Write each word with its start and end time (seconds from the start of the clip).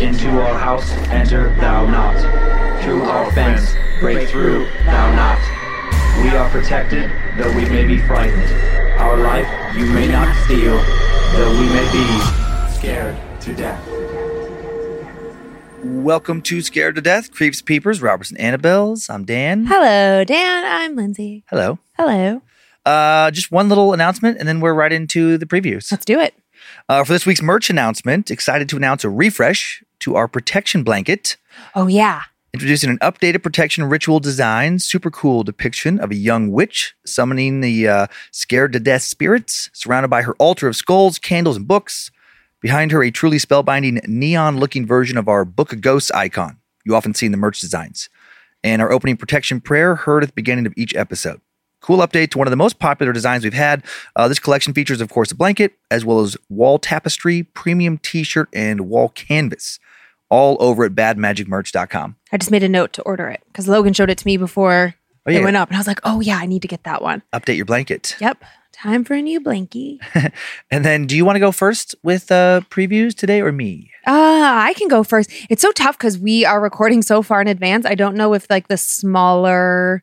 Into 0.00 0.30
our 0.30 0.56
house 0.56 0.88
enter 1.10 1.52
thou 1.56 1.84
not. 1.84 2.14
Through 2.84 3.02
our 3.02 3.32
fence 3.32 3.74
break 3.98 4.28
through 4.28 4.68
thou 4.84 5.12
not. 5.16 6.22
We 6.22 6.28
are 6.36 6.48
protected, 6.50 7.10
though 7.36 7.52
we 7.56 7.68
may 7.68 7.84
be 7.84 7.98
frightened. 8.02 8.48
Our 9.00 9.16
life 9.16 9.48
you 9.76 9.86
may 9.86 10.06
not 10.06 10.32
steal, 10.44 10.76
though 11.32 11.50
we 11.50 11.66
may 11.70 11.90
be 11.90 12.72
scared 12.72 13.16
to 13.40 13.52
death. 13.56 13.84
Welcome 15.82 16.42
to 16.42 16.62
Scared 16.62 16.94
to 16.94 17.00
Death, 17.00 17.32
Creeps, 17.32 17.60
Peepers, 17.60 18.00
Robertson, 18.00 18.36
Annabelles. 18.36 19.10
I'm 19.10 19.24
Dan. 19.24 19.66
Hello, 19.66 20.22
Dan. 20.22 20.64
I'm 20.64 20.94
Lynze. 20.94 21.42
Hello. 21.48 21.80
Hello. 21.96 22.40
Uh, 22.86 23.32
just 23.32 23.50
one 23.50 23.68
little 23.68 23.92
announcement, 23.92 24.38
and 24.38 24.46
then 24.46 24.60
we're 24.60 24.74
right 24.74 24.92
into 24.92 25.38
the 25.38 25.46
previews. 25.46 25.90
Let's 25.90 26.04
do 26.04 26.20
it. 26.20 26.34
Uh, 26.88 27.02
for 27.02 27.12
this 27.12 27.26
week's 27.26 27.42
merch 27.42 27.68
announcement, 27.68 28.30
excited 28.30 28.68
to 28.68 28.76
announce 28.76 29.02
a 29.02 29.10
refresh 29.10 29.82
to 30.00 30.16
our 30.16 30.28
protection 30.28 30.82
blanket. 30.82 31.36
Oh, 31.74 31.86
yeah. 31.86 32.22
Introducing 32.54 32.90
an 32.90 32.98
updated 32.98 33.42
protection 33.42 33.84
ritual 33.84 34.20
design, 34.20 34.78
super 34.78 35.10
cool 35.10 35.44
depiction 35.44 36.00
of 36.00 36.10
a 36.10 36.16
young 36.16 36.50
witch 36.50 36.94
summoning 37.04 37.60
the 37.60 37.86
uh, 37.86 38.06
scared 38.30 38.72
to 38.72 38.80
death 38.80 39.02
spirits, 39.02 39.70
surrounded 39.72 40.08
by 40.08 40.22
her 40.22 40.34
altar 40.36 40.66
of 40.66 40.76
skulls, 40.76 41.18
candles, 41.18 41.56
and 41.56 41.68
books. 41.68 42.10
Behind 42.60 42.90
her, 42.90 43.02
a 43.02 43.10
truly 43.10 43.36
spellbinding 43.36 44.06
neon 44.08 44.58
looking 44.58 44.86
version 44.86 45.18
of 45.18 45.28
our 45.28 45.44
Book 45.44 45.72
of 45.72 45.80
Ghosts 45.80 46.10
icon 46.10 46.58
you 46.88 46.96
often 46.96 47.14
see 47.14 47.26
in 47.26 47.32
the 47.32 47.38
merch 47.38 47.60
designs. 47.60 48.08
And 48.64 48.82
our 48.82 48.90
opening 48.90 49.16
protection 49.16 49.60
prayer 49.60 49.94
heard 49.94 50.22
at 50.22 50.30
the 50.30 50.34
beginning 50.34 50.66
of 50.66 50.72
each 50.76 50.96
episode. 50.96 51.40
Cool 51.80 51.98
update 51.98 52.30
to 52.30 52.38
one 52.38 52.48
of 52.48 52.50
the 52.50 52.56
most 52.56 52.80
popular 52.80 53.12
designs 53.12 53.44
we've 53.44 53.52
had. 53.52 53.84
Uh, 54.16 54.26
this 54.26 54.40
collection 54.40 54.74
features, 54.74 55.00
of 55.00 55.10
course, 55.10 55.30
a 55.30 55.36
blanket, 55.36 55.74
as 55.92 56.04
well 56.04 56.20
as 56.20 56.36
wall 56.48 56.78
tapestry, 56.78 57.44
premium 57.44 57.98
t 57.98 58.24
shirt, 58.24 58.48
and 58.52 58.88
wall 58.88 59.10
canvas, 59.10 59.78
all 60.30 60.56
over 60.60 60.84
at 60.84 60.92
badmagicmerch.com. 60.92 62.16
I 62.32 62.36
just 62.36 62.50
made 62.50 62.62
a 62.62 62.68
note 62.68 62.92
to 62.94 63.02
order 63.02 63.28
it 63.28 63.42
because 63.46 63.68
Logan 63.68 63.92
showed 63.92 64.10
it 64.10 64.18
to 64.18 64.26
me 64.26 64.36
before 64.36 64.94
Oh, 65.26 65.30
yeah. 65.30 65.40
it 65.40 65.44
went 65.44 65.56
up. 65.56 65.68
And 65.68 65.76
I 65.76 65.80
was 65.80 65.86
like, 65.86 66.00
oh, 66.04 66.20
yeah, 66.20 66.38
I 66.38 66.46
need 66.46 66.62
to 66.62 66.68
get 66.68 66.84
that 66.84 67.02
one. 67.02 67.22
Update 67.34 67.56
your 67.56 67.66
blanket. 67.66 68.16
Yep. 68.18 68.42
Time 68.72 69.04
for 69.04 69.12
a 69.14 69.20
new 69.20 69.40
blankie. 69.40 69.98
And 70.70 70.84
then, 70.84 71.06
do 71.06 71.16
you 71.16 71.24
want 71.24 71.36
to 71.36 71.40
go 71.40 71.52
first 71.52 71.94
with 72.02 72.30
uh, 72.32 72.62
previews 72.70 73.14
today 73.14 73.40
or 73.42 73.52
me? 73.52 73.90
Ah, 74.06 74.62
I 74.64 74.72
can 74.74 74.88
go 74.88 75.02
first. 75.02 75.30
It's 75.50 75.60
so 75.60 75.70
tough 75.72 75.98
because 75.98 76.18
we 76.18 76.44
are 76.46 76.60
recording 76.60 77.02
so 77.02 77.22
far 77.22 77.40
in 77.42 77.48
advance. 77.48 77.84
I 77.84 77.94
don't 77.94 78.14
know 78.16 78.32
if 78.34 78.48
like 78.48 78.68
the 78.68 78.76
smaller 78.78 80.02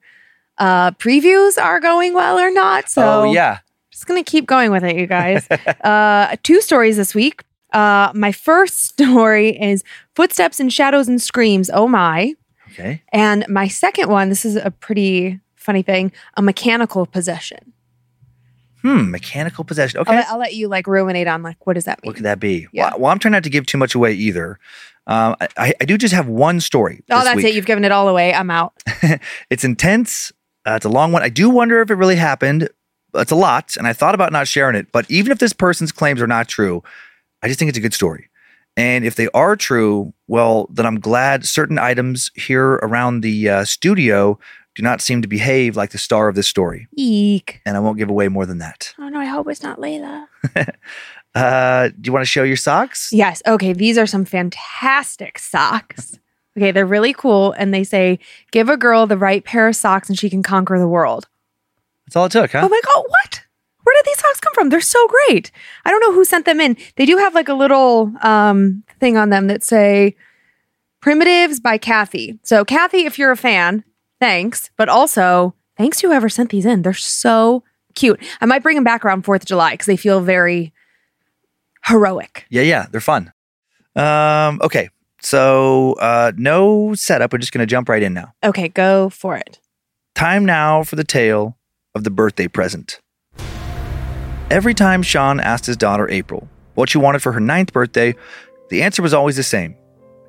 uh 0.58 0.92
previews 0.92 1.62
are 1.62 1.80
going 1.80 2.14
well 2.14 2.40
or 2.40 2.52
not. 2.52 2.90
So 2.90 3.22
oh, 3.24 3.34
yeah. 3.34 3.60
just 3.92 4.06
gonna 4.08 4.24
keep 4.24 4.46
going 4.46 4.72
with 4.72 4.84
it, 4.84 4.96
you 4.96 5.08
guys. 5.08 5.48
uh 5.84 6.36
two 6.44 6.62
stories 6.62 6.98
this 6.98 7.16
week. 7.16 7.44
Uh 7.76 8.12
my 8.16 8.32
first 8.32 8.86
story 8.88 9.50
is 9.62 9.84
Footsteps 10.16 10.60
and 10.60 10.72
Shadows 10.74 11.08
and 11.08 11.22
Screams. 11.22 11.70
Oh 11.74 11.88
my. 11.88 12.34
Okay. 12.72 13.02
And 13.14 13.46
my 13.48 13.68
second 13.68 14.10
one, 14.10 14.30
this 14.30 14.44
is 14.46 14.56
a 14.56 14.72
pretty 14.72 15.40
funny 15.56 15.82
thing, 15.84 16.12
a 16.36 16.42
mechanical 16.42 17.06
possession. 17.06 17.74
Hmm. 18.82 19.10
Mechanical 19.10 19.64
possession. 19.64 20.00
Okay. 20.02 20.12
I'll, 20.12 20.18
let, 20.18 20.30
I'll 20.30 20.38
let 20.40 20.54
you 20.54 20.68
like 20.68 20.86
ruminate 20.86 21.28
on 21.28 21.42
like 21.42 21.66
what 21.66 21.74
does 21.74 21.86
that 21.86 22.02
mean? 22.04 22.10
What 22.10 22.16
could 22.18 22.26
that 22.26 22.40
be? 22.40 22.68
Yeah. 22.72 22.92
Well, 22.92 23.00
well, 23.00 23.12
I'm 23.12 23.20
trying 23.20 23.32
not 23.32 23.44
to 23.44 23.50
give 23.50 23.66
too 23.66 23.78
much 23.78 23.96
away 23.96 24.14
either. 24.14 24.60
Um, 25.08 25.36
I- 25.42 25.48
I, 25.58 25.74
I 25.82 25.86
do 25.86 25.98
just 25.98 26.14
have 26.14 26.28
one 26.28 26.60
story. 26.62 27.04
oh, 27.10 27.24
that's 27.24 27.36
week. 27.38 27.46
it. 27.46 27.56
You've 27.56 27.66
given 27.66 27.84
it 27.86 27.92
all 27.92 28.08
away. 28.08 28.34
I'm 28.34 28.50
out. 28.52 28.74
It's 29.50 29.64
intense. 29.64 30.32
Uh, 30.68 30.74
it's 30.74 30.86
a 30.86 30.90
long 30.90 31.12
one. 31.12 31.22
I 31.24 31.30
do 31.30 31.50
wonder 31.50 31.82
if 31.82 31.90
it 31.92 31.96
really 31.96 32.16
happened. 32.16 32.70
It's 33.14 33.32
a 33.32 33.36
lot, 33.36 33.78
and 33.78 33.88
I 33.88 33.94
thought 33.94 34.14
about 34.16 34.32
not 34.34 34.48
sharing 34.48 34.76
it. 34.76 34.92
But 34.92 35.10
even 35.10 35.32
if 35.32 35.38
this 35.40 35.54
person's 35.54 35.92
claims 35.92 36.22
are 36.22 36.28
not 36.28 36.48
true, 36.48 36.84
I 37.46 37.48
just 37.48 37.60
think 37.60 37.70
it's 37.70 37.78
a 37.78 37.82
good 37.82 37.94
story. 37.94 38.28
And 38.76 39.06
if 39.06 39.14
they 39.14 39.28
are 39.36 39.56
true, 39.56 40.16
well, 40.28 40.68
then 40.74 40.88
I'm 40.88 41.00
glad 41.00 41.46
certain 41.46 41.78
items 41.78 42.32
here 42.34 42.80
around 42.82 43.22
the 43.22 43.48
uh, 43.48 43.66
studio 43.66 44.40
do 44.74 44.82
not 44.82 45.00
seem 45.00 45.22
to 45.22 45.28
behave 45.28 45.78
like 45.78 45.92
the 45.92 46.00
star 46.00 46.28
of 46.28 46.34
this 46.34 46.48
story. 46.48 46.88
Eek. 46.98 47.62
And 47.64 47.78
I 47.78 47.82
won't 47.82 48.00
give 48.00 48.10
away 48.10 48.30
more 48.30 48.48
than 48.48 48.58
that. 48.58 48.96
Oh 48.98 49.10
no, 49.10 49.20
I 49.20 49.26
hope 49.26 49.48
it's 49.48 49.62
not 49.62 49.80
Layla. 49.80 50.26
Uh, 51.36 51.90
do 51.90 52.08
you 52.08 52.14
want 52.14 52.22
to 52.22 52.30
show 52.30 52.44
your 52.44 52.56
socks? 52.56 53.10
Yes. 53.12 53.44
Okay. 53.46 53.74
These 53.74 53.98
are 53.98 54.08
some 54.08 54.26
fantastic 54.26 55.38
socks. 55.38 56.18
Okay. 56.58 56.72
They're 56.72 56.86
really 56.86 57.12
cool. 57.12 57.52
And 57.52 57.74
they 57.74 57.84
say, 57.84 58.18
give 58.52 58.70
a 58.70 58.78
girl 58.78 59.06
the 59.06 59.18
right 59.18 59.44
pair 59.44 59.68
of 59.68 59.76
socks 59.76 60.08
and 60.08 60.18
she 60.18 60.30
can 60.30 60.42
conquer 60.42 60.80
the 60.80 60.88
world. 60.88 61.28
That's 62.06 62.16
all 62.16 62.28
it 62.28 62.32
took, 62.32 62.54
huh? 62.54 62.62
Oh 62.64 62.70
my 62.70 62.80
God. 62.86 63.04
What? 63.06 63.45
Where 63.86 63.96
did 63.96 64.06
these 64.06 64.20
socks 64.20 64.40
come 64.40 64.54
from? 64.54 64.70
They're 64.70 64.82
so 64.82 65.08
great. 65.08 65.52
I 65.86 65.92
don't 65.92 66.00
know 66.00 66.12
who 66.12 66.26
sent 66.26 66.46
them 66.46 66.60
in. 66.60 66.76
They 66.96 67.06
do 67.06 67.18
have 67.18 67.36
like 67.36 67.48
a 67.48 67.54
little 67.54 68.12
um, 68.22 68.84
thing 69.00 69.16
on 69.16 69.30
them 69.30 69.48
that 69.48 69.64
say 69.64 70.16
Primitives 71.02 71.60
by 71.60 71.78
Kathy. 71.78 72.40
So, 72.42 72.66
Kathy, 72.66 73.06
if 73.06 73.20
you're 73.20 73.32
a 73.32 73.38
fan, 73.38 73.84
thanks. 74.20 74.72
But 74.76 74.90
also, 74.90 75.54
thanks 75.78 76.00
to 76.00 76.08
whoever 76.08 76.30
sent 76.30 76.50
these 76.50 76.66
in. 76.66 76.82
They're 76.82 76.96
so 76.96 77.64
cute. 77.94 78.20
I 78.42 78.48
might 78.48 78.64
bring 78.64 78.74
them 78.74 78.84
back 78.84 79.06
around 79.06 79.24
4th 79.24 79.42
of 79.42 79.46
July 79.46 79.74
because 79.74 79.86
they 79.86 79.98
feel 79.98 80.20
very 80.20 80.74
heroic. 81.86 82.48
Yeah, 82.50 82.64
yeah, 82.64 82.88
they're 82.90 83.02
fun. 83.02 83.32
Um, 83.96 84.60
okay, 84.64 84.90
so 85.22 85.94
uh, 86.00 86.32
no 86.36 86.96
setup. 86.96 87.32
We're 87.32 87.38
just 87.38 87.54
gonna 87.54 87.68
jump 87.68 87.88
right 87.88 88.02
in 88.02 88.16
now. 88.16 88.34
Okay, 88.44 88.68
go 88.68 89.10
for 89.12 89.36
it. 89.38 89.60
Time 90.16 90.44
now 90.44 90.82
for 90.82 90.96
the 90.96 91.04
tale 91.04 91.58
of 91.94 92.04
the 92.04 92.10
birthday 92.10 92.48
present. 92.48 93.00
Every 94.52 94.76
time 94.76 95.02
Sean 95.02 95.40
asked 95.40 95.66
his 95.66 95.76
daughter 95.76 96.08
April 96.08 96.48
what 96.76 96.88
she 96.90 97.00
wanted 97.00 97.24
for 97.24 97.32
her 97.32 97.40
ninth 97.40 97.74
birthday, 97.74 98.16
the 98.70 98.84
answer 98.84 99.02
was 99.02 99.14
always 99.14 99.38
the 99.38 99.44
same 99.44 99.76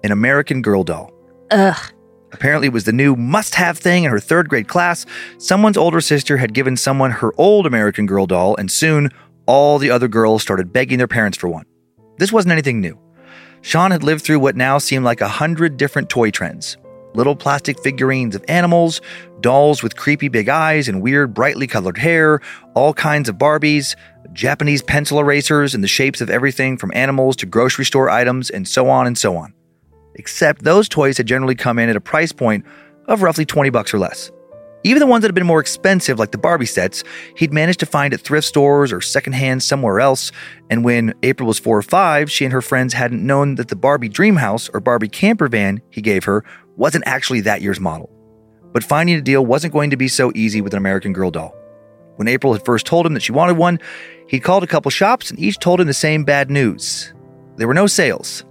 an 0.05 0.11
American 0.11 0.63
Girl 0.63 0.85
doll. 0.85 1.13
Ugh. 1.51 1.93
Apparently, 2.33 2.69
it 2.69 2.73
was 2.73 2.85
the 2.85 2.93
new 2.93 3.15
must 3.15 3.55
have 3.57 3.79
thing 3.79 4.05
in 4.05 4.11
her 4.11 4.19
third 4.19 4.49
grade 4.49 4.69
class. 4.69 5.05
Someone's 5.37 5.77
older 5.77 6.01
sister 6.01 6.39
had 6.39 6.55
given 6.55 6.77
someone 6.77 7.11
her 7.11 7.33
old 7.37 7.67
American 7.67 8.07
Girl 8.07 8.27
doll, 8.27 8.57
and 8.57 8.71
soon 8.71 9.11
all 9.47 9.79
the 9.79 9.91
other 9.91 10.09
girls 10.09 10.43
started 10.43 10.73
begging 10.73 10.99
their 10.99 11.07
parents 11.07 11.37
for 11.37 11.49
one. 11.49 11.67
This 12.19 12.33
wasn't 12.33 12.53
anything 12.53 12.81
new. 12.81 12.99
Sean 13.61 13.91
had 13.91 14.03
lived 14.03 14.23
through 14.23 14.39
what 14.39 14.57
now 14.57 14.79
seemed 14.79 15.05
like 15.05 15.21
a 15.21 15.29
hundred 15.29 15.77
different 15.77 16.09
toy 16.09 16.31
trends 16.31 16.79
little 17.17 17.35
plastic 17.35 17.83
figurines 17.83 18.35
of 18.37 18.45
animals, 18.47 19.01
dolls 19.41 19.83
with 19.83 19.97
creepy 19.97 20.29
big 20.29 20.49
eyes 20.49 20.89
and 20.89 21.03
weird, 21.03 21.35
brightly 21.35 21.67
colored 21.67 21.99
hair, 21.99 22.41
all 22.75 22.95
kinds 22.95 23.29
of 23.29 23.37
Barbies, 23.37 23.97
Japanese 24.33 24.83
pencil 24.83 25.19
erasers 25.19 25.75
in 25.75 25.81
the 25.81 25.89
shapes 25.89 26.21
of 26.21 26.31
everything 26.31 26.77
from 26.77 26.93
animals 26.95 27.37
to 27.37 27.47
grocery 27.47 27.85
store 27.85 28.11
items, 28.11 28.51
and 28.51 28.69
so 28.69 28.89
on 28.89 29.07
and 29.07 29.17
so 29.17 29.37
on. 29.37 29.53
Except 30.15 30.63
those 30.63 30.89
toys 30.89 31.17
had 31.17 31.27
generally 31.27 31.55
come 31.55 31.79
in 31.79 31.89
at 31.89 31.97
a 31.97 32.01
price 32.01 32.33
point 32.33 32.65
of 33.07 33.23
roughly 33.23 33.45
20 33.45 33.71
bucks 33.71 33.93
or 33.93 33.99
less. 33.99 34.31
Even 34.87 35.01
the 35.01 35.07
ones 35.09 35.23
that 35.23 35.29
had 35.29 35.35
been 35.35 35.45
more 35.45 35.59
expensive, 35.59 36.21
like 36.21 36.31
the 36.31 36.39
Barbie 36.39 36.65
sets, 36.65 37.03
he'd 37.35 37.53
managed 37.53 37.81
to 37.81 37.87
find 37.87 38.15
at 38.15 38.21
thrift 38.21 38.47
stores 38.47 38.93
or 38.93 39.01
secondhand 39.01 39.65
somewhere 39.65 39.99
else. 39.99 40.31
And 40.71 40.85
when 40.85 41.13
April 41.25 41.49
was 41.49 41.59
four 41.59 41.77
or 41.77 41.83
five, 41.83 42.31
she 42.31 42.45
and 42.45 42.53
her 42.53 42.63
friends 42.63 42.95
hadn't 42.95 43.27
known 43.27 43.57
that 43.57 43.67
the 43.67 43.75
Barbie 43.75 44.09
dream 44.09 44.37
house 44.37 44.69
or 44.69 44.79
Barbie 44.79 45.09
camper 45.09 45.49
van 45.49 45.81
he 45.91 46.01
gave 46.01 46.23
her 46.23 46.45
wasn't 46.77 47.03
actually 47.05 47.41
that 47.41 47.63
year's 47.63 47.81
model. 47.81 48.09
But 48.73 48.85
finding 48.85 49.17
a 49.17 49.21
deal 49.21 49.45
wasn't 49.45 49.73
going 49.73 49.91
to 49.91 49.97
be 49.97 50.07
so 50.07 50.31
easy 50.37 50.61
with 50.61 50.73
an 50.73 50.79
American 50.79 51.13
Girl 51.13 51.33
doll. 51.33 51.53
When 52.15 52.29
April 52.29 52.53
had 52.53 52.65
first 52.65 52.87
told 52.87 53.07
him 53.07 53.15
that 53.15 53.25
she 53.25 53.33
wanted 53.33 53.57
one, 53.57 53.81
he'd 54.29 54.45
called 54.45 54.63
a 54.63 54.69
couple 54.69 54.93
shops 54.93 55.31
and 55.31 55.41
each 55.41 55.59
told 55.59 55.81
him 55.81 55.89
the 55.89 55.95
same 55.95 56.23
bad 56.23 56.49
news. 56.49 57.13
There 57.57 57.67
were 57.67 57.75
no 57.75 57.89
sales. 57.89 58.45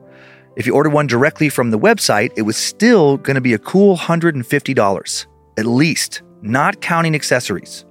If 0.58 0.68
you 0.68 0.76
ordered 0.76 0.92
one 0.92 1.08
directly 1.08 1.48
from 1.48 1.72
the 1.72 1.80
website, 1.80 2.34
it 2.36 2.42
was 2.42 2.58
still 2.58 3.16
going 3.16 3.36
to 3.36 3.42
be 3.42 3.54
a 3.54 3.58
cool 3.58 3.96
$150, 3.96 5.26
at 5.58 5.66
least, 5.66 6.22
not 6.46 6.82
counting 6.82 7.16
accessories. 7.16 7.86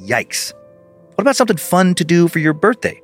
Yikes. 0.00 0.52
What 1.14 1.22
about 1.22 1.36
something 1.36 1.56
fun 1.56 1.94
to 1.96 2.04
do 2.04 2.28
for 2.28 2.38
your 2.38 2.54
birthday? 2.54 3.00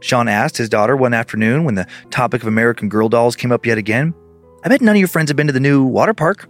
Sean 0.00 0.28
asked 0.28 0.56
his 0.56 0.68
daughter 0.68 0.96
one 0.96 1.14
afternoon 1.14 1.64
when 1.64 1.76
the 1.76 1.86
topic 2.10 2.42
of 2.42 2.48
American 2.48 2.88
Girl 2.88 3.08
dolls 3.08 3.36
came 3.36 3.52
up 3.52 3.64
yet 3.64 3.78
again. 3.78 4.14
I 4.64 4.68
bet 4.68 4.80
none 4.80 4.96
of 4.96 4.98
your 4.98 5.08
friends 5.08 5.30
have 5.30 5.36
been 5.36 5.46
to 5.46 5.52
the 5.52 5.60
new 5.60 5.84
water 5.84 6.14
park. 6.14 6.48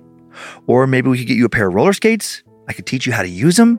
Or 0.66 0.86
maybe 0.86 1.10
we 1.10 1.18
could 1.18 1.26
get 1.26 1.36
you 1.36 1.44
a 1.44 1.50
pair 1.50 1.68
of 1.68 1.74
roller 1.74 1.92
skates. 1.92 2.42
I 2.68 2.72
could 2.72 2.86
teach 2.86 3.06
you 3.06 3.12
how 3.12 3.22
to 3.22 3.28
use 3.28 3.56
them. 3.56 3.78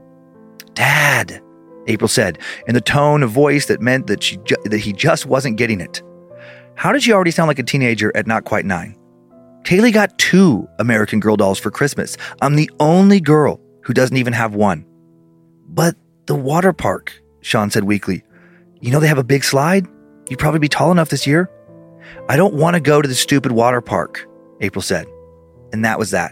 Dad, 0.73 1.41
April 1.87 2.07
said, 2.07 2.37
in 2.67 2.75
the 2.75 2.81
tone 2.81 3.23
of 3.23 3.31
voice 3.31 3.65
that 3.67 3.81
meant 3.81 4.07
that, 4.07 4.21
she 4.21 4.37
ju- 4.37 4.57
that 4.65 4.77
he 4.77 4.93
just 4.93 5.25
wasn't 5.25 5.57
getting 5.57 5.81
it. 5.81 6.03
How 6.75 6.91
did 6.91 7.03
she 7.03 7.13
already 7.13 7.31
sound 7.31 7.47
like 7.47 7.59
a 7.59 7.63
teenager 7.63 8.11
at 8.15 8.27
not 8.27 8.43
quite 8.43 8.65
nine? 8.65 8.95
Kaylee 9.63 9.93
got 9.93 10.17
two 10.17 10.67
American 10.79 11.19
Girl 11.19 11.37
dolls 11.37 11.59
for 11.59 11.71
Christmas. 11.71 12.17
I'm 12.41 12.55
the 12.55 12.69
only 12.79 13.19
girl 13.19 13.59
who 13.83 13.93
doesn't 13.93 14.17
even 14.17 14.33
have 14.33 14.55
one. 14.55 14.85
But 15.67 15.95
the 16.25 16.35
water 16.35 16.73
park, 16.73 17.13
Sean 17.41 17.69
said 17.69 17.83
weakly. 17.83 18.23
You 18.79 18.91
know 18.91 18.99
they 18.99 19.07
have 19.07 19.17
a 19.17 19.23
big 19.23 19.43
slide? 19.43 19.87
You'd 20.29 20.39
probably 20.39 20.59
be 20.59 20.69
tall 20.69 20.91
enough 20.91 21.09
this 21.09 21.27
year. 21.27 21.49
I 22.29 22.37
don't 22.37 22.53
want 22.53 22.75
to 22.75 22.79
go 22.79 23.01
to 23.01 23.07
the 23.07 23.15
stupid 23.15 23.51
water 23.51 23.81
park, 23.81 24.27
April 24.59 24.81
said. 24.81 25.05
And 25.73 25.85
that 25.85 25.99
was 25.99 26.11
that. 26.11 26.31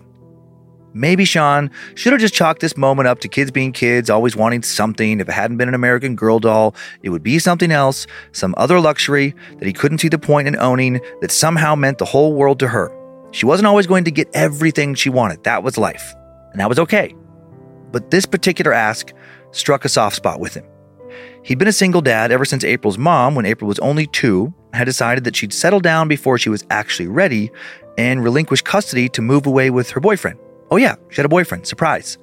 Maybe 0.93 1.23
Sean 1.23 1.69
should 1.93 2.13
have 2.13 2.21
just 2.21 2.33
chalked 2.33 2.61
this 2.61 2.75
moment 2.75 3.07
up 3.07 3.19
to 3.19 3.27
kids 3.27 3.51
being 3.51 3.71
kids, 3.71 4.09
always 4.09 4.35
wanting 4.35 4.63
something. 4.63 5.19
If 5.19 5.29
it 5.29 5.33
hadn't 5.33 5.57
been 5.57 5.67
an 5.67 5.75
American 5.75 6.15
Girl 6.15 6.39
doll, 6.39 6.75
it 7.03 7.09
would 7.09 7.21
be 7.21 7.37
something 7.37 7.71
else, 7.71 8.07
some 8.31 8.55
other 8.57 8.79
luxury 8.79 9.35
that 9.57 9.65
he 9.65 9.73
couldn't 9.73 9.99
see 9.99 10.09
the 10.09 10.17
point 10.17 10.47
in 10.47 10.57
owning 10.57 10.99
that 11.21 11.31
somehow 11.31 11.75
meant 11.75 11.99
the 11.99 12.05
whole 12.05 12.33
world 12.33 12.59
to 12.59 12.67
her. 12.67 12.91
She 13.31 13.45
wasn't 13.45 13.67
always 13.67 13.85
going 13.85 14.03
to 14.05 14.11
get 14.11 14.27
everything 14.33 14.95
she 14.95 15.09
wanted. 15.11 15.43
That 15.43 15.61
was 15.61 15.77
life. 15.77 16.15
And 16.51 16.59
that 16.59 16.69
was 16.69 16.79
okay. 16.79 17.13
But 17.91 18.11
this 18.11 18.25
particular 18.25 18.73
ask 18.73 19.13
struck 19.51 19.85
a 19.85 19.89
soft 19.89 20.15
spot 20.15 20.39
with 20.39 20.53
him. 20.53 20.65
He'd 21.43 21.57
been 21.57 21.67
a 21.67 21.73
single 21.73 22.01
dad 22.01 22.31
ever 22.31 22.45
since 22.45 22.63
April's 22.63 22.97
mom, 22.97 23.35
when 23.35 23.45
April 23.45 23.67
was 23.67 23.79
only 23.79 24.07
two, 24.07 24.53
had 24.73 24.85
decided 24.85 25.23
that 25.23 25.35
she'd 25.35 25.53
settle 25.53 25.79
down 25.79 26.07
before 26.07 26.37
she 26.37 26.49
was 26.49 26.65
actually 26.69 27.07
ready 27.07 27.51
and 27.97 28.23
relinquish 28.23 28.61
custody 28.61 29.09
to 29.09 29.21
move 29.21 29.45
away 29.45 29.69
with 29.69 29.89
her 29.91 29.99
boyfriend. 29.99 30.39
Oh, 30.71 30.77
yeah, 30.77 30.95
she 31.09 31.17
had 31.17 31.25
a 31.25 31.29
boyfriend. 31.29 31.65
Surprise. 31.65 32.17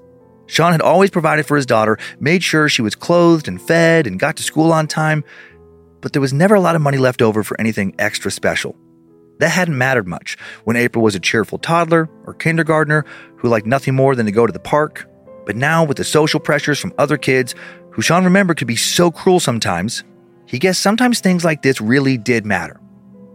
Sean 0.47 0.73
had 0.73 0.81
always 0.81 1.11
provided 1.11 1.45
for 1.47 1.57
his 1.57 1.67
daughter, 1.67 1.99
made 2.21 2.43
sure 2.43 2.69
she 2.69 2.83
was 2.83 2.95
clothed 2.95 3.49
and 3.49 3.61
fed 3.61 4.07
and 4.07 4.21
got 4.21 4.37
to 4.37 4.45
school 4.45 4.73
on 4.73 4.87
time, 4.87 5.25
but 6.01 6.13
there 6.13 6.23
was 6.23 6.33
never 6.33 6.55
a 6.55 6.61
lot 6.61 6.77
of 6.77 6.83
money 6.83 6.99
left 6.99 7.21
over 7.21 7.43
for 7.43 7.61
anything 7.61 7.95
extra 7.99 8.31
special. 8.31 8.77
That 9.39 9.49
hadn't 9.49 9.77
mattered 9.77 10.07
much 10.07 10.39
when 10.65 10.77
April 10.77 11.03
was 11.03 11.15
a 11.15 11.21
cheerful 11.21 11.59
toddler 11.59 12.09
or 12.25 12.35
kindergartner 12.35 13.05
who 13.37 13.49
liked 13.49 13.67
nothing 13.67 13.95
more 13.95 14.15
than 14.15 14.27
to 14.27 14.33
go 14.33 14.47
to 14.47 14.53
the 14.53 14.61
park. 14.61 15.09
But 15.47 15.57
now, 15.57 15.85
with 15.85 15.97
the 15.97 16.05
social 16.05 16.41
pressures 16.41 16.79
from 16.79 16.93
other 16.99 17.17
kids 17.17 17.55
who 17.93 18.03
Sean 18.03 18.25
remembered 18.25 18.59
could 18.59 18.67
be 18.67 18.77
so 18.77 19.11
cruel 19.11 19.41
sometimes, 19.41 20.05
he 20.45 20.59
guessed 20.59 20.83
sometimes 20.83 21.21
things 21.21 21.45
like 21.45 21.63
this 21.63 21.81
really 21.81 22.19
did 22.19 22.45
matter. 22.45 22.81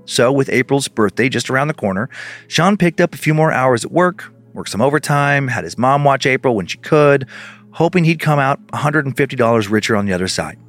So, 0.05 0.31
with 0.31 0.49
April's 0.49 0.89
birthday 0.89 1.29
just 1.29 1.49
around 1.49 1.69
the 1.69 1.73
corner, 1.73 2.09
Sean 2.47 2.77
picked 2.77 2.99
up 2.99 3.13
a 3.13 3.17
few 3.17 3.33
more 3.33 3.51
hours 3.51 3.85
at 3.85 3.91
work, 3.91 4.31
worked 4.53 4.69
some 4.69 4.81
overtime, 4.81 5.47
had 5.47 5.63
his 5.63 5.77
mom 5.77 6.03
watch 6.03 6.25
April 6.25 6.55
when 6.55 6.67
she 6.67 6.77
could, 6.79 7.27
hoping 7.71 8.03
he'd 8.03 8.19
come 8.19 8.39
out 8.39 8.65
$150 8.67 9.69
richer 9.71 9.95
on 9.95 10.05
the 10.05 10.13
other 10.13 10.27
side. 10.27 10.59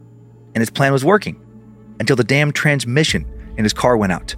And 0.54 0.62
his 0.62 0.70
plan 0.70 0.92
was 0.92 1.04
working 1.04 1.40
until 1.98 2.16
the 2.16 2.24
damn 2.24 2.52
transmission 2.52 3.26
in 3.56 3.64
his 3.64 3.72
car 3.72 3.96
went 3.96 4.12
out. 4.12 4.36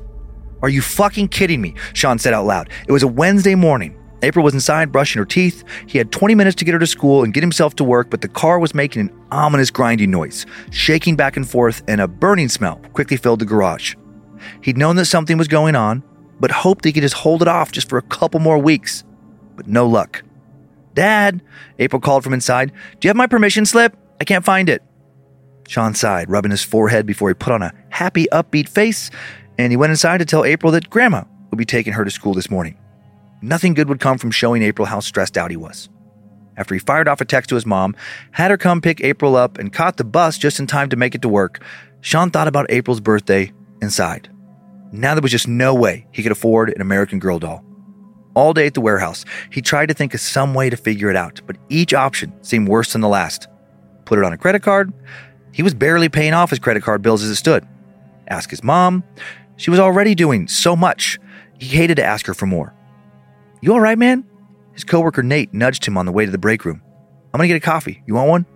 Are 0.62 0.68
you 0.70 0.80
fucking 0.80 1.28
kidding 1.28 1.60
me? 1.60 1.74
Sean 1.92 2.18
said 2.18 2.32
out 2.32 2.46
loud. 2.46 2.70
It 2.88 2.92
was 2.92 3.02
a 3.02 3.08
Wednesday 3.08 3.54
morning. 3.54 3.98
April 4.24 4.44
was 4.44 4.54
inside 4.54 4.90
brushing 4.90 5.20
her 5.20 5.26
teeth. 5.26 5.62
He 5.86 5.98
had 5.98 6.10
20 6.10 6.34
minutes 6.34 6.56
to 6.56 6.64
get 6.64 6.72
her 6.72 6.78
to 6.78 6.86
school 6.86 7.22
and 7.22 7.34
get 7.34 7.42
himself 7.42 7.76
to 7.76 7.84
work, 7.84 8.08
but 8.08 8.22
the 8.22 8.28
car 8.28 8.58
was 8.58 8.74
making 8.74 9.02
an 9.02 9.26
ominous 9.30 9.70
grinding 9.70 10.10
noise, 10.10 10.46
shaking 10.70 11.14
back 11.14 11.36
and 11.36 11.48
forth, 11.48 11.82
and 11.86 12.00
a 12.00 12.08
burning 12.08 12.48
smell 12.48 12.76
quickly 12.94 13.18
filled 13.18 13.40
the 13.40 13.44
garage. 13.44 13.94
He'd 14.62 14.78
known 14.78 14.96
that 14.96 15.04
something 15.04 15.36
was 15.36 15.46
going 15.46 15.76
on, 15.76 16.02
but 16.40 16.50
hoped 16.50 16.84
he 16.84 16.92
could 16.92 17.02
just 17.02 17.14
hold 17.14 17.42
it 17.42 17.48
off 17.48 17.70
just 17.70 17.88
for 17.88 17.98
a 17.98 18.02
couple 18.02 18.40
more 18.40 18.58
weeks. 18.58 19.04
But 19.56 19.68
no 19.68 19.86
luck. 19.86 20.22
Dad, 20.94 21.42
April 21.78 22.00
called 22.00 22.24
from 22.24 22.32
inside, 22.32 22.72
do 23.00 23.06
you 23.06 23.10
have 23.10 23.16
my 23.16 23.26
permission 23.26 23.66
slip? 23.66 23.96
I 24.20 24.24
can't 24.24 24.44
find 24.44 24.68
it. 24.68 24.82
Sean 25.68 25.94
sighed, 25.94 26.30
rubbing 26.30 26.50
his 26.50 26.62
forehead 26.62 27.04
before 27.04 27.28
he 27.28 27.34
put 27.34 27.52
on 27.52 27.62
a 27.62 27.74
happy, 27.90 28.26
upbeat 28.32 28.68
face, 28.68 29.10
and 29.58 29.72
he 29.72 29.76
went 29.76 29.90
inside 29.90 30.18
to 30.18 30.24
tell 30.24 30.44
April 30.44 30.72
that 30.72 30.88
Grandma 30.88 31.24
would 31.50 31.58
be 31.58 31.64
taking 31.64 31.92
her 31.92 32.04
to 32.04 32.10
school 32.10 32.34
this 32.34 32.50
morning. 32.50 32.78
Nothing 33.44 33.74
good 33.74 33.90
would 33.90 34.00
come 34.00 34.16
from 34.16 34.30
showing 34.30 34.62
April 34.62 34.86
how 34.86 35.00
stressed 35.00 35.36
out 35.36 35.50
he 35.50 35.56
was. 35.58 35.90
After 36.56 36.74
he 36.74 36.78
fired 36.78 37.08
off 37.08 37.20
a 37.20 37.26
text 37.26 37.50
to 37.50 37.56
his 37.56 37.66
mom, 37.66 37.94
had 38.30 38.50
her 38.50 38.56
come 38.56 38.80
pick 38.80 39.02
April 39.02 39.36
up, 39.36 39.58
and 39.58 39.70
caught 39.70 39.98
the 39.98 40.04
bus 40.04 40.38
just 40.38 40.58
in 40.58 40.66
time 40.66 40.88
to 40.88 40.96
make 40.96 41.14
it 41.14 41.20
to 41.20 41.28
work, 41.28 41.62
Sean 42.00 42.30
thought 42.30 42.48
about 42.48 42.70
April's 42.70 43.00
birthday 43.00 43.52
and 43.82 43.92
sighed. 43.92 44.30
Now 44.92 45.14
there 45.14 45.20
was 45.20 45.30
just 45.30 45.46
no 45.46 45.74
way 45.74 46.06
he 46.10 46.22
could 46.22 46.32
afford 46.32 46.70
an 46.70 46.80
American 46.80 47.18
Girl 47.18 47.38
doll. 47.38 47.62
All 48.34 48.54
day 48.54 48.66
at 48.66 48.72
the 48.72 48.80
warehouse, 48.80 49.26
he 49.50 49.60
tried 49.60 49.88
to 49.88 49.94
think 49.94 50.14
of 50.14 50.20
some 50.20 50.54
way 50.54 50.70
to 50.70 50.76
figure 50.78 51.10
it 51.10 51.16
out, 51.16 51.42
but 51.46 51.58
each 51.68 51.92
option 51.92 52.32
seemed 52.42 52.68
worse 52.68 52.92
than 52.92 53.02
the 53.02 53.08
last. 53.08 53.46
Put 54.06 54.18
it 54.18 54.24
on 54.24 54.32
a 54.32 54.38
credit 54.38 54.62
card? 54.62 54.90
He 55.52 55.62
was 55.62 55.74
barely 55.74 56.08
paying 56.08 56.32
off 56.32 56.48
his 56.48 56.60
credit 56.60 56.82
card 56.82 57.02
bills 57.02 57.22
as 57.22 57.28
it 57.28 57.36
stood. 57.36 57.68
Ask 58.26 58.48
his 58.48 58.64
mom? 58.64 59.04
She 59.56 59.70
was 59.70 59.80
already 59.80 60.14
doing 60.14 60.48
so 60.48 60.74
much. 60.74 61.18
He 61.58 61.66
hated 61.66 61.96
to 61.96 62.04
ask 62.04 62.24
her 62.24 62.32
for 62.32 62.46
more. 62.46 62.74
You 63.64 63.72
all 63.72 63.80
right, 63.80 63.96
man? 63.96 64.26
His 64.74 64.84
coworker 64.84 65.22
Nate 65.22 65.54
nudged 65.54 65.86
him 65.86 65.96
on 65.96 66.04
the 66.04 66.12
way 66.12 66.26
to 66.26 66.30
the 66.30 66.36
break 66.36 66.66
room. 66.66 66.82
I'm 67.32 67.38
gonna 67.38 67.48
get 67.48 67.56
a 67.56 67.60
coffee. 67.60 68.02
You 68.06 68.12
want 68.12 68.28
one? 68.28 68.46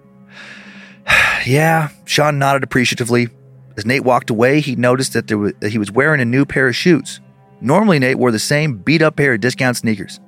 yeah, 1.47 1.89
Sean 2.05 2.39
nodded 2.39 2.63
appreciatively. 2.63 3.31
As 3.79 3.87
Nate 3.87 4.05
walked 4.05 4.29
away, 4.29 4.61
he 4.61 4.77
noticed 4.77 5.15
that, 5.15 5.27
there 5.27 5.39
was, 5.39 5.55
that 5.61 5.71
he 5.71 5.79
was 5.79 5.91
wearing 5.91 6.21
a 6.21 6.27
new 6.27 6.45
pair 6.45 6.69
of 6.69 6.77
shoes. 6.77 7.23
Normally, 7.63 7.99
Nate 7.99 8.19
wore 8.19 8.31
the 8.31 8.39
same 8.39 8.77
beat 8.77 9.01
up 9.01 9.17
pair 9.17 9.33
of 9.33 9.41
discount 9.41 9.79
sneakers, 9.79 10.21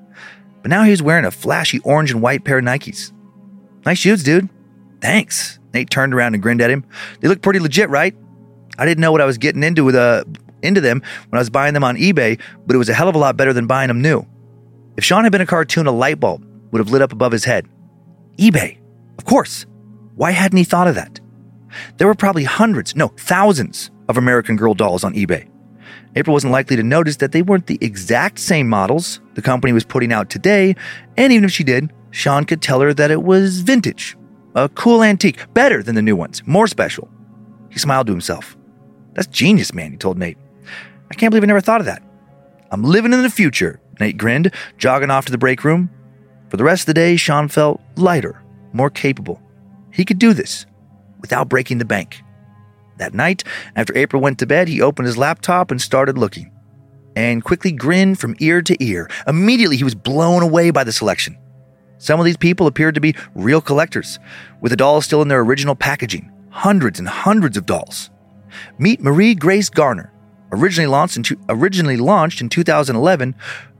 but 0.63 0.71
now 0.71 0.85
he 0.85 0.93
was 0.93 1.03
wearing 1.03 1.27
a 1.27 1.31
flashy 1.31 1.81
orange 1.81 2.11
and 2.11 2.23
white 2.23 2.47
pair 2.47 2.57
of 2.57 2.65
Nikes. 2.65 3.13
Nice 3.85 3.99
shoes, 3.99 4.23
dude. 4.23 4.49
Thanks. 5.03 5.59
Nate 5.75 5.91
turned 5.91 6.15
around 6.15 6.33
and 6.33 6.43
grinned 6.43 6.63
at 6.63 6.71
him. 6.71 6.87
They 7.21 7.29
look 7.29 7.43
pretty 7.43 7.61
legit, 7.61 7.91
right? 7.91 8.17
I 8.79 8.87
didn't 8.87 9.03
know 9.03 9.13
what 9.13 9.21
I 9.21 9.27
was 9.27 9.37
getting 9.37 9.63
into 9.63 9.85
with 9.85 9.95
uh, 9.95 10.25
into 10.63 10.81
them 10.81 11.03
when 11.29 11.37
I 11.37 11.41
was 11.43 11.51
buying 11.51 11.75
them 11.75 11.85
on 11.85 11.99
eBay, 11.99 12.41
but 12.67 12.75
it 12.75 12.79
was 12.79 12.89
a 12.89 12.95
hell 12.95 13.11
of 13.11 13.15
a 13.15 13.19
lot 13.19 13.37
better 13.37 13.53
than 13.53 13.67
buying 13.67 13.89
them 13.89 14.01
new. 14.01 14.27
If 15.01 15.05
Sean 15.05 15.23
had 15.23 15.33
been 15.33 15.41
a 15.41 15.47
cartoon, 15.47 15.87
a 15.87 15.93
light 15.93 16.21
bulb 16.21 16.45
would 16.71 16.79
have 16.79 16.91
lit 16.91 17.01
up 17.01 17.11
above 17.11 17.33
his 17.33 17.47
head. 17.47 17.67
eBay, 18.37 18.77
of 19.17 19.25
course. 19.25 19.65
Why 20.15 20.31
hadn't 20.31 20.59
he 20.59 20.65
thought 20.65 20.89
of 20.89 20.95
that? 20.95 21.19
There 21.97 22.07
were 22.07 22.15
probably 22.15 22.45
hundreds, 22.45 22.95
no, 22.95 23.09
thousands 23.17 23.91
of 24.11 24.19
American 24.19 24.57
Girl 24.57 24.75
dolls 24.75 25.03
on 25.03 25.15
eBay. 25.15 25.49
April 26.17 26.35
wasn't 26.35 26.53
likely 26.53 26.77
to 26.77 26.83
notice 26.83 27.17
that 27.17 27.33
they 27.33 27.41
weren't 27.41 27.67
the 27.67 27.79
exact 27.81 28.39
same 28.41 28.69
models 28.69 29.23
the 29.37 29.41
company 29.41 29.73
was 29.73 29.85
putting 29.85 30.13
out 30.13 30.29
today, 30.29 30.77
and 31.17 31.33
even 31.33 31.47
if 31.47 31.51
she 31.51 31.65
did, 31.65 31.91
Sean 32.11 32.45
could 32.45 32.61
tell 32.61 32.83
her 32.83 32.93
that 32.93 33.11
it 33.11 33.23
was 33.23 33.63
vintage, 33.63 34.19
a 34.55 34.69
cool 34.69 35.03
antique, 35.03 35.51
better 35.55 35.83
than 35.83 35.95
the 35.95 36.03
new 36.03 36.15
ones, 36.15 36.43
more 36.47 36.67
special. 36.67 37.09
He 37.71 37.79
smiled 37.79 38.07
to 38.09 38.13
himself. 38.13 38.55
That's 39.15 39.29
genius, 39.29 39.73
man, 39.73 39.93
he 39.93 39.97
told 39.97 40.19
Nate. 40.19 40.37
I 41.11 41.15
can't 41.15 41.31
believe 41.31 41.45
I 41.45 41.47
never 41.47 41.63
thought 41.63 41.81
of 41.81 41.87
that. 41.87 42.03
I'm 42.71 42.85
living 42.85 43.15
in 43.15 43.23
the 43.23 43.31
future, 43.31 43.80
Nate 44.01 44.17
grinned, 44.17 44.53
jogging 44.79 45.11
off 45.11 45.27
to 45.27 45.33
the 45.33 45.39
break 45.39 45.63
room. 45.63 45.91
For 46.49 46.57
the 46.57 46.65
rest 46.65 46.83
of 46.83 46.87
the 46.87 46.95
day, 46.95 47.17
Sean 47.17 47.49
felt 47.49 47.81
lighter, 47.97 48.43
more 48.73 48.91
capable. 48.91 49.41
He 49.93 50.05
could 50.05 50.19
do 50.19 50.33
this 50.33 50.67
without 51.21 51.49
breaking 51.49 51.79
the 51.79 51.85
bank. 51.85 52.23
That 52.99 53.15
night, 53.15 53.45
after 53.77 53.97
April 53.97 54.23
went 54.23 54.39
to 54.41 54.47
bed, 54.47 54.69
he 54.69 54.83
opened 54.83 55.07
his 55.07 55.19
laptop 55.19 55.71
and 55.71 55.81
started 55.81 56.19
looking. 56.19 56.51
and 57.17 57.43
quickly 57.45 57.73
grinned 57.73 58.19
from 58.21 58.37
ear 58.39 58.63
to 58.63 58.77
ear. 58.83 59.11
Immediately, 59.27 59.77
he 59.77 59.85
was 59.85 59.97
blown 59.97 60.43
away 60.45 60.71
by 60.71 60.85
the 60.85 60.93
selection. 60.93 61.37
Some 61.99 62.21
of 62.21 62.25
these 62.25 62.37
people 62.37 62.69
appeared 62.69 62.95
to 62.95 63.01
be 63.01 63.17
real 63.35 63.61
collectors, 63.61 64.19
with 64.61 64.71
the 64.71 64.77
dolls 64.77 65.07
still 65.07 65.21
in 65.21 65.29
their 65.29 65.41
original 65.41 65.75
packaging 65.75 66.31
hundreds 66.51 66.99
and 67.01 67.09
hundreds 67.09 67.57
of 67.57 67.67
dolls. 67.67 68.11
Meet 68.79 69.03
Marie 69.03 69.35
Grace 69.35 69.69
Gardner. 69.69 70.13
Originally 70.53 70.87
launched 70.87 71.17
in, 71.17 71.25
originally 71.49 71.97
launched 71.97 72.41
in 72.41 72.49
2011, 72.49 73.35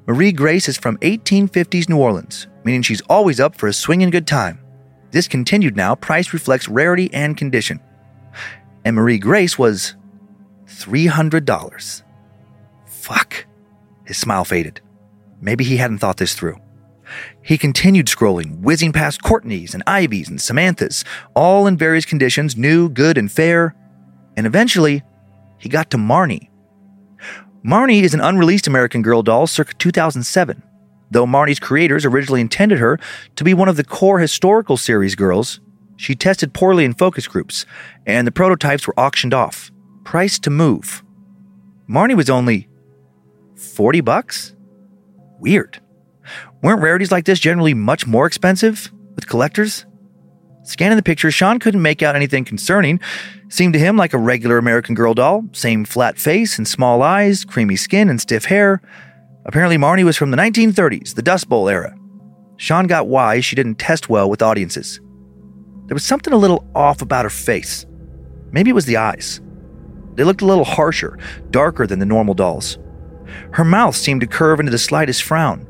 Marie 0.07 0.33
Grace 0.33 0.69
is 0.69 0.77
from 0.77 0.97
1850s 0.99 1.89
New 1.89 1.99
Orleans, 1.99 2.49
meaning 2.65 2.83
she's 2.83 3.03
always 3.03 3.39
up 3.39 3.55
for 3.55 3.69
a 3.69 3.73
swinging 3.73 4.11
good 4.11 4.27
time. 4.27 4.59
Discontinued 5.11 5.77
now, 5.77 5.95
price 5.95 6.33
reflects 6.33 6.69
rarity 6.69 7.13
and 7.13 7.37
condition. 7.37 7.81
And 8.85 8.97
Marie 8.97 9.19
Grace 9.19 9.59
was 9.59 9.97
$300. 10.67 12.03
Fuck. 12.87 13.47
His 14.05 14.17
smile 14.17 14.45
faded. 14.45 14.81
Maybe 15.41 15.65
he 15.65 15.77
hadn't 15.77 15.99
thought 15.99 16.17
this 16.17 16.35
through. 16.35 16.59
He 17.43 17.59
continued 17.59 18.07
scrolling, 18.07 18.61
whizzing 18.61 18.93
past 18.93 19.23
Courtneys 19.23 19.75
and 19.75 19.83
Ivies 19.87 20.29
and 20.29 20.39
Samanthas, 20.39 21.05
all 21.35 21.67
in 21.67 21.77
various 21.77 22.05
conditions, 22.05 22.57
new, 22.57 22.89
good, 22.89 23.19
and 23.19 23.31
fair. 23.31 23.75
And 24.37 24.47
eventually, 24.47 25.03
he 25.59 25.69
got 25.69 25.91
to 25.91 25.97
Marnie. 25.97 26.50
Marnie 27.65 28.03
is 28.03 28.15
an 28.15 28.21
unreleased 28.21 28.67
American 28.67 29.03
Girl 29.03 29.23
doll 29.23 29.47
circa 29.47 29.75
2007. 29.75 30.63
Though 31.11 31.27
Marnie's 31.27 31.61
creators 31.61 32.07
originally 32.07 32.41
intended 32.41 32.79
her 32.79 32.99
to 33.37 33.45
be 33.45 33.53
one 33.53 33.69
of 33.69 33.77
the 33.77 33.85
core 33.85 34.19
historical 34.19 34.79
series 34.79 35.15
girls, 35.15 35.61
she 35.97 36.15
tested 36.15 36.55
poorly 36.55 36.87
in 36.87 36.95
focus 36.95 37.29
groups, 37.29 37.67
and 38.07 38.27
the 38.27 38.33
prototypes 38.33 38.87
were 38.87 38.99
auctioned 38.99 39.35
off, 39.35 39.71
priced 40.05 40.43
to 40.45 40.51
move. 40.51 41.05
Marnie 41.87 42.17
was 42.17 42.31
only 42.31 42.69
40 43.57 44.01
bucks? 44.01 44.55
Weird. 45.39 45.81
Weren't 46.63 46.81
rarities 46.81 47.13
like 47.13 47.27
this 47.27 47.41
generally 47.41 47.75
much 47.75 48.07
more 48.07 48.27
expensive 48.27 48.91
with 49.15 49.27
collectors? 49.27 49.85
Scanning 50.71 50.95
the 50.95 51.03
picture, 51.03 51.33
Sean 51.33 51.59
couldn't 51.59 51.83
make 51.83 52.01
out 52.01 52.15
anything 52.15 52.45
concerning. 52.45 53.01
Seemed 53.49 53.73
to 53.73 53.79
him 53.81 53.97
like 53.97 54.13
a 54.13 54.19
regular 54.19 54.57
American 54.57 54.95
Girl 54.95 55.15
doll, 55.15 55.43
same 55.51 55.85
flat 55.85 56.17
face 56.17 56.59
and 56.59 56.69
small 56.69 57.03
eyes, 57.03 57.45
creamy 57.45 57.75
skin 57.75 58.09
and 58.09 58.21
stiff 58.21 58.45
hair. 58.45 58.81
Apparently, 59.45 59.77
Marnie 59.77 60.05
was 60.05 60.17
from 60.17 60.31
the 60.31 60.37
1930s, 60.37 61.17
the 61.17 61.23
Dust 61.23 61.49
Bowl 61.49 61.69
era. 61.69 61.99
Sean 62.57 62.87
got 62.87 63.09
why 63.09 63.41
she 63.41 63.57
didn't 63.57 63.81
test 63.81 64.09
well 64.09 64.31
with 64.31 64.43
audiences. 64.43 65.01
There 65.87 65.97
was 65.97 66.05
something 66.05 66.33
a 66.33 66.37
little 66.37 66.71
off 66.73 67.03
about 67.03 67.25
her 67.25 67.31
face. 67.31 67.85
Maybe 68.53 68.71
it 68.71 68.75
was 68.75 68.87
the 68.87 68.99
eyes. 68.99 69.41
They 70.15 70.23
looked 70.23 70.43
a 70.43 70.47
little 70.47 70.65
harsher, 70.65 71.19
darker 71.51 71.85
than 71.89 71.99
the 71.99 72.07
normal 72.07 72.35
dolls. 72.35 72.79
Her 73.55 73.65
mouth 73.65 73.97
seemed 73.97 74.21
to 74.21 74.29
curve 74.29 74.61
into 74.61 74.71
the 74.71 74.79
slightest 74.79 75.25
frown, 75.25 75.67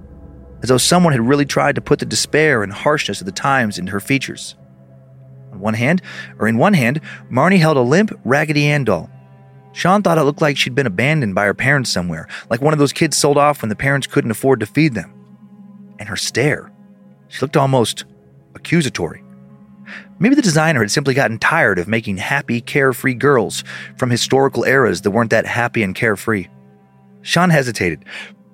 as 0.63 0.69
though 0.69 0.77
someone 0.77 1.15
had 1.15 1.27
really 1.27 1.47
tried 1.47 1.77
to 1.77 1.81
put 1.81 2.01
the 2.01 2.05
despair 2.05 2.63
and 2.63 2.71
harshness 2.71 3.23
of 3.23 3.25
the 3.25 3.33
times 3.33 3.79
into 3.79 3.93
her 3.93 4.01
features. 4.01 4.57
On 5.61 5.65
one 5.65 5.75
hand, 5.75 6.01
or 6.39 6.49
in 6.49 6.57
one 6.57 6.73
hand, 6.73 7.03
Marnie 7.31 7.59
held 7.59 7.77
a 7.77 7.83
limp 7.83 8.19
Raggedy 8.25 8.67
Ann 8.67 8.85
doll. 8.85 9.11
Sean 9.73 10.03
thought 10.03 10.17
it 10.17 10.23
looked 10.23 10.41
like 10.41 10.57
she'd 10.57 10.75
been 10.75 10.87
abandoned 10.87 11.35
by 11.35 11.45
her 11.45 11.53
parents 11.53 11.91
somewhere, 11.91 12.27
like 12.49 12.63
one 12.63 12.73
of 12.73 12.79
those 12.79 12.95
kids 12.95 13.19
sold 13.19 13.37
off 13.37 13.61
when 13.61 13.69
the 13.69 13.77
parents 13.77 14.07
couldn't 14.07 14.31
afford 14.31 14.61
to 14.61 14.67
feed 14.67 14.95
them. 14.95 15.13
And 15.99 16.09
her 16.09 16.17
stare, 16.17 16.73
she 17.29 17.43
looked 17.43 17.59
almost 17.59 18.07
accusatory. 18.55 19.23
Maybe 20.19 20.35
the 20.35 20.41
designer 20.41 20.81
had 20.81 20.91
simply 20.91 21.13
gotten 21.13 21.39
tired 21.39 21.79
of 21.79 21.89
making 21.89 22.17
happy, 22.17 22.63
carefree 22.63 23.15
girls 23.15 23.63
from 23.99 24.09
historical 24.09 24.65
eras 24.65 25.03
that 25.03 25.11
weren't 25.11 25.31
that 25.31 25.45
happy 25.45 25.83
and 25.83 25.95
carefree. 25.95 26.49
Sean 27.21 27.51
hesitated, 27.51 28.07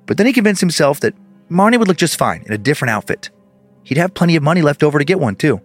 but 0.06 0.16
then 0.16 0.26
he 0.26 0.32
convinced 0.32 0.60
himself 0.60 0.98
that 1.00 1.14
Marnie 1.48 1.78
would 1.78 1.86
look 1.86 1.98
just 1.98 2.18
fine 2.18 2.42
in 2.46 2.52
a 2.52 2.58
different 2.58 2.90
outfit. 2.90 3.30
He'd 3.84 3.98
have 3.98 4.14
plenty 4.14 4.34
of 4.34 4.42
money 4.42 4.60
left 4.60 4.82
over 4.82 4.98
to 4.98 5.04
get 5.04 5.20
one, 5.20 5.36
too. 5.36 5.60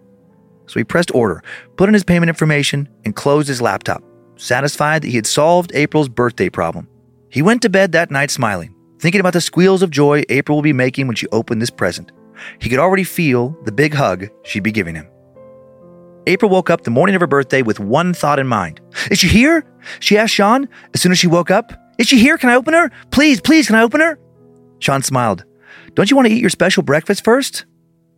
So 0.66 0.80
he 0.80 0.84
pressed 0.84 1.14
order, 1.14 1.42
put 1.76 1.88
in 1.88 1.94
his 1.94 2.04
payment 2.04 2.28
information, 2.28 2.88
and 3.04 3.16
closed 3.16 3.48
his 3.48 3.62
laptop, 3.62 4.02
satisfied 4.36 5.02
that 5.02 5.08
he 5.08 5.16
had 5.16 5.26
solved 5.26 5.72
April's 5.74 6.08
birthday 6.08 6.48
problem. 6.48 6.88
He 7.28 7.42
went 7.42 7.62
to 7.62 7.70
bed 7.70 7.92
that 7.92 8.10
night 8.10 8.30
smiling, 8.30 8.74
thinking 8.98 9.20
about 9.20 9.32
the 9.32 9.40
squeals 9.40 9.82
of 9.82 9.90
joy 9.90 10.22
April 10.28 10.56
will 10.56 10.62
be 10.62 10.72
making 10.72 11.06
when 11.06 11.16
she 11.16 11.26
opened 11.28 11.60
this 11.60 11.70
present. 11.70 12.12
He 12.60 12.68
could 12.68 12.78
already 12.78 13.04
feel 13.04 13.56
the 13.64 13.72
big 13.72 13.94
hug 13.94 14.28
she'd 14.44 14.62
be 14.62 14.72
giving 14.72 14.94
him. 14.94 15.08
April 16.26 16.50
woke 16.50 16.70
up 16.70 16.82
the 16.82 16.90
morning 16.90 17.14
of 17.14 17.20
her 17.20 17.26
birthday 17.26 17.62
with 17.62 17.80
one 17.80 18.14
thought 18.14 18.38
in 18.38 18.46
mind. 18.46 18.80
Is 19.10 19.18
she 19.18 19.28
here? 19.28 19.64
She 19.98 20.16
asked 20.16 20.34
Sean 20.34 20.68
as 20.94 21.00
soon 21.00 21.12
as 21.12 21.18
she 21.18 21.26
woke 21.26 21.50
up. 21.50 21.72
Is 21.98 22.06
she 22.06 22.18
here? 22.18 22.38
Can 22.38 22.48
I 22.48 22.54
open 22.54 22.74
her? 22.74 22.90
Please, 23.10 23.40
please, 23.40 23.66
can 23.66 23.76
I 23.76 23.82
open 23.82 24.00
her? 24.00 24.18
Sean 24.78 25.02
smiled. 25.02 25.44
Don't 25.94 26.10
you 26.10 26.16
want 26.16 26.28
to 26.28 26.34
eat 26.34 26.40
your 26.40 26.50
special 26.50 26.82
breakfast 26.82 27.24
first? 27.24 27.66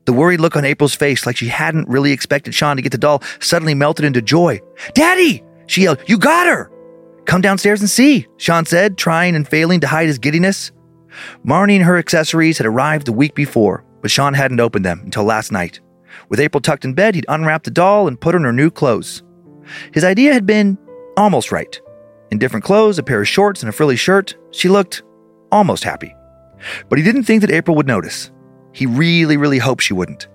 The 0.05 0.13
worried 0.13 0.41
look 0.41 0.57
on 0.57 0.65
April's 0.65 0.95
face, 0.95 1.27
like 1.27 1.37
she 1.37 1.49
hadn't 1.49 1.89
really 1.89 2.13
expected 2.13 2.55
Sean 2.55 2.77
to 2.77 2.83
get 2.83 2.93
the 2.93 2.99
doll, 2.99 3.23
suddenly 3.41 3.75
melted 3.75 4.05
into 4.05 4.21
joy. 4.21 4.61
Daddy! 4.95 5.43
She 5.67 5.83
yelled, 5.83 5.99
You 6.07 6.19
got 6.19 6.47
her! 6.47 6.71
Come 7.25 7.41
downstairs 7.41 7.81
and 7.81 7.89
see, 7.89 8.27
Sean 8.37 8.67
said, 8.67 8.99
trying 8.99 9.35
and 9.35 9.49
failing 9.49 9.81
to 9.81 9.87
hide 9.87 10.09
his 10.09 10.19
giddiness. 10.19 10.73
Marnie 11.45 11.77
and 11.77 11.85
her 11.85 11.97
accessories 11.97 12.59
had 12.59 12.67
arrived 12.67 13.07
the 13.07 13.13
week 13.13 13.35
before, 13.35 13.85
but 14.03 14.11
Sean 14.11 14.35
hadn't 14.35 14.61
opened 14.61 14.85
them 14.85 15.01
until 15.05 15.25
last 15.25 15.51
night. 15.51 15.81
With 16.29 16.41
April 16.41 16.61
tucked 16.61 16.85
in 16.85 16.95
bed, 16.95 17.15
he'd 17.15 17.27
unwrapped 17.29 17.65
the 17.65 17.71
doll 17.71 18.07
and 18.07 18.21
put 18.21 18.35
in 18.35 18.45
her 18.45 18.53
new 18.53 18.71
clothes. 18.71 19.23
His 19.93 20.05
idea 20.05 20.33
had 20.33 20.45
been 20.45 20.77
almost 21.17 21.51
right. 21.51 21.81
In 22.31 22.39
different 22.39 22.65
clothes, 22.65 22.99
a 22.99 23.03
pair 23.03 23.21
of 23.21 23.29
shorts, 23.29 23.63
and 23.63 23.71
a 23.71 23.73
frilly 23.73 23.97
shirt, 23.97 24.37
she 24.51 24.69
looked 24.69 25.03
almost 25.51 25.85
happy. 25.85 26.15
But 26.89 26.99
he 26.99 27.05
didn't 27.05 27.25
think 27.25 27.41
that 27.41 27.51
April 27.51 27.77
would 27.77 27.87
notice. 27.87 28.31
He 28.75 28.87
really, 28.87 29.37
really 29.37 29.59
hoped 29.59 29.83
she 29.83 29.95
wouldn't. 29.95 30.27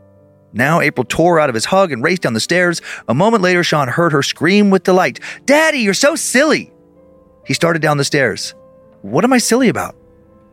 Now 0.54 0.82
April 0.82 1.06
tore 1.08 1.40
out 1.40 1.50
of 1.50 1.56
his 1.56 1.66
hug 1.66 1.92
and 1.92 2.04
raced 2.04 2.24
down 2.24 2.34
the 2.34 2.40
stairs. 2.40 2.82
A 3.08 3.14
moment 3.14 3.44
later, 3.44 3.64
Sean 3.64 3.88
heard 3.88 4.14
her 4.14 4.24
scream 4.24 4.72
with 4.72 4.84
delight, 4.84 5.20
Daddy, 5.46 5.80
you're 5.80 5.94
so 5.94 6.16
silly! 6.16 6.72
He 7.46 7.54
started 7.54 7.82
down 7.82 7.98
the 7.98 8.04
stairs. 8.04 8.56
What 9.02 9.24
am 9.24 9.34
I 9.34 9.38
silly 9.38 9.70
about? 9.70 9.96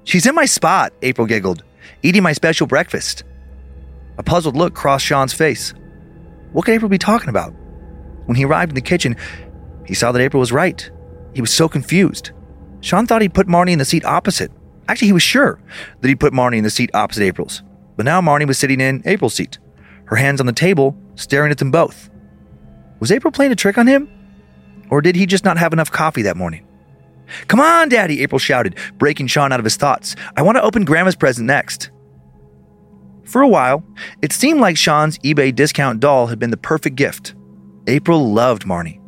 She's 0.05 0.27
in 0.27 0.35
my 0.35 0.45
spot, 0.45 0.93
April 1.03 1.27
giggled, 1.27 1.63
eating 2.03 2.23
my 2.23 2.33
special 2.33 2.67
breakfast. 2.67 3.25
A 4.19 4.23
puzzled 4.23 4.57
look 4.57 4.75
crossed 4.75 5.05
Sean's 5.05 5.33
face. 5.33 5.73
What 6.53 6.65
could 6.65 6.75
April 6.75 6.89
be 6.89 6.99
talking 6.99 7.29
about? 7.29 7.55
When 8.27 8.37
he 8.37 8.45
arrived 8.45 8.71
in 8.71 8.75
the 8.75 8.81
kitchen, 8.81 9.17
he 9.87 9.95
saw 9.95 10.13
that 10.13 10.23
April 10.23 10.41
was 10.41 10.53
right. 10.53 10.91
He 11.35 11.41
was 11.41 11.53
so 11.53 11.69
confused. 11.69 12.33
Sean 12.81 13.07
thought 13.07 13.23
he'd 13.23 13.35
put 13.35 13.47
Marnie 13.47 13.73
in 13.73 13.79
the 13.79 13.85
seat 13.85 14.05
opposite. 14.05 14.51
Actually, 14.89 15.09
he 15.09 15.13
was 15.13 15.23
sure 15.23 15.61
that 16.01 16.09
he'd 16.09 16.21
put 16.21 16.33
Marnie 16.33 16.59
in 16.59 16.65
the 16.65 16.71
seat 16.71 16.91
opposite 16.95 17.23
April's. 17.23 17.63
But 17.97 18.05
now 18.05 18.21
Marnie 18.21 18.47
was 18.47 18.59
sitting 18.59 18.81
in 18.81 19.03
April's 19.05 19.35
seat, 19.35 19.59
her 20.07 20.17
hands 20.17 20.41
on 20.41 20.47
the 20.47 20.53
table, 20.53 20.97
staring 21.15 21.51
at 21.51 21.59
them 21.59 21.71
both. 21.71 22.11
Was 23.01 23.13
April 23.13 23.33
playing 23.33 23.53
a 23.53 23.57
trick 23.57 23.79
on 23.79 23.87
him? 23.87 24.09
Or 24.91 25.01
did 25.01 25.17
he 25.17 25.27
just 25.27 25.45
not 25.45 25.59
have 25.59 25.73
enough 25.73 25.91
coffee 25.91 26.23
that 26.23 26.37
morning? 26.37 26.67
Come 27.49 27.61
on, 27.61 27.89
Daddy, 27.89 28.23
April 28.23 28.39
shouted, 28.39 28.77
breaking 28.99 29.27
Sean 29.27 29.53
out 29.53 29.59
of 29.59 29.65
his 29.65 29.77
thoughts. 29.77 30.15
I 30.37 30.43
want 30.43 30.57
to 30.57 30.63
open 30.63 30.85
Grandma's 30.85 31.17
present 31.17 31.47
next. 31.47 31.91
For 33.25 33.43
a 33.43 33.49
while, 33.49 33.83
it 34.23 34.33
seemed 34.33 34.61
like 34.61 34.77
Sean's 34.77 35.19
eBay 35.19 35.53
discount 35.53 35.99
doll 35.99 36.29
had 36.29 36.39
been 36.39 36.51
the 36.51 36.57
perfect 36.57 36.95
gift. 36.95 37.35
April 37.89 38.33
loved 38.33 38.65
Marnie. 38.65 39.01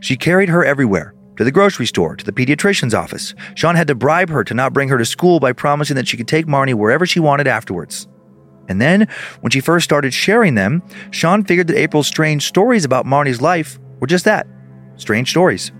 She 0.00 0.16
carried 0.16 0.48
her 0.48 0.64
everywhere 0.64 1.14
to 1.36 1.44
the 1.44 1.52
grocery 1.52 1.84
store, 1.84 2.16
to 2.16 2.24
the 2.24 2.32
pediatrician's 2.32 2.94
office. 2.94 3.34
Sean 3.54 3.74
had 3.74 3.88
to 3.88 3.94
bribe 3.94 4.30
her 4.30 4.42
to 4.44 4.54
not 4.54 4.72
bring 4.72 4.88
her 4.88 4.96
to 4.96 5.04
school 5.04 5.38
by 5.38 5.52
promising 5.52 5.96
that 5.96 6.08
she 6.08 6.16
could 6.16 6.28
take 6.28 6.46
Marnie 6.46 6.74
wherever 6.74 7.04
she 7.04 7.20
wanted 7.20 7.46
afterwards. 7.46 8.08
And 8.68 8.80
then, 8.80 9.08
when 9.40 9.50
she 9.50 9.60
first 9.60 9.84
started 9.84 10.12
sharing 10.12 10.54
them, 10.54 10.82
Sean 11.10 11.44
figured 11.44 11.68
that 11.68 11.78
April's 11.78 12.08
strange 12.08 12.46
stories 12.46 12.84
about 12.84 13.06
Marnie's 13.06 13.40
life 13.40 13.78
were 14.00 14.06
just 14.06 14.24
that 14.24 14.46
strange 14.96 15.30
stories. 15.30 15.72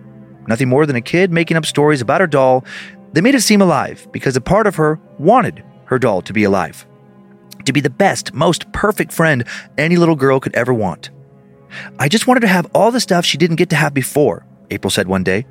Nothing 0.46 0.68
more 0.68 0.86
than 0.86 0.96
a 0.96 1.00
kid 1.00 1.32
making 1.32 1.56
up 1.56 1.66
stories 1.66 2.00
about 2.00 2.20
her 2.20 2.26
doll. 2.26 2.64
They 3.12 3.20
made 3.20 3.34
it 3.34 3.40
seem 3.40 3.62
alive 3.62 4.06
because 4.12 4.36
a 4.36 4.40
part 4.40 4.66
of 4.66 4.76
her 4.76 5.00
wanted 5.18 5.64
her 5.86 5.98
doll 5.98 6.22
to 6.22 6.32
be 6.32 6.44
alive, 6.44 6.86
to 7.64 7.72
be 7.72 7.80
the 7.80 7.90
best, 7.90 8.34
most 8.34 8.70
perfect 8.72 9.12
friend 9.12 9.44
any 9.78 9.96
little 9.96 10.16
girl 10.16 10.38
could 10.38 10.54
ever 10.54 10.72
want. 10.72 11.10
I 11.98 12.08
just 12.08 12.26
wanted 12.26 12.40
to 12.40 12.48
have 12.48 12.70
all 12.74 12.90
the 12.90 13.00
stuff 13.00 13.24
she 13.24 13.38
didn't 13.38 13.56
get 13.56 13.70
to 13.70 13.76
have 13.76 13.94
before, 13.94 14.46
April 14.70 14.90
said 14.90 15.08
one 15.08 15.24
day, 15.24 15.46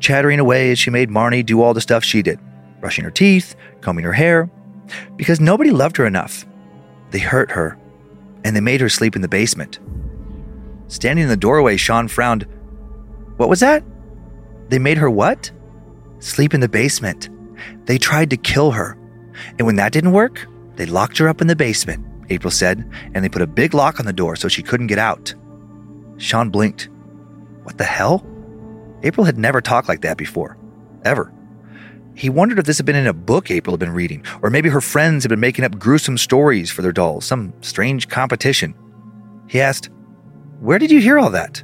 chattering 0.00 0.40
away 0.40 0.70
as 0.70 0.78
she 0.78 0.90
made 0.90 1.10
Marnie 1.10 1.44
do 1.44 1.60
all 1.60 1.74
the 1.74 1.80
stuff 1.80 2.04
she 2.04 2.22
did 2.22 2.38
brushing 2.80 3.04
her 3.04 3.10
teeth, 3.10 3.56
combing 3.80 4.04
her 4.04 4.12
hair, 4.12 4.48
because 5.16 5.40
nobody 5.40 5.70
loved 5.70 5.96
her 5.96 6.06
enough. 6.06 6.46
They 7.10 7.18
hurt 7.18 7.50
her, 7.50 7.78
and 8.44 8.54
they 8.54 8.60
made 8.60 8.80
her 8.80 8.88
sleep 8.88 9.16
in 9.16 9.22
the 9.22 9.28
basement. 9.28 9.78
Standing 10.88 11.24
in 11.24 11.28
the 11.28 11.36
doorway, 11.36 11.76
Sean 11.76 12.08
frowned. 12.08 12.46
What 13.36 13.48
was 13.48 13.60
that? 13.60 13.84
They 14.68 14.78
made 14.78 14.98
her 14.98 15.10
what? 15.10 15.50
Sleep 16.18 16.54
in 16.54 16.60
the 16.60 16.68
basement. 16.68 17.28
They 17.86 17.98
tried 17.98 18.30
to 18.30 18.36
kill 18.36 18.72
her. 18.72 18.96
And 19.58 19.66
when 19.66 19.76
that 19.76 19.92
didn't 19.92 20.12
work, 20.12 20.46
they 20.76 20.86
locked 20.86 21.18
her 21.18 21.28
up 21.28 21.40
in 21.40 21.46
the 21.46 21.56
basement, 21.56 22.04
April 22.30 22.50
said, 22.50 22.88
and 23.14 23.24
they 23.24 23.28
put 23.28 23.42
a 23.42 23.46
big 23.46 23.74
lock 23.74 24.00
on 24.00 24.06
the 24.06 24.12
door 24.12 24.36
so 24.36 24.48
she 24.48 24.62
couldn't 24.62 24.88
get 24.88 24.98
out. 24.98 25.34
Sean 26.18 26.50
blinked. 26.50 26.88
What 27.62 27.78
the 27.78 27.84
hell? 27.84 28.26
April 29.02 29.24
had 29.24 29.38
never 29.38 29.60
talked 29.60 29.88
like 29.88 30.00
that 30.02 30.16
before. 30.18 30.56
Ever. 31.04 31.32
He 32.18 32.28
wondered 32.28 32.58
if 32.58 32.64
this 32.64 32.78
had 32.78 32.86
been 32.86 32.96
in 32.96 33.06
a 33.06 33.12
book 33.12 33.48
April 33.48 33.74
had 33.74 33.78
been 33.78 33.94
reading, 33.94 34.24
or 34.42 34.50
maybe 34.50 34.68
her 34.70 34.80
friends 34.80 35.22
had 35.22 35.30
been 35.30 35.38
making 35.38 35.64
up 35.64 35.78
gruesome 35.78 36.18
stories 36.18 36.68
for 36.68 36.82
their 36.82 36.90
dolls, 36.90 37.24
some 37.24 37.52
strange 37.60 38.08
competition. 38.08 38.74
He 39.46 39.60
asked, 39.60 39.88
Where 40.58 40.80
did 40.80 40.90
you 40.90 41.00
hear 41.00 41.20
all 41.20 41.30
that? 41.30 41.62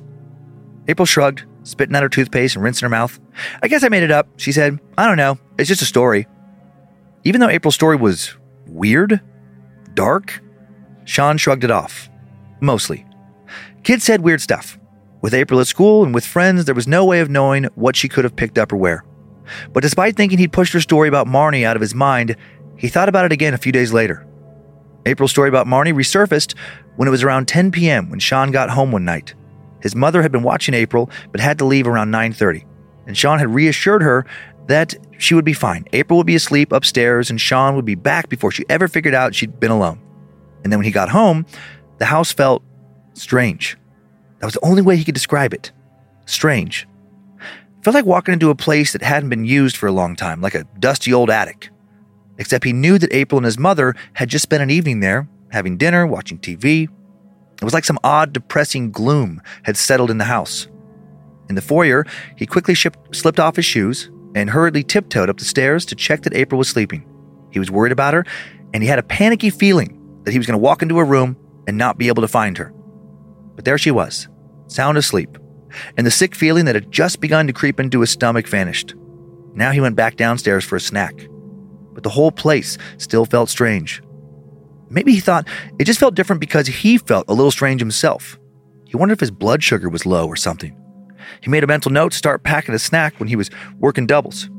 April 0.86 1.06
shrugged, 1.06 1.44
spitting 1.64 1.96
out 1.96 2.04
her 2.04 2.08
toothpaste 2.08 2.54
and 2.54 2.62
rinsing 2.62 2.86
her 2.86 2.88
mouth. 2.88 3.18
I 3.64 3.66
guess 3.66 3.82
I 3.82 3.88
made 3.88 4.04
it 4.04 4.12
up, 4.12 4.28
she 4.36 4.52
said. 4.52 4.78
I 4.96 5.08
don't 5.08 5.16
know. 5.16 5.38
It's 5.58 5.68
just 5.68 5.82
a 5.82 5.86
story. 5.86 6.28
Even 7.24 7.40
though 7.40 7.48
April's 7.48 7.74
story 7.74 7.96
was 7.96 8.36
weird, 8.68 9.20
dark, 9.94 10.40
Sean 11.04 11.36
shrugged 11.36 11.64
it 11.64 11.72
off. 11.72 12.08
Mostly. 12.60 13.04
Kids 13.82 14.04
said 14.04 14.20
weird 14.20 14.40
stuff. 14.40 14.78
With 15.20 15.34
April 15.34 15.58
at 15.58 15.66
school 15.66 16.04
and 16.04 16.14
with 16.14 16.24
friends, 16.24 16.64
there 16.64 16.76
was 16.76 16.86
no 16.86 17.04
way 17.04 17.18
of 17.18 17.28
knowing 17.28 17.64
what 17.74 17.96
she 17.96 18.08
could 18.08 18.22
have 18.22 18.36
picked 18.36 18.56
up 18.56 18.72
or 18.72 18.76
where. 18.76 19.04
But 19.72 19.82
despite 19.82 20.16
thinking 20.16 20.38
he'd 20.38 20.52
pushed 20.52 20.72
her 20.72 20.80
story 20.80 21.08
about 21.08 21.26
Marnie 21.26 21.64
out 21.64 21.76
of 21.76 21.80
his 21.80 21.94
mind, 21.94 22.36
he 22.76 22.88
thought 22.88 23.08
about 23.08 23.24
it 23.24 23.32
again 23.32 23.54
a 23.54 23.58
few 23.58 23.72
days 23.72 23.92
later. 23.92 24.26
April's 25.06 25.30
story 25.30 25.48
about 25.48 25.66
Marnie 25.66 25.94
resurfaced 25.94 26.54
when 26.96 27.08
it 27.08 27.10
was 27.10 27.22
around 27.22 27.46
10 27.46 27.70
p.m. 27.70 28.08
when 28.10 28.20
Sean 28.20 28.50
got 28.50 28.70
home 28.70 28.90
one 28.90 29.04
night. 29.04 29.34
His 29.82 29.94
mother 29.94 30.22
had 30.22 30.32
been 30.32 30.42
watching 30.42 30.74
April 30.74 31.10
but 31.30 31.40
had 31.40 31.58
to 31.58 31.64
leave 31.64 31.86
around 31.86 32.10
9:30, 32.10 32.64
and 33.06 33.16
Sean 33.16 33.38
had 33.38 33.54
reassured 33.54 34.02
her 34.02 34.24
that 34.66 34.94
she 35.18 35.34
would 35.34 35.44
be 35.44 35.52
fine. 35.52 35.84
April 35.92 36.16
would 36.16 36.26
be 36.26 36.34
asleep 36.34 36.72
upstairs 36.72 37.28
and 37.28 37.40
Sean 37.40 37.76
would 37.76 37.84
be 37.84 37.94
back 37.94 38.28
before 38.28 38.50
she 38.50 38.64
ever 38.70 38.88
figured 38.88 39.14
out 39.14 39.34
she'd 39.34 39.60
been 39.60 39.70
alone. 39.70 40.00
And 40.62 40.72
then 40.72 40.78
when 40.78 40.86
he 40.86 40.90
got 40.90 41.10
home, 41.10 41.44
the 41.98 42.06
house 42.06 42.32
felt 42.32 42.62
strange. 43.12 43.76
That 44.38 44.46
was 44.46 44.54
the 44.54 44.64
only 44.64 44.80
way 44.80 44.96
he 44.96 45.04
could 45.04 45.14
describe 45.14 45.52
it. 45.52 45.70
Strange. 46.24 46.88
Felt 47.84 47.94
like 47.94 48.06
walking 48.06 48.32
into 48.32 48.48
a 48.48 48.54
place 48.54 48.94
that 48.94 49.02
hadn't 49.02 49.28
been 49.28 49.44
used 49.44 49.76
for 49.76 49.86
a 49.86 49.92
long 49.92 50.16
time, 50.16 50.40
like 50.40 50.54
a 50.54 50.64
dusty 50.78 51.12
old 51.12 51.28
attic. 51.28 51.68
Except 52.38 52.64
he 52.64 52.72
knew 52.72 52.96
that 52.96 53.12
April 53.12 53.38
and 53.38 53.44
his 53.44 53.58
mother 53.58 53.94
had 54.14 54.30
just 54.30 54.44
spent 54.44 54.62
an 54.62 54.70
evening 54.70 55.00
there, 55.00 55.28
having 55.50 55.76
dinner, 55.76 56.06
watching 56.06 56.38
TV. 56.38 56.84
It 56.84 57.64
was 57.64 57.74
like 57.74 57.84
some 57.84 57.98
odd, 58.02 58.32
depressing 58.32 58.90
gloom 58.90 59.42
had 59.64 59.76
settled 59.76 60.10
in 60.10 60.16
the 60.16 60.24
house. 60.24 60.66
In 61.50 61.56
the 61.56 61.60
foyer, 61.60 62.06
he 62.36 62.46
quickly 62.46 62.74
shipped, 62.74 63.14
slipped 63.14 63.38
off 63.38 63.56
his 63.56 63.66
shoes 63.66 64.10
and 64.34 64.48
hurriedly 64.48 64.82
tiptoed 64.82 65.28
up 65.28 65.36
the 65.36 65.44
stairs 65.44 65.84
to 65.86 65.94
check 65.94 66.22
that 66.22 66.34
April 66.34 66.58
was 66.58 66.70
sleeping. 66.70 67.06
He 67.50 67.58
was 67.58 67.70
worried 67.70 67.92
about 67.92 68.14
her, 68.14 68.24
and 68.72 68.82
he 68.82 68.88
had 68.88 68.98
a 68.98 69.02
panicky 69.02 69.50
feeling 69.50 70.00
that 70.24 70.32
he 70.32 70.38
was 70.38 70.46
going 70.46 70.58
to 70.58 70.62
walk 70.62 70.80
into 70.80 70.98
a 70.98 71.04
room 71.04 71.36
and 71.66 71.76
not 71.76 71.98
be 71.98 72.08
able 72.08 72.22
to 72.22 72.28
find 72.28 72.56
her. 72.56 72.72
But 73.54 73.66
there 73.66 73.76
she 73.76 73.90
was, 73.90 74.26
sound 74.68 74.96
asleep, 74.96 75.36
and 75.96 76.06
the 76.06 76.10
sick 76.10 76.34
feeling 76.34 76.64
that 76.64 76.74
had 76.74 76.90
just 76.90 77.20
begun 77.20 77.46
to 77.46 77.52
creep 77.52 77.80
into 77.80 78.00
his 78.00 78.10
stomach 78.10 78.46
vanished. 78.48 78.94
Now 79.54 79.70
he 79.70 79.80
went 79.80 79.96
back 79.96 80.16
downstairs 80.16 80.64
for 80.64 80.76
a 80.76 80.80
snack. 80.80 81.28
But 81.92 82.02
the 82.02 82.10
whole 82.10 82.32
place 82.32 82.76
still 82.98 83.24
felt 83.24 83.48
strange. 83.48 84.02
Maybe 84.90 85.12
he 85.12 85.20
thought 85.20 85.46
it 85.78 85.84
just 85.84 86.00
felt 86.00 86.14
different 86.14 86.40
because 86.40 86.66
he 86.66 86.98
felt 86.98 87.28
a 87.28 87.34
little 87.34 87.50
strange 87.50 87.80
himself. 87.80 88.38
He 88.84 88.96
wondered 88.96 89.14
if 89.14 89.20
his 89.20 89.30
blood 89.30 89.62
sugar 89.62 89.88
was 89.88 90.06
low 90.06 90.26
or 90.26 90.36
something. 90.36 90.76
He 91.40 91.50
made 91.50 91.64
a 91.64 91.68
mental 91.68 91.90
note 91.90 92.12
to 92.12 92.18
start 92.18 92.42
packing 92.42 92.74
a 92.74 92.78
snack 92.78 93.18
when 93.18 93.28
he 93.28 93.36
was 93.36 93.50
working 93.78 94.06
doubles. 94.06 94.50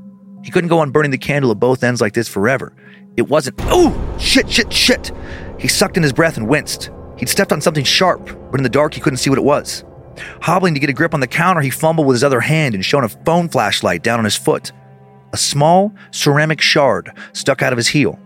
He 0.43 0.51
couldn't 0.51 0.69
go 0.69 0.79
on 0.79 0.91
burning 0.91 1.11
the 1.11 1.17
candle 1.17 1.51
at 1.51 1.59
both 1.59 1.83
ends 1.83 2.01
like 2.01 2.13
this 2.13 2.27
forever. 2.27 2.75
It 3.17 3.29
wasn't, 3.29 3.57
oh, 3.63 4.17
shit, 4.19 4.49
shit, 4.49 4.71
shit. 4.71 5.11
He 5.57 5.67
sucked 5.67 5.97
in 5.97 6.03
his 6.03 6.13
breath 6.13 6.37
and 6.37 6.47
winced. 6.47 6.89
He'd 7.17 7.29
stepped 7.29 7.51
on 7.51 7.61
something 7.61 7.85
sharp, 7.85 8.25
but 8.51 8.59
in 8.59 8.63
the 8.63 8.69
dark 8.69 8.93
he 8.93 9.01
couldn't 9.01 9.17
see 9.17 9.29
what 9.29 9.39
it 9.39 9.45
was. 9.45 9.85
Hobbling 10.41 10.73
to 10.73 10.79
get 10.79 10.89
a 10.89 10.93
grip 10.93 11.13
on 11.13 11.19
the 11.19 11.27
counter, 11.27 11.61
he 11.61 11.69
fumbled 11.69 12.07
with 12.07 12.15
his 12.15 12.23
other 12.23 12.39
hand 12.39 12.75
and 12.75 12.83
shone 12.83 13.03
a 13.03 13.09
phone 13.09 13.49
flashlight 13.49 14.03
down 14.03 14.19
on 14.19 14.25
his 14.25 14.35
foot. 14.35 14.71
A 15.33 15.37
small 15.37 15.93
ceramic 16.11 16.61
shard 16.61 17.11
stuck 17.33 17.61
out 17.61 17.73
of 17.73 17.77
his 17.77 17.87
heel. 17.87 18.19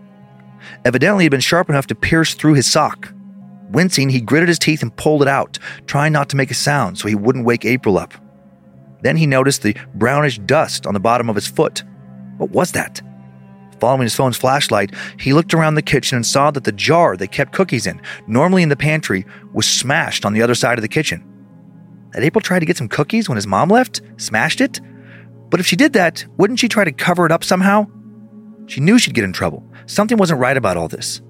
Evidently, 0.84 1.24
it 1.24 1.26
had 1.26 1.30
been 1.32 1.40
sharp 1.40 1.68
enough 1.68 1.86
to 1.88 1.94
pierce 1.94 2.34
through 2.34 2.54
his 2.54 2.70
sock. 2.70 3.12
Wincing, 3.70 4.10
he 4.10 4.20
gritted 4.20 4.48
his 4.48 4.58
teeth 4.58 4.82
and 4.82 4.94
pulled 4.96 5.22
it 5.22 5.28
out, 5.28 5.58
trying 5.86 6.12
not 6.12 6.28
to 6.30 6.36
make 6.36 6.50
a 6.50 6.54
sound 6.54 6.98
so 6.98 7.08
he 7.08 7.14
wouldn't 7.14 7.44
wake 7.44 7.64
April 7.64 7.98
up. 7.98 8.14
Then 9.02 9.16
he 9.16 9.26
noticed 9.26 9.62
the 9.62 9.76
brownish 9.94 10.38
dust 10.40 10.86
on 10.86 10.94
the 10.94 11.00
bottom 11.00 11.30
of 11.30 11.36
his 11.36 11.46
foot. 11.46 11.82
What 12.36 12.50
was 12.50 12.72
that? 12.72 13.00
Following 13.78 14.02
his 14.02 14.14
phone's 14.14 14.36
flashlight, 14.36 14.94
he 15.18 15.32
looked 15.32 15.54
around 15.54 15.74
the 15.74 15.82
kitchen 15.82 16.16
and 16.16 16.26
saw 16.26 16.50
that 16.50 16.64
the 16.64 16.72
jar 16.72 17.16
they 17.16 17.26
kept 17.26 17.52
cookies 17.52 17.86
in, 17.86 18.00
normally 18.26 18.62
in 18.62 18.68
the 18.68 18.76
pantry, 18.76 19.24
was 19.54 19.66
smashed 19.66 20.26
on 20.26 20.34
the 20.34 20.42
other 20.42 20.54
side 20.54 20.76
of 20.76 20.82
the 20.82 20.88
kitchen. 20.88 21.24
Had 22.14 22.24
April 22.24 22.42
tried 22.42 22.60
to 22.60 22.66
get 22.66 22.76
some 22.76 22.88
cookies 22.88 23.28
when 23.28 23.36
his 23.36 23.46
mom 23.46 23.68
left? 23.68 24.00
Smashed 24.16 24.60
it? 24.60 24.80
But 25.48 25.60
if 25.60 25.66
she 25.66 25.76
did 25.76 25.92
that, 25.94 26.24
wouldn't 26.36 26.60
she 26.60 26.68
try 26.68 26.84
to 26.84 26.92
cover 26.92 27.26
it 27.26 27.32
up 27.32 27.44
somehow? 27.44 27.86
She 28.66 28.80
knew 28.80 28.98
she'd 28.98 29.14
get 29.14 29.24
in 29.24 29.32
trouble. 29.32 29.64
Something 29.86 30.16
wasn't 30.16 30.40
right 30.40 30.56
about 30.56 30.76
all 30.76 30.88
this. 30.88 31.20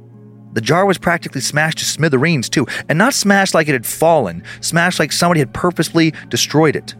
The 0.53 0.61
jar 0.61 0.85
was 0.85 0.99
practically 0.99 1.41
smashed 1.41 1.79
to 1.79 1.85
smithereens, 1.85 2.49
too, 2.49 2.67
and 2.89 2.99
not 2.99 3.15
smashed 3.15 3.55
like 3.55 3.69
it 3.69 3.73
had 3.73 3.87
fallen, 3.87 4.43
smashed 4.61 4.99
like 4.99 5.13
somebody 5.13 5.41
had 5.41 5.55
purposefully 5.55 6.13
destroyed 6.29 6.77
it. 6.77 6.95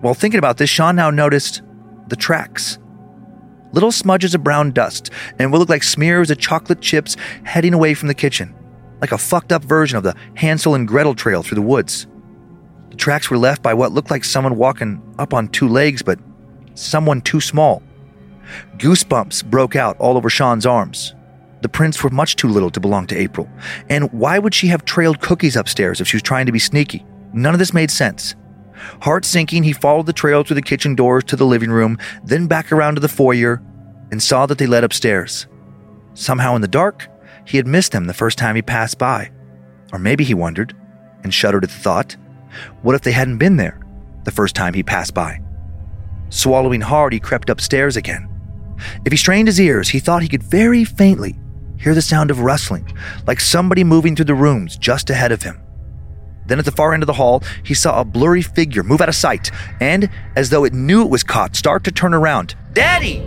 While 0.00 0.14
thinking 0.14 0.38
about 0.38 0.58
this, 0.58 0.70
Sean 0.70 0.96
now 0.96 1.10
noticed 1.10 1.62
the 2.08 2.16
tracks. 2.16 2.78
Little 3.72 3.90
smudges 3.90 4.34
of 4.34 4.44
brown 4.44 4.70
dust 4.70 5.10
and 5.38 5.50
what 5.50 5.58
looked 5.58 5.70
like 5.70 5.82
smears 5.82 6.30
of 6.30 6.38
chocolate 6.38 6.80
chips 6.80 7.16
heading 7.42 7.74
away 7.74 7.94
from 7.94 8.08
the 8.08 8.14
kitchen, 8.14 8.54
like 9.00 9.10
a 9.10 9.18
fucked 9.18 9.50
up 9.50 9.64
version 9.64 9.98
of 9.98 10.04
the 10.04 10.14
Hansel 10.34 10.76
and 10.76 10.86
Gretel 10.86 11.14
trail 11.14 11.42
through 11.42 11.56
the 11.56 11.62
woods. 11.62 12.06
The 12.94 12.98
tracks 12.98 13.28
were 13.28 13.36
left 13.36 13.60
by 13.60 13.74
what 13.74 13.90
looked 13.90 14.12
like 14.12 14.22
someone 14.22 14.54
walking 14.54 15.02
up 15.18 15.34
on 15.34 15.48
two 15.48 15.66
legs, 15.66 16.00
but 16.00 16.20
someone 16.74 17.22
too 17.22 17.40
small. 17.40 17.82
Goosebumps 18.76 19.46
broke 19.46 19.74
out 19.74 19.96
all 19.98 20.16
over 20.16 20.30
Sean's 20.30 20.64
arms. 20.64 21.12
The 21.62 21.68
prints 21.68 22.04
were 22.04 22.10
much 22.10 22.36
too 22.36 22.46
little 22.46 22.70
to 22.70 22.78
belong 22.78 23.08
to 23.08 23.16
April. 23.16 23.48
And 23.88 24.12
why 24.12 24.38
would 24.38 24.54
she 24.54 24.68
have 24.68 24.84
trailed 24.84 25.20
cookies 25.20 25.56
upstairs 25.56 26.00
if 26.00 26.06
she 26.06 26.14
was 26.14 26.22
trying 26.22 26.46
to 26.46 26.52
be 26.52 26.60
sneaky? 26.60 27.04
None 27.32 27.52
of 27.52 27.58
this 27.58 27.74
made 27.74 27.90
sense. 27.90 28.36
Heart 29.02 29.24
sinking, 29.24 29.64
he 29.64 29.72
followed 29.72 30.06
the 30.06 30.12
trail 30.12 30.44
through 30.44 30.54
the 30.54 30.62
kitchen 30.62 30.94
doors 30.94 31.24
to 31.24 31.34
the 31.34 31.44
living 31.44 31.72
room, 31.72 31.98
then 32.22 32.46
back 32.46 32.70
around 32.70 32.94
to 32.94 33.00
the 33.00 33.08
foyer, 33.08 33.60
and 34.12 34.22
saw 34.22 34.46
that 34.46 34.58
they 34.58 34.68
led 34.68 34.84
upstairs. 34.84 35.48
Somehow 36.14 36.54
in 36.54 36.62
the 36.62 36.68
dark, 36.68 37.08
he 37.44 37.56
had 37.56 37.66
missed 37.66 37.90
them 37.90 38.04
the 38.04 38.14
first 38.14 38.38
time 38.38 38.54
he 38.54 38.62
passed 38.62 38.98
by. 38.98 39.32
Or 39.92 39.98
maybe 39.98 40.22
he 40.22 40.32
wondered, 40.32 40.76
and 41.24 41.34
shuddered 41.34 41.64
at 41.64 41.70
the 41.70 41.76
thought, 41.76 42.16
what 42.82 42.94
if 42.94 43.02
they 43.02 43.12
hadn't 43.12 43.38
been 43.38 43.56
there 43.56 43.80
the 44.24 44.30
first 44.30 44.54
time 44.54 44.74
he 44.74 44.82
passed 44.82 45.14
by? 45.14 45.40
Swallowing 46.30 46.80
hard, 46.80 47.12
he 47.12 47.20
crept 47.20 47.50
upstairs 47.50 47.96
again. 47.96 48.28
If 49.04 49.12
he 49.12 49.16
strained 49.16 49.48
his 49.48 49.60
ears, 49.60 49.88
he 49.88 50.00
thought 50.00 50.22
he 50.22 50.28
could 50.28 50.42
very 50.42 50.84
faintly 50.84 51.38
hear 51.78 51.94
the 51.94 52.02
sound 52.02 52.30
of 52.30 52.40
rustling, 52.40 52.90
like 53.26 53.40
somebody 53.40 53.84
moving 53.84 54.16
through 54.16 54.24
the 54.24 54.34
rooms 54.34 54.76
just 54.76 55.10
ahead 55.10 55.32
of 55.32 55.42
him. 55.42 55.60
Then 56.46 56.58
at 56.58 56.64
the 56.64 56.72
far 56.72 56.92
end 56.92 57.02
of 57.02 57.06
the 57.06 57.14
hall, 57.14 57.42
he 57.62 57.74
saw 57.74 58.00
a 58.00 58.04
blurry 58.04 58.42
figure 58.42 58.82
move 58.82 59.00
out 59.00 59.08
of 59.08 59.14
sight, 59.14 59.50
and, 59.80 60.10
as 60.36 60.50
though 60.50 60.64
it 60.64 60.74
knew 60.74 61.02
it 61.02 61.10
was 61.10 61.22
caught, 61.22 61.56
start 61.56 61.84
to 61.84 61.92
turn 61.92 62.14
around. 62.14 62.54
Daddy! 62.72 63.22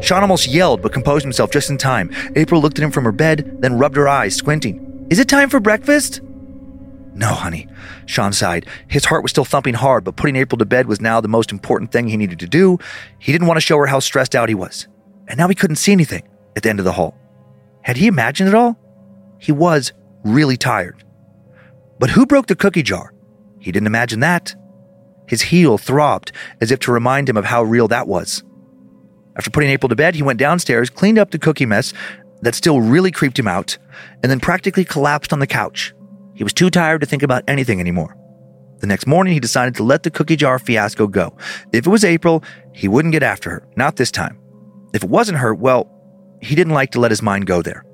Sean 0.00 0.22
almost 0.22 0.48
yelled, 0.48 0.82
but 0.82 0.92
composed 0.92 1.24
himself 1.24 1.50
just 1.50 1.70
in 1.70 1.78
time. 1.78 2.10
April 2.34 2.60
looked 2.60 2.78
at 2.78 2.84
him 2.84 2.90
from 2.90 3.04
her 3.04 3.12
bed, 3.12 3.58
then 3.60 3.78
rubbed 3.78 3.96
her 3.96 4.08
eyes, 4.08 4.34
squinting. 4.34 5.06
Is 5.10 5.18
it 5.18 5.28
time 5.28 5.48
for 5.48 5.60
breakfast? 5.60 6.20
No, 7.16 7.28
honey. 7.28 7.66
Sean 8.04 8.34
sighed. 8.34 8.66
His 8.88 9.06
heart 9.06 9.22
was 9.22 9.30
still 9.30 9.46
thumping 9.46 9.72
hard, 9.72 10.04
but 10.04 10.16
putting 10.16 10.36
April 10.36 10.58
to 10.58 10.66
bed 10.66 10.86
was 10.86 11.00
now 11.00 11.18
the 11.18 11.28
most 11.28 11.50
important 11.50 11.90
thing 11.90 12.08
he 12.08 12.16
needed 12.18 12.38
to 12.40 12.46
do. 12.46 12.78
He 13.18 13.32
didn't 13.32 13.46
want 13.46 13.56
to 13.56 13.62
show 13.62 13.78
her 13.78 13.86
how 13.86 14.00
stressed 14.00 14.34
out 14.34 14.50
he 14.50 14.54
was. 14.54 14.86
And 15.26 15.38
now 15.38 15.48
he 15.48 15.54
couldn't 15.54 15.76
see 15.76 15.92
anything 15.92 16.28
at 16.54 16.62
the 16.62 16.68
end 16.68 16.78
of 16.78 16.84
the 16.84 16.92
hall. 16.92 17.16
Had 17.80 17.96
he 17.96 18.06
imagined 18.06 18.50
it 18.50 18.54
all? 18.54 18.78
He 19.38 19.50
was 19.50 19.94
really 20.24 20.58
tired. 20.58 21.04
But 21.98 22.10
who 22.10 22.26
broke 22.26 22.48
the 22.48 22.54
cookie 22.54 22.82
jar? 22.82 23.14
He 23.60 23.72
didn't 23.72 23.86
imagine 23.86 24.20
that. 24.20 24.54
His 25.26 25.40
heel 25.40 25.78
throbbed 25.78 26.32
as 26.60 26.70
if 26.70 26.80
to 26.80 26.92
remind 26.92 27.30
him 27.30 27.38
of 27.38 27.46
how 27.46 27.62
real 27.62 27.88
that 27.88 28.06
was. 28.06 28.44
After 29.36 29.50
putting 29.50 29.70
April 29.70 29.88
to 29.88 29.96
bed, 29.96 30.14
he 30.14 30.22
went 30.22 30.38
downstairs, 30.38 30.90
cleaned 30.90 31.18
up 31.18 31.30
the 31.30 31.38
cookie 31.38 31.66
mess 31.66 31.94
that 32.42 32.54
still 32.54 32.82
really 32.82 33.10
creeped 33.10 33.38
him 33.38 33.48
out, 33.48 33.78
and 34.22 34.30
then 34.30 34.38
practically 34.40 34.84
collapsed 34.84 35.32
on 35.32 35.38
the 35.38 35.46
couch. 35.46 35.94
He 36.36 36.44
was 36.44 36.52
too 36.52 36.70
tired 36.70 37.00
to 37.00 37.06
think 37.06 37.22
about 37.22 37.44
anything 37.48 37.80
anymore. 37.80 38.16
The 38.80 38.86
next 38.86 39.06
morning, 39.06 39.32
he 39.32 39.40
decided 39.40 39.74
to 39.76 39.82
let 39.82 40.02
the 40.02 40.10
cookie 40.10 40.36
jar 40.36 40.58
fiasco 40.58 41.06
go. 41.06 41.36
If 41.72 41.86
it 41.86 41.90
was 41.90 42.04
April, 42.04 42.44
he 42.72 42.88
wouldn't 42.88 43.12
get 43.12 43.22
after 43.22 43.50
her, 43.50 43.68
not 43.74 43.96
this 43.96 44.10
time. 44.10 44.38
If 44.92 45.02
it 45.02 45.08
wasn't 45.08 45.38
her, 45.38 45.54
well, 45.54 45.90
he 46.42 46.54
didn't 46.54 46.74
like 46.74 46.90
to 46.90 47.00
let 47.00 47.10
his 47.10 47.22
mind 47.22 47.46
go 47.46 47.62
there. 47.62 47.84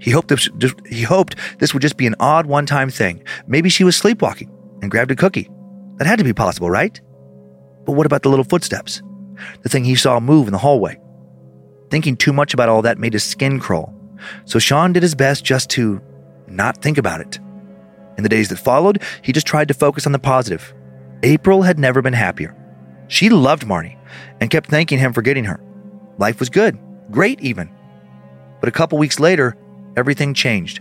He 0.00 0.12
hoped 0.12 0.28
this, 0.28 0.48
he 0.88 1.02
hoped 1.02 1.36
this 1.58 1.74
would 1.74 1.82
just 1.82 1.96
be 1.96 2.06
an 2.06 2.14
odd 2.20 2.46
one 2.46 2.64
time 2.64 2.90
thing. 2.90 3.24
Maybe 3.46 3.68
she 3.68 3.84
was 3.84 3.96
sleepwalking 3.96 4.50
and 4.80 4.90
grabbed 4.90 5.10
a 5.10 5.16
cookie. 5.16 5.50
That 5.96 6.06
had 6.06 6.18
to 6.18 6.24
be 6.24 6.32
possible, 6.32 6.70
right? 6.70 7.00
But 7.84 7.92
what 7.92 8.06
about 8.06 8.22
the 8.22 8.28
little 8.28 8.44
footsteps? 8.44 9.02
The 9.62 9.68
thing 9.68 9.84
he 9.84 9.96
saw 9.96 10.20
move 10.20 10.46
in 10.46 10.52
the 10.52 10.58
hallway? 10.58 11.00
Thinking 11.90 12.16
too 12.16 12.32
much 12.32 12.54
about 12.54 12.68
all 12.68 12.82
that 12.82 12.98
made 12.98 13.12
his 13.12 13.24
skin 13.24 13.58
crawl. 13.58 13.92
So 14.44 14.58
Sean 14.58 14.92
did 14.92 15.02
his 15.02 15.14
best 15.14 15.44
just 15.44 15.70
to 15.70 16.00
not 16.46 16.78
think 16.78 16.98
about 16.98 17.20
it. 17.20 17.38
In 18.16 18.22
the 18.22 18.28
days 18.28 18.48
that 18.48 18.56
followed, 18.56 19.02
he 19.22 19.32
just 19.32 19.46
tried 19.46 19.68
to 19.68 19.74
focus 19.74 20.06
on 20.06 20.12
the 20.12 20.18
positive. 20.18 20.74
April 21.22 21.62
had 21.62 21.78
never 21.78 22.02
been 22.02 22.12
happier. 22.12 22.54
She 23.08 23.28
loved 23.28 23.66
Marnie 23.66 23.98
and 24.40 24.50
kept 24.50 24.70
thanking 24.70 24.98
him 24.98 25.12
for 25.12 25.22
getting 25.22 25.44
her. 25.44 25.60
Life 26.18 26.38
was 26.40 26.50
good, 26.50 26.78
great 27.10 27.40
even. 27.40 27.70
But 28.60 28.68
a 28.68 28.72
couple 28.72 28.98
weeks 28.98 29.20
later, 29.20 29.56
everything 29.96 30.34
changed. 30.34 30.80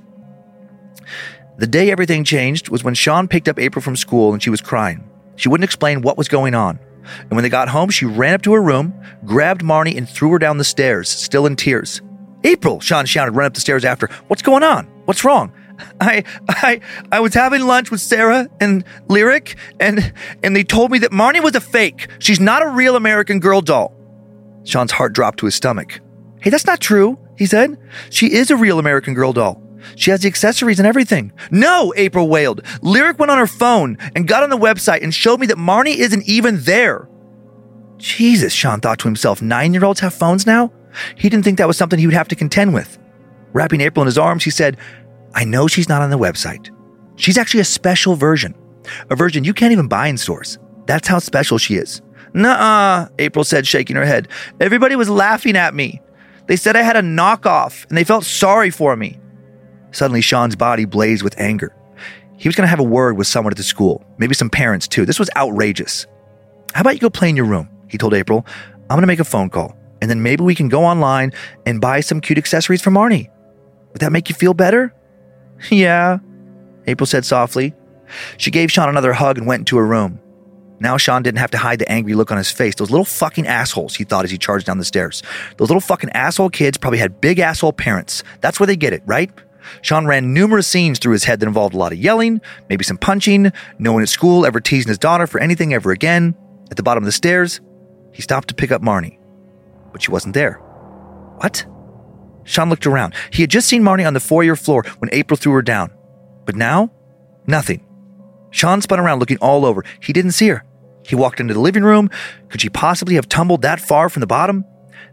The 1.58 1.68
day 1.68 1.92
everything 1.92 2.24
changed 2.24 2.70
was 2.70 2.84
when 2.84 2.94
Sean 2.94 3.28
picked 3.28 3.48
up 3.48 3.60
April 3.60 3.82
from 3.82 3.96
school 3.96 4.34
and 4.34 4.42
she 4.42 4.50
was 4.50 4.62
crying. 4.62 5.10
She 5.36 5.50
wouldn't 5.50 5.66
explain 5.66 6.02
what 6.02 6.18
was 6.18 6.28
going 6.28 6.56
on. 6.56 6.80
And 7.20 7.32
when 7.32 7.44
they 7.44 7.50
got 7.50 7.70
home, 7.70 7.90
she 7.90 8.06
ran 8.06 8.34
up 8.34 8.42
to 8.44 8.54
her 8.54 8.62
room, 8.62 8.94
grabbed 9.26 9.62
Marnie, 9.62 9.98
and 9.98 10.08
threw 10.08 10.32
her 10.32 10.40
down 10.40 10.58
the 10.58 10.64
stairs, 10.64 11.10
still 11.10 11.46
in 11.46 11.56
tears. 11.56 12.02
April, 12.44 12.80
Sean 12.80 13.06
shouted, 13.06 13.32
run 13.32 13.46
up 13.46 13.54
the 13.54 13.60
stairs 13.62 13.86
after. 13.86 14.08
What's 14.28 14.42
going 14.42 14.64
on? 14.64 14.86
What's 15.06 15.24
wrong? 15.24 15.52
I 16.00 16.24
I 16.48 16.82
I 17.12 17.20
was 17.20 17.34
having 17.34 17.62
lunch 17.62 17.92
with 17.92 18.02
Sarah 18.02 18.48
and 18.60 18.84
Lyric 19.08 19.56
and 19.80 20.14
and 20.44 20.56
they 20.56 20.64
told 20.64 20.92
me 20.92 21.00
that 21.00 21.12
Marnie 21.12 21.44
was 21.44 21.56
a 21.56 21.62
fake. 21.62 22.08
She's 22.20 22.40
not 22.40 22.62
a 22.62 22.68
real 22.68 22.96
American 22.96 23.40
girl 23.40 23.62
doll. 23.62 23.94
Sean's 24.64 24.92
heart 24.92 25.14
dropped 25.14 25.40
to 25.40 25.46
his 25.46 25.56
stomach. 25.56 26.00
Hey, 26.42 26.50
that's 26.50 26.66
not 26.66 26.80
true, 26.80 27.18
he 27.38 27.46
said. 27.46 27.78
She 28.10 28.34
is 28.34 28.52
a 28.52 28.56
real 28.56 28.80
American 28.80 29.14
girl 29.14 29.34
doll. 29.34 29.62
She 29.96 30.12
has 30.12 30.22
the 30.22 30.28
accessories 30.28 30.80
and 30.80 30.88
everything. 30.88 31.32
No, 31.52 31.94
April 31.98 32.30
wailed. 32.30 32.62
Lyric 32.82 33.20
went 33.20 33.32
on 33.32 33.38
her 33.38 33.48
phone 33.48 33.98
and 34.16 34.28
got 34.28 34.44
on 34.44 34.50
the 34.50 34.58
website 34.58 35.04
and 35.04 35.14
showed 35.14 35.40
me 35.40 35.48
that 35.48 35.58
Marnie 35.58 35.98
isn't 35.98 36.28
even 36.28 36.62
there. 36.62 37.10
Jesus, 37.98 38.54
Sean 38.54 38.80
thought 38.80 39.00
to 39.00 39.08
himself, 39.08 39.42
nine 39.42 39.74
year 39.74 39.86
olds 39.86 40.00
have 40.00 40.14
phones 40.14 40.46
now? 40.46 40.72
He 41.16 41.30
didn't 41.30 41.44
think 41.44 41.58
that 41.58 41.68
was 41.68 41.78
something 41.78 42.00
he 42.00 42.08
would 42.08 42.14
have 42.14 42.28
to 42.30 42.36
contend 42.36 42.74
with. 42.74 42.98
Wrapping 43.54 43.82
April 43.82 44.04
in 44.04 44.08
his 44.08 44.18
arms, 44.18 44.44
he 44.44 44.50
said, 44.50 44.78
I 45.34 45.46
know 45.46 45.68
she's 45.68 45.90
not 45.90 46.02
on 46.02 46.10
the 46.10 46.18
website. 46.18 46.70
She's 47.16 47.38
actually 47.38 47.62
a 47.62 47.66
special 47.66 48.16
version, 48.16 48.56
a 49.10 49.16
version 49.16 49.44
you 49.44 49.54
can't 49.54 49.72
even 49.72 49.88
buy 49.88 50.08
in 50.08 50.18
stores. 50.18 50.58
That's 50.86 51.08
how 51.08 51.20
special 51.20 51.58
she 51.58 51.76
is. 51.76 52.02
Nuh-uh, 52.34 53.10
April 53.20 53.46
said, 53.46 53.68
shaking 53.68 53.96
her 53.96 54.06
head. 54.06 54.28
Everybody 54.60 54.96
was 54.96 55.10
laughing 55.10 55.56
at 55.56 55.76
me. 55.76 56.02
They 56.48 56.56
said 56.56 56.76
I 56.76 56.82
had 56.82 56.98
a 56.98 57.02
knockoff 57.02 57.88
and 57.88 57.98
they 57.98 58.04
felt 58.04 58.26
sorry 58.26 58.70
for 58.70 58.96
me. 58.96 59.20
Suddenly, 59.92 60.22
Sean's 60.22 60.56
body 60.56 60.86
blazed 60.86 61.24
with 61.24 61.40
anger. 61.40 61.76
He 62.38 62.50
was 62.50 62.56
going 62.56 62.66
to 62.66 62.70
have 62.70 62.80
a 62.80 62.84
word 62.84 63.16
with 63.16 63.28
someone 63.28 63.54
at 63.54 63.58
the 63.58 63.64
school, 63.64 64.04
maybe 64.18 64.34
some 64.34 64.50
parents 64.50 64.88
too. 64.88 65.06
This 65.06 65.20
was 65.20 65.30
outrageous. 65.38 66.08
How 66.74 66.82
about 66.82 66.96
you 66.96 67.00
go 67.00 67.10
play 67.10 67.30
in 67.30 67.36
your 67.36 67.46
room? 67.46 67.70
He 67.88 67.98
told 67.98 68.14
April. 68.14 68.46
I'm 68.90 68.96
going 68.96 69.02
to 69.02 69.08
make 69.08 69.20
a 69.20 69.24
phone 69.24 69.50
call, 69.50 69.78
and 70.02 70.10
then 70.10 70.24
maybe 70.24 70.44
we 70.44 70.56
can 70.56 70.68
go 70.68 70.84
online 70.84 71.32
and 71.66 71.80
buy 71.80 72.02
some 72.02 72.20
cute 72.20 72.40
accessories 72.40 72.82
for 72.82 72.90
Marnie. 72.90 73.30
Would 73.94 74.02
that 74.02 74.12
make 74.12 74.28
you 74.28 74.36
feel 74.36 74.54
better? 74.54 74.94
Yeah, 75.72 76.20
April 76.88 77.08
said 77.08 77.26
softly. 77.26 77.74
She 78.38 78.52
gave 78.52 78.72
Sean 78.72 78.90
another 78.90 79.14
hug 79.14 79.38
and 79.38 79.48
went 79.48 79.62
into 79.62 79.78
her 79.78 79.86
room. 79.86 80.20
Now 80.80 80.98
Sean 80.98 81.24
didn't 81.24 81.40
have 81.40 81.52
to 81.52 81.58
hide 81.58 81.80
the 81.80 81.90
angry 81.90 82.14
look 82.14 82.32
on 82.32 82.38
his 82.38 82.52
face. 82.52 82.76
Those 82.76 82.92
little 82.92 83.06
fucking 83.06 83.48
assholes, 83.48 83.96
he 83.96 84.04
thought 84.04 84.26
as 84.26 84.32
he 84.32 84.38
charged 84.38 84.66
down 84.66 84.78
the 84.78 84.86
stairs. 84.86 85.24
Those 85.58 85.70
little 85.70 85.82
fucking 85.82 86.10
asshole 86.10 86.50
kids 86.50 86.78
probably 86.78 87.00
had 87.00 87.22
big 87.22 87.40
asshole 87.40 87.74
parents. 87.74 88.24
That's 88.42 88.60
where 88.60 88.68
they 88.68 88.76
get 88.76 88.92
it, 88.92 89.02
right? 89.06 89.32
Sean 89.82 90.06
ran 90.06 90.34
numerous 90.34 90.68
scenes 90.68 91.00
through 91.00 91.14
his 91.14 91.24
head 91.24 91.40
that 91.40 91.48
involved 91.48 91.74
a 91.74 91.78
lot 91.78 91.94
of 91.94 91.98
yelling, 91.98 92.42
maybe 92.70 92.84
some 92.84 92.98
punching, 92.98 93.54
no 93.80 93.94
one 93.94 94.02
at 94.02 94.10
school 94.10 94.46
ever 94.46 94.60
teasing 94.60 94.90
his 94.90 94.98
daughter 94.98 95.26
for 95.26 95.40
anything 95.40 95.74
ever 95.74 95.92
again. 95.92 96.36
At 96.70 96.76
the 96.76 96.84
bottom 96.84 97.04
of 97.04 97.06
the 97.06 97.14
stairs, 97.14 97.62
he 98.12 98.22
stopped 98.22 98.50
to 98.50 98.54
pick 98.54 98.72
up 98.72 98.82
Marnie, 98.82 99.18
but 99.94 100.02
she 100.02 100.12
wasn't 100.12 100.34
there. 100.34 100.56
What? 101.38 101.66
Sean 102.46 102.70
looked 102.70 102.86
around. 102.86 103.14
He 103.32 103.44
had 103.44 103.50
just 103.50 103.68
seen 103.68 103.84
Marnie 103.84 104.06
on 104.06 104.14
the 104.14 104.20
foyer 104.20 104.56
floor 104.56 104.84
when 105.00 105.10
April 105.12 105.38
threw 105.38 105.54
her 105.54 105.62
down. 105.62 105.92
But 106.46 106.56
now, 106.56 106.92
nothing. 107.48 107.86
Sean 108.52 108.82
spun 108.82 109.00
around 109.00 109.20
looking 109.20 109.38
all 109.38 109.66
over. 109.66 109.84
He 110.00 110.14
didn't 110.14 110.32
see 110.32 110.50
her. 110.50 110.64
He 111.06 111.16
walked 111.16 111.40
into 111.40 111.54
the 111.54 111.60
living 111.60 111.84
room. 111.84 112.10
Could 112.50 112.62
she 112.62 112.70
possibly 112.70 113.16
have 113.16 113.28
tumbled 113.28 113.62
that 113.64 113.80
far 113.80 114.10
from 114.10 114.22
the 114.22 114.28
bottom? 114.28 114.66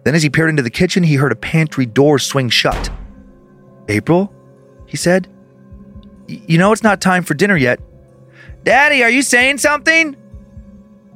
Then, 0.05 0.15
as 0.15 0.23
he 0.23 0.31
peered 0.31 0.51
into 0.51 0.63
the 0.63 0.71
kitchen, 0.71 1.03
he 1.03 1.17
heard 1.17 1.33
a 1.33 1.37
pantry 1.37 1.87
door 1.87 2.19
swing 2.19 2.49
shut. 2.49 2.91
April? 3.89 4.33
He 4.87 4.97
said. 4.97 5.29
You 6.27 6.59
know 6.59 6.73
it's 6.73 6.83
not 6.83 7.01
time 7.01 7.25
for 7.25 7.35
dinner 7.35 7.57
yet. 7.57 7.81
Daddy, 8.63 9.03
are 9.03 9.11
you 9.11 9.23
saying 9.23 9.59
something? 9.59 10.17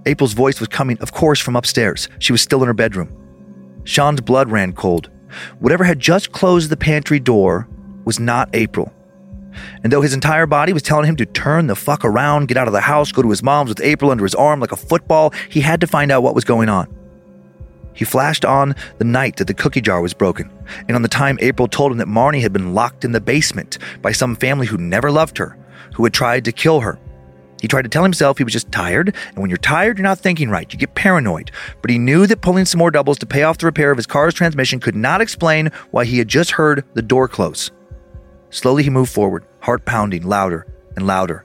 April's 0.06 0.32
voice 0.32 0.60
was 0.60 0.68
coming, 0.68 0.98
of 0.98 1.12
course, 1.12 1.40
from 1.40 1.56
upstairs. 1.56 2.08
She 2.18 2.32
was 2.32 2.42
still 2.42 2.62
in 2.62 2.66
her 2.66 2.74
bedroom. 2.74 3.14
Sean's 3.84 4.20
blood 4.20 4.50
ran 4.50 4.72
cold. 4.72 5.10
Whatever 5.58 5.84
had 5.84 6.00
just 6.00 6.32
closed 6.32 6.70
the 6.70 6.76
pantry 6.76 7.20
door 7.20 7.68
was 8.04 8.20
not 8.20 8.48
April. 8.52 8.92
And 9.82 9.92
though 9.92 10.00
his 10.00 10.14
entire 10.14 10.46
body 10.46 10.72
was 10.72 10.82
telling 10.82 11.08
him 11.08 11.16
to 11.16 11.26
turn 11.26 11.66
the 11.68 11.76
fuck 11.76 12.04
around, 12.04 12.48
get 12.48 12.56
out 12.56 12.66
of 12.66 12.72
the 12.72 12.80
house, 12.80 13.12
go 13.12 13.22
to 13.22 13.30
his 13.30 13.42
mom's 13.42 13.68
with 13.68 13.80
April 13.80 14.10
under 14.10 14.24
his 14.24 14.34
arm 14.34 14.60
like 14.60 14.72
a 14.72 14.76
football, 14.76 15.32
he 15.48 15.60
had 15.60 15.80
to 15.80 15.86
find 15.86 16.10
out 16.10 16.22
what 16.22 16.34
was 16.34 16.44
going 16.44 16.68
on. 16.68 16.88
He 17.94 18.04
flashed 18.04 18.44
on 18.44 18.74
the 18.98 19.04
night 19.04 19.36
that 19.36 19.46
the 19.46 19.54
cookie 19.54 19.80
jar 19.80 20.00
was 20.00 20.14
broken, 20.14 20.50
and 20.88 20.96
on 20.96 21.02
the 21.02 21.08
time 21.08 21.38
April 21.40 21.68
told 21.68 21.92
him 21.92 21.98
that 21.98 22.08
Marnie 22.08 22.42
had 22.42 22.52
been 22.52 22.74
locked 22.74 23.04
in 23.04 23.12
the 23.12 23.20
basement 23.20 23.78
by 24.02 24.10
some 24.10 24.34
family 24.34 24.66
who 24.66 24.76
never 24.76 25.12
loved 25.12 25.38
her, 25.38 25.56
who 25.94 26.02
had 26.02 26.12
tried 26.12 26.44
to 26.44 26.52
kill 26.52 26.80
her. 26.80 26.98
He 27.60 27.68
tried 27.68 27.82
to 27.82 27.88
tell 27.88 28.02
himself 28.02 28.38
he 28.38 28.44
was 28.44 28.52
just 28.52 28.70
tired, 28.70 29.14
and 29.28 29.38
when 29.38 29.48
you're 29.48 29.56
tired, 29.56 29.96
you're 29.96 30.02
not 30.02 30.18
thinking 30.18 30.50
right. 30.50 30.70
You 30.72 30.78
get 30.78 30.94
paranoid. 30.94 31.50
But 31.80 31.90
he 31.90 31.98
knew 31.98 32.26
that 32.26 32.42
pulling 32.42 32.66
some 32.66 32.78
more 32.78 32.90
doubles 32.90 33.18
to 33.18 33.26
pay 33.26 33.42
off 33.42 33.58
the 33.58 33.66
repair 33.66 33.90
of 33.90 33.96
his 33.96 34.06
car's 34.06 34.34
transmission 34.34 34.80
could 34.80 34.96
not 34.96 35.20
explain 35.20 35.70
why 35.90 36.04
he 36.04 36.18
had 36.18 36.28
just 36.28 36.52
heard 36.52 36.84
the 36.94 37.02
door 37.02 37.26
close. 37.28 37.70
Slowly, 38.50 38.82
he 38.82 38.90
moved 38.90 39.12
forward, 39.12 39.44
heart 39.60 39.84
pounding 39.84 40.26
louder 40.26 40.66
and 40.96 41.06
louder. 41.06 41.44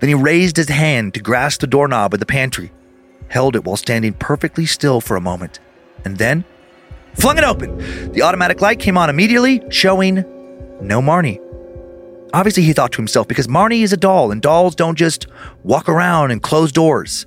Then 0.00 0.08
he 0.08 0.14
raised 0.14 0.56
his 0.56 0.68
hand 0.68 1.14
to 1.14 1.20
grasp 1.20 1.60
the 1.60 1.66
doorknob 1.66 2.14
of 2.14 2.20
the 2.20 2.26
pantry, 2.26 2.72
held 3.28 3.56
it 3.56 3.64
while 3.64 3.76
standing 3.76 4.12
perfectly 4.14 4.66
still 4.66 5.00
for 5.00 5.16
a 5.16 5.20
moment, 5.20 5.58
and 6.04 6.18
then 6.18 6.44
flung 7.14 7.38
it 7.38 7.44
open. 7.44 8.12
The 8.12 8.22
automatic 8.22 8.60
light 8.60 8.78
came 8.78 8.96
on 8.96 9.10
immediately, 9.10 9.62
showing 9.70 10.16
no 10.80 11.00
Marnie. 11.00 11.40
Obviously, 12.36 12.64
he 12.64 12.74
thought 12.74 12.92
to 12.92 12.98
himself, 12.98 13.26
because 13.26 13.46
Marnie 13.46 13.82
is 13.82 13.94
a 13.94 13.96
doll, 13.96 14.30
and 14.30 14.42
dolls 14.42 14.74
don't 14.74 14.98
just 14.98 15.26
walk 15.62 15.88
around 15.88 16.32
and 16.32 16.42
close 16.42 16.70
doors. 16.70 17.24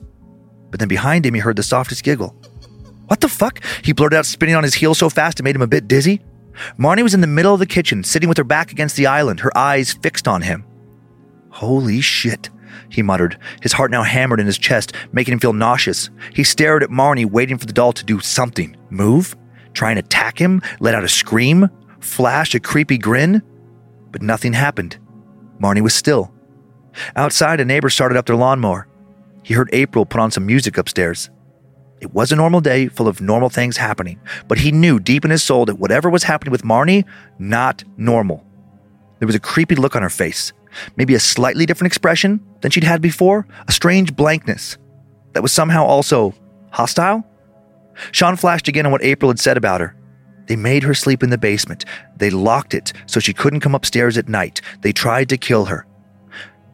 But 0.69 0.79
then 0.79 0.87
behind 0.87 1.25
him, 1.25 1.33
he 1.33 1.39
heard 1.39 1.55
the 1.55 1.63
softest 1.63 2.03
giggle. 2.03 2.35
What 3.07 3.19
the 3.19 3.27
fuck? 3.27 3.59
He 3.83 3.91
blurted 3.91 4.19
out, 4.19 4.27
spinning 4.27 4.53
on 4.53 4.61
his 4.61 4.75
heel 4.75 4.93
so 4.93 5.09
fast 5.09 5.39
it 5.39 5.43
made 5.43 5.55
him 5.55 5.63
a 5.63 5.67
bit 5.67 5.87
dizzy. 5.87 6.21
Marnie 6.77 7.01
was 7.01 7.15
in 7.15 7.21
the 7.21 7.27
middle 7.27 7.55
of 7.55 7.59
the 7.59 7.65
kitchen, 7.65 8.03
sitting 8.03 8.29
with 8.29 8.37
her 8.37 8.43
back 8.43 8.71
against 8.71 8.97
the 8.97 9.07
island, 9.07 9.39
her 9.39 9.57
eyes 9.57 9.93
fixed 9.93 10.27
on 10.27 10.43
him. 10.43 10.63
Holy 11.49 12.01
shit, 12.01 12.51
he 12.89 13.01
muttered, 13.01 13.39
his 13.63 13.73
heart 13.73 13.89
now 13.89 14.03
hammered 14.03 14.39
in 14.39 14.45
his 14.45 14.59
chest, 14.59 14.93
making 15.11 15.31
him 15.31 15.39
feel 15.39 15.53
nauseous. 15.53 16.11
He 16.35 16.43
stared 16.43 16.83
at 16.83 16.91
Marnie, 16.91 17.25
waiting 17.25 17.57
for 17.57 17.65
the 17.65 17.73
doll 17.73 17.93
to 17.93 18.05
do 18.05 18.19
something 18.19 18.77
move, 18.91 19.35
try 19.73 19.89
and 19.89 19.97
attack 19.97 20.37
him, 20.37 20.61
let 20.79 20.93
out 20.93 21.03
a 21.03 21.09
scream, 21.09 21.67
flash 21.99 22.53
a 22.53 22.59
creepy 22.59 22.99
grin. 22.99 23.41
But 24.11 24.21
nothing 24.21 24.53
happened. 24.53 24.97
Marnie 25.61 25.81
was 25.81 25.93
still. 25.93 26.33
Outside, 27.15 27.59
a 27.59 27.65
neighbor 27.65 27.89
started 27.89 28.17
up 28.17 28.25
their 28.25 28.35
lawnmower. 28.35 28.87
He 29.43 29.53
heard 29.53 29.69
April 29.73 30.05
put 30.05 30.21
on 30.21 30.31
some 30.31 30.45
music 30.45 30.77
upstairs. 30.77 31.29
It 32.01 32.13
was 32.13 32.31
a 32.31 32.35
normal 32.35 32.61
day 32.61 32.87
full 32.87 33.07
of 33.07 33.21
normal 33.21 33.49
things 33.49 33.77
happening, 33.77 34.19
but 34.47 34.59
he 34.59 34.71
knew 34.71 34.99
deep 34.99 35.25
in 35.25 35.31
his 35.31 35.43
soul 35.43 35.65
that 35.65 35.79
whatever 35.79 36.09
was 36.09 36.23
happening 36.23 36.51
with 36.51 36.63
Marnie, 36.63 37.03
not 37.37 37.83
normal. 37.97 38.45
There 39.19 39.25
was 39.25 39.35
a 39.35 39.39
creepy 39.39 39.75
look 39.75 39.95
on 39.95 40.01
her 40.01 40.09
face, 40.09 40.53
maybe 40.95 41.13
a 41.13 41.19
slightly 41.19 41.65
different 41.65 41.91
expression 41.91 42.39
than 42.61 42.71
she'd 42.71 42.85
had 42.85 43.01
before, 43.01 43.45
a 43.67 43.71
strange 43.71 44.15
blankness 44.15 44.77
that 45.33 45.41
was 45.41 45.51
somehow 45.51 45.85
also 45.85 46.33
hostile. 46.71 47.25
Sean 48.11 48.37
flashed 48.37 48.69
again 48.69 48.85
on 48.85 48.91
what 48.93 49.03
April 49.03 49.29
had 49.29 49.39
said 49.39 49.57
about 49.57 49.81
her. 49.81 49.95
They 50.49 50.55
made 50.55 50.81
her 50.81 50.95
sleep 50.95 51.21
in 51.21 51.29
the 51.29 51.37
basement. 51.37 51.85
They 52.17 52.31
locked 52.31 52.73
it 52.73 52.91
so 53.05 53.19
she 53.19 53.33
couldn't 53.33 53.59
come 53.59 53.75
upstairs 53.75 54.17
at 54.17 54.27
night. 54.27 54.61
They 54.81 54.91
tried 54.91 55.29
to 55.29 55.37
kill 55.37 55.65
her. 55.65 55.85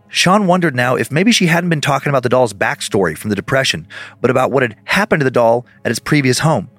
Sean 0.07 0.47
wondered 0.47 0.73
now 0.73 0.95
if 0.95 1.11
maybe 1.11 1.33
she 1.33 1.47
hadn't 1.47 1.69
been 1.69 1.81
talking 1.81 2.09
about 2.09 2.23
the 2.23 2.29
doll's 2.29 2.53
backstory 2.53 3.17
from 3.17 3.31
the 3.31 3.35
Depression, 3.35 3.85
but 4.21 4.31
about 4.31 4.49
what 4.49 4.63
had 4.63 4.77
happened 4.85 5.19
to 5.19 5.25
the 5.25 5.29
doll 5.29 5.65
at 5.83 5.91
its 5.91 5.99
previous 5.99 6.39
home. 6.39 6.69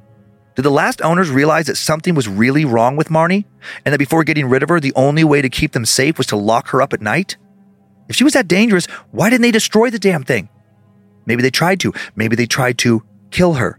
Did 0.55 0.63
the 0.63 0.71
last 0.71 1.03
owners 1.03 1.29
realize 1.29 1.67
that 1.67 1.77
something 1.77 2.15
was 2.15 2.29
really 2.29 2.65
wrong 2.65 2.97
with 2.97 3.11
Marnie, 3.11 3.45
and 3.85 3.93
that 3.93 3.99
before 3.99 4.25
getting 4.25 4.49
rid 4.49 4.63
of 4.63 4.71
her, 4.71 4.81
the 4.81 4.95
only 4.97 5.23
way 5.23 5.43
to 5.43 5.51
keep 5.51 5.73
them 5.73 5.85
safe 5.85 6.17
was 6.17 6.27
to 6.29 6.37
lock 6.37 6.69
her 6.69 6.81
up 6.81 6.95
at 6.95 7.03
night? 7.03 7.37
If 8.09 8.17
she 8.17 8.25
was 8.25 8.33
that 8.33 8.49
dangerous, 8.49 8.87
why 9.11 9.29
didn't 9.29 9.43
they 9.43 9.51
destroy 9.51 9.91
the 9.91 9.99
damn 9.99 10.25
thing? 10.25 10.49
Maybe 11.27 11.43
they 11.43 11.51
tried 11.51 11.79
to. 11.81 11.93
Maybe 12.15 12.37
they 12.37 12.47
tried 12.47 12.79
to 12.79 13.03
kill 13.31 13.55
her. 13.55 13.79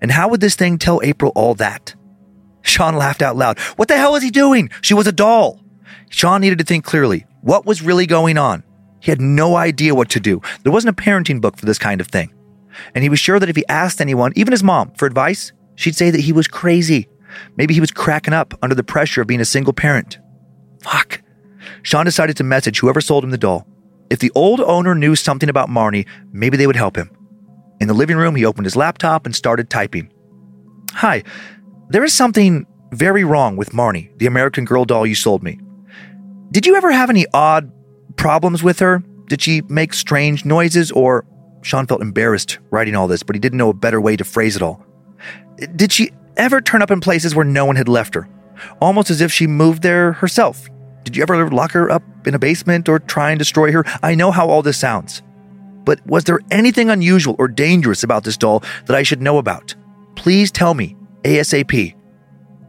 And 0.00 0.10
how 0.10 0.26
would 0.26 0.40
this 0.40 0.56
thing 0.56 0.78
tell 0.78 1.00
April 1.04 1.30
all 1.36 1.54
that? 1.54 1.94
Sean 2.64 2.96
laughed 2.96 3.22
out 3.22 3.36
loud. 3.36 3.58
What 3.76 3.88
the 3.88 3.96
hell 3.96 4.12
was 4.12 4.22
he 4.22 4.30
doing? 4.30 4.70
She 4.80 4.94
was 4.94 5.06
a 5.06 5.12
doll. 5.12 5.60
Sean 6.10 6.40
needed 6.40 6.58
to 6.58 6.64
think 6.64 6.84
clearly. 6.84 7.26
What 7.42 7.66
was 7.66 7.82
really 7.82 8.06
going 8.06 8.36
on? 8.36 8.64
He 9.00 9.10
had 9.10 9.20
no 9.20 9.56
idea 9.56 9.94
what 9.94 10.08
to 10.10 10.20
do. 10.20 10.40
There 10.62 10.72
wasn't 10.72 10.98
a 10.98 11.02
parenting 11.02 11.40
book 11.40 11.58
for 11.58 11.66
this 11.66 11.78
kind 11.78 12.00
of 12.00 12.08
thing. 12.08 12.32
And 12.94 13.04
he 13.04 13.10
was 13.10 13.20
sure 13.20 13.38
that 13.38 13.48
if 13.48 13.56
he 13.56 13.66
asked 13.68 14.00
anyone, 14.00 14.32
even 14.34 14.52
his 14.52 14.62
mom, 14.62 14.92
for 14.92 15.06
advice, 15.06 15.52
she'd 15.76 15.94
say 15.94 16.10
that 16.10 16.22
he 16.22 16.32
was 16.32 16.48
crazy. 16.48 17.08
Maybe 17.56 17.74
he 17.74 17.80
was 17.80 17.90
cracking 17.90 18.34
up 18.34 18.54
under 18.62 18.74
the 18.74 18.82
pressure 18.82 19.20
of 19.20 19.26
being 19.26 19.40
a 19.40 19.44
single 19.44 19.72
parent. 19.72 20.18
Fuck. 20.82 21.20
Sean 21.82 22.04
decided 22.04 22.36
to 22.38 22.44
message 22.44 22.80
whoever 22.80 23.00
sold 23.00 23.24
him 23.24 23.30
the 23.30 23.38
doll. 23.38 23.66
If 24.10 24.18
the 24.18 24.32
old 24.34 24.60
owner 24.60 24.94
knew 24.94 25.16
something 25.16 25.48
about 25.48 25.68
Marnie, 25.68 26.06
maybe 26.32 26.56
they 26.56 26.66
would 26.66 26.76
help 26.76 26.96
him. 26.96 27.10
In 27.80 27.88
the 27.88 27.94
living 27.94 28.16
room, 28.16 28.36
he 28.36 28.44
opened 28.44 28.66
his 28.66 28.76
laptop 28.76 29.26
and 29.26 29.34
started 29.34 29.68
typing. 29.68 30.12
Hi, 30.92 31.24
there 31.88 32.04
is 32.04 32.12
something 32.12 32.66
very 32.92 33.24
wrong 33.24 33.56
with 33.56 33.70
Marnie, 33.70 34.16
the 34.18 34.26
American 34.26 34.64
Girl 34.64 34.84
doll 34.84 35.06
you 35.06 35.14
sold 35.14 35.42
me. 35.42 35.58
Did 36.50 36.66
you 36.66 36.76
ever 36.76 36.92
have 36.92 37.10
any 37.10 37.26
odd 37.34 37.72
problems 38.16 38.62
with 38.62 38.78
her? 38.78 39.02
Did 39.26 39.42
she 39.42 39.62
make 39.68 39.94
strange 39.94 40.44
noises 40.44 40.92
or 40.92 41.26
Sean 41.64 41.86
felt 41.86 42.02
embarrassed 42.02 42.58
writing 42.70 42.94
all 42.94 43.08
this, 43.08 43.22
but 43.22 43.34
he 43.34 43.40
didn't 43.40 43.58
know 43.58 43.70
a 43.70 43.74
better 43.74 44.00
way 44.00 44.16
to 44.16 44.24
phrase 44.24 44.54
it 44.54 44.62
all. 44.62 44.84
Did 45.74 45.92
she 45.92 46.10
ever 46.36 46.60
turn 46.60 46.82
up 46.82 46.90
in 46.90 47.00
places 47.00 47.34
where 47.34 47.44
no 47.44 47.64
one 47.64 47.76
had 47.76 47.88
left 47.88 48.14
her? 48.14 48.28
Almost 48.80 49.10
as 49.10 49.20
if 49.20 49.32
she 49.32 49.46
moved 49.46 49.82
there 49.82 50.12
herself. 50.12 50.68
Did 51.04 51.16
you 51.16 51.22
ever 51.22 51.50
lock 51.50 51.72
her 51.72 51.90
up 51.90 52.02
in 52.26 52.34
a 52.34 52.38
basement 52.38 52.88
or 52.88 52.98
try 52.98 53.30
and 53.30 53.38
destroy 53.38 53.72
her? 53.72 53.84
I 54.02 54.14
know 54.14 54.30
how 54.30 54.48
all 54.48 54.62
this 54.62 54.78
sounds. 54.78 55.22
But 55.84 56.06
was 56.06 56.24
there 56.24 56.40
anything 56.50 56.90
unusual 56.90 57.34
or 57.38 57.48
dangerous 57.48 58.02
about 58.02 58.24
this 58.24 58.36
doll 58.36 58.62
that 58.86 58.96
I 58.96 59.02
should 59.02 59.22
know 59.22 59.38
about? 59.38 59.74
Please 60.16 60.50
tell 60.50 60.74
me, 60.74 60.96
ASAP. 61.24 61.94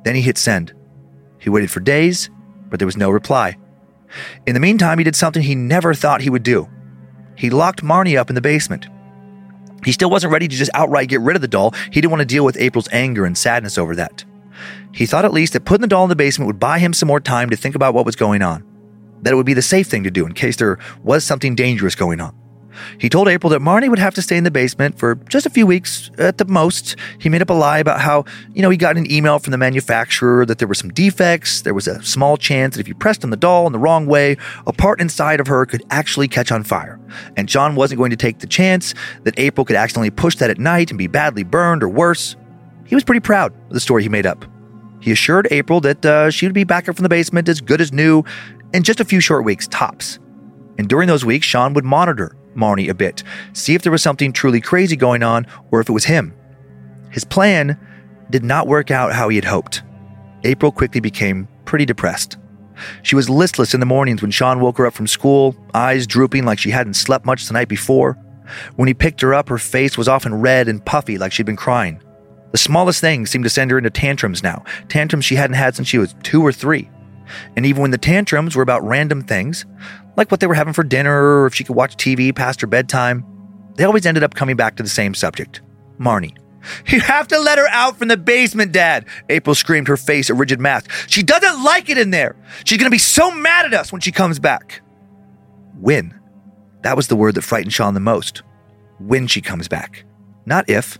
Then 0.04 0.16
he 0.16 0.22
hit 0.22 0.38
send. 0.38 0.74
He 1.40 1.50
waited 1.50 1.72
for 1.72 1.80
days, 1.80 2.30
but 2.70 2.80
there 2.80 2.86
was 2.86 2.98
no 2.98 3.10
reply. 3.10 3.58
In 4.46 4.54
the 4.54 4.60
meantime, 4.60 4.98
he 4.98 5.04
did 5.04 5.16
something 5.16 5.44
he 5.44 5.56
never 5.56 5.94
thought 5.94 6.22
he 6.22 6.30
would 6.30 6.44
do. 6.44 6.70
He 7.36 7.50
locked 7.50 7.84
Marnie 7.84 8.18
up 8.18 8.30
in 8.30 8.36
the 8.36 8.42
basement. 8.42 8.88
He 9.84 9.92
still 9.92 10.10
wasn't 10.10 10.34
ready 10.34 10.48
to 10.48 10.56
just 10.56 10.72
outright 10.74 11.10
get 11.10 11.22
rid 11.22 11.36
of 11.36 11.42
the 11.42 11.48
doll. 11.48 11.74
He 11.92 12.02
didn't 12.02 12.12
want 12.12 12.22
to 12.22 12.26
deal 12.26 12.46
with 12.46 12.58
April's 12.58 12.90
anger 12.92 13.26
and 13.26 13.38
sadness 13.38 13.78
over 13.78 13.96
that. 13.96 14.24
He 14.94 15.06
thought 15.06 15.26
at 15.26 15.34
least 15.34 15.54
that 15.54 15.66
putting 15.66 15.82
the 15.82 15.88
doll 15.88 16.04
in 16.04 16.10
the 16.10 16.16
basement 16.16 16.48
would 16.48 16.60
buy 16.60 16.80
him 16.80 16.94
some 16.94 17.08
more 17.08 17.20
time 17.20 17.50
to 17.50 17.58
think 17.58 17.76
about 17.76 17.94
what 17.94 18.06
was 18.06 18.16
going 18.16 18.42
on. 18.42 18.64
That 19.22 19.34
it 19.34 19.36
would 19.36 19.46
be 19.46 19.54
the 19.54 19.62
safe 19.62 19.88
thing 19.88 20.04
to 20.04 20.12
do 20.12 20.26
in 20.26 20.34
case 20.34 20.56
there 20.56 20.80
was 21.04 21.24
something 21.24 21.56
dangerous 21.56 21.96
going 21.96 22.22
on. 22.22 22.36
He 23.00 23.10
told 23.10 23.28
April 23.28 23.50
that 23.50 23.62
Marnie 23.62 23.90
would 23.90 24.00
have 24.00 24.14
to 24.16 24.22
stay 24.22 24.38
in 24.38 24.44
the 24.44 24.52
basement 24.52 24.98
for 24.98 25.16
just 25.16 25.46
a 25.46 25.50
few 25.50 25.66
weeks 25.66 26.12
at 26.18 26.38
the 26.38 26.46
most. 26.46 26.96
He 27.20 27.30
made 27.30 27.42
up 27.42 27.50
a 27.50 27.54
lie 27.54 27.80
about 27.80 28.02
how, 28.02 28.26
you 28.54 28.62
know, 28.62 28.70
he 28.70 28.78
got 28.78 28.98
an 28.98 29.10
email 29.12 29.40
from 29.40 29.52
the 29.52 29.58
manufacturer 29.58 30.46
that 30.46 30.60
there 30.60 30.68
were 30.68 30.76
some 30.76 30.92
defects. 30.92 31.62
There 31.62 31.74
was 31.74 31.88
a 31.88 32.02
small 32.04 32.38
chance 32.38 32.76
that 32.76 32.82
if 32.82 32.88
you 32.88 32.96
pressed 32.96 33.24
on 33.24 33.30
the 33.30 33.38
doll 33.38 33.66
in 33.68 33.74
the 33.74 33.80
wrong 33.80 34.06
way, 34.06 34.38
a 34.68 34.74
part 34.74 35.02
inside 35.02 35.40
of 35.40 35.48
her 35.48 35.66
could 35.66 35.84
actually 35.90 36.28
catch 36.28 36.52
on 36.52 36.64
fire. 36.64 37.00
And 37.36 37.50
John 37.50 37.76
wasn't 37.76 38.00
going 38.00 38.12
to 38.12 38.18
take 38.18 38.40
the 38.40 38.48
chance 38.48 38.94
that 39.24 39.38
April 39.40 39.66
could 39.66 39.76
accidentally 39.76 40.12
push 40.12 40.36
that 40.38 40.50
at 40.50 40.58
night 40.58 40.90
and 40.92 40.98
be 40.98 41.08
badly 41.08 41.44
burned 41.44 41.84
or 41.84 41.90
worse. 41.90 42.36
He 42.86 42.96
was 42.96 43.04
pretty 43.04 43.22
proud 43.22 43.54
of 43.68 43.74
the 43.74 43.80
story 43.80 44.04
he 44.04 44.10
made 44.10 44.26
up. 44.26 44.46
He 45.00 45.12
assured 45.12 45.48
April 45.52 45.82
that 45.82 46.06
uh, 46.06 46.32
she 46.32 46.46
would 46.46 46.54
be 46.54 46.64
back 46.64 46.90
up 46.90 46.96
from 46.96 47.04
the 47.04 47.10
basement 47.10 47.48
as 47.48 47.62
good 47.62 47.82
as 47.82 47.92
new 47.92 48.24
in 48.74 48.84
just 48.84 49.00
a 49.00 49.06
few 49.06 49.20
short 49.20 49.46
weeks, 49.46 49.68
tops. 49.68 50.20
And 50.78 50.90
during 50.90 51.08
those 51.08 51.24
weeks, 51.24 51.46
Sean 51.46 51.74
would 51.74 51.86
monitor 51.86 52.36
Marnie 52.56 52.90
a 52.90 52.94
bit, 52.94 53.24
see 53.54 53.76
if 53.76 53.82
there 53.82 53.92
was 53.92 54.02
something 54.02 54.32
truly 54.32 54.62
crazy 54.62 54.96
going 54.96 55.24
on 55.24 55.48
or 55.72 55.80
if 55.80 55.90
it 55.90 55.94
was 55.94 56.06
him. 56.06 56.34
His 57.12 57.24
plan 57.24 57.80
did 58.30 58.44
not 58.44 58.68
work 58.68 58.92
out 58.92 59.14
how 59.14 59.30
he 59.30 59.36
had 59.36 59.46
hoped. 59.46 59.84
April 60.44 60.72
quickly 60.72 61.02
became 61.02 61.48
pretty 61.66 61.86
depressed. 61.86 62.38
She 63.04 63.16
was 63.16 63.30
listless 63.30 63.74
in 63.74 63.80
the 63.80 63.86
mornings 63.86 64.22
when 64.22 64.32
Sean 64.32 64.60
woke 64.60 64.78
her 64.78 64.86
up 64.86 64.94
from 64.94 65.08
school, 65.08 65.56
eyes 65.74 66.06
drooping 66.06 66.46
like 66.46 66.60
she 66.60 66.72
hadn't 66.72 66.96
slept 66.96 67.26
much 67.26 67.46
the 67.46 67.54
night 67.54 67.70
before. 67.70 68.18
When 68.76 68.88
he 68.88 68.94
picked 68.94 69.22
her 69.22 69.34
up, 69.34 69.50
her 69.50 69.58
face 69.58 69.98
was 69.98 70.08
often 70.08 70.36
red 70.36 70.68
and 70.68 70.86
puffy 70.86 71.18
like 71.18 71.32
she'd 71.32 71.46
been 71.46 71.56
crying. 71.56 72.02
The 72.52 72.58
smallest 72.58 73.02
things 73.02 73.30
seemed 73.30 73.44
to 73.44 73.50
send 73.50 73.72
her 73.72 73.78
into 73.78 73.90
tantrums 73.90 74.44
now, 74.44 74.64
tantrums 74.88 75.26
she 75.26 75.36
hadn't 75.36 75.56
had 75.56 75.76
since 75.76 75.88
she 75.88 75.98
was 75.98 76.16
two 76.24 76.42
or 76.42 76.52
three. 76.52 76.90
And 77.56 77.66
even 77.66 77.82
when 77.82 77.92
the 77.92 77.98
tantrums 77.98 78.56
were 78.56 78.64
about 78.64 78.84
random 78.84 79.22
things, 79.22 79.66
like 80.18 80.32
what 80.32 80.40
they 80.40 80.48
were 80.48 80.54
having 80.54 80.74
for 80.74 80.84
dinner 80.84 81.42
or 81.42 81.48
if 81.48 81.56
she 81.56 81.64
could 81.64 81.76
watch 81.76 81.98
TV 81.98 82.36
past 82.36 82.62
her 82.62 82.68
bedtime. 82.68 83.26
They 83.76 83.84
always 83.84 84.06
ended 84.06 84.24
up 84.24 84.36
coming 84.36 84.56
back 84.56 84.78
to 84.78 84.84
the 84.84 84.90
same 84.90 85.14
subject 85.14 85.62
Marnie. 86.00 86.38
You 86.88 87.00
have 87.02 87.28
to 87.28 87.40
let 87.40 87.60
her 87.60 87.68
out 87.70 87.98
from 87.98 88.08
the 88.08 88.18
basement, 88.18 88.72
Dad. 88.72 89.06
April 89.30 89.54
screamed, 89.54 89.88
her 89.88 89.98
face 89.98 90.32
a 90.32 90.34
rigid 90.34 90.60
mask. 90.60 90.90
She 91.08 91.22
doesn't 91.22 91.64
like 91.64 91.92
it 91.92 91.98
in 92.00 92.10
there. 92.10 92.36
She's 92.66 92.80
going 92.80 92.88
to 92.88 92.92
be 92.92 92.98
so 92.98 93.30
mad 93.30 93.66
at 93.66 93.74
us 93.76 93.92
when 93.92 94.02
she 94.02 94.12
comes 94.12 94.40
back. 94.40 94.82
When? 95.80 96.20
That 96.82 96.96
was 96.96 97.08
the 97.08 97.16
word 97.16 97.36
that 97.36 97.44
frightened 97.44 97.74
Sean 97.74 97.94
the 97.94 98.00
most. 98.00 98.42
When 99.00 99.28
she 99.28 99.42
comes 99.42 99.68
back, 99.68 100.06
not 100.46 100.70
if. 100.70 100.98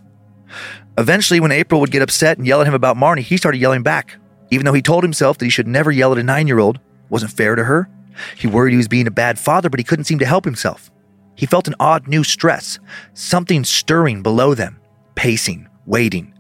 Eventually, 0.98 1.40
when 1.40 1.52
April 1.52 1.82
would 1.82 1.92
get 1.92 2.02
upset 2.02 2.38
and 2.38 2.46
yell 2.46 2.62
at 2.62 2.68
him 2.68 2.74
about 2.74 2.98
Marnie, 2.98 3.22
he 3.22 3.38
started 3.38 3.60
yelling 3.60 3.84
back, 3.84 4.18
even 4.52 4.66
though 4.66 4.74
he 4.74 4.82
told 4.82 5.04
himself 5.04 5.38
that 5.38 5.46
he 5.46 5.52
should 5.52 5.68
never 5.68 5.92
yell 5.92 6.12
at 6.12 6.18
a 6.18 6.24
nine 6.24 6.48
year 6.48 6.60
old. 6.60 6.80
Wasn't 7.10 7.32
fair 7.32 7.56
to 7.56 7.64
her. 7.64 7.90
He 8.38 8.48
worried 8.48 8.72
he 8.72 8.78
was 8.78 8.88
being 8.88 9.08
a 9.08 9.12
bad 9.12 9.38
father, 9.38 9.70
but 9.70 9.80
he 9.80 9.84
couldn't 9.84 10.06
seem 10.06 10.20
to 10.20 10.26
help 10.26 10.46
himself. 10.46 10.92
He 11.36 11.46
felt 11.46 11.68
an 11.68 11.76
odd 11.80 12.08
new 12.08 12.24
stress, 12.24 12.80
something 13.14 13.64
stirring 13.64 14.24
below 14.24 14.54
them, 14.54 14.80
pacing, 15.16 15.68
waiting. 15.86 16.34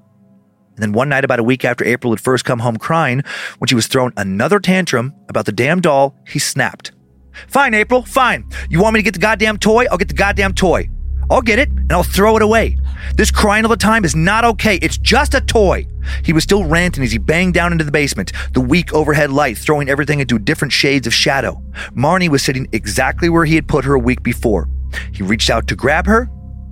And 0.75 0.83
then 0.83 0.93
one 0.93 1.09
night, 1.09 1.23
about 1.23 1.39
a 1.39 1.43
week 1.43 1.63
after 1.63 1.85
April 1.85 2.11
had 2.11 2.19
first 2.19 2.45
come 2.45 2.59
home 2.59 2.77
crying, 2.77 3.23
when 3.59 3.67
she 3.67 3.75
was 3.75 3.87
throwing 3.87 4.13
another 4.17 4.59
tantrum 4.59 5.13
about 5.29 5.45
the 5.45 5.51
damn 5.51 5.81
doll, 5.81 6.15
he 6.27 6.39
snapped. 6.39 6.91
Fine, 7.47 7.73
April, 7.73 8.03
fine. 8.03 8.49
You 8.69 8.81
want 8.81 8.93
me 8.93 8.99
to 8.99 9.03
get 9.03 9.13
the 9.13 9.19
goddamn 9.19 9.57
toy? 9.57 9.85
I'll 9.91 9.97
get 9.97 10.07
the 10.07 10.13
goddamn 10.13 10.53
toy. 10.53 10.89
I'll 11.29 11.41
get 11.41 11.59
it 11.59 11.69
and 11.69 11.91
I'll 11.91 12.03
throw 12.03 12.35
it 12.35 12.41
away. 12.41 12.77
This 13.15 13.31
crying 13.31 13.65
all 13.65 13.69
the 13.69 13.77
time 13.77 14.05
is 14.05 14.15
not 14.15 14.45
okay. 14.45 14.77
It's 14.81 14.97
just 14.97 15.33
a 15.33 15.41
toy. 15.41 15.85
He 16.23 16.33
was 16.33 16.43
still 16.43 16.63
ranting 16.63 17.03
as 17.03 17.11
he 17.11 17.17
banged 17.17 17.53
down 17.53 17.71
into 17.71 17.83
the 17.83 17.91
basement, 17.91 18.31
the 18.53 18.61
weak 18.61 18.93
overhead 18.93 19.31
light 19.31 19.57
throwing 19.57 19.89
everything 19.89 20.19
into 20.19 20.39
different 20.39 20.71
shades 20.71 21.07
of 21.07 21.13
shadow. 21.13 21.61
Marnie 21.95 22.29
was 22.29 22.43
sitting 22.43 22.67
exactly 22.71 23.29
where 23.29 23.45
he 23.45 23.55
had 23.55 23.67
put 23.67 23.85
her 23.85 23.93
a 23.93 23.99
week 23.99 24.23
before. 24.23 24.69
He 25.13 25.23
reached 25.23 25.49
out 25.49 25.67
to 25.67 25.75
grab 25.75 26.05
her, 26.05 26.29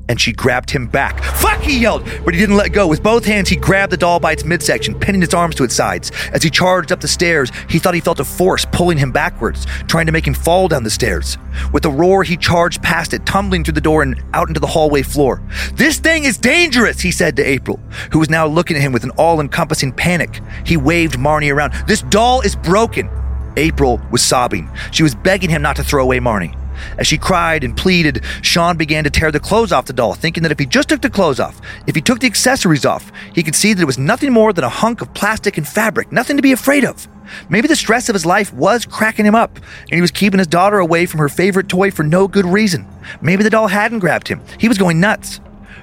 and 0.10 0.20
she 0.20 0.34
grabbed 0.34 0.70
him 0.70 0.88
back. 0.88 1.24
Fuck, 1.36 1.62
he 1.62 1.80
yelled, 1.80 2.04
but 2.26 2.34
he 2.34 2.40
didn't 2.40 2.58
let 2.58 2.74
go. 2.74 2.88
With 2.88 3.04
both 3.04 3.26
hands, 3.26 3.50
he 3.50 3.56
grabbed 3.56 3.92
the 3.92 3.98
doll 3.98 4.20
by 4.20 4.34
its 4.34 4.44
midsection, 4.44 5.00
pinning 5.00 5.24
its 5.24 5.34
arms 5.34 5.56
to 5.56 5.64
its 5.64 5.76
sides. 5.76 6.12
As 6.34 6.44
he 6.44 6.50
charged 6.50 6.92
up 6.92 7.00
the 7.00 7.08
stairs, 7.08 7.52
he 7.70 7.80
thought 7.80 7.94
he 7.94 8.02
felt 8.02 8.20
a 8.20 8.26
force 8.26 8.66
pulling 8.72 8.98
him 8.98 9.12
backwards, 9.12 9.66
trying 9.88 10.06
to 10.06 10.12
make 10.12 10.28
him 10.28 10.34
fall 10.34 10.68
down 10.68 10.84
the 10.84 10.90
stairs. 10.90 11.38
With 11.72 11.86
a 11.86 11.90
roar, 11.90 12.24
he 12.24 12.38
charged 12.38 12.82
past 12.82 13.14
it, 13.14 13.26
tumbling 13.26 13.64
through 13.64 13.74
the 13.74 13.82
door 13.82 14.04
and 14.04 14.22
out 14.34 14.48
into 14.48 14.60
the 14.60 14.68
hallway 14.68 15.04
floor. 15.04 15.42
This 15.74 16.00
thing 16.00 16.26
is 16.26 16.38
dangerous, 16.38 17.00
he 17.00 17.12
said 17.12 17.36
to 17.38 17.44
April, 17.44 17.80
who 18.12 18.20
was 18.20 18.30
now 18.30 18.46
looking 18.46 18.76
at 18.76 18.82
him 18.82 18.92
with 18.92 19.04
an 19.04 19.12
all 19.12 19.40
encompassing 19.40 19.92
panic. 19.92 20.42
He 20.66 20.78
waved 20.78 21.16
Marnie 21.16 21.54
around. 21.54 21.74
This 21.88 22.02
doll 22.04 22.42
is 22.42 22.56
broken. 22.56 23.10
April 23.56 24.02
was 24.12 24.22
sobbing. 24.22 24.70
She 24.92 25.04
was 25.04 25.14
begging 25.14 25.50
him 25.50 25.62
not 25.62 25.76
to 25.76 25.84
throw 25.84 26.04
away 26.04 26.20
Marnie. 26.20 26.58
As 26.98 27.08
she 27.08 27.18
cried 27.18 27.64
and 27.64 27.76
pleaded, 27.76 28.24
Sean 28.42 28.78
began 28.78 29.04
to 29.04 29.10
tear 29.10 29.32
the 29.32 29.40
clothes 29.40 29.72
off 29.72 29.86
the 29.86 29.94
doll, 29.94 30.14
thinking 30.14 30.44
that 30.44 30.52
if 30.52 30.60
he 30.60 30.66
just 30.66 30.90
took 30.90 31.02
the 31.02 31.10
clothes 31.10 31.40
off, 31.40 31.60
if 31.88 31.96
he 31.96 32.02
took 32.02 32.20
the 32.20 32.28
accessories 32.28 32.86
off, 32.86 33.12
he 33.34 33.44
could 33.44 33.56
see 33.56 33.74
that 33.74 33.82
it 33.82 33.86
was 33.86 33.98
nothing 33.98 34.32
more 34.32 34.54
than 34.54 34.64
a 34.64 34.70
hunk 34.70 35.02
of 35.02 35.14
plastic 35.14 35.58
and 35.58 35.68
fabric, 35.68 36.12
nothing 36.12 36.38
to 36.38 36.44
be 36.44 36.52
afraid 36.52 36.86
of. 36.86 37.08
Maybe 37.50 37.68
the 37.68 37.76
stress 37.76 38.10
of 38.10 38.16
his 38.16 38.26
life 38.26 38.54
was 38.54 38.86
cracking 38.86 39.26
him 39.26 39.36
up, 39.36 39.56
and 39.56 39.94
he 39.94 40.02
was 40.02 40.12
keeping 40.12 40.40
his 40.40 40.48
daughter 40.48 40.80
away 40.80 41.06
from 41.06 41.20
her 41.20 41.30
favorite 41.30 41.70
toy 41.70 41.92
for 41.92 42.04
no 42.04 42.28
good 42.28 42.46
reason. 42.46 42.88
Maybe 43.22 43.44
the 43.44 43.50
doll 43.50 43.68
hadn't 43.68 44.00
grabbed 44.00 44.28
him. 44.28 44.42
He 44.60 44.68
was 44.68 44.78
going 44.78 45.00
nuts. 45.00 45.40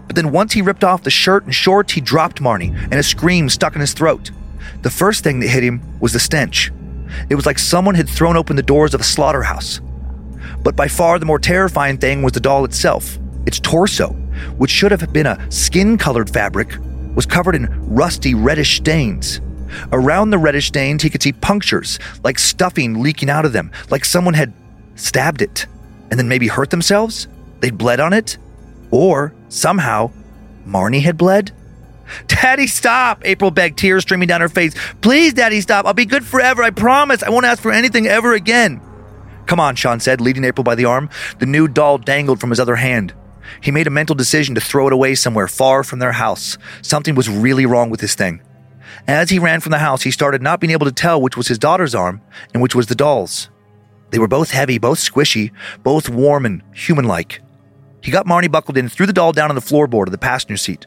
But 0.06 0.16
then 0.16 0.32
once 0.32 0.52
he 0.52 0.62
ripped 0.62 0.84
off 0.84 1.04
the 1.04 1.10
shirt 1.10 1.44
and 1.44 1.54
shorts, 1.54 1.92
he 1.92 2.00
dropped 2.00 2.42
Marnie, 2.42 2.76
and 2.84 2.94
a 2.94 3.02
scream 3.02 3.48
stuck 3.48 3.74
in 3.74 3.80
his 3.80 3.92
throat. 3.92 4.30
The 4.82 4.90
first 4.90 5.22
thing 5.22 5.40
that 5.40 5.48
hit 5.48 5.62
him 5.62 5.82
was 6.00 6.12
the 6.12 6.18
stench. 6.18 6.72
It 7.28 7.34
was 7.34 7.46
like 7.46 7.58
someone 7.58 7.94
had 7.94 8.08
thrown 8.08 8.36
open 8.36 8.56
the 8.56 8.62
doors 8.62 8.94
of 8.94 9.00
a 9.00 9.04
slaughterhouse. 9.04 9.80
But 10.62 10.76
by 10.76 10.88
far 10.88 11.18
the 11.18 11.26
more 11.26 11.38
terrifying 11.38 11.98
thing 11.98 12.22
was 12.22 12.32
the 12.32 12.40
doll 12.40 12.64
itself. 12.64 13.18
Its 13.46 13.60
torso, 13.60 14.10
which 14.58 14.70
should 14.70 14.90
have 14.90 15.12
been 15.12 15.26
a 15.26 15.50
skin 15.50 15.98
colored 15.98 16.30
fabric, 16.30 16.76
was 17.14 17.26
covered 17.26 17.54
in 17.54 17.68
rusty 17.88 18.34
reddish 18.34 18.76
stains. 18.76 19.40
Around 19.92 20.30
the 20.30 20.38
reddish 20.38 20.66
stains, 20.66 21.02
he 21.02 21.10
could 21.10 21.22
see 21.22 21.32
punctures, 21.32 21.98
like 22.24 22.38
stuffing 22.38 23.00
leaking 23.02 23.30
out 23.30 23.44
of 23.44 23.52
them, 23.52 23.70
like 23.90 24.04
someone 24.04 24.34
had 24.34 24.52
stabbed 24.96 25.42
it 25.42 25.66
and 26.10 26.18
then 26.18 26.28
maybe 26.28 26.48
hurt 26.48 26.70
themselves. 26.70 27.28
They'd 27.60 27.78
bled 27.78 28.00
on 28.00 28.12
it. 28.12 28.36
Or 28.90 29.32
somehow, 29.48 30.10
Marnie 30.66 31.02
had 31.02 31.16
bled. 31.16 31.52
Daddy, 32.26 32.66
stop! 32.66 33.22
April 33.24 33.52
begged, 33.52 33.78
tears 33.78 34.02
streaming 34.02 34.26
down 34.26 34.40
her 34.40 34.48
face. 34.48 34.74
Please, 35.00 35.32
Daddy, 35.32 35.60
stop. 35.60 35.86
I'll 35.86 35.94
be 35.94 36.06
good 36.06 36.24
forever. 36.24 36.62
I 36.62 36.70
promise. 36.70 37.22
I 37.22 37.30
won't 37.30 37.46
ask 37.46 37.62
for 37.62 37.70
anything 37.70 38.08
ever 38.08 38.34
again. 38.34 38.80
Come 39.50 39.58
on, 39.58 39.74
Sean 39.74 39.98
said, 39.98 40.20
leading 40.20 40.44
April 40.44 40.62
by 40.62 40.76
the 40.76 40.84
arm. 40.84 41.10
The 41.40 41.44
new 41.44 41.66
doll 41.66 41.98
dangled 41.98 42.38
from 42.38 42.50
his 42.50 42.60
other 42.60 42.76
hand. 42.76 43.12
He 43.60 43.72
made 43.72 43.88
a 43.88 43.90
mental 43.90 44.14
decision 44.14 44.54
to 44.54 44.60
throw 44.60 44.86
it 44.86 44.92
away 44.92 45.16
somewhere 45.16 45.48
far 45.48 45.82
from 45.82 45.98
their 45.98 46.12
house. 46.12 46.56
Something 46.82 47.16
was 47.16 47.28
really 47.28 47.66
wrong 47.66 47.90
with 47.90 47.98
this 47.98 48.14
thing. 48.14 48.42
As 49.08 49.28
he 49.28 49.40
ran 49.40 49.58
from 49.58 49.72
the 49.72 49.80
house, 49.80 50.02
he 50.02 50.12
started 50.12 50.40
not 50.40 50.60
being 50.60 50.70
able 50.70 50.86
to 50.86 50.92
tell 50.92 51.20
which 51.20 51.36
was 51.36 51.48
his 51.48 51.58
daughter's 51.58 51.96
arm 51.96 52.20
and 52.54 52.62
which 52.62 52.76
was 52.76 52.86
the 52.86 52.94
doll's. 52.94 53.50
They 54.10 54.20
were 54.20 54.28
both 54.28 54.52
heavy, 54.52 54.78
both 54.78 55.00
squishy, 55.00 55.50
both 55.82 56.08
warm 56.08 56.46
and 56.46 56.62
human 56.72 57.06
like. 57.06 57.42
He 58.04 58.12
got 58.12 58.26
Marnie 58.26 58.52
buckled 58.52 58.78
in, 58.78 58.84
and 58.84 58.92
threw 58.92 59.06
the 59.06 59.12
doll 59.12 59.32
down 59.32 59.50
on 59.50 59.56
the 59.56 59.60
floorboard 59.60 60.06
of 60.06 60.12
the 60.12 60.18
passenger 60.18 60.58
seat. 60.58 60.86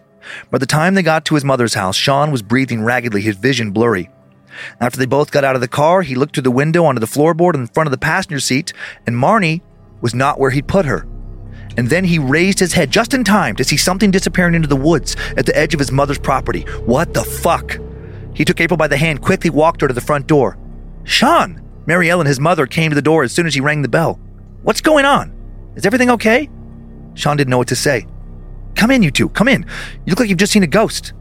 By 0.52 0.58
the 0.58 0.66
time 0.66 0.94
they 0.94 1.04
got 1.04 1.26
to 1.26 1.36
his 1.36 1.44
mother's 1.44 1.74
house, 1.74 1.98
Sean 1.98 2.32
was 2.32 2.42
breathing 2.42 2.82
raggedly, 2.82 3.24
his 3.24 3.36
vision 3.36 3.72
blurry. 3.72 4.10
After 4.80 4.98
they 5.00 5.06
both 5.06 5.32
got 5.32 5.44
out 5.44 5.56
of 5.56 5.62
the 5.62 5.68
car, 5.68 6.02
he 6.02 6.16
looked 6.16 6.36
through 6.36 6.44
the 6.44 6.52
window 6.52 6.86
onto 6.86 7.00
the 7.00 7.06
floorboard 7.08 7.56
in 7.56 7.68
front 7.68 7.88
of 7.88 7.92
the 7.92 7.98
passenger 7.98 8.40
seat, 8.40 8.74
and 9.08 9.16
Marnie 9.16 9.62
was 10.02 10.14
not 10.14 10.40
where 10.40 10.52
he'd 10.52 10.68
put 10.68 10.86
her. 10.86 11.06
and 11.78 11.90
then 11.90 12.04
he 12.04 12.20
raised 12.20 12.60
his 12.60 12.74
head 12.74 12.92
just 12.92 13.14
in 13.14 13.24
time 13.24 13.56
to 13.56 13.64
see 13.64 13.78
something 13.78 14.12
disappearing 14.12 14.54
into 14.54 14.68
the 14.68 14.76
woods 14.76 15.16
at 15.38 15.46
the 15.46 15.58
edge 15.58 15.74
of 15.74 15.80
his 15.80 15.92
mother's 15.92 16.20
property. 16.20 16.62
What 16.86 17.14
the 17.14 17.24
fuck? 17.24 17.80
He 18.36 18.46
took 18.46 18.62
April 18.62 18.78
by 18.78 18.88
the 18.88 18.98
hand, 18.98 19.22
quickly 19.22 19.50
walked 19.50 19.82
her 19.82 19.88
to 19.88 19.94
the 19.94 20.02
front 20.02 20.28
door. 20.28 20.58
Sean! 21.04 21.62
Mary 21.86 22.10
Ellen, 22.10 22.28
his 22.28 22.40
mother, 22.40 22.66
came 22.66 22.92
to 22.92 22.96
the 22.96 23.02
door 23.02 23.24
as 23.24 23.32
soon 23.32 23.46
as 23.48 23.54
he 23.56 23.62
rang 23.62 23.82
the 23.82 23.90
bell. 23.90 24.20
What's 24.62 24.82
going 24.82 25.06
on? 25.06 25.34
Is 25.76 25.86
everything 25.86 26.12
okay? 26.12 26.50
Sean 27.16 27.38
didn't 27.38 27.50
know 27.50 27.58
what 27.58 27.68
to 27.70 27.76
say. 27.76 28.08
Come 28.76 28.92
in, 28.92 29.04
you 29.04 29.12
two, 29.12 29.30
come 29.30 29.48
in. 29.48 29.64
You 30.06 30.12
look 30.12 30.20
like 30.20 30.30
you've 30.30 30.38
just 30.38 30.54
seen 30.54 30.64
a 30.64 30.68
ghost. 30.68 31.14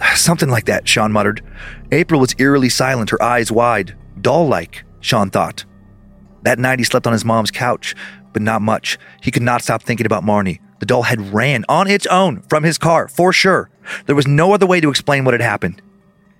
Something 0.14 0.48
like 0.48 0.66
that, 0.66 0.88
Sean 0.88 1.12
muttered. 1.12 1.42
April 1.90 2.20
was 2.20 2.34
eerily 2.38 2.68
silent, 2.68 3.10
her 3.10 3.22
eyes 3.22 3.52
wide. 3.52 3.96
Doll 4.20 4.46
like, 4.46 4.84
Sean 5.00 5.30
thought. 5.30 5.64
That 6.42 6.58
night 6.58 6.78
he 6.78 6.84
slept 6.84 7.06
on 7.06 7.12
his 7.12 7.24
mom's 7.24 7.50
couch, 7.50 7.94
but 8.32 8.42
not 8.42 8.62
much. 8.62 8.98
He 9.20 9.30
could 9.30 9.42
not 9.42 9.62
stop 9.62 9.82
thinking 9.82 10.06
about 10.06 10.24
Marnie. 10.24 10.60
The 10.80 10.86
doll 10.86 11.02
had 11.02 11.32
ran 11.32 11.64
on 11.68 11.88
its 11.88 12.06
own 12.06 12.42
from 12.42 12.64
his 12.64 12.78
car, 12.78 13.06
for 13.08 13.32
sure. 13.32 13.70
There 14.06 14.16
was 14.16 14.26
no 14.26 14.52
other 14.52 14.66
way 14.66 14.80
to 14.80 14.90
explain 14.90 15.24
what 15.24 15.34
had 15.34 15.40
happened. 15.40 15.80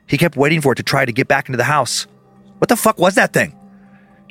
He 0.06 0.18
kept 0.18 0.36
waiting 0.36 0.60
for 0.60 0.72
it 0.72 0.76
to 0.76 0.82
try 0.82 1.04
to 1.04 1.12
get 1.12 1.28
back 1.28 1.48
into 1.48 1.56
the 1.56 1.64
house. 1.64 2.06
What 2.58 2.68
the 2.68 2.76
fuck 2.76 2.98
was 2.98 3.14
that 3.14 3.32
thing? 3.32 3.56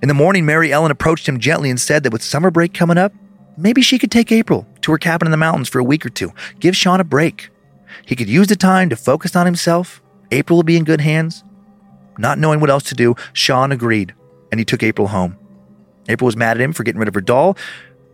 In 0.02 0.08
the 0.08 0.14
morning, 0.14 0.46
Mary 0.46 0.74
Ellen 0.74 0.92
approached 0.92 1.28
him 1.28 1.40
gently 1.40 1.70
and 1.70 1.80
said 1.80 2.04
that 2.04 2.12
with 2.12 2.24
summer 2.24 2.52
break 2.52 2.74
coming 2.74 2.98
up, 2.98 3.14
maybe 3.58 3.82
she 3.82 4.00
could 4.00 4.12
take 4.12 4.32
April 4.32 4.68
to 4.82 4.92
her 4.92 4.98
cabin 4.98 5.28
in 5.28 5.32
the 5.32 5.38
mountains 5.38 5.70
for 5.70 5.80
a 5.80 5.84
week 5.84 6.06
or 6.06 6.10
two. 6.10 6.34
Give 6.60 6.76
Sean 6.76 7.00
a 7.00 7.04
break. 7.04 7.50
He 8.06 8.16
could 8.16 8.30
use 8.30 8.48
the 8.48 8.56
time 8.56 8.90
to 8.90 8.96
focus 8.96 9.36
on 9.36 9.46
himself. 9.46 10.02
April 10.32 10.58
would 10.58 10.66
be 10.66 10.78
in 10.78 10.84
good 10.84 11.02
hands. 11.02 11.44
Not 12.18 12.40
knowing 12.40 12.60
what 12.60 12.70
else 12.70 12.84
to 12.84 12.96
do, 12.96 13.16
Sean 13.34 13.72
agreed, 13.72 14.14
and 14.52 14.60
he 14.60 14.66
took 14.66 14.84
April 14.84 15.08
home. 15.08 15.38
April 16.10 16.26
was 16.26 16.36
mad 16.36 16.58
at 16.58 16.62
him 16.62 16.74
for 16.74 16.84
getting 16.84 17.00
rid 17.00 17.08
of 17.08 17.14
her 17.14 17.22
doll, 17.22 17.58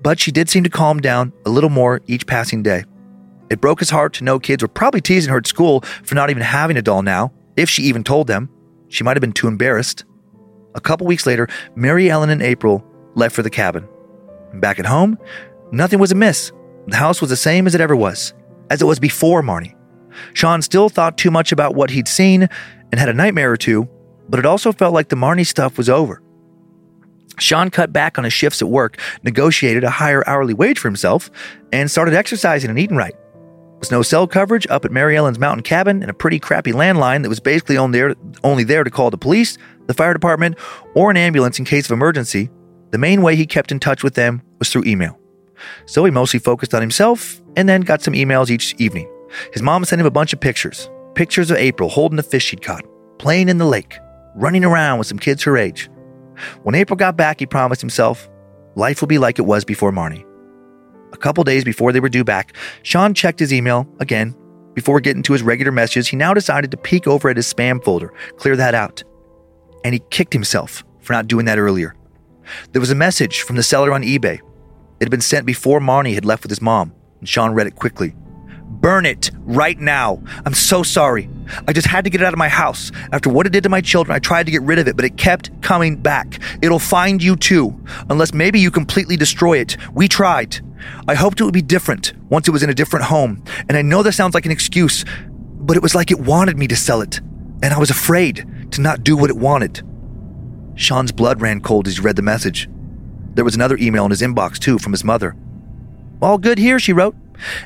but 0.02 0.19
she 0.19 0.32
did 0.32 0.50
seem 0.50 0.63
to 0.63 0.69
calm 0.69 1.00
down 1.00 1.34
a 1.45 1.50
little 1.50 1.69
more 1.69 2.02
each 2.08 2.28
passing 2.28 2.63
day. 2.63 2.84
It 3.50 3.62
broke 3.62 3.80
his 3.80 3.89
heart 3.89 4.13
to 4.15 4.23
know 4.23 4.39
kids 4.39 4.62
were 4.62 4.67
probably 4.67 5.02
teasing 5.02 5.32
her 5.32 5.38
at 5.38 5.47
school 5.47 5.82
for 6.04 6.15
not 6.15 6.30
even 6.30 6.43
having 6.43 6.78
a 6.78 6.82
doll 6.82 7.02
now, 7.02 7.34
if 7.56 7.69
she 7.69 7.84
even 7.84 8.04
told 8.04 8.28
them. 8.28 8.50
She 8.89 9.04
might 9.04 9.15
have 9.15 9.21
been 9.21 9.34
too 9.34 9.47
embarrassed. 9.47 10.06
A 10.76 10.82
couple 10.82 11.08
weeks 11.08 11.26
later, 11.26 11.47
Mary 11.76 12.10
Ellen 12.10 12.30
and 12.30 12.41
April 12.41 12.86
left 13.15 13.36
for 13.36 13.41
the 13.41 13.50
cabin. 13.50 13.88
Back 14.56 14.80
at 14.80 14.86
home, 14.86 15.17
nothing 15.71 16.00
was 16.00 16.12
amiss. 16.12 16.52
The 16.88 16.97
house 16.97 17.19
was 17.19 17.30
the 17.30 17.36
same 17.36 17.67
as 17.67 17.76
it 17.76 17.82
ever 17.82 17.95
was, 17.95 18.34
as 18.69 18.82
it 18.82 18.86
was 18.86 19.00
before 19.00 19.41
Marnie. 19.41 19.77
Sean 20.34 20.62
still 20.62 20.90
thought 20.90 21.18
too 21.18 21.32
much 21.32 21.52
about 21.52 21.76
what 21.76 21.90
he'd 21.90 22.08
seen 22.08 22.48
and 22.92 23.00
had 23.00 23.10
a 23.10 23.14
nightmare 23.14 23.52
or 23.52 23.58
two, 23.58 23.88
but 24.30 24.40
it 24.40 24.46
also 24.46 24.72
felt 24.72 24.94
like 24.94 25.10
the 25.10 25.16
Marnie 25.16 25.46
stuff 25.46 25.78
was 25.78 25.90
over. 25.90 26.22
Sean 27.40 27.70
cut 27.70 27.94
back 27.94 28.18
on 28.18 28.24
his 28.24 28.34
shifts 28.34 28.62
at 28.62 28.68
work, 28.68 29.00
negotiated 29.24 29.84
a 29.84 29.90
higher 29.90 30.28
hourly 30.28 30.54
wage 30.54 30.80
for 30.80 30.88
himself, 30.88 31.30
and 31.72 31.90
started 31.90 32.14
exercising 32.14 32.70
and 32.70 32.80
eating 32.80 32.98
right. 32.98 33.16
With 33.80 33.92
no 33.92 34.02
cell 34.02 34.28
coverage 34.28 34.66
up 34.72 34.86
at 34.86 34.92
Mary 34.92 35.16
Ellen's 35.16 35.38
mountain 35.38 35.62
cabin 35.62 36.02
and 36.02 36.10
a 36.10 36.14
pretty 36.14 36.40
crappy 36.40 36.72
landline 36.72 37.22
that 37.22 37.30
was 37.30 37.40
basically 37.40 37.78
only 37.78 38.00
there, 38.00 38.16
only 38.44 38.64
there 38.64 38.84
to 38.84 38.90
call 38.90 39.12
the 39.12 39.20
police, 39.20 39.58
the 39.86 39.94
fire 39.94 40.14
department, 40.14 40.58
or 40.96 41.12
an 41.12 41.18
ambulance 41.18 41.60
in 41.60 41.66
case 41.66 41.86
of 41.86 41.92
emergency, 41.92 42.50
the 42.90 42.98
main 42.98 43.22
way 43.22 43.36
he 43.36 43.46
kept 43.46 43.72
in 43.72 43.80
touch 43.80 44.04
with 44.04 44.16
them 44.16 44.42
was 44.58 44.70
through 44.70 44.86
email. 44.86 45.20
So 45.86 46.06
he 46.06 46.12
mostly 46.12 46.40
focused 46.40 46.74
on 46.74 46.82
himself 46.82 47.40
and 47.56 47.70
then 47.70 47.82
got 47.82 48.02
some 48.02 48.14
emails 48.14 48.50
each 48.50 48.74
evening. 48.80 49.12
His 49.54 49.62
mom 49.62 49.86
sent 49.86 50.00
him 50.00 50.08
a 50.08 50.12
bunch 50.12 50.34
of 50.34 50.40
pictures 50.40 50.90
pictures 51.16 51.50
of 51.50 51.58
April 51.58 51.90
holding 51.90 52.20
a 52.20 52.24
fish 52.24 52.46
she'd 52.46 52.62
caught, 52.62 52.86
playing 53.18 53.50
in 53.50 53.58
the 53.58 53.66
lake, 53.66 53.98
running 54.36 54.63
around 54.63 55.00
with 55.00 55.08
some 55.08 55.18
kids 55.18 55.42
her 55.42 55.58
age. 55.58 55.90
When 56.62 56.76
April 56.76 56.96
got 56.96 57.18
back, 57.18 57.40
he 57.40 57.48
promised 57.48 57.82
himself 57.82 58.30
life 58.76 59.02
will 59.02 59.08
be 59.08 59.18
like 59.18 59.40
it 59.40 59.46
was 59.46 59.66
before 59.66 59.92
Marnie. 59.92 60.24
A 61.13 61.18
couple 61.18 61.44
days 61.44 61.63
before 61.63 61.92
they 61.92 62.00
were 62.00 62.10
due 62.10 62.24
back, 62.24 62.56
Sean 62.84 63.16
checked 63.16 63.40
his 63.40 63.52
email 63.52 63.88
again. 64.00 64.36
Before 64.76 65.00
getting 65.00 65.24
to 65.24 65.34
his 65.34 65.42
regular 65.42 65.72
messages, 65.72 66.08
he 66.08 66.16
now 66.16 66.36
decided 66.36 66.70
to 66.70 66.78
peek 66.78 67.08
over 67.08 67.30
at 67.30 67.38
his 67.38 67.52
spam 67.52 67.84
folder, 67.84 68.13
clear 68.36 68.56
that 68.56 68.76
out. 68.76 69.04
And 69.84 69.96
he 69.96 70.02
kicked 70.12 70.34
himself 70.34 70.84
for 71.02 71.13
not 71.13 71.28
doing 71.28 71.46
that 71.46 71.58
earlier. 71.58 71.96
There 72.74 72.80
was 72.80 72.92
a 72.92 72.96
message 72.96 73.42
from 73.42 73.56
the 73.56 73.63
seller 73.63 73.92
on 73.92 74.04
eBay. 74.04 74.36
It 75.00 75.06
had 75.06 75.10
been 75.10 75.22
sent 75.22 75.48
before 75.48 75.80
Marnie 75.80 76.13
had 76.13 76.26
left 76.26 76.44
with 76.44 76.52
his 76.52 76.62
mom, 76.62 76.94
and 77.20 77.28
Sean 77.28 77.54
read 77.54 77.66
it 77.66 77.76
quickly. 77.76 78.13
Burn 78.80 79.06
it 79.06 79.32
right 79.40 79.78
now. 79.80 80.22
I'm 80.46 80.54
so 80.54 80.84
sorry. 80.84 81.30
I 81.68 81.74
just 81.74 81.88
had 81.88 82.04
to 82.04 82.10
get 82.10 82.22
it 82.22 82.26
out 82.26 82.34
of 82.34 82.40
my 82.40 82.50
house. 82.50 82.92
After 83.12 83.30
what 83.30 83.46
it 83.46 83.52
did 83.52 83.63
to 83.63 83.70
my 83.70 83.82
children, 83.82 84.16
I 84.16 84.20
tried 84.20 84.46
to 84.46 84.52
get 84.52 84.62
rid 84.62 84.80
of 84.80 84.88
it, 84.88 84.96
but 84.96 85.06
it 85.06 85.18
kept 85.18 85.62
coming 85.62 85.96
back. 85.96 86.40
It'll 86.62 86.80
find 86.80 87.22
you 87.22 87.36
too, 87.36 87.80
unless 88.10 88.34
maybe 88.34 88.60
you 88.60 88.72
completely 88.72 89.18
destroy 89.18 89.58
it. 89.60 89.78
We 89.94 90.08
tried. 90.08 90.60
I 91.08 91.16
hoped 91.16 91.42
it 91.42 91.44
would 91.44 91.54
be 91.54 91.62
different 91.62 92.13
once 92.30 92.48
it 92.48 92.52
was 92.52 92.63
in 92.63 92.70
a 92.70 92.74
different 92.74 93.06
home, 93.06 93.44
and 93.68 93.78
I 93.78 93.82
know 93.82 94.04
that 94.04 94.13
sounds 94.13 94.36
like 94.36 94.46
an 94.46 94.52
excuse, 94.52 95.06
but 95.30 95.76
it 95.76 95.84
was 95.84 95.96
like 95.96 96.12
it 96.12 96.20
wanted 96.20 96.58
me 96.58 96.68
to 96.68 96.76
sell 96.76 97.02
it, 97.02 97.20
and 97.63 97.74
I 97.74 97.80
was 97.80 97.90
afraid 97.90 98.46
to 98.72 98.82
not 98.82 99.04
do 99.04 99.18
what 99.18 99.30
it 99.30 99.38
wanted. 99.38 99.82
Sean's 100.76 101.12
blood 101.12 101.42
ran 101.42 101.62
cold 101.62 101.88
as 101.88 101.98
he 101.98 102.04
read 102.04 102.16
the 102.16 102.22
message. 102.22 102.70
There 103.34 103.44
was 103.44 103.56
another 103.56 103.78
email 103.78 104.06
in 104.06 104.12
his 104.12 104.22
inbox, 104.22 104.60
too, 104.60 104.78
from 104.78 104.92
his 104.92 105.04
mother. 105.04 105.36
All 106.22 106.38
good 106.38 106.58
here, 106.58 106.80
she 106.80 106.94
wrote. 106.94 107.16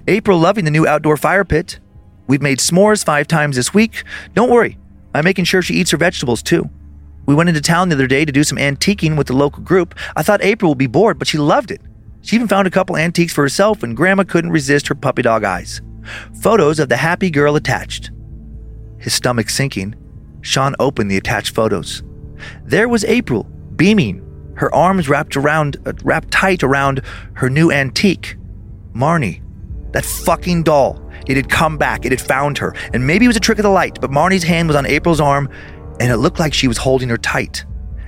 April 0.07 0.37
loving 0.37 0.65
the 0.65 0.71
new 0.71 0.87
outdoor 0.87 1.17
fire 1.17 1.45
pit. 1.45 1.79
We've 2.27 2.41
made 2.41 2.59
s'mores 2.59 3.03
five 3.03 3.27
times 3.27 3.55
this 3.55 3.73
week. 3.73 4.03
Don't 4.33 4.49
worry, 4.49 4.77
I'm 5.13 5.23
making 5.23 5.45
sure 5.45 5.61
she 5.61 5.75
eats 5.75 5.91
her 5.91 5.97
vegetables 5.97 6.41
too. 6.41 6.69
We 7.25 7.35
went 7.35 7.49
into 7.49 7.61
town 7.61 7.89
the 7.89 7.95
other 7.95 8.07
day 8.07 8.25
to 8.25 8.31
do 8.31 8.43
some 8.43 8.57
antiquing 8.57 9.17
with 9.17 9.27
the 9.27 9.33
local 9.35 9.63
group. 9.63 9.97
I 10.15 10.23
thought 10.23 10.43
April 10.43 10.71
would 10.71 10.77
be 10.77 10.87
bored, 10.87 11.19
but 11.19 11.27
she 11.27 11.37
loved 11.37 11.71
it. 11.71 11.81
She 12.21 12.35
even 12.35 12.47
found 12.47 12.67
a 12.67 12.71
couple 12.71 12.97
antiques 12.97 13.33
for 13.33 13.43
herself, 13.43 13.83
and 13.83 13.97
Grandma 13.97 14.23
couldn't 14.23 14.51
resist 14.51 14.87
her 14.87 14.95
puppy 14.95 15.21
dog 15.21 15.43
eyes. 15.43 15.81
Photos 16.41 16.79
of 16.79 16.89
the 16.89 16.97
happy 16.97 17.29
girl 17.29 17.55
attached. 17.55 18.11
His 18.97 19.13
stomach 19.13 19.49
sinking, 19.49 19.95
Sean 20.41 20.75
opened 20.79 21.09
the 21.09 21.17
attached 21.17 21.55
photos. 21.55 22.03
There 22.63 22.89
was 22.89 23.03
April, 23.05 23.43
beaming, 23.75 24.27
her 24.55 24.73
arms 24.73 25.09
wrapped 25.09 25.37
around, 25.37 25.77
uh, 25.85 25.93
wrapped 26.03 26.31
tight 26.31 26.63
around 26.63 27.01
her 27.33 27.49
new 27.49 27.71
antique, 27.71 28.37
Marnie. 28.93 29.41
That 29.91 30.05
fucking 30.05 30.63
doll. 30.63 31.01
It 31.27 31.37
had 31.37 31.49
come 31.49 31.77
back. 31.77 32.05
It 32.05 32.11
had 32.11 32.21
found 32.21 32.57
her. 32.57 32.73
And 32.93 33.05
maybe 33.05 33.25
it 33.25 33.29
was 33.29 33.37
a 33.37 33.41
trick 33.41 33.59
of 33.59 33.63
the 33.63 33.69
light, 33.69 33.99
but 34.01 34.11
Marnie's 34.11 34.43
hand 34.43 34.67
was 34.67 34.75
on 34.75 34.85
April's 34.85 35.21
arm, 35.21 35.49
and 35.99 36.11
it 36.11 36.17
looked 36.17 36.39
like 36.39 36.53
she 36.53 36.67
was 36.67 36.77
holding 36.77 37.09
her 37.09 37.17
tight, 37.17 37.65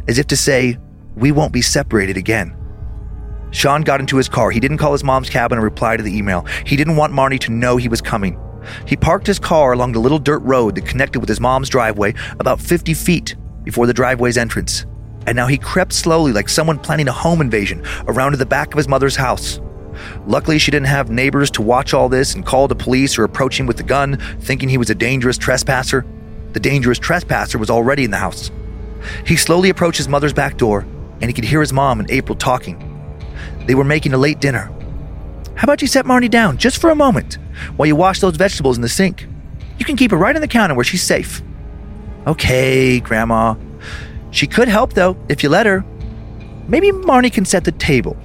as 0.07 0.17
if 0.17 0.27
to 0.27 0.37
say, 0.37 0.77
We 1.15 1.31
won't 1.31 1.53
be 1.53 1.61
separated 1.61 2.17
again. 2.17 2.55
Sean 3.51 3.83
got 3.83 3.99
into 3.99 4.17
his 4.17 4.27
car. 4.27 4.49
He 4.49 4.59
didn't 4.59 4.79
call 4.79 4.93
his 4.93 5.03
mom's 5.03 5.29
cabin 5.29 5.59
and 5.59 5.63
reply 5.63 5.95
to 5.95 6.03
the 6.03 6.15
email. 6.15 6.45
He 6.65 6.75
didn't 6.75 6.95
want 6.95 7.13
Marnie 7.13 7.39
to 7.41 7.51
know 7.51 7.77
he 7.77 7.87
was 7.87 8.01
coming. 8.01 8.39
He 8.87 8.95
parked 8.95 9.27
his 9.27 9.39
car 9.39 9.73
along 9.73 9.91
the 9.91 9.99
little 9.99 10.17
dirt 10.17 10.39
road 10.39 10.75
that 10.75 10.85
connected 10.85 11.19
with 11.19 11.29
his 11.29 11.39
mom's 11.39 11.69
driveway 11.69 12.15
about 12.39 12.59
50 12.59 12.93
feet 12.93 13.35
before 13.63 13.85
the 13.85 13.93
driveway's 13.93 14.37
entrance. 14.37 14.85
And 15.27 15.35
now 15.35 15.47
he 15.47 15.57
crept 15.57 15.93
slowly 15.93 16.33
like 16.33 16.49
someone 16.49 16.79
planning 16.79 17.07
a 17.07 17.11
home 17.11 17.41
invasion 17.41 17.83
around 18.07 18.31
to 18.31 18.37
the 18.37 18.45
back 18.45 18.73
of 18.73 18.77
his 18.77 18.87
mother's 18.87 19.15
house. 19.15 19.59
Luckily, 20.25 20.57
she 20.59 20.71
didn't 20.71 20.87
have 20.87 21.09
neighbors 21.09 21.51
to 21.51 21.61
watch 21.61 21.93
all 21.93 22.09
this 22.09 22.35
and 22.35 22.45
call 22.45 22.67
the 22.67 22.75
police 22.75 23.17
or 23.17 23.23
approach 23.23 23.59
him 23.59 23.65
with 23.65 23.79
a 23.79 23.83
gun, 23.83 24.17
thinking 24.39 24.69
he 24.69 24.77
was 24.77 24.89
a 24.89 24.95
dangerous 24.95 25.37
trespasser. 25.37 26.05
The 26.53 26.59
dangerous 26.59 26.99
trespasser 26.99 27.57
was 27.57 27.69
already 27.69 28.03
in 28.03 28.11
the 28.11 28.17
house. 28.17 28.51
He 29.25 29.35
slowly 29.35 29.69
approached 29.69 29.97
his 29.97 30.07
mother's 30.07 30.33
back 30.33 30.57
door, 30.57 30.85
and 31.21 31.25
he 31.25 31.33
could 31.33 31.43
hear 31.43 31.61
his 31.61 31.73
mom 31.73 31.99
and 31.99 32.09
April 32.09 32.35
talking. 32.35 32.89
They 33.65 33.75
were 33.75 33.83
making 33.83 34.13
a 34.13 34.17
late 34.17 34.39
dinner. 34.39 34.71
How 35.55 35.65
about 35.65 35.81
you 35.81 35.87
set 35.87 36.05
Marnie 36.05 36.29
down 36.29 36.57
just 36.57 36.79
for 36.79 36.89
a 36.89 36.95
moment 36.95 37.37
while 37.75 37.85
you 37.85 37.95
wash 37.95 38.19
those 38.19 38.35
vegetables 38.35 38.77
in 38.77 38.81
the 38.81 38.89
sink? 38.89 39.27
You 39.77 39.85
can 39.85 39.95
keep 39.95 40.11
her 40.11 40.17
right 40.17 40.35
on 40.35 40.41
the 40.41 40.47
counter 40.47 40.75
where 40.75 40.83
she's 40.83 41.03
safe. 41.03 41.41
Okay, 42.25 42.99
Grandma. 42.99 43.55
She 44.31 44.47
could 44.47 44.67
help, 44.67 44.93
though, 44.93 45.17
if 45.29 45.43
you 45.43 45.49
let 45.49 45.65
her. 45.65 45.85
Maybe 46.67 46.91
Marnie 46.91 47.31
can 47.31 47.45
set 47.45 47.65
the 47.65 47.71
table. 47.71 48.17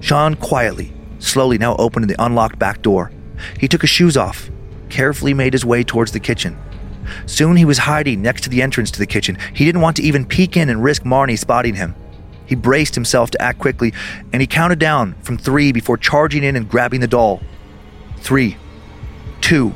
Sean 0.00 0.36
quietly, 0.36 0.92
slowly 1.24 1.58
now 1.58 1.76
opened 1.76 2.08
the 2.08 2.22
unlocked 2.24 2.58
back 2.58 2.82
door. 2.82 3.10
He 3.58 3.68
took 3.68 3.80
his 3.80 3.90
shoes 3.90 4.16
off, 4.16 4.50
carefully 4.88 5.34
made 5.34 5.52
his 5.52 5.64
way 5.64 5.82
towards 5.82 6.12
the 6.12 6.20
kitchen. 6.20 6.56
Soon 7.26 7.56
he 7.56 7.64
was 7.64 7.78
hiding 7.78 8.22
next 8.22 8.42
to 8.42 8.50
the 8.50 8.62
entrance 8.62 8.90
to 8.92 8.98
the 8.98 9.06
kitchen. 9.06 9.36
He 9.52 9.64
didn't 9.64 9.80
want 9.80 9.96
to 9.96 10.02
even 10.02 10.24
peek 10.24 10.56
in 10.56 10.68
and 10.68 10.82
risk 10.82 11.02
Marnie 11.02 11.38
spotting 11.38 11.74
him. 11.74 11.94
He 12.46 12.54
braced 12.54 12.94
himself 12.94 13.30
to 13.30 13.42
act 13.42 13.58
quickly, 13.58 13.92
and 14.32 14.40
he 14.40 14.46
counted 14.46 14.78
down 14.78 15.14
from 15.22 15.38
three 15.38 15.72
before 15.72 15.96
charging 15.96 16.44
in 16.44 16.56
and 16.56 16.68
grabbing 16.68 17.00
the 17.00 17.08
doll. 17.08 17.40
Three, 18.18 18.56
two, 19.40 19.74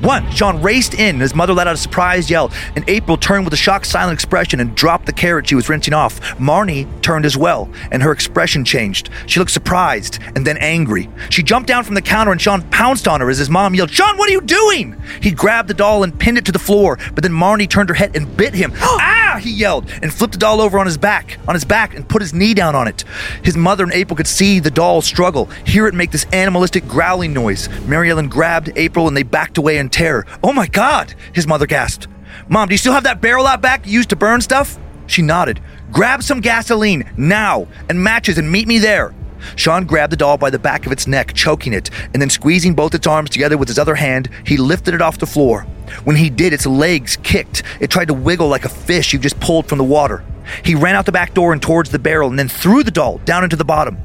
one. 0.00 0.30
Sean 0.30 0.62
raced 0.62 0.94
in, 0.94 1.16
and 1.16 1.20
his 1.20 1.34
mother 1.34 1.52
let 1.52 1.66
out 1.66 1.74
a 1.74 1.78
surprised 1.78 2.30
yell, 2.30 2.52
and 2.76 2.84
April 2.88 3.16
turned 3.16 3.44
with 3.44 3.54
a 3.54 3.56
shocked, 3.56 3.86
silent 3.86 4.14
expression 4.14 4.60
and 4.60 4.74
dropped 4.74 5.06
the 5.06 5.12
carrot 5.12 5.48
she 5.48 5.54
was 5.54 5.68
rinsing 5.68 5.94
off. 5.94 6.20
Marnie 6.38 6.86
turned 7.02 7.24
as 7.24 7.36
well, 7.36 7.68
and 7.90 8.02
her 8.02 8.12
expression 8.12 8.64
changed. 8.64 9.10
She 9.26 9.40
looked 9.40 9.50
surprised 9.50 10.18
and 10.34 10.46
then 10.46 10.56
angry. 10.58 11.08
She 11.30 11.42
jumped 11.42 11.68
down 11.68 11.84
from 11.84 11.94
the 11.94 12.02
counter, 12.02 12.32
and 12.32 12.40
Sean 12.40 12.62
pounced 12.70 13.08
on 13.08 13.20
her 13.20 13.30
as 13.30 13.38
his 13.38 13.50
mom 13.50 13.74
yelled, 13.74 13.90
Sean, 13.90 14.16
what 14.18 14.28
are 14.28 14.32
you 14.32 14.40
doing? 14.40 15.00
He 15.20 15.30
grabbed 15.30 15.68
the 15.68 15.74
doll 15.74 16.02
and 16.02 16.18
pinned 16.18 16.38
it 16.38 16.44
to 16.46 16.52
the 16.52 16.58
floor, 16.58 16.98
but 17.14 17.22
then 17.22 17.32
Marnie 17.32 17.68
turned 17.68 17.88
her 17.88 17.94
head 17.94 18.16
and 18.16 18.36
bit 18.36 18.54
him. 18.54 18.72
ah! 18.80 19.27
He 19.38 19.50
yelled 19.50 19.90
and 20.02 20.12
flipped 20.12 20.34
the 20.34 20.38
doll 20.38 20.60
over 20.60 20.78
on 20.78 20.86
his 20.86 20.98
back, 20.98 21.38
on 21.48 21.54
his 21.54 21.64
back, 21.64 21.94
and 21.94 22.08
put 22.08 22.22
his 22.22 22.34
knee 22.34 22.54
down 22.54 22.74
on 22.74 22.88
it. 22.88 23.04
His 23.42 23.56
mother 23.56 23.84
and 23.84 23.92
April 23.92 24.16
could 24.16 24.26
see 24.26 24.60
the 24.60 24.70
doll 24.70 25.00
struggle, 25.00 25.46
hear 25.64 25.86
it 25.86 25.94
make 25.94 26.10
this 26.10 26.26
animalistic 26.32 26.86
growling 26.86 27.32
noise. 27.32 27.68
Mary 27.86 28.10
Ellen 28.10 28.28
grabbed 28.28 28.70
April 28.76 29.08
and 29.08 29.16
they 29.16 29.22
backed 29.22 29.58
away 29.58 29.78
in 29.78 29.88
terror. 29.88 30.26
Oh 30.42 30.52
my 30.52 30.66
God! 30.66 31.14
His 31.32 31.46
mother 31.46 31.66
gasped. 31.66 32.08
Mom, 32.48 32.68
do 32.68 32.74
you 32.74 32.78
still 32.78 32.92
have 32.92 33.04
that 33.04 33.20
barrel 33.20 33.46
out 33.46 33.60
back 33.60 33.86
you 33.86 33.92
used 33.92 34.10
to 34.10 34.16
burn 34.16 34.40
stuff? 34.40 34.78
She 35.06 35.22
nodded. 35.22 35.60
Grab 35.90 36.22
some 36.22 36.40
gasoline 36.40 37.10
now 37.16 37.66
and 37.88 38.02
matches 38.02 38.38
and 38.38 38.50
meet 38.50 38.68
me 38.68 38.78
there. 38.78 39.14
Sean 39.56 39.84
grabbed 39.84 40.12
the 40.12 40.16
doll 40.16 40.36
by 40.36 40.50
the 40.50 40.58
back 40.58 40.86
of 40.86 40.92
its 40.92 41.06
neck, 41.06 41.34
choking 41.34 41.72
it, 41.72 41.90
and 42.12 42.20
then 42.20 42.30
squeezing 42.30 42.74
both 42.74 42.94
its 42.94 43.06
arms 43.06 43.30
together 43.30 43.56
with 43.56 43.68
his 43.68 43.78
other 43.78 43.94
hand, 43.94 44.28
he 44.44 44.56
lifted 44.56 44.94
it 44.94 45.02
off 45.02 45.18
the 45.18 45.26
floor. 45.26 45.62
When 46.04 46.16
he 46.16 46.30
did, 46.30 46.52
its 46.52 46.66
legs 46.66 47.16
kicked. 47.22 47.62
It 47.80 47.90
tried 47.90 48.08
to 48.08 48.14
wiggle 48.14 48.48
like 48.48 48.64
a 48.64 48.68
fish 48.68 49.12
you've 49.12 49.22
just 49.22 49.40
pulled 49.40 49.66
from 49.66 49.78
the 49.78 49.84
water. 49.84 50.24
He 50.64 50.74
ran 50.74 50.94
out 50.94 51.06
the 51.06 51.12
back 51.12 51.34
door 51.34 51.52
and 51.52 51.60
towards 51.60 51.90
the 51.90 51.98
barrel 51.98 52.30
and 52.30 52.38
then 52.38 52.48
threw 52.48 52.82
the 52.82 52.90
doll 52.90 53.18
down 53.18 53.44
into 53.44 53.56
the 53.56 53.64
bottom. 53.64 53.98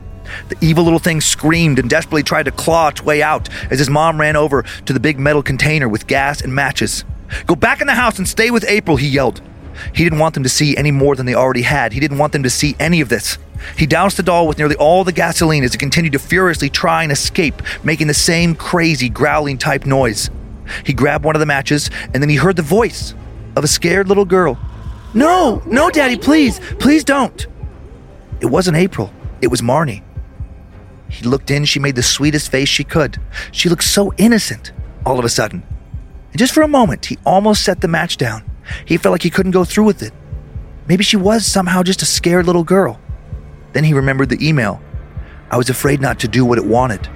The 0.49 0.57
evil 0.61 0.83
little 0.83 0.99
thing 0.99 1.21
screamed 1.21 1.79
and 1.79 1.89
desperately 1.89 2.23
tried 2.23 2.43
to 2.43 2.51
claw 2.51 2.89
its 2.89 3.03
way 3.03 3.21
out 3.21 3.49
as 3.71 3.79
his 3.79 3.89
mom 3.89 4.19
ran 4.19 4.35
over 4.35 4.63
to 4.85 4.93
the 4.93 4.99
big 4.99 5.19
metal 5.19 5.43
container 5.43 5.87
with 5.89 6.07
gas 6.07 6.41
and 6.41 6.53
matches. 6.53 7.03
Go 7.45 7.55
back 7.55 7.81
in 7.81 7.87
the 7.87 7.95
house 7.95 8.17
and 8.17 8.27
stay 8.27 8.51
with 8.51 8.65
April, 8.67 8.97
he 8.97 9.07
yelled. 9.07 9.41
He 9.93 10.03
didn't 10.03 10.19
want 10.19 10.33
them 10.33 10.43
to 10.43 10.49
see 10.49 10.75
any 10.77 10.91
more 10.91 11.15
than 11.15 11.25
they 11.25 11.35
already 11.35 11.61
had. 11.61 11.93
He 11.93 11.99
didn't 11.99 12.17
want 12.17 12.33
them 12.33 12.43
to 12.43 12.49
see 12.49 12.75
any 12.79 13.01
of 13.01 13.09
this. 13.09 13.37
He 13.77 13.85
doused 13.85 14.17
the 14.17 14.23
doll 14.23 14.47
with 14.47 14.57
nearly 14.57 14.75
all 14.75 15.03
the 15.03 15.11
gasoline 15.11 15.63
as 15.63 15.73
it 15.73 15.77
continued 15.77 16.13
to 16.13 16.19
furiously 16.19 16.69
try 16.69 17.03
and 17.03 17.11
escape, 17.11 17.61
making 17.83 18.07
the 18.07 18.13
same 18.13 18.55
crazy 18.55 19.09
growling 19.09 19.57
type 19.57 19.85
noise. 19.85 20.29
He 20.85 20.93
grabbed 20.93 21.25
one 21.25 21.35
of 21.35 21.39
the 21.39 21.45
matches 21.45 21.89
and 22.13 22.21
then 22.21 22.29
he 22.29 22.35
heard 22.35 22.55
the 22.55 22.61
voice 22.61 23.13
of 23.55 23.63
a 23.63 23.67
scared 23.67 24.07
little 24.07 24.25
girl. 24.25 24.57
No, 25.13 25.61
no, 25.65 25.89
Daddy, 25.89 26.17
please, 26.17 26.59
please 26.79 27.03
don't. 27.03 27.45
It 28.41 28.47
wasn't 28.47 28.77
April, 28.77 29.13
it 29.41 29.47
was 29.47 29.61
Marnie. 29.61 30.03
He 31.07 31.25
looked 31.25 31.51
in, 31.51 31.65
she 31.65 31.79
made 31.79 31.95
the 31.95 32.03
sweetest 32.03 32.51
face 32.51 32.67
she 32.67 32.83
could. 32.83 33.19
She 33.51 33.69
looked 33.69 33.83
so 33.83 34.11
innocent 34.17 34.71
all 35.05 35.19
of 35.19 35.25
a 35.25 35.29
sudden. 35.29 35.63
And 36.31 36.39
just 36.39 36.53
for 36.53 36.63
a 36.63 36.67
moment, 36.67 37.05
he 37.05 37.19
almost 37.25 37.63
set 37.63 37.81
the 37.81 37.87
match 37.87 38.17
down. 38.17 38.43
He 38.85 38.97
felt 38.97 39.11
like 39.11 39.23
he 39.23 39.29
couldn't 39.29 39.51
go 39.51 39.63
through 39.63 39.85
with 39.85 40.01
it. 40.01 40.13
Maybe 40.87 41.03
she 41.03 41.17
was 41.17 41.45
somehow 41.45 41.83
just 41.83 42.01
a 42.01 42.05
scared 42.05 42.45
little 42.45 42.63
girl. 42.63 42.99
Then 43.73 43.83
he 43.83 43.93
remembered 43.93 44.29
the 44.29 44.47
email. 44.47 44.81
I 45.49 45.57
was 45.57 45.69
afraid 45.69 46.01
not 46.01 46.19
to 46.19 46.27
do 46.27 46.45
what 46.45 46.57
it 46.57 46.65
wanted. 46.65 47.09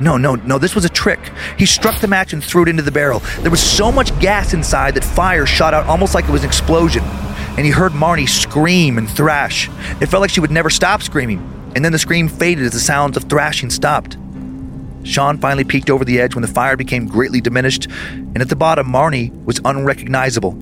No, 0.00 0.16
no, 0.16 0.36
no, 0.36 0.58
this 0.58 0.74
was 0.74 0.84
a 0.84 0.88
trick. 0.88 1.18
He 1.58 1.66
struck 1.66 2.00
the 2.00 2.06
match 2.06 2.32
and 2.32 2.42
threw 2.42 2.62
it 2.62 2.68
into 2.68 2.82
the 2.82 2.92
barrel. 2.92 3.20
There 3.40 3.50
was 3.50 3.62
so 3.62 3.90
much 3.90 4.16
gas 4.20 4.54
inside 4.54 4.94
that 4.94 5.04
fire 5.04 5.44
shot 5.44 5.74
out 5.74 5.86
almost 5.86 6.14
like 6.14 6.24
it 6.24 6.30
was 6.30 6.42
an 6.42 6.48
explosion. 6.48 7.02
And 7.02 7.66
he 7.66 7.72
heard 7.72 7.92
Marnie 7.92 8.28
scream 8.28 8.98
and 8.98 9.10
thrash. 9.10 9.68
It 10.00 10.06
felt 10.06 10.20
like 10.20 10.30
she 10.30 10.40
would 10.40 10.52
never 10.52 10.70
stop 10.70 11.02
screaming. 11.02 11.40
And 11.74 11.84
then 11.84 11.92
the 11.92 11.98
scream 11.98 12.28
faded 12.28 12.64
as 12.64 12.72
the 12.72 12.80
sounds 12.80 13.16
of 13.16 13.24
thrashing 13.24 13.70
stopped. 13.70 14.16
Sean 15.08 15.38
finally 15.38 15.64
peeked 15.64 15.88
over 15.88 16.04
the 16.04 16.20
edge 16.20 16.34
when 16.34 16.42
the 16.42 16.48
fire 16.48 16.76
became 16.76 17.06
greatly 17.06 17.40
diminished, 17.40 17.86
and 18.10 18.42
at 18.42 18.50
the 18.50 18.56
bottom, 18.56 18.86
Marnie 18.86 19.32
was 19.44 19.58
unrecognizable. 19.64 20.56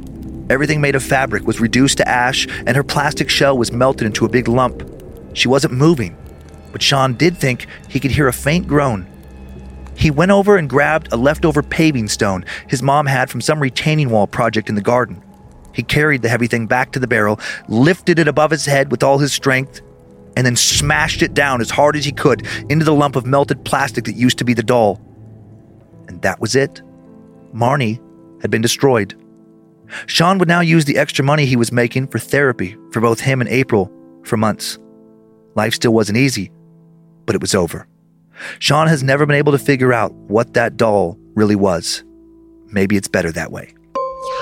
Everything 0.49 0.81
made 0.81 0.95
of 0.95 1.03
fabric 1.03 1.45
was 1.45 1.61
reduced 1.61 1.99
to 1.99 2.09
ash, 2.09 2.47
and 2.65 2.77
her 2.77 2.85
plastic 2.85 3.29
shell 3.29 3.59
was 3.59 3.73
melted 3.73 4.07
into 4.07 4.25
a 4.25 4.29
big 4.29 4.47
lump. 4.47 4.89
She 5.33 5.49
wasn't 5.49 5.75
moving, 5.75 6.17
but 6.71 6.81
Sean 6.81 7.15
did 7.15 7.37
think 7.37 7.67
he 7.89 7.99
could 7.99 8.13
hear 8.13 8.29
a 8.29 8.33
faint 8.33 8.69
groan. 8.69 9.09
He 9.97 10.13
went 10.13 10.31
over 10.31 10.57
and 10.57 10.71
grabbed 10.71 11.13
a 11.13 11.17
leftover 11.17 11.63
paving 11.63 12.09
stone 12.09 12.45
his 12.69 12.83
mom 12.83 13.07
had 13.07 13.29
from 13.31 13.41
some 13.41 13.59
retaining 13.59 14.11
wall 14.11 14.29
project 14.29 14.69
in 14.69 14.77
the 14.77 14.81
garden. 14.81 15.23
He 15.75 15.83
carried 15.83 16.23
the 16.23 16.29
heavy 16.29 16.47
thing 16.47 16.69
back 16.69 16.93
to 16.93 17.01
the 17.01 17.09
barrel, 17.09 17.41
lifted 17.69 18.21
it 18.21 18.29
above 18.29 18.53
his 18.53 18.67
head 18.67 18.93
with 18.93 19.03
all 19.03 19.19
his 19.19 19.33
strength, 19.33 19.81
and 20.37 20.47
then 20.47 20.55
smashed 20.55 21.23
it 21.23 21.35
down 21.35 21.61
as 21.61 21.71
hard 21.71 21.97
as 21.97 22.05
he 22.05 22.13
could 22.13 22.47
into 22.69 22.85
the 22.85 22.95
lump 22.95 23.17
of 23.17 23.27
melted 23.27 23.65
plastic 23.65 24.05
that 24.05 24.15
used 24.15 24.39
to 24.39 24.45
be 24.45 24.55
the 24.55 24.63
doll. 24.63 25.01
And 26.09 26.21
that 26.23 26.41
was 26.41 26.55
it. 26.55 26.83
Marnie 27.55 28.01
had 28.43 28.51
been 28.51 28.63
destroyed. 28.63 29.15
Sean 30.07 30.39
would 30.39 30.49
now 30.49 30.61
use 30.61 30.85
the 30.85 30.99
extra 30.99 31.25
money 31.25 31.47
he 31.47 31.57
was 31.57 31.73
making 31.73 32.09
for 32.09 32.19
therapy 32.19 32.77
for 32.93 33.01
both 33.01 33.21
him 33.21 33.41
and 33.41 33.49
April 33.49 33.91
for 34.25 34.37
months. 34.37 34.79
Life 35.55 35.75
still 35.75 35.93
wasn't 35.93 36.19
easy, 36.19 36.51
but 37.25 37.35
it 37.35 37.41
was 37.41 37.55
over. 37.55 37.87
Sean 38.59 38.89
has 38.89 39.03
never 39.03 39.25
been 39.25 39.37
able 39.37 39.53
to 39.53 39.59
figure 39.59 39.93
out 39.93 40.13
what 40.13 40.55
that 40.55 40.77
doll 40.77 41.19
really 41.35 41.57
was. 41.57 42.05
Maybe 42.67 42.97
it's 42.97 43.09
better 43.09 43.33
that 43.33 43.53
way. 43.53 43.73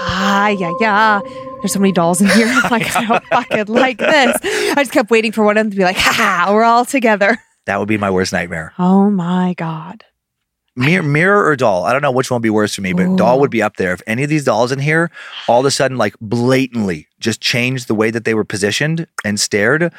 Ah, 0.00 0.48
yeah, 0.48 0.72
yeah. 0.80 1.20
There's 1.64 1.72
so 1.72 1.80
many 1.80 1.92
dolls 1.92 2.20
in 2.20 2.28
here. 2.28 2.46
I'm 2.50 2.70
like, 2.70 2.94
oh, 2.94 2.98
I 2.98 3.06
don't 3.06 3.24
fucking 3.24 3.74
like 3.74 3.96
this. 3.96 4.36
I 4.44 4.74
just 4.76 4.92
kept 4.92 5.10
waiting 5.10 5.32
for 5.32 5.42
one 5.44 5.56
of 5.56 5.64
them 5.64 5.70
to 5.70 5.76
be 5.78 5.82
like, 5.82 5.96
ha 5.96 6.12
ha, 6.12 6.52
we're 6.52 6.62
all 6.62 6.84
together. 6.84 7.38
That 7.64 7.78
would 7.78 7.88
be 7.88 7.96
my 7.96 8.10
worst 8.10 8.34
nightmare. 8.34 8.74
Oh 8.78 9.08
my 9.08 9.54
God. 9.54 10.04
Mirror, 10.76 11.04
mirror 11.04 11.46
or 11.46 11.56
doll? 11.56 11.86
I 11.86 11.94
don't 11.94 12.02
know 12.02 12.10
which 12.10 12.30
one 12.30 12.36
would 12.36 12.42
be 12.42 12.50
worse 12.50 12.74
for 12.74 12.82
me, 12.82 12.92
but 12.92 13.06
Ooh. 13.06 13.16
doll 13.16 13.40
would 13.40 13.50
be 13.50 13.62
up 13.62 13.76
there. 13.76 13.94
If 13.94 14.02
any 14.06 14.22
of 14.24 14.28
these 14.28 14.44
dolls 14.44 14.72
in 14.72 14.78
here 14.78 15.10
all 15.48 15.60
of 15.60 15.64
a 15.64 15.70
sudden 15.70 15.96
like 15.96 16.14
blatantly 16.20 17.08
just 17.18 17.40
changed 17.40 17.88
the 17.88 17.94
way 17.94 18.10
that 18.10 18.26
they 18.26 18.34
were 18.34 18.44
positioned 18.44 19.06
and 19.24 19.40
stared, 19.40 19.90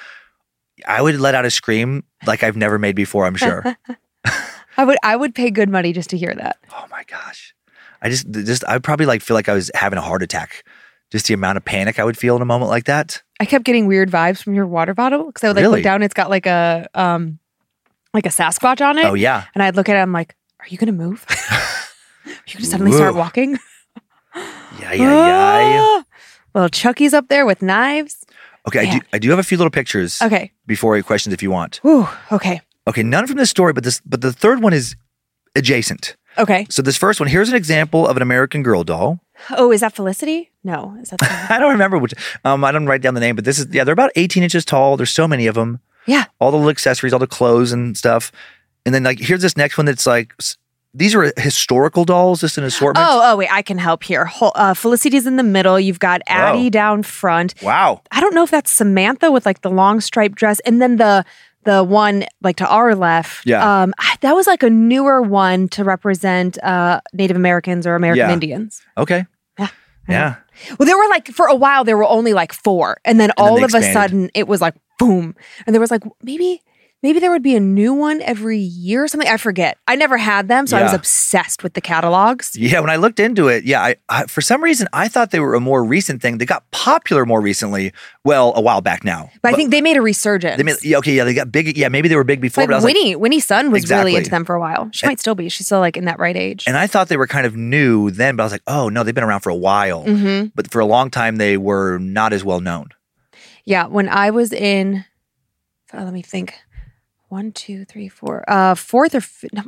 I 0.87 1.01
would 1.01 1.19
let 1.19 1.33
out 1.33 1.45
a 1.45 1.49
scream 1.49 2.03
like 2.27 2.43
I've 2.43 2.57
never 2.57 2.77
made 2.77 2.95
before, 2.95 3.25
I'm 3.25 3.37
sure. 3.37 3.63
I 4.77 4.85
would 4.85 4.97
I 5.01 5.15
would 5.15 5.33
pay 5.33 5.49
good 5.49 5.69
money 5.69 5.93
just 5.93 6.11
to 6.11 6.17
hear 6.19 6.35
that. 6.35 6.57
oh 6.71 6.85
my 6.91 7.03
gosh. 7.05 7.55
I 8.03 8.09
just 8.09 8.29
just 8.29 8.63
I'd 8.67 8.83
probably 8.83 9.07
like 9.07 9.23
feel 9.23 9.33
like 9.33 9.49
I 9.49 9.55
was 9.55 9.71
having 9.73 9.97
a 9.97 10.03
heart 10.03 10.21
attack. 10.21 10.63
Just 11.11 11.27
the 11.27 11.33
amount 11.33 11.57
of 11.57 11.65
panic 11.65 11.99
I 11.99 12.03
would 12.03 12.17
feel 12.17 12.35
in 12.35 12.41
a 12.41 12.45
moment 12.45 12.69
like 12.69 12.85
that. 12.85 13.21
I 13.39 13.45
kept 13.45 13.63
getting 13.63 13.85
weird 13.87 14.09
vibes 14.09 14.41
from 14.43 14.53
your 14.55 14.65
water 14.65 14.93
bottle 14.93 15.25
because 15.27 15.43
I 15.43 15.47
would 15.49 15.55
like 15.55 15.63
Really? 15.63 15.75
look 15.77 15.83
down. 15.83 16.01
It's 16.03 16.13
got 16.13 16.29
like 16.29 16.45
a 16.45 16.87
um 16.93 17.39
like 18.13 18.25
a 18.25 18.29
Sasquatch 18.29 18.81
on 18.85 18.97
it. 18.97 19.05
Oh 19.05 19.13
yeah. 19.13 19.43
And 19.53 19.61
I'd 19.63 19.75
look 19.75 19.87
at 19.89 19.95
it. 19.95 19.99
I'm 19.99 20.11
like, 20.11 20.35
are 20.59 20.65
you 20.67 20.77
gonna 20.77 20.91
move? 20.91 21.25
are 21.29 22.29
you 22.47 22.53
gonna 22.55 22.65
suddenly 22.65 22.91
start 22.91 23.13
walking? 23.15 23.57
Yeah, 24.79 24.93
yeah, 24.93 24.97
yeah. 24.97 25.81
Ah! 25.83 26.03
Little 26.55 26.69
Chucky's 26.69 27.13
up 27.13 27.27
there 27.27 27.45
with 27.45 27.61
knives. 27.61 28.25
Okay, 28.67 28.79
I 28.89 28.93
do, 28.99 29.05
I 29.13 29.19
do 29.19 29.29
have 29.29 29.39
a 29.39 29.43
few 29.43 29.57
little 29.57 29.69
pictures 29.71 30.19
Okay. 30.21 30.51
before 30.65 30.99
questions 31.03 31.33
if 31.33 31.43
you 31.43 31.51
want. 31.51 31.79
Ooh. 31.85 32.07
Okay. 32.31 32.61
Okay, 32.87 33.03
none 33.03 33.27
from 33.27 33.37
this 33.37 33.49
story, 33.49 33.73
but 33.73 33.83
this 33.83 34.01
but 34.05 34.21
the 34.21 34.33
third 34.33 34.61
one 34.61 34.73
is 34.73 34.95
adjacent. 35.55 36.15
Okay. 36.37 36.65
So 36.69 36.81
this 36.81 36.97
first 36.97 37.19
one, 37.19 37.29
here's 37.29 37.49
an 37.49 37.55
example 37.55 38.07
of 38.07 38.15
an 38.17 38.21
American 38.23 38.63
Girl 38.63 38.83
doll. 38.83 39.19
Oh, 39.51 39.71
is 39.71 39.81
that 39.81 39.93
Felicity? 39.93 40.51
No. 40.63 40.97
Is 41.01 41.09
that 41.09 41.21
I 41.51 41.59
don't 41.59 41.71
remember 41.71 41.97
which. 41.97 42.13
Um, 42.43 42.63
I 42.63 42.71
don't 42.71 42.85
write 42.85 43.01
down 43.01 43.13
the 43.13 43.19
name, 43.19 43.35
but 43.35 43.45
this 43.45 43.59
is 43.59 43.67
yeah. 43.71 43.83
They're 43.83 43.93
about 43.93 44.11
18 44.15 44.43
inches 44.43 44.65
tall. 44.65 44.97
There's 44.97 45.11
so 45.11 45.27
many 45.27 45.47
of 45.47 45.55
them. 45.55 45.79
Yeah. 46.05 46.25
All 46.39 46.51
the 46.51 46.57
little 46.57 46.69
accessories, 46.69 47.13
all 47.13 47.19
the 47.19 47.27
clothes 47.27 47.71
and 47.71 47.97
stuff. 47.97 48.31
And 48.85 48.93
then 48.93 49.03
like 49.03 49.19
here's 49.19 49.41
this 49.41 49.57
next 49.57 49.77
one 49.77 49.85
that's 49.85 50.05
like 50.05 50.33
these 50.95 51.13
are 51.13 51.33
historical 51.37 52.05
dolls, 52.05 52.39
just 52.39 52.57
an 52.57 52.63
assortment. 52.63 53.05
Oh, 53.05 53.21
oh, 53.21 53.35
wait. 53.35 53.49
I 53.51 53.61
can 53.61 53.77
help 53.77 54.03
here. 54.03 54.31
Uh, 54.41 54.73
Felicity's 54.73 55.27
in 55.27 55.35
the 55.35 55.43
middle. 55.43 55.77
You've 55.77 55.99
got 55.99 56.21
Addy 56.27 56.69
down 56.69 57.03
front. 57.03 57.53
wow. 57.61 58.01
I 58.11 58.21
don't 58.21 58.33
know 58.33 58.43
if 58.43 58.51
that's 58.51 58.71
Samantha 58.71 59.29
with 59.29 59.45
like 59.45 59.61
the 59.61 59.69
long 59.69 59.99
striped 59.99 60.35
dress, 60.35 60.61
and 60.61 60.81
then 60.81 60.95
the 60.95 61.25
the 61.65 61.83
one 61.83 62.25
like 62.41 62.55
to 62.57 62.67
our 62.67 62.95
left. 62.95 63.45
Yeah. 63.45 63.83
Um, 63.83 63.93
that 64.21 64.33
was 64.33 64.47
like 64.47 64.63
a 64.63 64.69
newer 64.69 65.21
one 65.21 65.67
to 65.69 65.83
represent 65.83 66.57
uh 66.63 67.01
Native 67.13 67.35
Americans 67.35 67.85
or 67.85 67.95
American 67.95 68.27
Yeah. 68.27 68.33
Indians. 68.33 68.81
Okay. 68.97 69.25
Yeah. 69.59 69.67
Yeah. 70.07 70.35
Well, 70.77 70.85
there 70.85 70.97
were 70.97 71.09
like 71.09 71.27
for 71.29 71.47
a 71.47 71.55
while 71.55 71.83
there 71.83 71.97
were 71.97 72.05
only 72.05 72.33
like 72.33 72.53
four, 72.53 72.97
and 73.03 73.19
then 73.19 73.29
then 73.29 73.33
all 73.37 73.57
they 73.57 73.63
of 73.63 73.73
a 73.73 73.81
sudden 73.81 74.29
it 74.33 74.47
was 74.47 74.61
like 74.61 74.75
boom, 74.99 75.35
and 75.65 75.73
there 75.73 75.81
was 75.81 75.91
like 75.91 76.03
maybe 76.21 76.61
maybe 77.05 77.19
there 77.19 77.29
would 77.29 77.43
be 77.43 77.55
a 77.55 77.59
new 77.59 77.93
one 77.93 78.19
every 78.23 78.57
year 78.57 79.03
or 79.03 79.07
something. 79.07 79.29
I 79.29 79.37
forget. 79.37 79.77
I 79.87 79.95
never 79.95 80.17
had 80.17 80.47
them, 80.47 80.65
so 80.65 80.75
I 80.75 80.81
was 80.81 80.91
obsessed 80.93 81.61
with 81.63 81.73
the 81.75 81.81
catalogs. 81.81 82.55
Yeah, 82.55 82.79
when 82.79 82.89
I 82.89 82.95
looked 82.95 83.19
into 83.19 83.47
it, 83.47 83.63
yeah, 83.63 83.79
I, 83.83 83.95
I 84.09 84.25
for 84.25 84.41
some 84.41 84.63
reason 84.63 84.87
I 84.91 85.07
thought 85.07 85.29
they 85.29 85.39
were 85.39 85.53
a 85.53 85.59
more 85.59 85.83
recent 85.83 86.19
thing. 86.21 86.39
They 86.39 86.45
got 86.45 86.69
popular 86.71 87.23
more 87.25 87.41
recently. 87.41 87.93
Well, 88.23 88.53
a 88.55 88.61
while 88.61 88.81
back 88.81 89.03
now. 89.03 89.29
But, 89.43 89.53
I 89.53 89.55
think 89.55 89.69
they 89.69 89.81
made 89.81 89.97
a 89.97 90.01
resurgence. 90.01 90.57
they 90.57 90.63
made, 90.63 90.77
yeah, 90.83 90.97
okay, 90.97 91.13
yeah, 91.13 91.23
they 91.25 91.35
got 91.35 91.51
big. 91.51 91.77
Yeah, 91.77 91.89
maybe 91.89 92.07
they 92.07 92.15
were 92.15 92.23
big 92.23 92.41
before, 92.41 92.63
like 92.63 92.69
but 92.69 92.73
I 92.73 92.77
was 92.77 92.85
like, 92.85 92.95
Winnie, 92.95 93.15
Winnie's 93.15 93.45
son 93.45 93.69
was 93.69 93.87
really 93.89 94.15
into 94.15 94.31
them 94.31 94.43
for 94.43 94.55
a 94.55 94.59
while. 94.59 94.89
She 94.91 95.05
might 95.05 95.19
still 95.19 95.35
be. 95.35 95.47
She's 95.49 95.67
still 95.67 95.79
like 95.79 95.95
in 95.97 96.05
that 96.05 96.17
right 96.17 96.35
age. 96.35 96.63
and 96.67 96.75
I 96.75 96.87
thought 96.87 97.07
they 97.07 97.17
were 97.17 97.27
kind 97.27 97.45
of 97.45 97.55
new 97.55 98.09
then, 98.09 98.35
but 98.35 98.41
I 98.43 98.45
was 98.45 98.51
like, 98.51 98.63
oh 98.65 98.89
no, 98.89 99.03
they've 99.03 99.13
been 99.13 99.23
around 99.23 99.41
for 99.41 99.51
a 99.51 99.55
while. 99.55 100.03
hmm 100.03 100.45
But 100.55 100.71
for 100.71 100.79
a 100.79 100.85
long 100.85 101.11
time, 101.11 101.35
they 101.35 101.55
were 101.57 101.99
not 101.99 102.33
as 102.33 102.43
well 102.43 102.61
known. 102.61 102.89
Yeah, 103.63 103.85
when 103.85 104.09
I 104.09 104.31
was 104.31 104.51
in, 104.51 105.05
uh, 105.93 106.03
let 106.03 106.13
me 106.13 106.21
think, 106.23 106.55
one, 107.35 107.51
two, 107.51 107.83
three, 107.85 108.07
four, 108.09 108.43
uh, 108.47 108.75
fourth 108.75 109.13
or 109.13 109.21
fi- 109.21 109.49
no, 109.53 109.63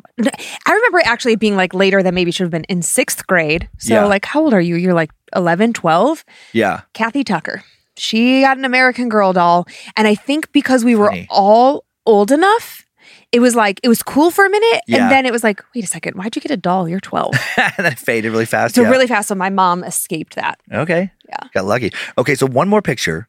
I 0.66 0.72
remember 0.74 1.00
actually 1.04 1.36
being 1.36 1.56
like 1.56 1.74
later 1.74 2.02
than 2.04 2.16
maybe 2.16 2.32
should 2.32 2.46
have 2.46 2.52
been 2.52 2.64
in 2.70 2.82
sixth 2.82 3.28
grade. 3.28 3.68
So 3.78 3.94
Yeah. 3.94 4.06
like, 4.06 4.26
how 4.26 4.42
old 4.42 4.54
are 4.54 4.62
you? 4.62 4.76
You're 4.76 4.94
like 4.94 5.12
11, 5.36 5.74
12. 5.74 6.24
Yeah, 6.54 6.82
Kathy 6.94 7.24
Tucker. 7.24 7.64
She 7.98 8.42
got 8.42 8.58
an 8.58 8.64
American 8.66 9.10
Girl 9.10 9.34
doll, 9.34 9.66
and 9.98 10.08
I 10.08 10.16
think 10.16 10.52
because 10.52 10.86
we 10.86 10.96
were 10.96 11.10
Funny. 11.10 11.28
all 11.30 11.84
old 12.06 12.32
enough. 12.32 12.84
It 13.34 13.42
was 13.42 13.56
like 13.56 13.80
it 13.84 13.90
was 13.90 14.02
cool 14.04 14.32
for 14.32 14.46
a 14.46 14.50
minute, 14.50 14.82
Yeah. 14.88 14.98
and 15.04 15.12
then 15.12 15.26
it 15.26 15.34
was 15.34 15.44
like, 15.44 15.62
wait 15.76 15.84
a 15.84 15.88
second, 15.88 16.16
why'd 16.16 16.36
you 16.38 16.42
get 16.42 16.52
a 16.52 16.58
doll? 16.58 16.88
You're 16.88 17.02
12. 17.02 17.34
and 17.58 17.74
then 17.86 17.92
it 17.92 18.00
faded 18.00 18.32
really 18.32 18.46
fast. 18.46 18.76
so 18.76 18.84
yeah. 18.84 18.90
really 18.90 19.08
fast. 19.08 19.28
So 19.28 19.36
my 19.36 19.50
mom 19.50 19.84
escaped 19.84 20.36
that. 20.36 20.56
okay. 20.72 21.12
Yeah. 21.28 21.44
Got 21.54 21.66
lucky. 21.66 21.92
Okay, 22.18 22.36
so 22.36 22.46
one 22.48 22.70
more 22.70 22.82
picture. 22.82 23.28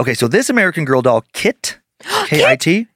Okay, 0.00 0.14
so 0.14 0.28
this 0.28 0.48
American 0.48 0.84
Girl 0.84 1.02
doll, 1.02 1.24
Kit, 1.32 1.80
K 2.26 2.44
I 2.46 2.54
T, 2.56 2.86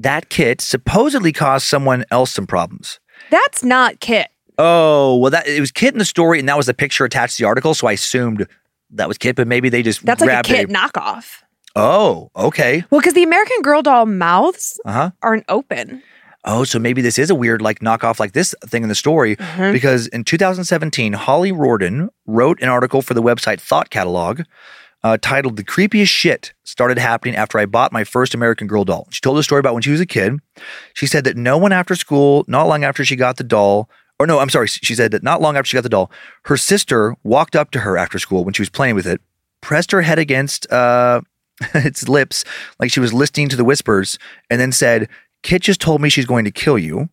that 0.00 0.28
kit 0.28 0.60
supposedly 0.60 1.32
caused 1.32 1.66
someone 1.66 2.04
else 2.10 2.30
some 2.30 2.46
problems. 2.46 3.00
That's 3.30 3.62
not 3.62 4.00
Kit. 4.00 4.28
Oh, 4.58 5.16
well, 5.16 5.30
that 5.30 5.46
it 5.46 5.60
was 5.60 5.70
Kit 5.70 5.94
in 5.94 5.98
the 5.98 6.04
story, 6.04 6.38
and 6.38 6.48
that 6.48 6.56
was 6.56 6.66
the 6.66 6.74
picture 6.74 7.04
attached 7.04 7.36
to 7.36 7.42
the 7.42 7.46
article. 7.48 7.74
So 7.74 7.86
I 7.86 7.92
assumed 7.92 8.46
that 8.90 9.08
was 9.08 9.16
Kit, 9.18 9.36
but 9.36 9.46
maybe 9.46 9.68
they 9.68 9.82
just 9.82 10.04
That's 10.04 10.20
like 10.20 10.28
a 10.28 10.32
grabbed 10.32 10.48
Kit 10.48 10.68
knockoff. 10.68 11.42
Oh, 11.76 12.30
okay. 12.34 12.84
Well, 12.90 13.00
because 13.00 13.14
the 13.14 13.22
American 13.22 13.62
Girl 13.62 13.80
doll 13.82 14.06
mouths 14.06 14.80
Uh 14.84 14.92
huh. 14.92 15.10
aren't 15.22 15.44
open. 15.48 16.02
Oh, 16.44 16.64
so 16.64 16.78
maybe 16.78 17.02
this 17.02 17.18
is 17.18 17.28
a 17.30 17.34
weird 17.34 17.60
like 17.62 17.80
knockoff 17.80 18.18
like 18.18 18.32
this 18.32 18.54
thing 18.66 18.82
in 18.82 18.88
the 18.88 18.94
story 18.94 19.36
Mm-hmm. 19.36 19.72
because 19.72 20.06
in 20.08 20.24
2017, 20.24 21.12
Holly 21.12 21.52
Rorden 21.52 22.08
wrote 22.26 22.60
an 22.62 22.68
article 22.70 23.02
for 23.02 23.12
the 23.14 23.22
website 23.22 23.60
Thought 23.60 23.90
Catalog 23.90 24.40
uh, 25.02 25.18
titled 25.20 25.56
"The 25.56 25.64
Creepiest 25.64 26.08
Shit 26.08 26.52
Started 26.64 26.98
Happening 26.98 27.36
After 27.36 27.58
I 27.58 27.66
Bought 27.66 27.92
My 27.92 28.04
First 28.04 28.34
American 28.34 28.66
Girl 28.66 28.84
Doll." 28.84 29.08
She 29.10 29.20
told 29.20 29.38
a 29.38 29.42
story 29.42 29.60
about 29.60 29.74
when 29.74 29.82
she 29.82 29.90
was 29.90 30.00
a 30.00 30.06
kid. 30.06 30.38
She 30.94 31.06
said 31.06 31.24
that 31.24 31.36
no 31.36 31.58
one 31.58 31.72
after 31.72 31.94
school, 31.94 32.44
not 32.46 32.68
long 32.68 32.84
after 32.84 33.04
she 33.04 33.16
got 33.16 33.36
the 33.36 33.44
doll, 33.44 33.88
or 34.20 34.26
no, 34.26 34.38
I'm 34.38 34.50
sorry, 34.50 34.68
she 34.68 34.94
said 34.94 35.12
that 35.12 35.22
not 35.22 35.40
long 35.40 35.56
after 35.56 35.68
she 35.68 35.76
got 35.76 35.82
the 35.82 35.88
doll, 35.88 36.10
her 36.44 36.58
sister 36.58 37.16
walked 37.24 37.56
up 37.56 37.70
to 37.70 37.80
her 37.80 37.96
after 37.96 38.18
school 38.18 38.44
when 38.44 38.52
she 38.52 38.60
was 38.60 38.68
playing 38.68 38.94
with 38.94 39.06
it, 39.06 39.20
pressed 39.62 39.92
her 39.92 40.02
head 40.02 40.18
against 40.18 40.70
uh, 40.70 41.22
its 41.74 42.06
lips 42.06 42.44
like 42.78 42.90
she 42.90 43.00
was 43.00 43.14
listening 43.14 43.48
to 43.48 43.56
the 43.56 43.64
whispers, 43.64 44.18
and 44.50 44.60
then 44.60 44.72
said, 44.72 45.08
Kit 45.42 45.62
just 45.62 45.80
told 45.80 46.02
me 46.02 46.10
she's 46.10 46.26
going 46.26 46.44
to 46.44 46.50
kill 46.50 46.78
you. 46.78 47.08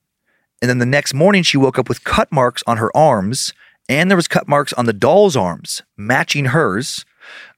And 0.61 0.69
then 0.69 0.79
the 0.79 0.85
next 0.85 1.13
morning, 1.13 1.43
she 1.43 1.57
woke 1.57 1.79
up 1.79 1.87
with 1.87 2.03
cut 2.03 2.29
marks 2.31 2.61
on 2.67 2.75
her 2.77 2.95
arms, 2.95 3.53
and 3.87 4.09
there 4.09 4.17
was 4.17 4.27
cut 4.27 4.47
marks 4.47 4.73
on 4.73 4.85
the 4.85 4.91
doll's 4.91 5.37
arms, 5.37 5.83
matching 5.95 6.45
hers. 6.45 7.05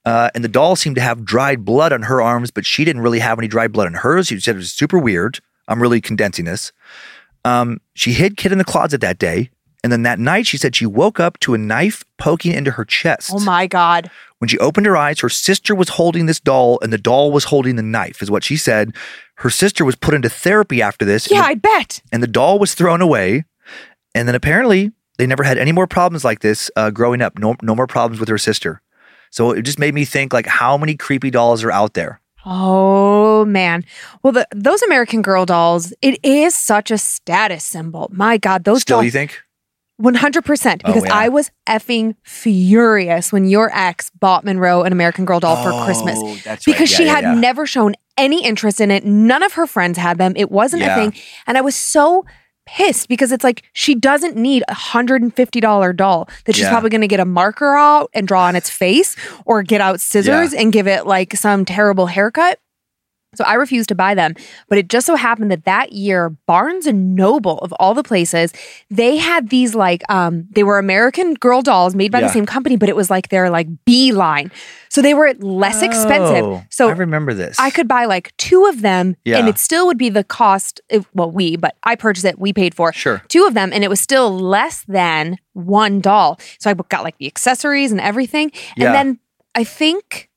Uh, 0.04 0.30
and 0.34 0.42
the 0.42 0.48
doll 0.48 0.76
seemed 0.76 0.96
to 0.96 1.02
have 1.02 1.24
dried 1.24 1.64
blood 1.64 1.92
on 1.92 2.02
her 2.02 2.22
arms, 2.22 2.50
but 2.50 2.64
she 2.64 2.84
didn't 2.84 3.02
really 3.02 3.18
have 3.18 3.38
any 3.38 3.48
dried 3.48 3.72
blood 3.72 3.86
on 3.86 3.94
hers. 3.94 4.28
She 4.28 4.40
said 4.40 4.54
it 4.54 4.58
was 4.58 4.72
super 4.72 4.98
weird. 4.98 5.40
I'm 5.68 5.80
really 5.80 6.00
condensing 6.00 6.46
this. 6.46 6.72
Um, 7.44 7.80
she 7.94 8.12
hid 8.12 8.36
Kit 8.36 8.52
in 8.52 8.58
the 8.58 8.64
closet 8.64 9.00
that 9.02 9.18
day. 9.18 9.50
And 9.82 9.90
then 9.90 10.02
that 10.02 10.18
night, 10.18 10.46
she 10.46 10.58
said 10.58 10.76
she 10.76 10.84
woke 10.84 11.18
up 11.18 11.38
to 11.40 11.54
a 11.54 11.58
knife 11.58 12.04
poking 12.18 12.52
into 12.52 12.72
her 12.72 12.84
chest. 12.84 13.30
Oh 13.32 13.40
my 13.40 13.66
God. 13.66 14.10
When 14.38 14.48
she 14.48 14.58
opened 14.58 14.84
her 14.86 14.96
eyes, 14.96 15.20
her 15.20 15.30
sister 15.30 15.74
was 15.74 15.90
holding 15.90 16.26
this 16.26 16.38
doll 16.40 16.78
and 16.82 16.92
the 16.92 16.98
doll 16.98 17.32
was 17.32 17.44
holding 17.44 17.76
the 17.76 17.82
knife, 17.82 18.20
is 18.20 18.30
what 18.30 18.44
she 18.44 18.58
said. 18.58 18.94
Her 19.36 19.48
sister 19.48 19.84
was 19.84 19.96
put 19.96 20.12
into 20.12 20.28
therapy 20.28 20.82
after 20.82 21.06
this. 21.06 21.30
Yeah, 21.30 21.40
the- 21.42 21.46
I 21.48 21.54
bet. 21.54 22.02
and 22.12 22.22
the 22.22 22.26
doll 22.26 22.58
was 22.58 22.74
thrown 22.74 23.00
away. 23.00 23.44
And 24.14 24.28
then 24.28 24.34
apparently 24.34 24.92
they 25.16 25.26
never 25.26 25.44
had 25.44 25.56
any 25.56 25.72
more 25.72 25.86
problems 25.86 26.24
like 26.26 26.40
this 26.40 26.70
uh, 26.76 26.90
growing 26.90 27.22
up. 27.22 27.38
No, 27.38 27.56
no 27.62 27.74
more 27.74 27.86
problems 27.86 28.20
with 28.20 28.28
her 28.28 28.38
sister. 28.38 28.82
So 29.30 29.52
it 29.52 29.62
just 29.62 29.78
made 29.78 29.94
me 29.94 30.04
think 30.04 30.32
like 30.32 30.46
how 30.46 30.76
many 30.76 30.96
creepy 30.96 31.30
dolls 31.30 31.62
are 31.64 31.70
out 31.72 31.94
there. 31.94 32.20
Oh 32.46 33.44
man. 33.44 33.84
Well, 34.22 34.32
the, 34.32 34.46
those 34.54 34.82
American 34.82 35.22
Girl 35.22 35.44
dolls, 35.46 35.92
it 36.02 36.18
is 36.24 36.54
such 36.54 36.90
a 36.90 36.98
status 36.98 37.64
symbol. 37.64 38.08
My 38.12 38.38
God, 38.38 38.64
those 38.64 38.76
dolls. 38.76 38.82
Still, 38.82 38.96
dolls. 38.98 39.04
you 39.06 39.10
think? 39.10 39.42
100% 40.00 40.78
because 40.78 41.02
Oh, 41.02 41.06
yeah. 41.06 41.14
I 41.14 41.28
was 41.28 41.50
effing 41.68 42.14
furious 42.22 43.32
when 43.32 43.44
your 43.44 43.70
ex 43.74 44.10
bought 44.18 44.44
Monroe 44.44 44.82
an 44.82 44.92
American 44.92 45.26
Girl 45.26 45.40
doll 45.40 45.62
for 45.62 45.84
Christmas 45.84 46.18
Oh, 46.18 46.34
that's 46.36 46.66
right. 46.66 46.72
because 46.74 46.90
Yeah, 46.90 46.96
she 46.96 47.04
yeah, 47.04 47.20
had 47.20 47.36
never 47.38 47.66
shown 47.66 47.94
any 48.16 48.42
interest 48.44 48.80
in 48.80 48.90
it. 48.90 49.04
None 49.04 49.42
of 49.42 49.52
her 49.54 49.66
friends 49.66 49.98
had 49.98 50.16
them. 50.18 50.32
It 50.36 50.50
wasn't 50.50 50.82
a 50.84 50.94
thing. 50.94 51.14
And 51.46 51.58
I 51.58 51.60
was 51.60 51.74
so 51.76 52.24
pissed 52.76 53.08
because 53.08 53.32
it's 53.32 53.42
like 53.44 53.62
she 53.72 53.94
doesn't 53.94 54.36
need 54.36 54.62
a 54.68 54.74
$150 54.74 55.96
doll 55.96 56.28
that 56.44 56.54
she's 56.54 56.64
Yeah. 56.64 56.70
probably 56.70 56.90
going 56.90 57.00
to 57.00 57.08
get 57.08 57.20
a 57.20 57.24
marker 57.24 57.74
out 57.74 58.10
and 58.14 58.26
draw 58.28 58.44
on 58.44 58.56
its 58.56 58.70
face 58.70 59.16
or 59.44 59.62
get 59.62 59.80
out 59.80 60.00
scissors 60.00 60.52
and 60.52 60.72
give 60.72 60.86
it 60.86 61.06
like 61.06 61.34
some 61.36 61.64
terrible 61.64 62.06
haircut. 62.06 62.58
So 63.36 63.44
I 63.44 63.54
refused 63.54 63.88
to 63.90 63.94
buy 63.94 64.14
them. 64.14 64.34
But 64.68 64.78
it 64.78 64.88
just 64.88 65.06
so 65.06 65.14
happened 65.14 65.52
that 65.52 65.64
that 65.64 65.92
year, 65.92 66.30
Barnes 66.46 66.86
and 66.86 67.14
Noble, 67.14 67.58
of 67.58 67.72
all 67.78 67.94
the 67.94 68.02
places, 68.02 68.52
they 68.90 69.16
had 69.18 69.50
these 69.50 69.74
like, 69.74 70.02
um, 70.10 70.46
they 70.50 70.64
were 70.64 70.78
American 70.80 71.34
Girl 71.34 71.62
dolls 71.62 71.94
made 71.94 72.10
by 72.10 72.18
Yeah. 72.20 72.26
the 72.26 72.32
same 72.32 72.44
company, 72.46 72.76
but 72.76 72.88
it 72.88 72.96
was 72.96 73.08
like 73.08 73.28
their 73.28 73.48
like 73.48 73.68
B 73.84 74.10
line. 74.10 74.50
So 74.88 75.00
they 75.00 75.14
were 75.14 75.32
less 75.38 75.80
expensive. 75.80 76.44
Oh, 76.44 76.64
So 76.70 76.88
I 76.88 76.92
remember 76.92 77.32
this. 77.32 77.56
I 77.60 77.70
could 77.70 77.86
buy 77.86 78.06
like 78.06 78.36
two 78.36 78.66
of 78.66 78.80
them 78.82 79.14
Yeah. 79.24 79.38
and 79.38 79.48
it 79.48 79.58
still 79.58 79.86
would 79.86 79.98
be 79.98 80.08
the 80.08 80.24
cost. 80.24 80.80
If, 80.88 81.06
well, 81.14 81.30
we, 81.30 81.56
but 81.56 81.76
I 81.84 81.94
purchased 81.94 82.26
it, 82.26 82.36
we 82.40 82.52
paid 82.52 82.74
for 82.74 82.92
Sure. 82.92 83.22
two 83.28 83.46
of 83.46 83.54
them 83.54 83.70
and 83.72 83.84
it 83.84 83.88
was 83.88 84.00
still 84.00 84.36
less 84.36 84.84
than 84.88 85.36
one 85.52 86.00
doll. 86.00 86.40
So 86.58 86.68
I 86.68 86.74
got 86.74 87.04
like 87.04 87.18
the 87.18 87.28
accessories 87.28 87.92
and 87.92 88.00
everything. 88.00 88.50
Yeah. 88.76 88.86
And 88.86 88.94
then 88.94 89.18
I 89.54 89.62
think 89.62 90.29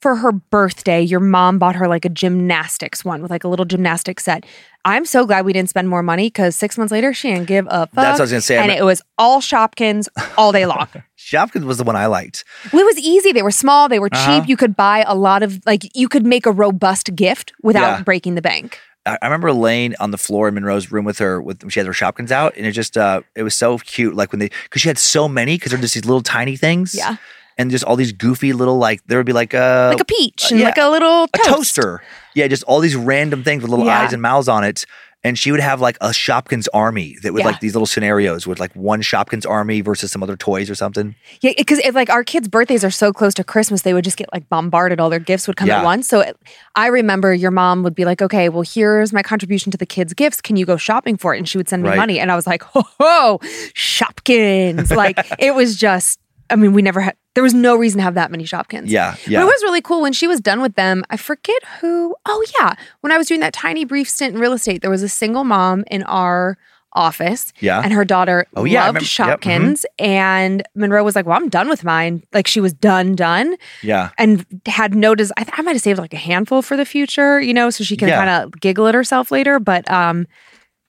for 0.00 0.16
her 0.16 0.32
birthday, 0.32 1.02
your 1.02 1.20
mom 1.20 1.58
bought 1.58 1.74
her 1.76 1.88
like 1.88 2.04
a 2.04 2.08
gymnastics 2.08 3.04
one 3.04 3.20
with 3.22 3.30
like 3.30 3.44
a 3.44 3.48
little 3.48 3.64
gymnastics 3.64 4.24
set. 4.24 4.44
I'm 4.84 5.04
so 5.04 5.26
glad 5.26 5.44
we 5.44 5.52
didn't 5.52 5.68
spend 5.68 5.88
more 5.88 6.02
money 6.02 6.28
because 6.28 6.54
six 6.56 6.78
months 6.78 6.92
later, 6.92 7.12
she 7.12 7.30
didn't 7.32 7.46
give 7.48 7.66
a 7.68 7.86
fuck. 7.88 7.90
That's 7.94 8.12
what 8.14 8.20
I 8.20 8.22
was 8.22 8.30
gonna 8.30 8.40
say. 8.42 8.58
And 8.58 8.70
it 8.70 8.84
was 8.84 9.02
all 9.18 9.40
Shopkins 9.40 10.08
all 10.38 10.52
day 10.52 10.66
long. 10.66 10.86
Shopkins 11.18 11.64
was 11.64 11.78
the 11.78 11.84
one 11.84 11.96
I 11.96 12.06
liked. 12.06 12.44
Well, 12.72 12.80
it 12.80 12.86
was 12.86 12.98
easy. 12.98 13.32
They 13.32 13.42
were 13.42 13.50
small. 13.50 13.88
They 13.88 13.98
were 13.98 14.08
Uh-huh. 14.12 14.40
cheap. 14.40 14.48
You 14.48 14.56
could 14.56 14.76
buy 14.76 15.04
a 15.06 15.14
lot 15.14 15.42
of 15.42 15.60
like 15.66 15.82
you 15.96 16.08
could 16.08 16.24
make 16.24 16.46
a 16.46 16.52
robust 16.52 17.14
gift 17.14 17.52
without 17.62 17.98
Yeah. 17.98 18.02
breaking 18.02 18.34
the 18.36 18.42
bank. 18.42 18.78
I 19.04 19.18
I 19.20 19.26
remember 19.26 19.52
laying 19.52 19.94
on 20.00 20.10
the 20.12 20.18
floor 20.18 20.48
in 20.48 20.54
Monroe's 20.54 20.90
room 20.92 21.04
with 21.04 21.18
her 21.18 21.42
with 21.42 21.70
she 21.70 21.80
had 21.80 21.86
her 21.86 21.92
Shopkins 21.92 22.30
out, 22.30 22.56
and 22.56 22.64
it 22.64 22.72
just 22.72 22.96
uh 22.96 23.22
it 23.34 23.42
was 23.42 23.54
so 23.54 23.78
cute. 23.78 24.14
Like 24.14 24.32
when 24.32 24.38
they 24.38 24.50
because 24.64 24.80
she 24.80 24.88
had 24.88 24.98
so 24.98 25.28
many 25.28 25.56
because 25.56 25.72
they're 25.72 25.80
just 25.80 25.94
these 25.94 26.04
little 26.06 26.22
tiny 26.22 26.56
things. 26.56 26.94
Yeah. 26.94 27.16
And 27.58 27.70
just 27.72 27.82
all 27.84 27.96
these 27.96 28.12
goofy 28.12 28.52
little 28.52 28.78
like 28.78 29.04
there 29.06 29.18
would 29.18 29.26
be 29.26 29.32
like 29.32 29.52
a 29.52 29.88
like 29.92 30.00
a 30.00 30.04
peach 30.04 30.50
and 30.52 30.60
yeah, 30.60 30.66
like 30.66 30.78
a 30.78 30.88
little 30.88 31.24
a 31.24 31.38
toaster. 31.44 32.00
Yeah, 32.34 32.46
just 32.46 32.62
all 32.64 32.78
these 32.80 32.94
random 32.96 33.42
things 33.42 33.62
with 33.62 33.70
little 33.70 33.84
Yeah. 33.86 34.00
eyes 34.02 34.12
and 34.12 34.22
mouths 34.22 34.48
on 34.48 34.62
it. 34.64 34.86
And 35.24 35.36
she 35.36 35.50
would 35.50 35.58
have 35.58 35.80
like 35.80 35.96
a 36.00 36.10
Shopkins 36.10 36.68
army 36.72 37.16
that 37.24 37.32
would 37.32 37.40
Yeah. 37.40 37.46
like 37.46 37.58
these 37.58 37.74
little 37.74 37.86
scenarios 37.86 38.46
with 38.46 38.60
like 38.60 38.72
one 38.74 39.02
Shopkins 39.02 39.44
army 39.50 39.80
versus 39.80 40.12
some 40.12 40.22
other 40.22 40.36
toys 40.36 40.70
or 40.70 40.76
something. 40.76 41.16
Yeah, 41.40 41.50
because 41.58 41.80
like 41.92 42.08
our 42.08 42.22
kids' 42.22 42.46
birthdays 42.46 42.84
are 42.84 42.90
so 42.92 43.12
close 43.12 43.34
to 43.34 43.42
Christmas, 43.42 43.82
they 43.82 43.92
would 43.92 44.04
just 44.04 44.16
get 44.16 44.32
like 44.32 44.48
bombarded. 44.48 45.00
All 45.00 45.10
their 45.10 45.18
gifts 45.18 45.48
would 45.48 45.56
come 45.56 45.66
Yeah. 45.66 45.78
at 45.80 45.84
once. 45.84 46.06
So 46.06 46.20
it, 46.20 46.36
I 46.76 46.86
remember 46.86 47.34
your 47.34 47.50
mom 47.50 47.82
would 47.82 47.96
be 47.96 48.04
like, 48.04 48.22
"Okay, 48.22 48.48
well, 48.48 48.62
here's 48.62 49.12
my 49.12 49.22
contribution 49.24 49.72
to 49.72 49.78
the 49.78 49.86
kids' 49.86 50.14
gifts. 50.14 50.40
Can 50.40 50.54
you 50.54 50.64
go 50.64 50.76
shopping 50.76 51.16
for 51.16 51.34
it?" 51.34 51.38
And 51.38 51.48
she 51.48 51.58
would 51.58 51.68
send 51.68 51.82
me 51.82 51.88
Right. 51.88 51.96
money, 51.98 52.20
and 52.20 52.30
I 52.30 52.36
was 52.36 52.46
like, 52.46 52.62
"Ho 52.74 52.84
ho, 53.00 53.40
Shopkins!" 53.74 54.94
like 54.94 55.18
it 55.40 55.54
was 55.56 55.74
just. 55.76 56.20
I 56.50 56.56
mean, 56.56 56.72
we 56.72 56.82
never 56.82 57.00
had. 57.00 57.16
There 57.34 57.42
was 57.42 57.54
no 57.54 57.76
reason 57.76 57.98
to 57.98 58.02
have 58.04 58.14
that 58.14 58.30
many 58.30 58.44
Shopkins. 58.44 58.84
Yeah, 58.88 59.14
Yeah. 59.26 59.40
But 59.40 59.48
it 59.48 59.52
was 59.54 59.62
really 59.62 59.80
cool 59.82 60.00
when 60.00 60.12
she 60.12 60.26
was 60.26 60.40
done 60.40 60.60
with 60.60 60.74
them. 60.74 61.04
I 61.10 61.16
forget 61.16 61.62
who. 61.80 62.14
Oh 62.26 62.44
yeah, 62.60 62.74
when 63.00 63.12
I 63.12 63.18
was 63.18 63.26
doing 63.28 63.40
that 63.40 63.52
tiny 63.52 63.84
brief 63.84 64.08
stint 64.08 64.34
in 64.34 64.40
real 64.40 64.52
estate, 64.52 64.82
there 64.82 64.90
was 64.90 65.02
a 65.02 65.08
single 65.08 65.44
mom 65.44 65.84
in 65.90 66.02
our 66.04 66.56
office. 66.94 67.52
Yeah. 67.60 67.80
And 67.84 67.92
her 67.92 68.04
daughter 68.04 68.46
Oh, 68.56 68.64
yeah, 68.64 68.86
loved 68.86 69.02
remember- 69.18 69.32
yep, 69.32 69.40
mhm. 69.40 69.62
Shopkins. 69.74 69.84
And 69.98 70.62
Monroe 70.74 71.04
was 71.04 71.14
like, 71.14 71.26
Well, 71.26 71.36
I'm 71.36 71.50
done 71.50 71.68
with 71.68 71.84
mine. 71.84 72.22
Like 72.32 72.46
she 72.46 72.60
was 72.60 72.72
done, 72.72 73.14
done. 73.14 73.56
Yeah. 73.82 74.08
And 74.18 74.44
had 74.66 74.94
no 74.94 75.14
des- 75.14 75.28
I, 75.36 75.44
th- 75.44 75.54
I 75.56 75.62
might 75.62 75.74
have 75.76 75.82
saved 75.82 75.98
like 76.00 76.14
a 76.14 76.16
handful 76.18 76.62
for 76.62 76.76
the 76.78 76.86
future, 76.86 77.40
you 77.40 77.52
know, 77.52 77.68
so 77.70 77.84
she 77.84 77.96
can 77.96 78.08
Yeah. 78.08 78.16
kind 78.24 78.30
of 78.30 78.58
giggle 78.58 78.86
at 78.88 78.94
herself 78.94 79.30
later. 79.30 79.60
But 79.60 79.88
um 79.90 80.26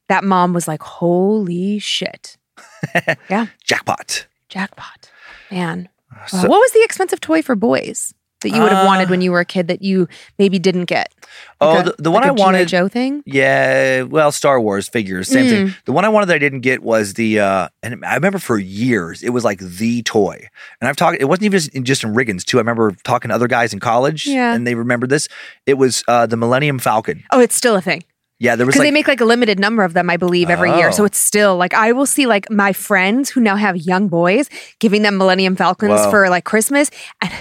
that 0.07 0.23
mom 0.23 0.53
was 0.53 0.67
like, 0.69 0.81
Holy 0.81 1.79
shit. 1.79 2.37
yeah. 3.29 3.47
Jackpot. 3.65 4.25
Jackpot. 4.47 5.08
Man. 5.51 5.89
Wow. 6.11 6.25
So- 6.27 6.37
what 6.47 6.59
was 6.59 6.71
the 6.71 6.83
expensive 6.83 7.19
toy 7.21 7.41
for 7.41 7.55
boys 7.55 8.13
that 8.41 8.49
you 8.51 8.61
would 8.61 8.71
have 8.71 8.85
Uh, 8.85 8.87
wanted 8.87 9.09
when 9.09 9.19
you 9.19 9.31
were 9.33 9.41
a 9.41 9.45
kid 9.45 9.67
that 9.67 9.81
you 9.81 10.07
maybe 10.37 10.57
didn't 10.59 10.85
get? 10.85 11.13
Oh, 11.59 11.79
a- 11.79 11.83
the, 11.83 11.95
the 11.99 12.09
one 12.11 12.21
like 12.21 12.31
I 12.31 12.33
a 12.33 12.37
G.I. 12.37 12.45
wanted. 12.45 12.67
Joe 12.69 12.87
thing? 12.87 13.21
Yeah, 13.25 14.03
well, 14.03 14.31
Star 14.31 14.61
Wars 14.61 14.87
figures, 14.87 15.27
same 15.27 15.45
Mm. 15.45 15.49
thing. 15.49 15.75
The 15.85 15.91
one 15.91 16.05
I 16.05 16.09
wanted 16.09 16.27
that 16.27 16.35
I 16.35 16.39
didn't 16.39 16.61
get 16.61 16.81
was 16.81 17.15
the, 17.15 17.41
uh, 17.41 17.67
and 17.83 18.03
I 18.05 18.15
remember 18.15 18.39
for 18.39 18.57
years 18.57 19.23
it 19.23 19.31
was 19.31 19.43
like 19.43 19.59
the 19.59 20.01
toy. 20.03 20.47
And 20.79 20.87
I've 20.87 20.95
talked, 20.95 21.17
it 21.19 21.25
wasn't 21.25 21.43
even 21.47 21.59
just 21.59 21.69
in, 21.75 21.83
just 21.83 22.03
in 22.03 22.13
Riggins 22.13 22.45
too. 22.45 22.57
I 22.57 22.61
remember 22.61 22.95
talking 23.03 23.27
to 23.29 23.35
other 23.35 23.47
guys 23.49 23.73
in 23.73 23.79
college, 23.81 24.25
Yeah. 24.25 24.53
and 24.53 24.65
they 24.65 24.73
remembered 24.75 25.09
this. 25.09 25.27
It 25.65 25.73
was 25.73 26.03
uh, 26.07 26.25
the 26.25 26.37
Millennium 26.37 26.79
Falcon. 26.79 27.23
Oh, 27.31 27.41
it's 27.41 27.55
still 27.55 27.75
a 27.75 27.81
thing. 27.81 28.03
Yeah, 28.39 28.55
there 28.55 28.65
was 28.65 28.73
Because 28.73 28.79
like 28.79 28.87
they 28.87 28.91
make 28.91 29.07
like 29.07 29.21
a 29.21 29.25
limited 29.25 29.59
number 29.59 29.83
of 29.83 29.93
them, 29.93 30.09
I 30.09 30.15
believe, 30.17 30.49
every 30.49 30.71
year. 30.77 30.91
So 30.91 31.03
Oh. 31.03 31.05
it's 31.05 31.19
still 31.19 31.57
like 31.57 31.73
I 31.73 31.91
will 31.91 32.05
see 32.05 32.25
like 32.25 32.49
my 32.49 32.71
friends 32.73 33.29
who 33.29 33.41
now 33.41 33.55
have 33.57 33.75
young 33.77 34.07
boys 34.07 34.49
giving 34.79 35.01
them 35.01 35.17
Millennium 35.17 35.55
Falcons 35.55 35.99
Whoa. 35.99 36.09
for 36.09 36.29
like 36.29 36.45
Christmas, 36.45 36.89
and 37.21 37.31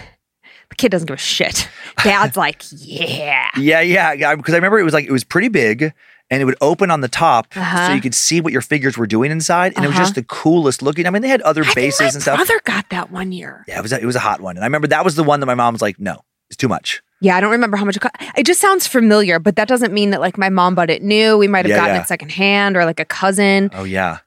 the 0.70 0.74
kid 0.76 0.90
doesn't 0.90 1.06
give 1.06 1.14
a 1.14 1.18
shit. 1.18 1.68
Dad's 2.02 2.36
like, 2.44 2.62
yeah, 2.72 3.48
yeah, 3.56 3.80
yeah, 4.12 4.34
because 4.34 4.54
I 4.54 4.56
remember 4.56 4.78
it 4.78 4.84
was 4.84 4.92
like 4.94 5.06
it 5.06 5.12
was 5.12 5.24
pretty 5.24 5.48
big. 5.48 5.92
And 6.30 6.42
it 6.42 6.44
would 6.44 6.56
open 6.60 6.90
on 6.90 7.00
the 7.00 7.08
top, 7.08 7.46
Uh-huh. 7.56 7.86
so 7.86 7.92
you 7.94 8.02
could 8.02 8.14
see 8.14 8.42
what 8.42 8.52
your 8.52 8.60
figures 8.60 8.98
were 8.98 9.06
doing 9.06 9.30
inside, 9.30 9.72
and 9.76 9.82
it 9.82 9.88
was 9.88 9.94
Uh-huh. 9.96 10.02
just 10.04 10.14
the 10.14 10.22
coolest 10.24 10.82
looking. 10.82 11.06
I 11.06 11.10
mean, 11.10 11.22
they 11.22 11.28
had 11.28 11.40
other 11.40 11.64
I 11.64 11.72
bases 11.72 12.12
and 12.12 12.20
stuff. 12.22 12.36
My 12.38 12.44
brother 12.44 12.60
got 12.64 12.90
that 12.90 13.10
one 13.10 13.32
year. 13.32 13.64
Yeah, 13.66 13.78
it 13.78 13.82
was 13.82 13.94
a, 13.94 13.98
it 14.02 14.04
was 14.04 14.14
a 14.14 14.18
hot 14.20 14.42
one, 14.42 14.56
and 14.56 14.62
I 14.62 14.66
remember 14.66 14.88
that 14.88 15.06
was 15.06 15.14
the 15.14 15.24
one 15.24 15.40
that 15.40 15.46
my 15.46 15.54
mom 15.54 15.72
was 15.72 15.80
like, 15.80 15.98
"No, 15.98 16.20
it's 16.50 16.56
too 16.58 16.68
much." 16.68 17.00
Yeah, 17.20 17.36
I 17.36 17.40
don't 17.40 17.50
remember 17.50 17.76
how 17.76 17.84
much 17.84 17.96
it 17.96 18.00
cost. 18.00 18.14
It 18.36 18.46
just 18.46 18.60
sounds 18.60 18.86
familiar, 18.86 19.38
but 19.38 19.56
that 19.56 19.66
doesn't 19.68 19.92
mean 19.92 20.10
that 20.10 20.20
like 20.20 20.38
my 20.38 20.48
mom 20.48 20.74
bought 20.74 20.90
it 20.90 21.02
new. 21.02 21.36
We 21.36 21.48
might 21.48 21.64
have 21.64 21.70
Yeah, 21.70 21.76
gotten 21.76 21.94
yeah. 21.96 22.02
it 22.02 22.06
secondhand 22.08 22.76
or 22.76 22.84
like 22.84 23.00
a 23.00 23.04
cousin. 23.04 23.70
Oh 23.74 23.84
yeah, 23.84 24.18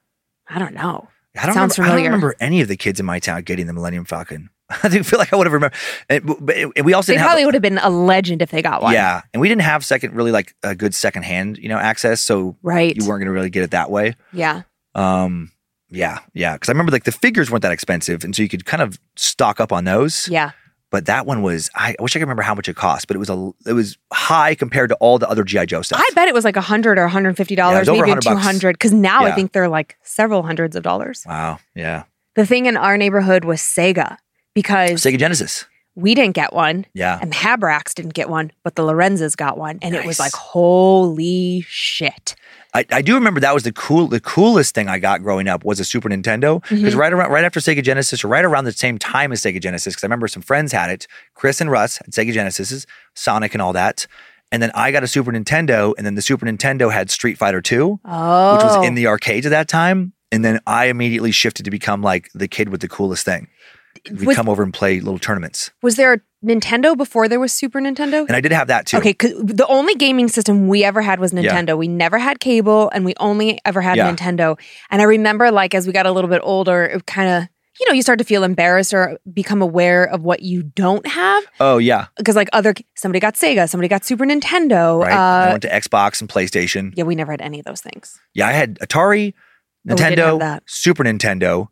I 0.48 0.58
don't 0.58 0.74
know. 0.74 1.08
I 1.38 1.46
don't, 1.46 1.54
Sounds 1.54 1.78
remember, 1.78 1.82
I 1.82 2.02
don't 2.02 2.04
familiar. 2.04 2.10
remember 2.10 2.34
any 2.40 2.60
of 2.60 2.68
the 2.68 2.76
kids 2.76 3.00
in 3.00 3.06
my 3.06 3.18
town 3.18 3.40
getting 3.42 3.66
the 3.66 3.72
Millennium 3.72 4.04
Falcon. 4.04 4.50
I 4.70 4.88
think 4.90 5.06
feel 5.06 5.18
like 5.18 5.32
I 5.32 5.36
would 5.36 5.46
have 5.46 5.52
remembered. 5.54 5.78
And, 6.10 6.26
but 6.40 6.54
and 6.76 6.84
we 6.84 6.92
also 6.92 7.12
They 7.12 7.16
didn't 7.16 7.24
probably 7.26 7.42
have, 7.42 7.46
would 7.48 7.54
have 7.54 7.62
been 7.62 7.78
a 7.78 7.88
legend 7.88 8.42
if 8.42 8.50
they 8.50 8.60
got 8.60 8.82
one. 8.82 8.92
yeah, 8.92 9.22
and 9.32 9.40
we 9.40 9.48
didn't 9.48 9.62
have 9.62 9.82
second 9.84 10.14
really 10.14 10.30
like 10.30 10.54
a 10.62 10.74
good 10.74 10.94
secondhand 10.94 11.56
you 11.56 11.70
know 11.70 11.78
access, 11.78 12.20
so 12.20 12.56
Right. 12.62 12.94
you 12.94 13.06
weren't 13.08 13.20
going 13.20 13.26
to 13.28 13.32
really 13.32 13.48
get 13.48 13.62
it 13.62 13.70
that 13.70 13.90
way. 13.90 14.14
Yeah. 14.34 14.62
Um, 14.94 15.50
yeah, 15.88 16.18
yeah, 16.34 16.54
because 16.54 16.68
I 16.68 16.72
remember 16.72 16.92
like 16.92 17.04
the 17.04 17.12
figures 17.12 17.50
weren't 17.50 17.62
that 17.62 17.72
expensive, 17.72 18.24
and 18.24 18.36
so 18.36 18.42
you 18.42 18.48
could 18.50 18.64
kind 18.66 18.82
of 18.82 18.98
stock 19.16 19.58
up 19.60 19.72
on 19.72 19.84
those. 19.84 20.28
Yeah. 20.28 20.50
But 20.92 21.06
that 21.06 21.24
one 21.26 21.42
was 21.42 21.70
I, 21.74 21.96
I 21.98 22.02
wish 22.02 22.14
I 22.14 22.18
could 22.20 22.24
remember 22.26 22.42
how 22.42 22.54
much 22.54 22.68
it 22.68 22.76
cost, 22.76 23.08
but 23.08 23.16
it 23.16 23.18
was 23.18 23.30
a 23.30 23.50
it 23.66 23.72
was 23.72 23.96
high 24.12 24.54
compared 24.54 24.90
to 24.90 24.94
all 24.96 25.18
the 25.18 25.28
other 25.28 25.42
GI 25.42 25.66
Joe 25.66 25.80
stuff. 25.82 25.98
I 26.00 26.08
bet 26.14 26.28
it 26.28 26.34
was 26.34 26.44
like 26.44 26.54
a 26.56 26.60
hundred 26.60 26.98
or 26.98 27.08
hundred 27.08 27.34
fifty 27.36 27.56
dollars, 27.56 27.88
over 27.88 28.02
maybe 28.06 28.10
100 28.10 28.22
two 28.22 28.34
bucks. 28.34 28.72
Because 28.74 28.92
now 28.92 29.24
I 29.24 29.32
think 29.32 29.52
they're 29.52 29.68
like 29.68 29.96
several 30.02 30.42
hundreds 30.44 30.76
of 30.76 30.82
dollars. 30.82 31.24
Wow, 31.26 31.58
yeah, 31.74 32.04
The 32.36 32.44
thing 32.46 32.66
in 32.66 32.76
our 32.76 32.96
neighborhood 32.98 33.44
was 33.46 33.60
Sega 33.60 34.18
because 34.54 35.02
Sega 35.02 35.18
Genesis. 35.18 35.64
we 35.94 36.14
didn't 36.14 36.34
get 36.34 36.52
one, 36.52 36.84
Yeah, 36.92 37.18
and 37.22 37.32
the 37.32 37.36
Habrax 37.36 37.94
didn't 37.94 38.12
get 38.12 38.28
one, 38.28 38.52
but 38.62 38.76
the 38.76 38.82
Lorenzas 38.82 39.34
got 39.34 39.56
one, 39.56 39.78
and 39.80 39.94
it 39.94 40.04
was 40.04 40.18
like 40.20 40.32
holy 40.32 41.64
shit. 41.66 42.34
I, 42.74 42.86
I 42.90 43.02
do 43.02 43.14
remember 43.14 43.38
that 43.40 43.52
was 43.52 43.64
the 43.64 43.72
cool 43.72 44.08
the 44.08 44.20
coolest 44.20 44.74
thing 44.74 44.88
I 44.88 44.98
got 44.98 45.22
growing 45.22 45.48
up 45.48 45.64
was 45.64 45.78
a 45.78 45.84
Super 45.84 46.08
Nintendo. 46.08 46.62
Mm-hmm. 46.62 46.76
because 46.76 46.94
right 46.94 47.12
around 47.12 47.30
right 47.30 47.44
after 47.44 47.60
Sega 47.60 47.82
Genesis 47.82 48.24
or 48.24 48.28
right 48.28 48.44
around 48.44 48.64
the 48.64 48.72
same 48.72 48.98
time 48.98 49.32
as 49.32 49.42
Sega 49.42 49.60
Genesis 49.60 49.94
because 49.94 50.04
I 50.04 50.06
remember 50.06 50.28
some 50.28 50.42
friends 50.42 50.72
had 50.72 50.90
it 50.90 51.06
Chris 51.34 51.60
and 51.60 51.70
Russ 51.70 51.98
had 51.98 52.08
Sega 52.10 52.32
Genesis 52.32 52.86
Sonic 53.14 53.54
and 53.54 53.62
all 53.62 53.72
that. 53.74 54.06
And 54.50 54.62
then 54.62 54.70
I 54.74 54.90
got 54.92 55.02
a 55.02 55.06
Super 55.08 55.32
Nintendo 55.32 55.94
and 55.96 56.06
then 56.06 56.14
the 56.14 56.22
Super 56.22 56.44
Nintendo 56.46 56.92
had 56.92 57.10
Street 57.10 57.38
Fighter 57.38 57.60
2 57.62 58.00
Oh, 58.04 58.54
which 58.54 58.64
was 58.64 58.86
in 58.86 58.94
the 58.94 59.06
arcades 59.06 59.46
at 59.46 59.50
that 59.50 59.68
time. 59.68 60.12
And 60.30 60.42
then 60.44 60.60
I 60.66 60.86
immediately 60.86 61.30
shifted 61.30 61.64
to 61.64 61.70
become 61.70 62.00
like 62.02 62.30
the 62.34 62.48
kid 62.48 62.70
with 62.70 62.80
the 62.80 62.88
coolest 62.88 63.24
thing 63.24 63.48
we'd 64.10 64.26
Was- 64.26 64.36
come 64.36 64.48
over 64.48 64.62
and 64.62 64.72
play 64.74 65.00
little 65.00 65.18
tournaments 65.18 65.70
was 65.82 65.96
there 65.96 66.12
a 66.14 66.20
Nintendo 66.44 66.96
before 66.96 67.28
there 67.28 67.38
was 67.38 67.52
Super 67.52 67.80
Nintendo? 67.80 68.26
and 68.26 68.32
I 68.34 68.40
did 68.40 68.50
have 68.50 68.66
that 68.66 68.86
too 68.86 68.96
Okay, 68.98 69.12
the 69.12 69.64
only 69.68 69.94
gaming 69.94 70.26
system 70.28 70.66
we 70.66 70.82
ever 70.82 71.00
had 71.00 71.20
was 71.20 71.32
Nintendo. 71.32 71.78
We 71.78 71.86
never 71.86 72.18
had 72.18 72.40
cable, 72.40 72.90
and 72.92 73.04
we 73.04 73.14
only 73.20 73.60
ever 73.64 73.80
had 73.80 73.96
Yeah. 73.96 74.12
Nintendo. 74.12 74.58
And 74.90 75.00
I 75.00 75.04
remember, 75.04 75.52
like, 75.52 75.72
as 75.72 75.86
we 75.86 75.92
got 75.92 76.04
a 76.04 76.10
little 76.10 76.28
bit 76.28 76.40
older, 76.42 76.82
it 76.84 77.06
kind 77.06 77.28
of, 77.30 77.48
you 77.78 77.86
know, 77.88 77.94
you 77.94 78.02
start 78.02 78.18
to 78.18 78.24
feel 78.24 78.42
embarrassed 78.42 78.92
or 78.92 79.18
become 79.32 79.62
aware 79.62 80.02
of 80.04 80.22
what 80.24 80.42
you 80.42 80.64
don't 80.64 81.06
have 81.06 81.44
oh 81.60 81.78
yeah 81.78 82.06
because, 82.16 82.34
like, 82.34 82.48
other 82.52 82.74
somebody 82.96 83.20
got 83.20 83.34
Sega, 83.34 83.68
somebody 83.68 83.86
got 83.86 84.04
Super 84.04 84.24
Nintendo. 84.26 85.00
right 85.00 85.12
I 85.12 85.46
Uh, 85.46 85.50
went 85.52 85.62
to 85.62 85.68
Xbox 85.70 86.20
and 86.20 86.28
PlayStation 86.28 86.92
yeah, 86.96 87.04
we 87.04 87.14
never 87.14 87.30
had 87.30 87.40
any 87.40 87.60
of 87.60 87.64
those 87.66 87.80
things. 87.80 88.18
Yeah, 88.34 88.48
I 88.48 88.52
had 88.52 88.80
Atari, 88.80 89.32
Oh, 89.88 89.94
we 89.94 89.94
Nintendo. 89.94 90.58
Super 90.66 91.04
Nintendo, 91.04 91.68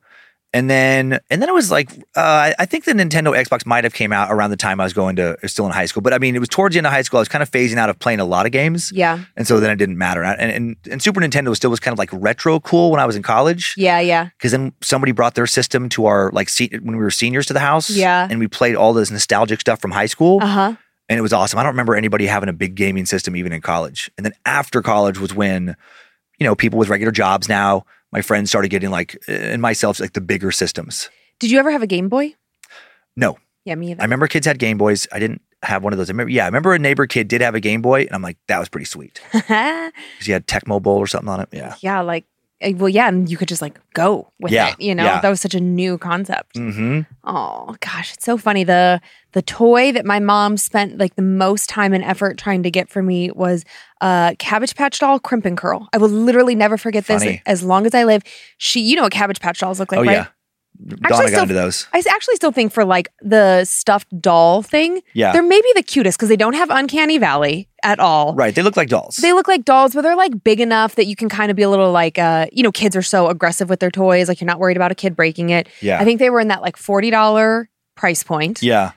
and 0.52 0.68
then 0.68 1.20
and 1.30 1.40
then 1.40 1.48
it 1.48 1.54
was 1.54 1.70
like 1.70 1.90
uh, 2.16 2.52
I- 2.58 2.66
think 2.66 2.84
the 2.84 2.92
Nintendo 2.92 3.36
Xbox 3.36 3.64
might 3.66 3.84
have 3.84 3.94
came 3.94 4.12
out 4.12 4.32
around 4.32 4.50
the 4.50 4.56
time 4.56 4.80
I 4.80 4.84
was 4.84 4.92
going 4.92 5.16
to 5.16 5.36
still 5.48 5.66
in 5.66 5.72
high 5.72 5.86
school. 5.86 6.02
But 6.02 6.12
I 6.12 6.18
mean, 6.18 6.34
it 6.34 6.38
was 6.40 6.48
towards 6.48 6.74
the 6.74 6.78
end 6.78 6.86
of 6.86 6.92
high 6.92 7.02
school. 7.02 7.18
I 7.18 7.20
was 7.20 7.28
kind 7.28 7.42
of 7.42 7.50
phasing 7.50 7.76
out 7.76 7.88
of 7.88 7.98
playing 7.98 8.20
a 8.20 8.24
lot 8.24 8.46
of 8.46 8.52
games, 8.52 8.90
Yeah, 8.92 9.20
and 9.36 9.46
so 9.46 9.60
then 9.60 9.70
it 9.70 9.76
didn't 9.76 9.98
matter. 9.98 10.22
And 10.24 10.50
and, 10.50 10.76
and 10.90 11.02
Super 11.02 11.20
Nintendo 11.20 11.54
still 11.54 11.70
was 11.70 11.80
kind 11.80 11.92
of 11.92 11.98
like 11.98 12.10
retro 12.12 12.58
cool 12.60 12.90
when 12.90 13.00
I 13.00 13.06
was 13.06 13.16
in 13.16 13.22
college. 13.22 13.74
yeah, 13.76 14.00
yeah. 14.00 14.24
Because 14.36 14.52
then 14.52 14.72
somebody 14.80 15.12
brought 15.12 15.34
their 15.34 15.46
system 15.46 15.88
to 15.90 16.06
our 16.06 16.30
like 16.32 16.48
se- 16.48 16.70
when 16.82 16.96
we 16.96 17.02
were 17.02 17.10
seniors 17.10 17.46
to 17.46 17.52
the 17.52 17.60
house. 17.60 17.88
Yeah. 17.90 18.26
and 18.30 18.38
we 18.40 18.48
played 18.48 18.74
all 18.76 18.92
this 18.92 19.10
nostalgic 19.10 19.60
stuff 19.60 19.80
from 19.80 19.90
high 19.92 20.06
school 20.06 20.38
Uh 20.42 20.46
huh. 20.46 20.74
and 21.08 21.18
it 21.18 21.22
was 21.22 21.32
awesome. 21.32 21.58
I 21.58 21.62
don't 21.62 21.72
remember 21.72 21.94
anybody 21.94 22.26
having 22.26 22.48
a 22.48 22.52
big 22.52 22.74
gaming 22.74 23.06
system 23.06 23.36
even 23.36 23.52
in 23.52 23.60
college. 23.60 24.10
And 24.16 24.24
then 24.24 24.32
after 24.44 24.82
college 24.82 25.18
was 25.18 25.32
when, 25.34 25.76
you 26.38 26.44
know, 26.46 26.54
people 26.54 26.78
with 26.78 26.88
regular 26.88 27.12
jobs 27.12 27.48
now, 27.48 27.84
my 28.12 28.22
friends 28.22 28.50
started 28.50 28.68
getting 28.68 28.90
like, 28.90 29.16
uh, 29.28 29.32
and 29.32 29.62
myself, 29.62 30.00
like 30.00 30.12
the 30.12 30.20
bigger 30.20 30.50
systems. 30.50 31.10
Did 31.38 31.50
you 31.50 31.58
ever 31.58 31.70
have 31.70 31.82
a 31.82 31.86
Game 31.86 32.08
Boy? 32.08 32.34
No, 33.16 33.38
Yeah, 33.64 33.74
me 33.74 33.90
either. 33.92 34.00
I 34.02 34.04
remember 34.04 34.26
kids 34.26 34.46
had 34.46 34.58
Game 34.58 34.78
Boys. 34.78 35.06
I 35.12 35.18
didn't 35.18 35.42
have 35.62 35.82
one 35.82 35.92
of 35.92 35.98
those. 35.98 36.08
I 36.08 36.12
remember, 36.12 36.30
yeah, 36.30 36.44
I 36.44 36.46
remember 36.46 36.72
a 36.72 36.78
neighbor 36.78 37.06
kid 37.06 37.28
did 37.28 37.40
have 37.40 37.54
a 37.54 37.60
Game 37.60 37.82
Boy, 37.82 38.02
and 38.02 38.12
I'm 38.12 38.22
like, 38.22 38.38
that 38.48 38.58
was 38.58 38.68
pretty 38.68 38.86
sweet 38.86 39.20
because 39.32 39.92
he 40.20 40.32
had 40.32 40.46
Tecmo 40.46 40.80
Bowl 40.80 40.96
or 40.96 41.06
something 41.06 41.28
on 41.28 41.40
it. 41.40 41.48
Yeah. 41.52 41.74
yeah, 41.80 42.00
like, 42.00 42.24
well, 42.76 42.88
yeah, 42.88 43.08
and 43.08 43.30
you 43.30 43.36
could 43.36 43.48
just 43.48 43.62
like 43.62 43.80
go 43.94 44.32
with 44.38 44.52
Yeah, 44.52 44.70
it. 44.72 44.80
You 44.80 44.94
know, 44.94 45.04
yeah. 45.04 45.20
that 45.20 45.28
was 45.28 45.40
such 45.40 45.54
a 45.54 45.60
new 45.60 45.96
concept. 45.98 46.56
Mm-hmm. 46.56 47.00
Oh 47.24 47.74
gosh, 47.80 48.12
it's 48.14 48.24
so 48.24 48.36
funny. 48.36 48.64
The 48.64 49.00
the 49.32 49.42
toy 49.42 49.92
that 49.92 50.04
my 50.04 50.18
mom 50.18 50.56
spent 50.56 50.98
like 50.98 51.14
the 51.16 51.22
most 51.22 51.68
time 51.68 51.92
and 51.92 52.04
effort 52.04 52.36
trying 52.36 52.62
to 52.64 52.70
get 52.70 52.88
for 52.88 53.02
me 53.02 53.30
was 53.30 53.64
uh 54.00 54.34
Cabbage 54.38 54.74
Patch 54.74 54.98
doll 54.98 55.18
crimp 55.18 55.46
and 55.46 55.56
curl. 55.56 55.88
I 55.92 55.98
will 55.98 56.08
literally 56.08 56.54
never 56.54 56.76
forget 56.76 57.06
this 57.06 57.24
as 57.46 57.62
long 57.62 57.86
as 57.86 57.94
I 57.94 58.04
live. 58.04 58.22
She 58.58 58.80
you 58.80 58.96
know 58.96 59.02
what 59.02 59.12
Cabbage 59.12 59.40
Patch 59.40 59.60
dolls 59.60 59.80
look 59.80 59.92
like, 59.92 60.00
oh 60.00 60.04
right? 60.04 60.12
yeah. 60.12 60.26
Actually, 61.04 61.08
Donna 61.08 61.28
still- 61.28 61.42
into 61.42 61.54
those. 61.54 61.86
I 61.92 62.02
actually 62.08 62.36
still 62.36 62.52
think 62.52 62.72
for 62.72 62.84
like 62.84 63.08
the 63.20 63.64
stuffed 63.64 64.08
doll 64.20 64.62
thing, 64.62 65.02
Yeah. 65.14 65.32
they're 65.32 65.42
maybe 65.42 65.68
the 65.74 65.82
cutest 65.82 66.18
because 66.18 66.28
they 66.28 66.36
don't 66.36 66.54
have 66.54 66.70
uncanny 66.70 67.18
valley 67.18 67.68
at 67.82 67.98
all. 68.00 68.34
Right. 68.34 68.54
They 68.54 68.62
look 68.62 68.76
like 68.76 68.88
dolls. 68.88 69.16
They 69.16 69.32
look 69.32 69.48
like 69.48 69.64
dolls, 69.64 69.94
but 69.94 70.02
they're 70.02 70.16
like 70.16 70.42
big 70.44 70.60
enough 70.60 70.94
that 70.96 71.06
you 71.06 71.16
can 71.16 71.28
kind 71.28 71.50
of 71.50 71.56
be 71.56 71.62
a 71.62 71.68
little 71.70 71.92
like, 71.92 72.18
uh, 72.18 72.46
you 72.52 72.62
know, 72.62 72.72
kids 72.72 72.94
are 72.96 73.02
so 73.02 73.28
aggressive 73.28 73.68
with 73.68 73.80
their 73.80 73.90
toys. 73.90 74.28
Like 74.28 74.40
you're 74.40 74.46
not 74.46 74.58
worried 74.58 74.76
about 74.76 74.90
a 74.92 74.94
kid 74.94 75.14
breaking 75.16 75.50
it. 75.50 75.68
yeah. 75.80 75.98
I 76.00 76.04
think 76.04 76.18
they 76.18 76.30
were 76.30 76.40
in 76.40 76.48
that 76.48 76.62
like 76.62 76.76
$40 76.76 77.66
price 77.96 78.22
point. 78.22 78.62
yeah. 78.62 78.92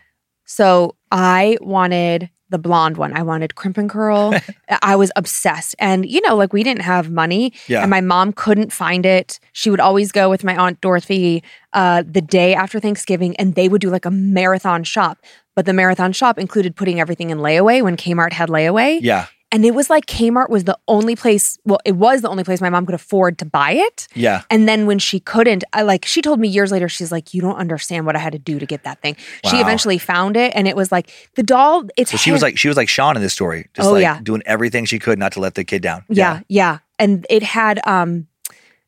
So 0.45 0.95
I 1.11 1.57
wanted 1.61 2.29
the 2.53 2.59
blonde 2.59 2.95
one. 2.97 3.11
I 3.17 3.23
wanted 3.23 3.55
crimp 3.55 3.77
and 3.79 3.89
curl. 3.89 4.33
I 4.81 4.95
was 4.95 5.11
obsessed. 5.15 5.75
And, 5.79 6.07
you 6.09 6.21
know, 6.21 6.35
like 6.35 6.53
we 6.53 6.63
didn't 6.63 6.83
have 6.83 7.09
money 7.11 7.51
Yeah. 7.67 7.81
and 7.81 7.89
my 7.89 7.99
mom 7.99 8.31
couldn't 8.31 8.71
find 8.71 9.05
it. 9.05 9.39
She 9.53 9.69
would 9.71 9.79
always 9.81 10.11
go 10.11 10.29
with 10.29 10.43
my 10.43 10.55
aunt 10.55 10.79
Dorothy 10.79 11.43
uh, 11.73 12.03
the 12.07 12.21
day 12.21 12.53
after 12.53 12.79
Thanksgiving 12.79 13.35
and 13.37 13.55
they 13.55 13.67
would 13.67 13.81
do 13.81 13.89
like 13.89 14.05
a 14.05 14.11
marathon 14.11 14.83
shop. 14.83 15.17
But 15.55 15.65
the 15.65 15.73
marathon 15.73 16.13
shop 16.13 16.37
included 16.37 16.75
putting 16.75 16.99
everything 16.99 17.31
in 17.31 17.39
layaway 17.39 17.81
when 17.81 17.97
Kmart 17.97 18.33
had 18.33 18.49
layaway. 18.49 18.99
Yeah. 19.01 19.25
And 19.53 19.63
it 19.63 19.75
was 19.75 19.89
like 19.89 20.07
Kmart 20.07 20.49
was 20.49 20.63
the 20.63 20.77
only 20.87 21.15
place, 21.15 21.59
well, 21.63 21.79
it 21.85 21.93
was 21.93 22.21
the 22.21 22.27
only 22.29 22.43
place 22.43 22.59
my 22.59 22.69
mom 22.71 22.85
could 22.87 22.95
afford 22.95 23.37
to 23.37 23.45
buy 23.45 23.71
it. 23.71 24.07
Yeah. 24.15 24.41
And 24.49 24.67
then 24.67 24.87
when 24.87 24.97
she 24.97 25.19
couldn't, 25.19 25.63
I 25.73 25.83
like 25.83 26.05
she 26.05 26.21
told 26.23 26.39
me 26.39 26.47
years 26.47 26.71
later, 26.71 26.89
she's 26.89 27.11
like, 27.11 27.33
You 27.35 27.41
don't 27.41 27.55
understand 27.55 28.05
what 28.07 28.15
I 28.15 28.19
had 28.19 28.33
to 28.33 28.39
do 28.39 28.57
to 28.57 28.65
get 28.65 28.83
that 28.83 28.99
thing. 29.01 29.15
Wow. 29.43 29.51
She 29.51 29.57
eventually 29.57 29.99
found 29.99 30.35
it 30.35 30.51
and 30.55 30.67
it 30.67 30.75
was 30.75 30.91
like 30.91 31.09
the 31.35 31.43
doll, 31.43 31.83
it's 31.95 32.11
So 32.11 32.17
she 32.17 32.31
was 32.31 32.41
like 32.41 32.57
she 32.57 32.67
was 32.67 32.75
like 32.75 32.89
Sean 32.89 33.15
in 33.15 33.21
this 33.21 33.31
story, 33.33 33.69
just 33.75 33.87
Oh, 33.87 33.93
like 33.93 34.01
yeah. 34.01 34.19
doing 34.21 34.41
everything 34.45 34.85
she 34.85 34.97
could 34.99 35.19
not 35.19 35.31
to 35.33 35.39
let 35.39 35.53
the 35.55 35.63
kid 35.63 35.81
down. 35.83 36.03
Yeah, 36.09 36.41
yeah. 36.49 36.79
And 36.97 37.25
it 37.29 37.43
had 37.43 37.79
um 37.85 38.27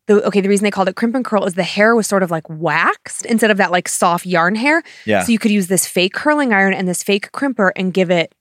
the 0.07 0.23
okay, 0.25 0.41
the 0.41 0.49
reason 0.49 0.63
they 0.63 0.71
called 0.71 0.87
it 0.89 0.95
crimp 0.95 1.13
and 1.15 1.23
curl 1.23 1.45
is 1.45 1.53
the 1.53 1.63
hair 1.63 1.95
was 1.95 2.07
sort 2.07 2.23
of 2.23 2.31
like 2.31 2.49
waxed 2.49 3.25
instead 3.27 3.51
of 3.51 3.57
that 3.57 3.71
like 3.71 3.87
soft 3.87 4.25
yarn 4.25 4.55
hair. 4.55 4.81
Yeah. 5.05 5.21
So 5.23 5.31
you 5.31 5.37
could 5.39 5.51
use 5.51 5.67
this 5.67 5.87
fake 5.87 6.13
curling 6.13 6.53
iron 6.53 6.73
and 6.73 6.87
this 6.87 7.03
fake 7.03 7.31
crimper 7.31 7.71
and 7.75 7.93
give 7.93 8.09
it 8.09 8.33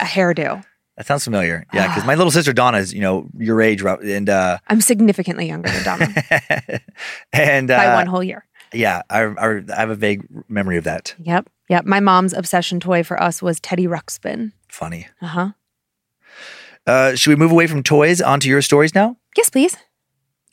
a 0.00 0.04
hairdo. 0.04 0.64
That 0.96 1.06
sounds 1.06 1.24
familiar. 1.24 1.66
Yeah, 1.72 1.88
because 1.88 2.06
my 2.06 2.14
little 2.14 2.30
sister 2.30 2.52
Donna 2.52 2.78
is, 2.78 2.94
you 2.94 3.00
know, 3.00 3.28
your 3.36 3.60
age, 3.60 3.82
and 3.82 4.30
uh, 4.30 4.58
I'm 4.68 4.80
significantly 4.80 5.46
younger 5.46 5.68
than 5.70 5.82
Donna 5.84 6.80
and 7.32 7.68
by 7.68 7.86
uh, 7.86 7.94
one 7.96 8.06
whole 8.06 8.22
year. 8.22 8.46
yeah, 8.72 9.02
I, 9.10 9.22
I, 9.22 9.56
I 9.76 9.80
have 9.80 9.90
a 9.90 9.96
vague 9.96 10.24
memory 10.48 10.76
of 10.76 10.84
that. 10.84 11.14
Yep. 11.18 11.48
Yep. 11.68 11.84
My 11.86 11.98
mom's 12.00 12.32
obsession 12.32 12.78
toy 12.78 13.02
for 13.02 13.20
us 13.20 13.42
was 13.42 13.58
Teddy 13.58 13.86
Ruxpin. 13.86 14.52
Funny. 14.68 15.08
Uh-huh. 15.20 15.50
Uh, 16.86 17.14
should 17.14 17.30
we 17.30 17.36
move 17.36 17.50
away 17.50 17.66
from 17.66 17.82
toys 17.82 18.20
onto 18.20 18.48
your 18.48 18.62
stories 18.62 18.94
now? 18.94 19.16
Yes, 19.36 19.48
please. 19.50 19.76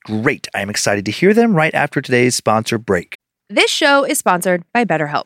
Great. 0.05 0.47
I 0.55 0.61
am 0.61 0.69
excited 0.69 1.05
to 1.05 1.11
hear 1.11 1.33
them 1.33 1.53
right 1.53 1.73
after 1.75 2.01
today's 2.01 2.35
sponsor 2.35 2.77
break. 2.77 3.17
This 3.49 3.69
show 3.69 4.05
is 4.05 4.17
sponsored 4.17 4.63
by 4.73 4.85
BetterHelp. 4.85 5.25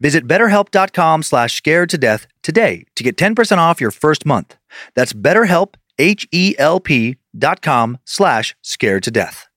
Visit 0.00 0.26
betterhelp.com 0.26 1.22
slash 1.22 1.56
scared 1.56 1.90
to 1.90 1.98
death 1.98 2.26
today 2.42 2.84
to 2.96 3.02
get 3.02 3.16
10% 3.16 3.58
off 3.58 3.80
your 3.80 3.90
first 3.90 4.24
month. 4.26 4.56
That's 4.94 5.12
betterhelp, 5.12 5.74
H-E-L-P 5.98 7.16
dot 7.36 7.62
com 7.62 7.98
slash 8.04 8.56
scared 8.62 9.02
to 9.04 9.10
death. 9.10 9.48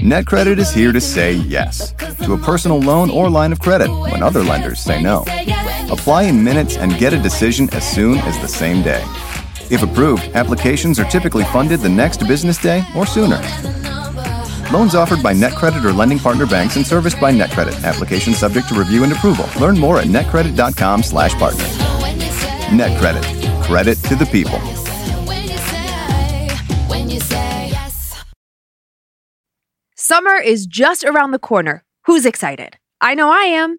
NetCredit 0.00 0.56
is 0.56 0.72
here 0.72 0.92
to 0.92 1.00
say 1.00 1.34
yes 1.34 1.92
to 2.24 2.32
a 2.32 2.38
personal 2.38 2.80
loan 2.80 3.10
or 3.10 3.28
line 3.28 3.52
of 3.52 3.60
credit 3.60 3.90
when 3.90 4.22
other 4.22 4.42
lenders 4.42 4.80
say 4.80 5.02
no. 5.02 5.24
Apply 5.90 6.22
in 6.22 6.42
minutes 6.42 6.78
and 6.78 6.96
get 6.96 7.12
a 7.12 7.20
decision 7.20 7.68
as 7.74 7.86
soon 7.86 8.16
as 8.20 8.38
the 8.40 8.48
same 8.48 8.82
day. 8.82 9.04
If 9.70 9.82
approved, 9.82 10.24
applications 10.34 10.98
are 10.98 11.04
typically 11.04 11.44
funded 11.44 11.80
the 11.80 11.90
next 11.90 12.26
business 12.26 12.56
day 12.56 12.82
or 12.96 13.04
sooner. 13.04 13.40
Loans 14.72 14.94
offered 14.94 15.22
by 15.22 15.34
NetCredit 15.34 15.84
or 15.84 15.92
lending 15.92 16.18
partner 16.18 16.46
banks 16.46 16.76
and 16.76 16.86
serviced 16.86 17.20
by 17.20 17.32
NetCredit. 17.32 17.82
Application 17.84 18.34
subject 18.34 18.68
to 18.68 18.74
review 18.74 19.02
and 19.02 19.12
approval. 19.12 19.46
Learn 19.60 19.76
more 19.78 19.98
at 19.98 20.06
netcredit.com 20.06 21.02
slash 21.02 21.34
partner. 21.34 21.64
NetCredit. 22.70 23.64
Credit 23.64 23.98
to 24.04 24.14
the 24.14 24.26
people. 24.26 24.58
Summer 29.96 30.36
is 30.36 30.66
just 30.66 31.04
around 31.04 31.30
the 31.30 31.38
corner. 31.38 31.84
Who's 32.06 32.26
excited? 32.26 32.78
I 33.00 33.14
know 33.14 33.30
I 33.30 33.42
am. 33.44 33.78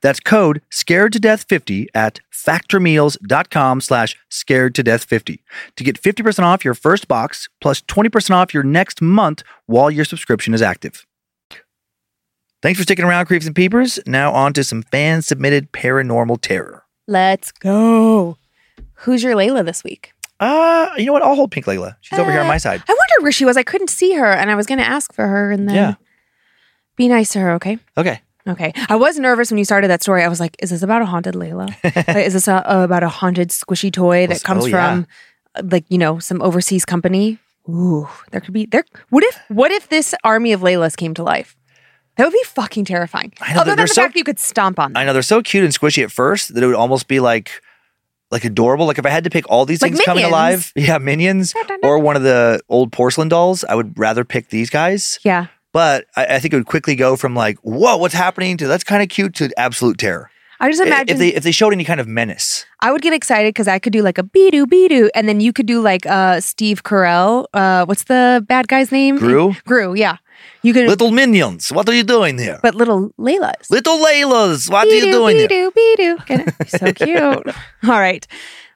That's 0.00 0.20
code 0.20 0.62
scared 0.70 1.12
to 1.14 1.20
death 1.20 1.44
50 1.48 1.88
at 1.94 2.20
factormeals.com 2.32 3.80
slash 3.80 4.16
scared 4.28 4.74
to 4.76 4.82
death 4.82 5.04
50 5.04 5.42
to 5.76 5.84
get 5.84 6.00
50% 6.00 6.42
off 6.44 6.64
your 6.64 6.74
first 6.74 7.08
box 7.08 7.48
plus 7.60 7.82
20% 7.82 8.30
off 8.30 8.54
your 8.54 8.62
next 8.62 9.02
month 9.02 9.42
while 9.66 9.90
your 9.90 10.04
subscription 10.04 10.54
is 10.54 10.62
active. 10.62 11.06
Thanks 12.62 12.78
for 12.78 12.84
sticking 12.84 13.04
around, 13.04 13.26
Creeps 13.26 13.46
and 13.46 13.54
Peepers. 13.54 13.98
Now 14.06 14.32
on 14.32 14.52
to 14.54 14.64
some 14.64 14.82
fan 14.82 15.22
submitted 15.22 15.72
paranormal 15.72 16.40
terror. 16.40 16.84
Let's 17.06 17.52
go. 17.52 18.38
Who's 19.00 19.22
your 19.22 19.34
Layla 19.34 19.64
this 19.64 19.84
week? 19.84 20.12
Uh, 20.40 20.88
you 20.96 21.06
know 21.06 21.12
what? 21.12 21.22
I'll 21.22 21.34
hold 21.34 21.50
Pink 21.50 21.66
Layla. 21.66 21.96
She's 22.00 22.18
over 22.18 22.30
here 22.30 22.40
on 22.40 22.46
Uh, 22.46 22.50
my 22.50 22.58
side. 22.58 22.82
I 22.88 22.92
wondered 22.92 23.22
where 23.22 23.32
she 23.32 23.44
was. 23.44 23.56
I 23.56 23.62
couldn't 23.62 23.88
see 23.90 24.14
her, 24.14 24.26
and 24.32 24.50
I 24.50 24.54
was 24.54 24.66
going 24.66 24.78
to 24.78 24.86
ask 24.86 25.12
for 25.12 25.26
her, 25.26 25.50
and 25.50 25.68
then 25.68 25.74
Yeah. 25.76 25.94
be 26.96 27.08
nice 27.08 27.30
to 27.32 27.40
her, 27.40 27.52
okay? 27.52 27.78
Okay. 27.96 28.20
Okay. 28.48 28.72
I 28.88 28.96
was 28.96 29.18
nervous 29.18 29.50
when 29.50 29.58
you 29.58 29.64
started 29.64 29.88
that 29.88 30.02
story. 30.02 30.22
I 30.22 30.28
was 30.28 30.40
like, 30.40 30.56
is 30.60 30.70
this 30.70 30.82
about 30.82 31.02
a 31.02 31.06
haunted 31.06 31.34
Layla? 31.34 31.68
Like, 32.06 32.26
is 32.26 32.32
this 32.34 32.46
a, 32.48 32.62
about 32.66 33.02
a 33.02 33.08
haunted 33.08 33.48
squishy 33.50 33.92
toy 33.92 34.26
that 34.26 34.38
Oh, 34.38 34.46
comes 34.46 34.68
yeah. 34.68 34.70
from 34.94 35.06
uh, 35.56 35.62
like, 35.70 35.84
you 35.88 35.98
know, 35.98 36.18
some 36.18 36.40
overseas 36.42 36.84
company? 36.84 37.38
Ooh, 37.68 38.08
there 38.30 38.40
could 38.40 38.54
be 38.54 38.66
there 38.66 38.84
what 39.10 39.24
if 39.24 39.40
what 39.48 39.72
if 39.72 39.88
this 39.88 40.14
army 40.22 40.52
of 40.52 40.60
Laylas 40.60 40.96
came 40.96 41.14
to 41.14 41.24
life? 41.24 41.56
That 42.16 42.24
would 42.24 42.32
be 42.32 42.42
fucking 42.44 42.84
terrifying. 42.84 43.32
I 43.40 43.54
know, 43.54 43.60
Other 43.62 43.70
than 43.74 43.84
the 43.84 43.88
so- 43.88 44.02
fact 44.02 44.14
that 44.14 44.18
you 44.18 44.24
could 44.24 44.38
stomp 44.38 44.78
on 44.78 44.92
them. 44.92 45.00
I 45.00 45.04
know 45.04 45.12
they're 45.12 45.22
so 45.22 45.42
cute 45.42 45.64
and 45.64 45.72
squishy 45.74 46.02
at 46.04 46.12
first 46.12 46.54
that 46.54 46.62
it 46.62 46.66
would 46.66 46.76
almost 46.76 47.08
be 47.08 47.18
like 47.20 47.60
like 48.30 48.44
adorable. 48.44 48.86
Like 48.86 48.98
if 48.98 49.06
I 49.06 49.10
had 49.10 49.24
to 49.24 49.30
pick 49.30 49.44
all 49.50 49.66
these 49.66 49.82
Like 49.82 49.92
things 49.94 50.04
coming 50.04 50.24
alive, 50.24 50.72
yeah, 50.76 50.98
minions 50.98 51.52
or 51.82 51.98
one 51.98 52.14
of 52.16 52.22
the 52.22 52.60
old 52.68 52.92
porcelain 52.92 53.28
dolls, 53.28 53.64
I 53.64 53.74
would 53.74 53.98
rather 53.98 54.24
pick 54.24 54.48
these 54.50 54.70
guys. 54.70 55.18
Yeah. 55.24 55.46
But 55.76 56.06
I, 56.16 56.36
I 56.36 56.38
think 56.38 56.54
it 56.54 56.56
would 56.56 56.64
quickly 56.64 56.94
go 56.96 57.16
from 57.16 57.34
like, 57.34 57.58
whoa, 57.58 57.98
what's 57.98 58.14
happening 58.14 58.56
to 58.56 58.66
that's 58.66 58.82
kind 58.82 59.02
of 59.02 59.10
cute 59.10 59.34
to 59.34 59.50
absolute 59.60 59.98
terror. 59.98 60.30
I 60.58 60.70
just 60.70 60.80
imagine 60.80 61.10
if 61.10 61.18
they 61.18 61.28
if 61.34 61.42
they 61.42 61.52
showed 61.52 61.74
any 61.74 61.84
kind 61.84 62.00
of 62.00 62.08
menace. 62.08 62.64
I 62.80 62.92
would 62.92 63.02
get 63.02 63.12
excited 63.12 63.50
because 63.52 63.68
I 63.68 63.78
could 63.78 63.92
do 63.92 64.00
like 64.00 64.16
a 64.16 64.22
be 64.22 64.50
doo 64.50 64.66
be 64.66 64.88
doo, 64.88 65.10
and 65.14 65.28
then 65.28 65.38
you 65.38 65.52
could 65.52 65.66
do 65.66 65.82
like 65.82 66.06
uh 66.06 66.40
Steve 66.40 66.82
Carell. 66.82 67.44
Uh, 67.52 67.84
what's 67.84 68.04
the 68.04 68.42
bad 68.48 68.68
guy's 68.68 68.90
name? 68.90 69.18
Gru? 69.18 69.52
Gru, 69.66 69.92
yeah. 69.94 70.16
You 70.62 70.72
could, 70.72 70.88
Little 70.88 71.10
minions, 71.10 71.70
what 71.70 71.86
are 71.90 71.94
you 71.94 72.04
doing 72.04 72.38
here? 72.38 72.58
but 72.62 72.74
little 72.74 73.10
Laylas. 73.18 73.68
Little 73.68 73.98
Laylas, 73.98 74.70
what 74.70 74.86
are 74.86 74.90
you 74.90 75.12
doing 75.12 75.36
here? 75.36 75.48
be-doo, 75.48 75.70
be-doo. 75.72 76.18
Get 76.24 76.48
it? 76.48 76.68
So 76.70 76.92
cute. 76.94 77.54
All 77.84 78.00
right, 78.00 78.26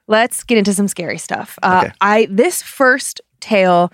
let's 0.07 0.43
get 0.43 0.59
into 0.59 0.75
some 0.75 0.87
scary 0.87 1.17
stuff. 1.17 1.57
Uh, 1.63 1.81
Okay. 1.85 1.93
I 1.99 2.27
this 2.29 2.61
first 2.61 3.21
tale, 3.39 3.91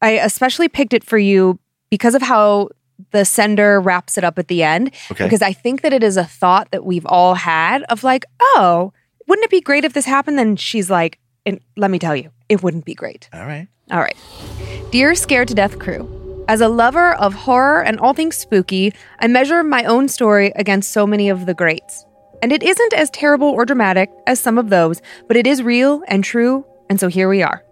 I 0.00 0.10
especially 0.22 0.68
picked 0.68 0.94
it 0.94 1.02
for 1.02 1.18
you 1.18 1.58
because 1.94 2.16
of 2.16 2.22
how 2.22 2.70
the 3.12 3.24
sender 3.24 3.80
wraps 3.80 4.18
it 4.18 4.24
up 4.24 4.36
at 4.36 4.48
the 4.48 4.64
end. 4.64 4.90
Okay. 5.12 5.22
Because 5.22 5.42
I 5.42 5.52
think 5.52 5.82
that 5.82 5.92
it 5.92 6.02
is 6.02 6.16
a 6.16 6.24
thought 6.24 6.72
that 6.72 6.84
we've 6.84 7.06
all 7.06 7.36
had 7.36 7.84
of 7.84 8.02
like, 8.02 8.24
oh, 8.40 8.92
wouldn't 9.28 9.44
it 9.44 9.50
be 9.52 9.60
great 9.60 9.84
if 9.84 9.92
this 9.92 10.04
happened? 10.04 10.36
Then 10.36 10.56
she's 10.56 10.90
like, 10.90 11.20
and 11.46 11.60
let 11.76 11.92
me 11.92 12.00
tell 12.00 12.16
you, 12.16 12.30
it 12.48 12.64
wouldn't 12.64 12.84
be 12.84 12.94
great. 12.96 13.28
All 13.32 13.46
right. 13.46 13.68
All 13.92 14.00
right. 14.00 14.16
Dear 14.90 15.14
Scared 15.14 15.46
to 15.48 15.54
Death 15.54 15.78
crew, 15.78 16.44
as 16.48 16.60
a 16.60 16.68
lover 16.68 17.14
of 17.14 17.32
horror 17.32 17.84
and 17.84 18.00
all 18.00 18.12
things 18.12 18.36
spooky, 18.36 18.92
I 19.20 19.28
measure 19.28 19.62
my 19.62 19.84
own 19.84 20.08
story 20.08 20.52
against 20.56 20.92
so 20.92 21.06
many 21.06 21.28
of 21.28 21.46
the 21.46 21.54
greats. 21.54 22.04
And 22.42 22.52
it 22.52 22.64
isn't 22.64 22.92
as 22.94 23.08
terrible 23.10 23.50
or 23.50 23.64
dramatic 23.64 24.10
as 24.26 24.40
some 24.40 24.58
of 24.58 24.68
those, 24.68 25.00
but 25.28 25.36
it 25.36 25.46
is 25.46 25.62
real 25.62 26.02
and 26.08 26.24
true, 26.24 26.66
and 26.90 26.98
so 26.98 27.06
here 27.06 27.28
we 27.28 27.44
are. 27.44 27.63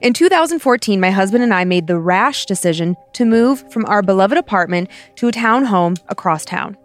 In 0.00 0.12
2014, 0.12 1.00
my 1.00 1.10
husband 1.10 1.44
and 1.44 1.52
I 1.52 1.64
made 1.64 1.86
the 1.86 1.98
rash 1.98 2.46
decision 2.46 2.96
to 3.12 3.24
move 3.24 3.70
from 3.70 3.84
our 3.86 4.02
beloved 4.02 4.38
apartment 4.38 4.88
to 5.16 5.28
a 5.28 5.32
town 5.32 5.66
home 5.66 5.96
across 6.08 6.44
town. 6.44 6.76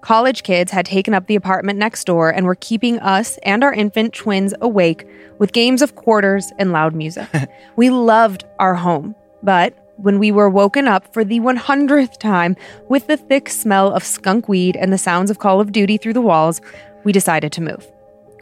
College 0.00 0.42
kids 0.42 0.70
had 0.70 0.86
taken 0.86 1.12
up 1.12 1.26
the 1.26 1.34
apartment 1.34 1.78
next 1.78 2.04
door 2.04 2.30
and 2.30 2.46
were 2.46 2.54
keeping 2.54 2.98
us 3.00 3.38
and 3.42 3.64
our 3.64 3.72
infant 3.72 4.12
twins 4.12 4.54
awake 4.60 5.06
with 5.38 5.52
games 5.52 5.82
of 5.82 5.94
quarters 5.96 6.52
and 6.58 6.72
loud 6.72 6.94
music. 6.94 7.28
we 7.76 7.90
loved 7.90 8.44
our 8.58 8.74
home, 8.74 9.14
but 9.42 9.76
when 9.96 10.18
we 10.18 10.30
were 10.30 10.48
woken 10.48 10.86
up 10.86 11.12
for 11.12 11.24
the 11.24 11.40
100th 11.40 12.18
time 12.18 12.56
with 12.88 13.08
the 13.08 13.16
thick 13.16 13.48
smell 13.48 13.92
of 13.92 14.04
skunk 14.04 14.48
weed 14.48 14.76
and 14.76 14.92
the 14.92 14.98
sounds 14.98 15.30
of 15.30 15.40
Call 15.40 15.60
of 15.60 15.72
Duty 15.72 15.96
through 15.96 16.12
the 16.12 16.20
walls, 16.20 16.60
we 17.02 17.12
decided 17.12 17.52
to 17.52 17.60
move. 17.60 17.86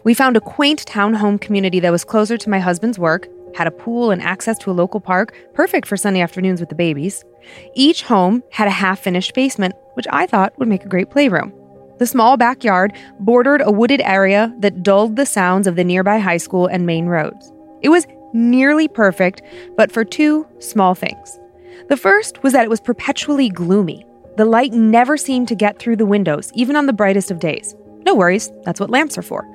We 0.05 0.13
found 0.15 0.37
a 0.37 0.41
quaint 0.41 0.85
townhome 0.85 1.41
community 1.41 1.81
that 1.81 1.91
was 1.91 2.05
closer 2.05 2.37
to 2.37 2.51
my 2.51 2.59
husband's 2.59 2.99
work, 2.99 3.29
had 3.57 3.67
a 3.67 3.71
pool 3.71 4.11
and 4.11 4.21
access 4.21 4.59
to 4.59 4.71
a 4.71 4.73
local 4.73 5.01
park, 5.01 5.35
perfect 5.55 5.89
for 5.89 5.97
Sunday 5.97 6.21
afternoons 6.21 6.61
with 6.61 6.69
the 6.69 6.75
babies. 6.75 7.25
Each 7.75 8.03
home 8.03 8.43
had 8.51 8.69
a 8.69 8.71
half 8.83 8.99
finished 8.99 9.35
basement, 9.35 9.75
which 9.95 10.07
I 10.11 10.27
thought 10.27 10.57
would 10.59 10.69
make 10.69 10.85
a 10.85 10.89
great 10.89 11.11
playroom. 11.11 11.53
The 11.99 12.07
small 12.07 12.37
backyard 12.37 12.93
bordered 13.21 13.63
a 13.65 13.73
wooded 13.73 14.03
area 14.03 14.55
that 14.59 14.83
dulled 14.83 15.17
the 15.17 15.25
sounds 15.25 15.67
of 15.67 15.77
the 15.77 15.85
nearby 15.85 16.19
high 16.19 16.37
school 16.37 16.67
and 16.67 16.85
main 16.85 17.07
roads. 17.07 17.51
It 17.81 17.89
was 17.89 18.07
nearly 18.35 18.89
perfect, 18.89 19.41
but 19.77 19.91
for 19.91 20.05
two 20.05 20.47
small 20.59 20.95
things. 20.95 21.39
The 21.89 21.97
first 21.97 22.43
was 22.43 22.53
that 22.53 22.65
it 22.65 22.71
was 22.71 22.81
perpetually 22.81 23.49
gloomy. 23.49 24.05
The 24.37 24.45
light 24.45 24.75
never 24.75 25.17
seemed 25.17 25.49
to 25.49 25.55
get 25.55 25.79
through 25.79 25.97
the 25.97 26.05
windows, 26.05 26.53
even 26.55 26.77
on 26.77 26.85
the 26.85 26.93
brightest 26.93 27.31
of 27.31 27.39
days. 27.39 27.75
No 28.05 28.15
worries, 28.15 28.53
that's 28.65 28.81
what 28.81 28.91
lamps 28.91 29.17
are 29.17 29.23
for. 29.23 29.49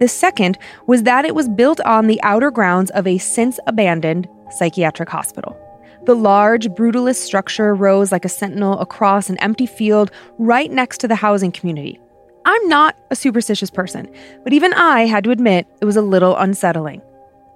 The 0.00 0.08
second 0.08 0.58
was 0.86 1.04
that 1.04 1.24
it 1.24 1.34
was 1.34 1.48
built 1.48 1.80
on 1.80 2.06
the 2.06 2.20
outer 2.22 2.50
grounds 2.50 2.90
of 2.90 3.06
a 3.06 3.18
since 3.18 3.60
abandoned 3.66 4.28
psychiatric 4.50 5.08
hospital. 5.08 5.56
The 6.04 6.14
large, 6.14 6.68
brutalist 6.68 7.22
structure 7.22 7.74
rose 7.74 8.12
like 8.12 8.24
a 8.24 8.28
sentinel 8.28 8.78
across 8.80 9.30
an 9.30 9.38
empty 9.38 9.66
field 9.66 10.10
right 10.38 10.70
next 10.70 10.98
to 10.98 11.08
the 11.08 11.14
housing 11.14 11.52
community. 11.52 11.98
I'm 12.44 12.68
not 12.68 12.96
a 13.10 13.16
superstitious 13.16 13.70
person, 13.70 14.12
but 14.42 14.52
even 14.52 14.74
I 14.74 15.06
had 15.06 15.24
to 15.24 15.30
admit 15.30 15.66
it 15.80 15.86
was 15.86 15.96
a 15.96 16.02
little 16.02 16.36
unsettling. 16.36 17.00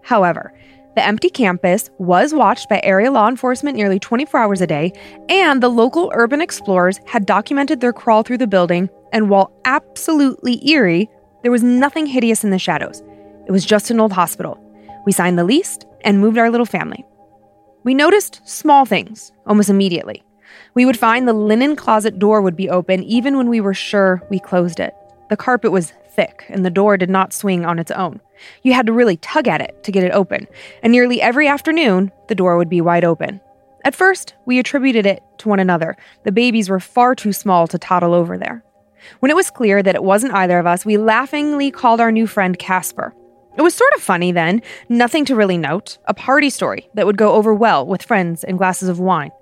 However, 0.02 0.54
The 0.98 1.06
empty 1.06 1.30
campus 1.30 1.90
was 1.98 2.34
watched 2.34 2.68
by 2.68 2.80
area 2.82 3.12
law 3.12 3.28
enforcement 3.28 3.76
nearly 3.76 4.00
24 4.00 4.40
hours 4.40 4.60
a 4.60 4.66
day, 4.66 4.92
and 5.28 5.62
the 5.62 5.68
local 5.68 6.10
urban 6.12 6.40
explorers 6.40 6.98
had 7.06 7.24
documented 7.24 7.80
their 7.80 7.92
crawl 7.92 8.24
through 8.24 8.38
the 8.38 8.48
building. 8.48 8.90
And 9.12 9.30
while 9.30 9.52
absolutely 9.64 10.68
eerie, 10.68 11.08
there 11.42 11.52
was 11.52 11.62
nothing 11.62 12.06
hideous 12.06 12.44
in 12.44 12.50
the 12.50 12.58
shadows. 12.58 13.02
It 13.46 13.52
was 13.52 13.64
just 13.64 13.90
an 13.90 14.00
old 14.00 14.12
hospital. 14.12 14.62
We 15.06 15.12
signed 15.12 15.38
the 15.38 15.44
lease 15.44 15.78
and 16.02 16.20
moved 16.20 16.38
our 16.38 16.50
little 16.50 16.66
family. 16.66 17.04
We 17.84 17.94
noticed 17.94 18.40
small 18.44 18.84
things 18.84 19.32
almost 19.46 19.70
immediately. 19.70 20.22
We 20.74 20.84
would 20.84 20.98
find 20.98 21.26
the 21.26 21.32
linen 21.32 21.76
closet 21.76 22.18
door 22.18 22.42
would 22.42 22.56
be 22.56 22.68
open 22.68 23.02
even 23.04 23.36
when 23.36 23.48
we 23.48 23.60
were 23.60 23.74
sure 23.74 24.22
we 24.30 24.40
closed 24.40 24.80
it. 24.80 24.94
The 25.30 25.36
carpet 25.36 25.72
was 25.72 25.92
thick 26.10 26.44
and 26.48 26.64
the 26.64 26.70
door 26.70 26.96
did 26.96 27.10
not 27.10 27.32
swing 27.32 27.64
on 27.64 27.78
its 27.78 27.90
own. 27.90 28.20
You 28.62 28.72
had 28.72 28.86
to 28.86 28.92
really 28.92 29.16
tug 29.18 29.46
at 29.48 29.60
it 29.60 29.82
to 29.84 29.92
get 29.92 30.04
it 30.04 30.12
open, 30.12 30.46
and 30.82 30.92
nearly 30.92 31.20
every 31.20 31.48
afternoon, 31.48 32.12
the 32.28 32.34
door 32.34 32.56
would 32.56 32.68
be 32.68 32.80
wide 32.80 33.04
open. 33.04 33.40
At 33.84 33.94
first, 33.94 34.34
we 34.44 34.58
attributed 34.58 35.06
it 35.06 35.22
to 35.38 35.48
one 35.48 35.60
another. 35.60 35.96
The 36.24 36.32
babies 36.32 36.68
were 36.68 36.80
far 36.80 37.14
too 37.14 37.32
small 37.32 37.66
to 37.68 37.78
toddle 37.78 38.14
over 38.14 38.36
there. 38.36 38.62
When 39.20 39.30
it 39.30 39.36
was 39.36 39.50
clear 39.50 39.82
that 39.82 39.94
it 39.94 40.02
wasn't 40.02 40.34
either 40.34 40.58
of 40.58 40.66
us, 40.66 40.84
we 40.84 40.96
laughingly 40.96 41.70
called 41.70 42.00
our 42.00 42.12
new 42.12 42.26
friend 42.26 42.58
Casper. 42.58 43.14
It 43.56 43.62
was 43.62 43.74
sort 43.74 43.92
of 43.94 44.02
funny 44.02 44.30
then, 44.30 44.62
nothing 44.88 45.24
to 45.24 45.34
really 45.34 45.58
note, 45.58 45.98
a 46.04 46.14
party 46.14 46.48
story 46.48 46.88
that 46.94 47.06
would 47.06 47.16
go 47.16 47.32
over 47.32 47.52
well 47.52 47.84
with 47.84 48.04
friends 48.04 48.44
and 48.44 48.56
glasses 48.56 48.88
of 48.88 49.00
wine. 49.00 49.32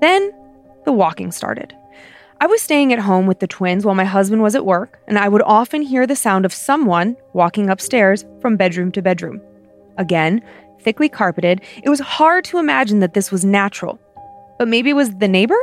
Then 0.00 0.32
the 0.84 0.92
walking 0.92 1.30
started. 1.30 1.74
I 2.40 2.46
was 2.46 2.60
staying 2.60 2.92
at 2.92 2.98
home 2.98 3.26
with 3.26 3.38
the 3.38 3.46
twins 3.46 3.86
while 3.86 3.94
my 3.94 4.04
husband 4.04 4.42
was 4.42 4.56
at 4.56 4.66
work, 4.66 4.98
and 5.06 5.18
I 5.18 5.28
would 5.28 5.42
often 5.42 5.82
hear 5.82 6.06
the 6.06 6.16
sound 6.16 6.44
of 6.44 6.52
someone 6.52 7.16
walking 7.32 7.70
upstairs 7.70 8.24
from 8.40 8.56
bedroom 8.56 8.90
to 8.92 9.02
bedroom. 9.02 9.40
Again, 9.98 10.42
thickly 10.80 11.08
carpeted, 11.08 11.60
it 11.82 11.88
was 11.88 12.00
hard 12.00 12.44
to 12.46 12.58
imagine 12.58 12.98
that 12.98 13.14
this 13.14 13.30
was 13.30 13.44
natural. 13.44 13.98
But 14.58 14.68
maybe 14.68 14.90
it 14.90 14.94
was 14.94 15.14
the 15.16 15.28
neighbor? 15.28 15.56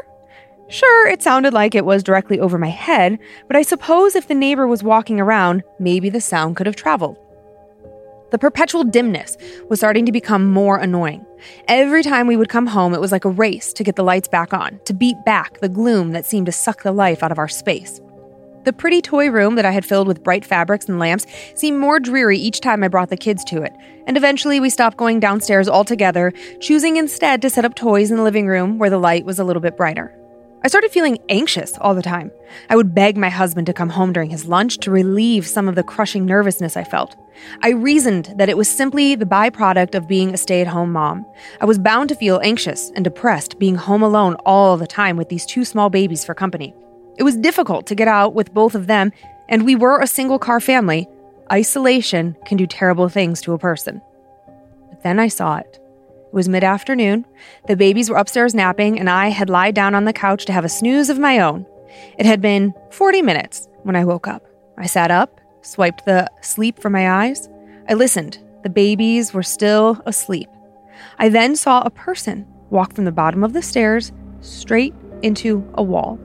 Sure, 0.71 1.05
it 1.09 1.21
sounded 1.21 1.53
like 1.53 1.75
it 1.75 1.83
was 1.83 2.01
directly 2.01 2.39
over 2.39 2.57
my 2.57 2.69
head, 2.69 3.19
but 3.47 3.57
I 3.57 3.61
suppose 3.61 4.15
if 4.15 4.29
the 4.29 4.33
neighbor 4.33 4.65
was 4.65 4.83
walking 4.83 5.19
around, 5.19 5.63
maybe 5.79 6.09
the 6.09 6.21
sound 6.21 6.55
could 6.55 6.65
have 6.65 6.77
traveled. 6.77 7.17
The 8.31 8.37
perpetual 8.37 8.85
dimness 8.85 9.35
was 9.69 9.79
starting 9.79 10.05
to 10.05 10.13
become 10.13 10.49
more 10.49 10.77
annoying. 10.77 11.25
Every 11.67 12.03
time 12.03 12.25
we 12.25 12.37
would 12.37 12.47
come 12.47 12.67
home, 12.67 12.93
it 12.93 13.01
was 13.01 13.11
like 13.11 13.25
a 13.25 13.29
race 13.29 13.73
to 13.73 13.83
get 13.83 13.97
the 13.97 14.03
lights 14.05 14.29
back 14.29 14.53
on, 14.53 14.79
to 14.85 14.93
beat 14.93 15.17
back 15.25 15.59
the 15.59 15.67
gloom 15.67 16.13
that 16.13 16.25
seemed 16.25 16.45
to 16.45 16.53
suck 16.53 16.83
the 16.83 16.93
life 16.93 17.21
out 17.21 17.33
of 17.33 17.37
our 17.37 17.49
space. 17.49 17.99
The 18.63 18.71
pretty 18.71 19.01
toy 19.01 19.29
room 19.29 19.55
that 19.55 19.65
I 19.65 19.71
had 19.71 19.85
filled 19.85 20.07
with 20.07 20.23
bright 20.23 20.45
fabrics 20.45 20.87
and 20.87 20.99
lamps 20.99 21.25
seemed 21.53 21.79
more 21.79 21.99
dreary 21.99 22.37
each 22.37 22.61
time 22.61 22.81
I 22.81 22.87
brought 22.87 23.09
the 23.09 23.17
kids 23.17 23.43
to 23.45 23.61
it, 23.61 23.73
and 24.07 24.15
eventually 24.15 24.61
we 24.61 24.69
stopped 24.69 24.95
going 24.95 25.19
downstairs 25.19 25.67
altogether, 25.67 26.31
choosing 26.61 26.95
instead 26.95 27.41
to 27.41 27.49
set 27.49 27.65
up 27.65 27.75
toys 27.75 28.09
in 28.09 28.15
the 28.15 28.23
living 28.23 28.47
room 28.47 28.77
where 28.77 28.89
the 28.89 28.97
light 28.97 29.25
was 29.25 29.37
a 29.37 29.43
little 29.43 29.61
bit 29.61 29.75
brighter. 29.75 30.15
I 30.63 30.67
started 30.67 30.91
feeling 30.91 31.17
anxious 31.27 31.75
all 31.79 31.95
the 31.95 32.03
time. 32.03 32.31
I 32.69 32.75
would 32.75 32.93
beg 32.93 33.17
my 33.17 33.29
husband 33.29 33.65
to 33.65 33.73
come 33.73 33.89
home 33.89 34.13
during 34.13 34.29
his 34.29 34.45
lunch 34.45 34.77
to 34.79 34.91
relieve 34.91 35.47
some 35.47 35.67
of 35.67 35.73
the 35.73 35.81
crushing 35.81 36.23
nervousness 36.23 36.77
I 36.77 36.83
felt. 36.83 37.15
I 37.63 37.69
reasoned 37.69 38.35
that 38.37 38.47
it 38.47 38.57
was 38.57 38.69
simply 38.69 39.15
the 39.15 39.25
byproduct 39.25 39.95
of 39.95 40.07
being 40.07 40.33
a 40.33 40.37
stay 40.37 40.61
at 40.61 40.67
home 40.67 40.91
mom. 40.91 41.25
I 41.59 41.65
was 41.65 41.79
bound 41.79 42.09
to 42.09 42.15
feel 42.15 42.39
anxious 42.43 42.91
and 42.95 43.03
depressed 43.03 43.57
being 43.57 43.75
home 43.75 44.03
alone 44.03 44.35
all 44.45 44.77
the 44.77 44.85
time 44.85 45.17
with 45.17 45.29
these 45.29 45.47
two 45.47 45.65
small 45.65 45.89
babies 45.89 46.23
for 46.23 46.35
company. 46.35 46.75
It 47.17 47.23
was 47.23 47.37
difficult 47.37 47.87
to 47.87 47.95
get 47.95 48.07
out 48.07 48.35
with 48.35 48.53
both 48.53 48.75
of 48.75 48.85
them, 48.85 49.11
and 49.49 49.65
we 49.65 49.75
were 49.75 49.99
a 49.99 50.07
single 50.07 50.37
car 50.37 50.59
family. 50.59 51.07
Isolation 51.51 52.37
can 52.45 52.57
do 52.57 52.67
terrible 52.67 53.09
things 53.09 53.41
to 53.41 53.53
a 53.53 53.57
person. 53.57 53.99
But 54.89 55.01
then 55.01 55.19
I 55.19 55.27
saw 55.27 55.57
it. 55.57 55.80
It 56.31 56.35
was 56.35 56.47
mid 56.47 56.63
afternoon. 56.63 57.25
The 57.67 57.75
babies 57.75 58.09
were 58.09 58.15
upstairs 58.15 58.55
napping, 58.55 58.97
and 58.97 59.09
I 59.09 59.27
had 59.27 59.49
lied 59.49 59.75
down 59.75 59.93
on 59.93 60.05
the 60.05 60.13
couch 60.13 60.45
to 60.45 60.53
have 60.53 60.63
a 60.63 60.69
snooze 60.69 61.09
of 61.09 61.19
my 61.19 61.39
own. 61.39 61.65
It 62.17 62.25
had 62.25 62.39
been 62.39 62.73
40 62.91 63.21
minutes 63.21 63.67
when 63.83 63.97
I 63.97 64.05
woke 64.05 64.29
up. 64.29 64.45
I 64.77 64.85
sat 64.85 65.11
up, 65.11 65.41
swiped 65.61 66.05
the 66.05 66.31
sleep 66.39 66.79
from 66.79 66.93
my 66.93 67.25
eyes. 67.25 67.49
I 67.89 67.95
listened. 67.95 68.39
The 68.63 68.69
babies 68.69 69.33
were 69.33 69.43
still 69.43 70.01
asleep. 70.05 70.47
I 71.19 71.27
then 71.27 71.57
saw 71.57 71.81
a 71.81 71.89
person 71.89 72.47
walk 72.69 72.93
from 72.93 73.03
the 73.03 73.11
bottom 73.11 73.43
of 73.43 73.51
the 73.51 73.61
stairs 73.61 74.13
straight 74.39 74.93
into 75.23 75.69
a 75.73 75.83
wall. 75.83 76.17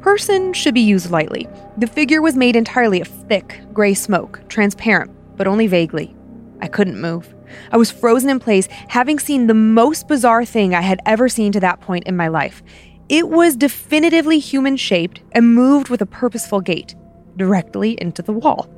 Person 0.00 0.54
should 0.54 0.72
be 0.72 0.80
used 0.80 1.10
lightly. 1.10 1.46
The 1.76 1.86
figure 1.86 2.22
was 2.22 2.34
made 2.34 2.56
entirely 2.56 3.02
of 3.02 3.08
thick, 3.08 3.60
gray 3.74 3.92
smoke, 3.92 4.40
transparent, 4.48 5.10
but 5.36 5.46
only 5.46 5.66
vaguely. 5.66 6.16
I 6.62 6.68
couldn't 6.68 6.98
move. 6.98 7.33
I 7.70 7.76
was 7.76 7.90
frozen 7.90 8.30
in 8.30 8.40
place, 8.40 8.68
having 8.88 9.18
seen 9.18 9.46
the 9.46 9.54
most 9.54 10.08
bizarre 10.08 10.44
thing 10.44 10.74
I 10.74 10.80
had 10.80 11.00
ever 11.06 11.28
seen 11.28 11.52
to 11.52 11.60
that 11.60 11.80
point 11.80 12.04
in 12.06 12.16
my 12.16 12.28
life. 12.28 12.62
It 13.08 13.28
was 13.28 13.56
definitively 13.56 14.38
human 14.38 14.76
shaped 14.76 15.20
and 15.32 15.54
moved 15.54 15.88
with 15.88 16.00
a 16.00 16.06
purposeful 16.06 16.60
gait, 16.60 16.94
directly 17.36 18.00
into 18.00 18.22
the 18.22 18.32
wall. 18.32 18.68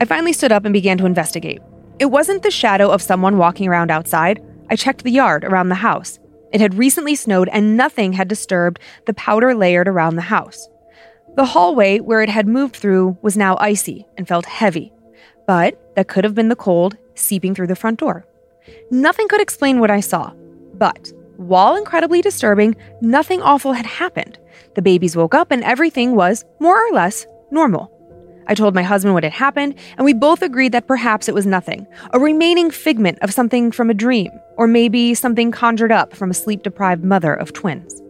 I 0.00 0.04
finally 0.04 0.32
stood 0.32 0.52
up 0.52 0.64
and 0.64 0.72
began 0.72 0.98
to 0.98 1.06
investigate. 1.06 1.60
It 1.98 2.06
wasn't 2.06 2.44
the 2.44 2.50
shadow 2.50 2.90
of 2.90 3.02
someone 3.02 3.38
walking 3.38 3.68
around 3.68 3.90
outside. 3.90 4.40
I 4.70 4.76
checked 4.76 5.02
the 5.02 5.10
yard 5.10 5.44
around 5.44 5.70
the 5.70 5.74
house. 5.74 6.20
It 6.52 6.60
had 6.60 6.78
recently 6.78 7.16
snowed 7.16 7.48
and 7.48 7.76
nothing 7.76 8.12
had 8.12 8.28
disturbed 8.28 8.80
the 9.06 9.14
powder 9.14 9.54
layered 9.54 9.88
around 9.88 10.16
the 10.16 10.22
house. 10.22 10.68
The 11.36 11.44
hallway 11.44 11.98
where 11.98 12.22
it 12.22 12.28
had 12.28 12.46
moved 12.46 12.76
through 12.76 13.18
was 13.22 13.36
now 13.36 13.56
icy 13.60 14.06
and 14.16 14.26
felt 14.26 14.46
heavy, 14.46 14.92
but 15.46 15.94
that 15.96 16.08
could 16.08 16.24
have 16.24 16.34
been 16.34 16.48
the 16.48 16.56
cold 16.56 16.96
seeping 17.18 17.54
through 17.54 17.66
the 17.66 17.76
front 17.76 17.98
door. 17.98 18.24
Nothing 18.90 19.28
could 19.28 19.40
explain 19.40 19.80
what 19.80 19.90
I 19.90 20.00
saw, 20.00 20.32
but 20.74 21.12
while 21.36 21.76
incredibly 21.76 22.20
disturbing, 22.20 22.76
nothing 23.00 23.40
awful 23.42 23.72
had 23.72 23.86
happened. 23.86 24.38
The 24.74 24.82
babies 24.82 25.16
woke 25.16 25.34
up 25.34 25.50
and 25.50 25.62
everything 25.62 26.14
was, 26.14 26.44
more 26.60 26.76
or 26.76 26.92
less, 26.92 27.26
normal. 27.50 27.92
I 28.48 28.54
told 28.54 28.74
my 28.74 28.82
husband 28.82 29.14
what 29.14 29.24
had 29.24 29.32
happened, 29.32 29.74
and 29.96 30.04
we 30.04 30.14
both 30.14 30.40
agreed 30.40 30.72
that 30.72 30.86
perhaps 30.86 31.28
it 31.28 31.34
was 31.34 31.44
nothing, 31.44 31.86
a 32.12 32.18
remaining 32.18 32.70
figment 32.70 33.18
of 33.20 33.32
something 33.32 33.70
from 33.70 33.90
a 33.90 33.94
dream, 33.94 34.30
or 34.56 34.66
maybe 34.66 35.14
something 35.14 35.52
conjured 35.52 35.92
up 35.92 36.14
from 36.14 36.30
a 36.30 36.34
sleep 36.34 36.62
deprived 36.62 37.04
mother 37.04 37.34
of 37.34 37.52
twins. 37.52 38.00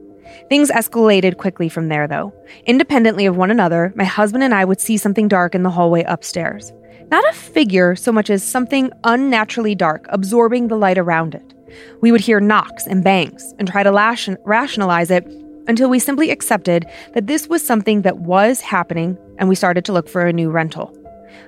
Things 0.48 0.70
escalated 0.70 1.36
quickly 1.36 1.68
from 1.68 1.88
there, 1.88 2.06
though. 2.06 2.32
Independently 2.66 3.26
of 3.26 3.36
one 3.36 3.50
another, 3.50 3.92
my 3.96 4.04
husband 4.04 4.44
and 4.44 4.54
I 4.54 4.64
would 4.64 4.80
see 4.80 4.96
something 4.96 5.26
dark 5.26 5.54
in 5.54 5.64
the 5.64 5.70
hallway 5.70 6.04
upstairs. 6.04 6.72
Not 7.10 7.28
a 7.28 7.32
figure 7.32 7.96
so 7.96 8.12
much 8.12 8.28
as 8.28 8.42
something 8.42 8.90
unnaturally 9.04 9.74
dark 9.74 10.06
absorbing 10.10 10.68
the 10.68 10.76
light 10.76 10.98
around 10.98 11.34
it. 11.34 11.54
We 12.02 12.12
would 12.12 12.20
hear 12.20 12.40
knocks 12.40 12.86
and 12.86 13.02
bangs 13.02 13.54
and 13.58 13.66
try 13.66 13.82
to 13.82 13.90
lash- 13.90 14.28
rationalize 14.44 15.10
it 15.10 15.26
until 15.68 15.88
we 15.88 15.98
simply 15.98 16.30
accepted 16.30 16.86
that 17.14 17.26
this 17.26 17.48
was 17.48 17.64
something 17.64 18.02
that 18.02 18.18
was 18.18 18.60
happening 18.60 19.16
and 19.38 19.48
we 19.48 19.54
started 19.54 19.84
to 19.86 19.92
look 19.92 20.08
for 20.08 20.26
a 20.26 20.32
new 20.32 20.50
rental. 20.50 20.94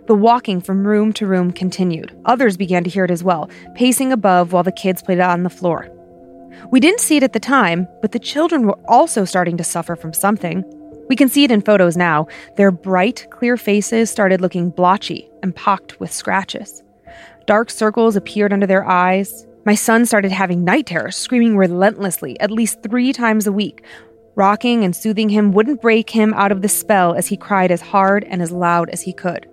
The 0.06 0.14
walking 0.14 0.60
from 0.60 0.86
room 0.86 1.12
to 1.14 1.26
room 1.26 1.52
continued. 1.52 2.16
Others 2.24 2.56
began 2.56 2.84
to 2.84 2.90
hear 2.90 3.04
it 3.04 3.10
as 3.10 3.22
well, 3.22 3.50
pacing 3.74 4.12
above 4.12 4.52
while 4.52 4.62
the 4.62 4.72
kids 4.72 5.02
played 5.02 5.20
on 5.20 5.42
the 5.42 5.50
floor. 5.50 5.88
We 6.70 6.80
didn't 6.80 7.00
see 7.00 7.16
it 7.16 7.22
at 7.22 7.32
the 7.32 7.40
time, 7.40 7.86
but 8.00 8.12
the 8.12 8.18
children 8.18 8.66
were 8.66 8.78
also 8.88 9.24
starting 9.24 9.56
to 9.58 9.64
suffer 9.64 9.94
from 9.94 10.12
something. 10.12 10.64
We 11.10 11.16
can 11.16 11.28
see 11.28 11.42
it 11.42 11.50
in 11.50 11.60
photos 11.60 11.96
now. 11.96 12.28
Their 12.56 12.70
bright, 12.70 13.26
clear 13.30 13.56
faces 13.56 14.10
started 14.10 14.40
looking 14.40 14.70
blotchy 14.70 15.28
and 15.42 15.54
pocked 15.56 15.98
with 15.98 16.12
scratches. 16.12 16.84
Dark 17.46 17.68
circles 17.68 18.14
appeared 18.14 18.52
under 18.52 18.64
their 18.64 18.88
eyes. 18.88 19.44
My 19.66 19.74
son 19.74 20.06
started 20.06 20.30
having 20.30 20.62
night 20.62 20.86
terrors, 20.86 21.16
screaming 21.16 21.56
relentlessly 21.56 22.38
at 22.38 22.52
least 22.52 22.84
three 22.84 23.12
times 23.12 23.48
a 23.48 23.52
week. 23.52 23.84
Rocking 24.36 24.84
and 24.84 24.94
soothing 24.94 25.28
him 25.28 25.50
wouldn't 25.50 25.82
break 25.82 26.10
him 26.10 26.32
out 26.34 26.52
of 26.52 26.62
the 26.62 26.68
spell 26.68 27.14
as 27.14 27.26
he 27.26 27.36
cried 27.36 27.72
as 27.72 27.80
hard 27.80 28.22
and 28.22 28.40
as 28.40 28.52
loud 28.52 28.88
as 28.90 29.02
he 29.02 29.12
could. 29.12 29.48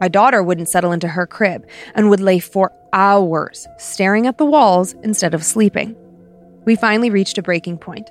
My 0.00 0.08
daughter 0.08 0.42
wouldn't 0.42 0.70
settle 0.70 0.92
into 0.92 1.08
her 1.08 1.26
crib 1.26 1.66
and 1.94 2.08
would 2.08 2.20
lay 2.20 2.38
for 2.38 2.72
hours 2.94 3.68
staring 3.76 4.26
at 4.26 4.38
the 4.38 4.46
walls 4.46 4.94
instead 5.02 5.34
of 5.34 5.44
sleeping. 5.44 5.96
We 6.64 6.76
finally 6.76 7.10
reached 7.10 7.36
a 7.36 7.42
breaking 7.42 7.76
point. 7.76 8.08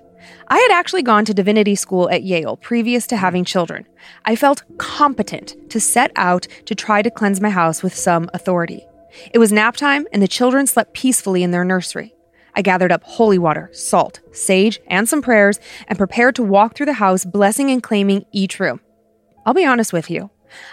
I 0.47 0.59
had 0.59 0.71
actually 0.71 1.03
gone 1.03 1.25
to 1.25 1.33
divinity 1.33 1.75
school 1.75 2.09
at 2.09 2.23
Yale 2.23 2.57
previous 2.57 3.07
to 3.07 3.17
having 3.17 3.45
children. 3.45 3.87
I 4.25 4.35
felt 4.35 4.63
competent 4.77 5.55
to 5.69 5.79
set 5.79 6.11
out 6.15 6.47
to 6.65 6.75
try 6.75 7.01
to 7.01 7.11
cleanse 7.11 7.41
my 7.41 7.49
house 7.49 7.81
with 7.83 7.95
some 7.95 8.29
authority. 8.33 8.85
It 9.33 9.37
was 9.37 9.51
nap 9.51 9.75
time, 9.75 10.07
and 10.11 10.21
the 10.21 10.27
children 10.27 10.67
slept 10.67 10.93
peacefully 10.93 11.43
in 11.43 11.51
their 11.51 11.63
nursery. 11.65 12.13
I 12.55 12.61
gathered 12.61 12.91
up 12.91 13.03
holy 13.03 13.39
water, 13.39 13.69
salt, 13.73 14.19
sage, 14.31 14.79
and 14.87 15.09
some 15.09 15.21
prayers 15.21 15.59
and 15.87 15.97
prepared 15.97 16.35
to 16.35 16.43
walk 16.43 16.75
through 16.75 16.85
the 16.87 16.93
house, 16.93 17.25
blessing 17.25 17.69
and 17.71 17.81
claiming 17.81 18.25
each 18.31 18.59
room. 18.59 18.79
I'll 19.45 19.53
be 19.53 19.65
honest 19.65 19.91
with 19.91 20.09
you, 20.09 20.29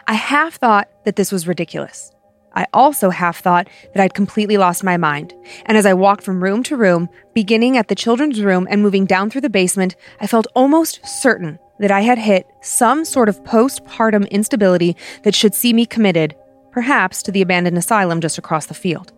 I 0.07 0.15
half 0.15 0.55
thought 0.55 0.89
that 1.05 1.17
this 1.17 1.33
was 1.33 1.49
ridiculous. 1.49 2.13
I 2.55 2.67
also 2.73 3.11
half 3.11 3.41
thought 3.41 3.69
that 3.95 4.03
I'd 4.03 4.15
completely 4.15 4.57
lost 4.57 4.85
my 4.85 4.97
mind. 4.97 5.35
And 5.67 5.79
as 5.79 5.87
I 5.87 5.95
walked 5.95 6.23
from 6.23 6.43
room 6.43 6.63
to 6.65 6.77
room, 6.77 7.09
beginning 7.35 7.77
at 7.77 7.89
the 7.89 7.95
children's 7.95 8.41
room 8.41 8.67
and 8.71 8.83
moving 8.83 9.07
down 9.07 9.31
through 9.31 9.43
the 9.43 9.51
basement, 9.51 9.97
I 10.21 10.27
felt 10.27 10.47
almost 10.55 11.01
certain 11.07 11.59
that 11.79 11.91
I 11.91 12.01
had 12.01 12.19
hit 12.19 12.47
some 12.61 13.05
sort 13.05 13.29
of 13.29 13.43
postpartum 13.45 14.29
instability 14.31 14.97
that 15.23 15.35
should 15.35 15.55
see 15.55 15.73
me 15.73 15.87
committed, 15.87 16.35
perhaps 16.73 17.23
to 17.23 17.33
the 17.33 17.43
abandoned 17.43 17.79
asylum 17.79 18.21
just 18.21 18.39
across 18.39 18.67
the 18.67 18.75
field. 18.75 19.13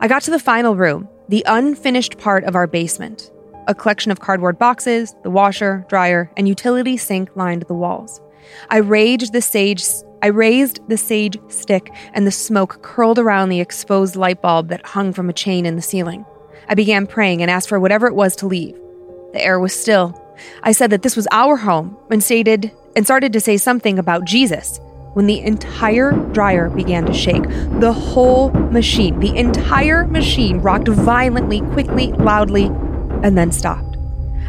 I 0.00 0.08
got 0.08 0.22
to 0.22 0.30
the 0.30 0.38
final 0.38 0.76
room, 0.76 1.08
the 1.28 1.44
unfinished 1.46 2.18
part 2.18 2.44
of 2.44 2.54
our 2.54 2.66
basement. 2.66 3.30
A 3.66 3.74
collection 3.74 4.12
of 4.12 4.20
cardboard 4.20 4.58
boxes, 4.58 5.14
the 5.22 5.30
washer, 5.30 5.86
dryer, 5.88 6.30
and 6.36 6.48
utility 6.48 6.96
sink 6.96 7.34
lined 7.36 7.62
the 7.62 7.74
walls. 7.74 8.20
I 8.70 8.78
raged 8.78 9.32
the 9.32 9.40
sage 9.40 9.82
I 10.24 10.28
raised 10.28 10.80
the 10.88 10.96
sage 10.96 11.36
stick 11.48 11.92
and 12.14 12.26
the 12.26 12.30
smoke 12.30 12.80
curled 12.80 13.18
around 13.18 13.50
the 13.50 13.60
exposed 13.60 14.16
light 14.16 14.40
bulb 14.40 14.68
that 14.68 14.86
hung 14.86 15.12
from 15.12 15.28
a 15.28 15.34
chain 15.34 15.66
in 15.66 15.76
the 15.76 15.82
ceiling. 15.82 16.24
I 16.66 16.74
began 16.74 17.06
praying 17.06 17.42
and 17.42 17.50
asked 17.50 17.68
for 17.68 17.78
whatever 17.78 18.06
it 18.06 18.14
was 18.14 18.34
to 18.36 18.46
leave. 18.46 18.74
The 19.34 19.44
air 19.44 19.60
was 19.60 19.78
still. 19.78 20.18
I 20.62 20.72
said 20.72 20.88
that 20.88 21.02
this 21.02 21.14
was 21.14 21.28
our 21.30 21.56
home 21.56 21.98
and 22.10 22.24
stated 22.24 22.72
and 22.96 23.04
started 23.04 23.34
to 23.34 23.40
say 23.40 23.58
something 23.58 23.98
about 23.98 24.24
Jesus 24.24 24.80
when 25.12 25.26
the 25.26 25.40
entire 25.40 26.12
dryer 26.32 26.70
began 26.70 27.04
to 27.04 27.12
shake. 27.12 27.42
The 27.80 27.92
whole 27.92 28.48
machine, 28.48 29.20
the 29.20 29.36
entire 29.36 30.06
machine 30.06 30.60
rocked 30.60 30.88
violently, 30.88 31.60
quickly, 31.60 32.12
loudly, 32.12 32.64
and 33.22 33.36
then 33.36 33.52
stopped. 33.52 33.93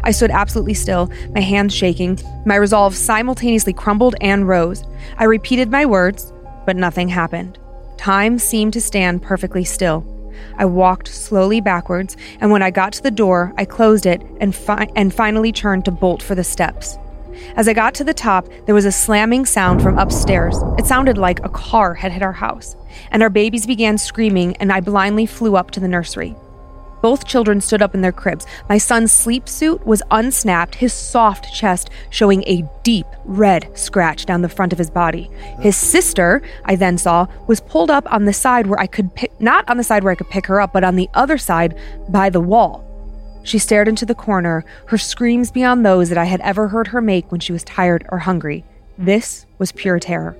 I 0.02 0.10
stood 0.10 0.30
absolutely 0.30 0.74
still, 0.74 1.10
my 1.34 1.40
hands 1.40 1.74
shaking. 1.74 2.18
My 2.44 2.56
resolve 2.56 2.94
simultaneously 2.94 3.72
crumbled 3.72 4.14
and 4.20 4.48
rose. 4.48 4.84
I 5.18 5.24
repeated 5.24 5.70
my 5.70 5.86
words, 5.86 6.32
but 6.64 6.76
nothing 6.76 7.08
happened. 7.08 7.58
Time 7.96 8.38
seemed 8.38 8.72
to 8.74 8.80
stand 8.80 9.22
perfectly 9.22 9.64
still. 9.64 10.04
I 10.58 10.64
walked 10.66 11.08
slowly 11.08 11.60
backwards, 11.60 12.16
and 12.40 12.50
when 12.50 12.62
I 12.62 12.70
got 12.70 12.92
to 12.94 13.02
the 13.02 13.10
door, 13.10 13.52
I 13.56 13.64
closed 13.64 14.06
it 14.06 14.22
and, 14.40 14.54
fi- 14.54 14.90
and 14.94 15.12
finally 15.12 15.52
turned 15.52 15.84
to 15.86 15.90
bolt 15.90 16.22
for 16.22 16.34
the 16.34 16.44
steps. 16.44 16.98
As 17.56 17.68
I 17.68 17.72
got 17.72 17.94
to 17.96 18.04
the 18.04 18.14
top, 18.14 18.48
there 18.64 18.74
was 18.74 18.84
a 18.84 18.92
slamming 18.92 19.44
sound 19.44 19.82
from 19.82 19.98
upstairs. 19.98 20.56
It 20.78 20.86
sounded 20.86 21.18
like 21.18 21.44
a 21.44 21.48
car 21.48 21.94
had 21.94 22.12
hit 22.12 22.22
our 22.22 22.32
house, 22.32 22.76
and 23.10 23.22
our 23.22 23.30
babies 23.30 23.66
began 23.66 23.98
screaming, 23.98 24.56
and 24.56 24.72
I 24.72 24.80
blindly 24.80 25.26
flew 25.26 25.56
up 25.56 25.70
to 25.72 25.80
the 25.80 25.88
nursery. 25.88 26.34
Both 27.06 27.24
children 27.24 27.60
stood 27.60 27.82
up 27.82 27.94
in 27.94 28.00
their 28.00 28.10
cribs. 28.10 28.48
My 28.68 28.78
son's 28.78 29.12
sleep 29.12 29.48
suit 29.48 29.86
was 29.86 30.02
unsnapped, 30.10 30.74
his 30.74 30.92
soft 30.92 31.54
chest 31.54 31.88
showing 32.10 32.42
a 32.48 32.68
deep 32.82 33.06
red 33.24 33.70
scratch 33.78 34.26
down 34.26 34.42
the 34.42 34.48
front 34.48 34.72
of 34.72 34.78
his 34.80 34.90
body. 34.90 35.30
His 35.60 35.76
sister, 35.76 36.42
I 36.64 36.74
then 36.74 36.98
saw, 36.98 37.28
was 37.46 37.60
pulled 37.60 37.92
up 37.92 38.12
on 38.12 38.24
the 38.24 38.32
side 38.32 38.66
where 38.66 38.80
I 38.80 38.88
could 38.88 39.14
pick, 39.14 39.40
not 39.40 39.70
on 39.70 39.76
the 39.76 39.84
side 39.84 40.02
where 40.02 40.10
I 40.10 40.16
could 40.16 40.30
pick 40.30 40.46
her 40.46 40.60
up, 40.60 40.72
but 40.72 40.82
on 40.82 40.96
the 40.96 41.08
other 41.14 41.38
side 41.38 41.78
by 42.08 42.28
the 42.28 42.40
wall. 42.40 42.84
She 43.44 43.60
stared 43.60 43.86
into 43.86 44.04
the 44.04 44.16
corner, 44.16 44.64
her 44.86 44.98
screams 44.98 45.52
beyond 45.52 45.86
those 45.86 46.08
that 46.08 46.18
I 46.18 46.24
had 46.24 46.40
ever 46.40 46.66
heard 46.66 46.88
her 46.88 47.00
make 47.00 47.30
when 47.30 47.38
she 47.38 47.52
was 47.52 47.62
tired 47.62 48.04
or 48.08 48.18
hungry. 48.18 48.64
This 48.98 49.46
was 49.58 49.70
pure 49.70 50.00
terror. 50.00 50.36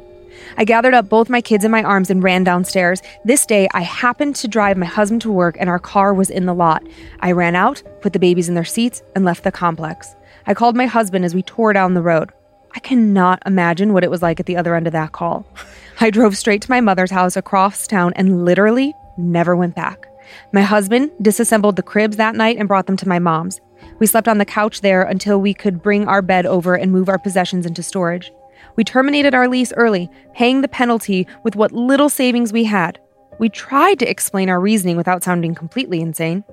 I 0.56 0.64
gathered 0.64 0.94
up 0.94 1.08
both 1.08 1.28
my 1.28 1.40
kids 1.40 1.64
in 1.64 1.70
my 1.70 1.82
arms 1.82 2.10
and 2.10 2.22
ran 2.22 2.44
downstairs. 2.44 3.02
This 3.24 3.46
day, 3.46 3.68
I 3.74 3.82
happened 3.82 4.36
to 4.36 4.48
drive 4.48 4.76
my 4.76 4.86
husband 4.86 5.22
to 5.22 5.32
work 5.32 5.56
and 5.58 5.68
our 5.68 5.78
car 5.78 6.14
was 6.14 6.30
in 6.30 6.46
the 6.46 6.54
lot. 6.54 6.82
I 7.20 7.32
ran 7.32 7.54
out, 7.54 7.82
put 8.00 8.12
the 8.12 8.18
babies 8.18 8.48
in 8.48 8.54
their 8.54 8.64
seats, 8.64 9.02
and 9.14 9.24
left 9.24 9.44
the 9.44 9.52
complex. 9.52 10.14
I 10.46 10.54
called 10.54 10.76
my 10.76 10.86
husband 10.86 11.24
as 11.24 11.34
we 11.34 11.42
tore 11.42 11.72
down 11.72 11.94
the 11.94 12.02
road. 12.02 12.30
I 12.74 12.78
cannot 12.80 13.42
imagine 13.46 13.92
what 13.92 14.04
it 14.04 14.10
was 14.10 14.22
like 14.22 14.38
at 14.38 14.46
the 14.46 14.56
other 14.56 14.74
end 14.74 14.86
of 14.86 14.92
that 14.92 15.12
call. 15.12 15.46
I 16.00 16.10
drove 16.10 16.36
straight 16.36 16.62
to 16.62 16.70
my 16.70 16.80
mother's 16.80 17.10
house 17.10 17.36
across 17.36 17.86
town 17.86 18.12
and 18.16 18.44
literally 18.44 18.94
never 19.16 19.56
went 19.56 19.74
back. 19.74 20.06
My 20.52 20.62
husband 20.62 21.10
disassembled 21.22 21.76
the 21.76 21.82
cribs 21.82 22.16
that 22.16 22.34
night 22.34 22.58
and 22.58 22.68
brought 22.68 22.86
them 22.86 22.96
to 22.98 23.08
my 23.08 23.18
mom's. 23.18 23.60
We 23.98 24.06
slept 24.06 24.28
on 24.28 24.38
the 24.38 24.44
couch 24.44 24.82
there 24.82 25.02
until 25.02 25.40
we 25.40 25.54
could 25.54 25.82
bring 25.82 26.06
our 26.06 26.20
bed 26.20 26.44
over 26.44 26.74
and 26.74 26.92
move 26.92 27.08
our 27.08 27.18
possessions 27.18 27.66
into 27.66 27.82
storage. 27.82 28.30
We 28.76 28.84
terminated 28.84 29.34
our 29.34 29.48
lease 29.48 29.72
early, 29.76 30.10
paying 30.34 30.60
the 30.60 30.68
penalty 30.68 31.26
with 31.42 31.56
what 31.56 31.72
little 31.72 32.08
savings 32.08 32.52
we 32.52 32.64
had. 32.64 32.98
We 33.38 33.48
tried 33.48 33.98
to 33.98 34.08
explain 34.08 34.48
our 34.48 34.60
reasoning 34.60 34.96
without 34.96 35.24
sounding 35.24 35.54
completely 35.54 36.00
insane. 36.00 36.44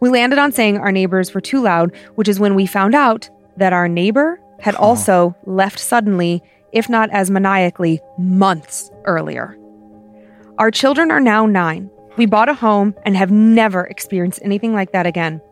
We 0.00 0.08
landed 0.08 0.38
on 0.38 0.52
saying 0.52 0.78
our 0.78 0.92
neighbors 0.92 1.34
were 1.34 1.40
too 1.40 1.60
loud, 1.60 1.94
which 2.14 2.28
is 2.28 2.40
when 2.40 2.54
we 2.54 2.66
found 2.66 2.94
out 2.94 3.28
that 3.56 3.72
our 3.72 3.88
neighbor 3.88 4.40
had 4.60 4.74
also 4.74 5.36
left 5.44 5.78
suddenly, 5.78 6.42
if 6.72 6.88
not 6.88 7.10
as 7.10 7.30
maniacally, 7.30 8.00
months 8.18 8.90
earlier. 9.04 9.56
Our 10.58 10.70
children 10.70 11.10
are 11.10 11.20
now 11.20 11.44
nine. 11.44 11.90
We 12.16 12.24
bought 12.24 12.48
a 12.48 12.54
home 12.54 12.94
and 13.04 13.16
have 13.16 13.30
never 13.30 13.84
experienced 13.84 14.40
anything 14.42 14.72
like 14.72 14.92
that 14.92 15.06
again. 15.06 15.42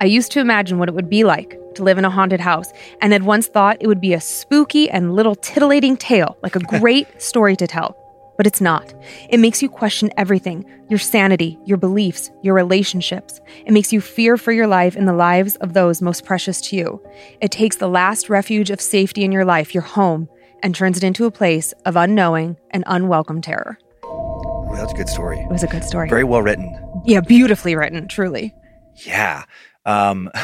I 0.00 0.04
used 0.04 0.30
to 0.32 0.40
imagine 0.40 0.78
what 0.78 0.88
it 0.88 0.94
would 0.94 1.08
be 1.08 1.24
like 1.24 1.58
to 1.74 1.82
live 1.82 1.96
in 1.98 2.04
a 2.04 2.10
haunted 2.10 2.40
house 2.40 2.70
and 3.00 3.12
had 3.12 3.22
once 3.22 3.46
thought 3.46 3.78
it 3.80 3.86
would 3.86 4.00
be 4.00 4.12
a 4.12 4.20
spooky 4.20 4.90
and 4.90 5.14
little 5.14 5.34
titillating 5.34 5.96
tale, 5.96 6.36
like 6.42 6.54
a 6.56 6.60
great 6.80 7.20
story 7.20 7.56
to 7.56 7.66
tell. 7.66 7.96
But 8.36 8.46
it's 8.46 8.60
not. 8.60 8.92
It 9.30 9.40
makes 9.40 9.62
you 9.62 9.70
question 9.70 10.10
everything 10.18 10.64
your 10.90 10.98
sanity, 10.98 11.58
your 11.64 11.78
beliefs, 11.78 12.30
your 12.42 12.54
relationships. 12.54 13.40
It 13.64 13.72
makes 13.72 13.92
you 13.92 14.00
fear 14.02 14.36
for 14.36 14.52
your 14.52 14.66
life 14.66 14.94
and 14.94 15.08
the 15.08 15.14
lives 15.14 15.56
of 15.56 15.72
those 15.72 16.02
most 16.02 16.24
precious 16.26 16.60
to 16.62 16.76
you. 16.76 17.02
It 17.40 17.50
takes 17.50 17.76
the 17.76 17.88
last 17.88 18.28
refuge 18.28 18.70
of 18.70 18.80
safety 18.80 19.24
in 19.24 19.32
your 19.32 19.46
life, 19.46 19.72
your 19.74 19.82
home, 19.82 20.28
and 20.62 20.74
turns 20.74 20.98
it 20.98 21.04
into 21.04 21.24
a 21.24 21.30
place 21.30 21.72
of 21.86 21.96
unknowing 21.96 22.56
and 22.70 22.84
unwelcome 22.86 23.40
terror. 23.40 23.78
Ooh, 24.04 24.76
that's 24.76 24.92
a 24.92 24.96
good 24.96 25.08
story. 25.08 25.38
It 25.40 25.50
was 25.50 25.62
a 25.62 25.66
good 25.68 25.82
story. 25.84 26.08
Very 26.10 26.24
well 26.24 26.42
written. 26.42 26.78
yeah, 27.06 27.20
beautifully 27.20 27.74
written, 27.74 28.06
truly. 28.06 28.54
Yeah. 28.96 29.44
Um, 29.86 30.30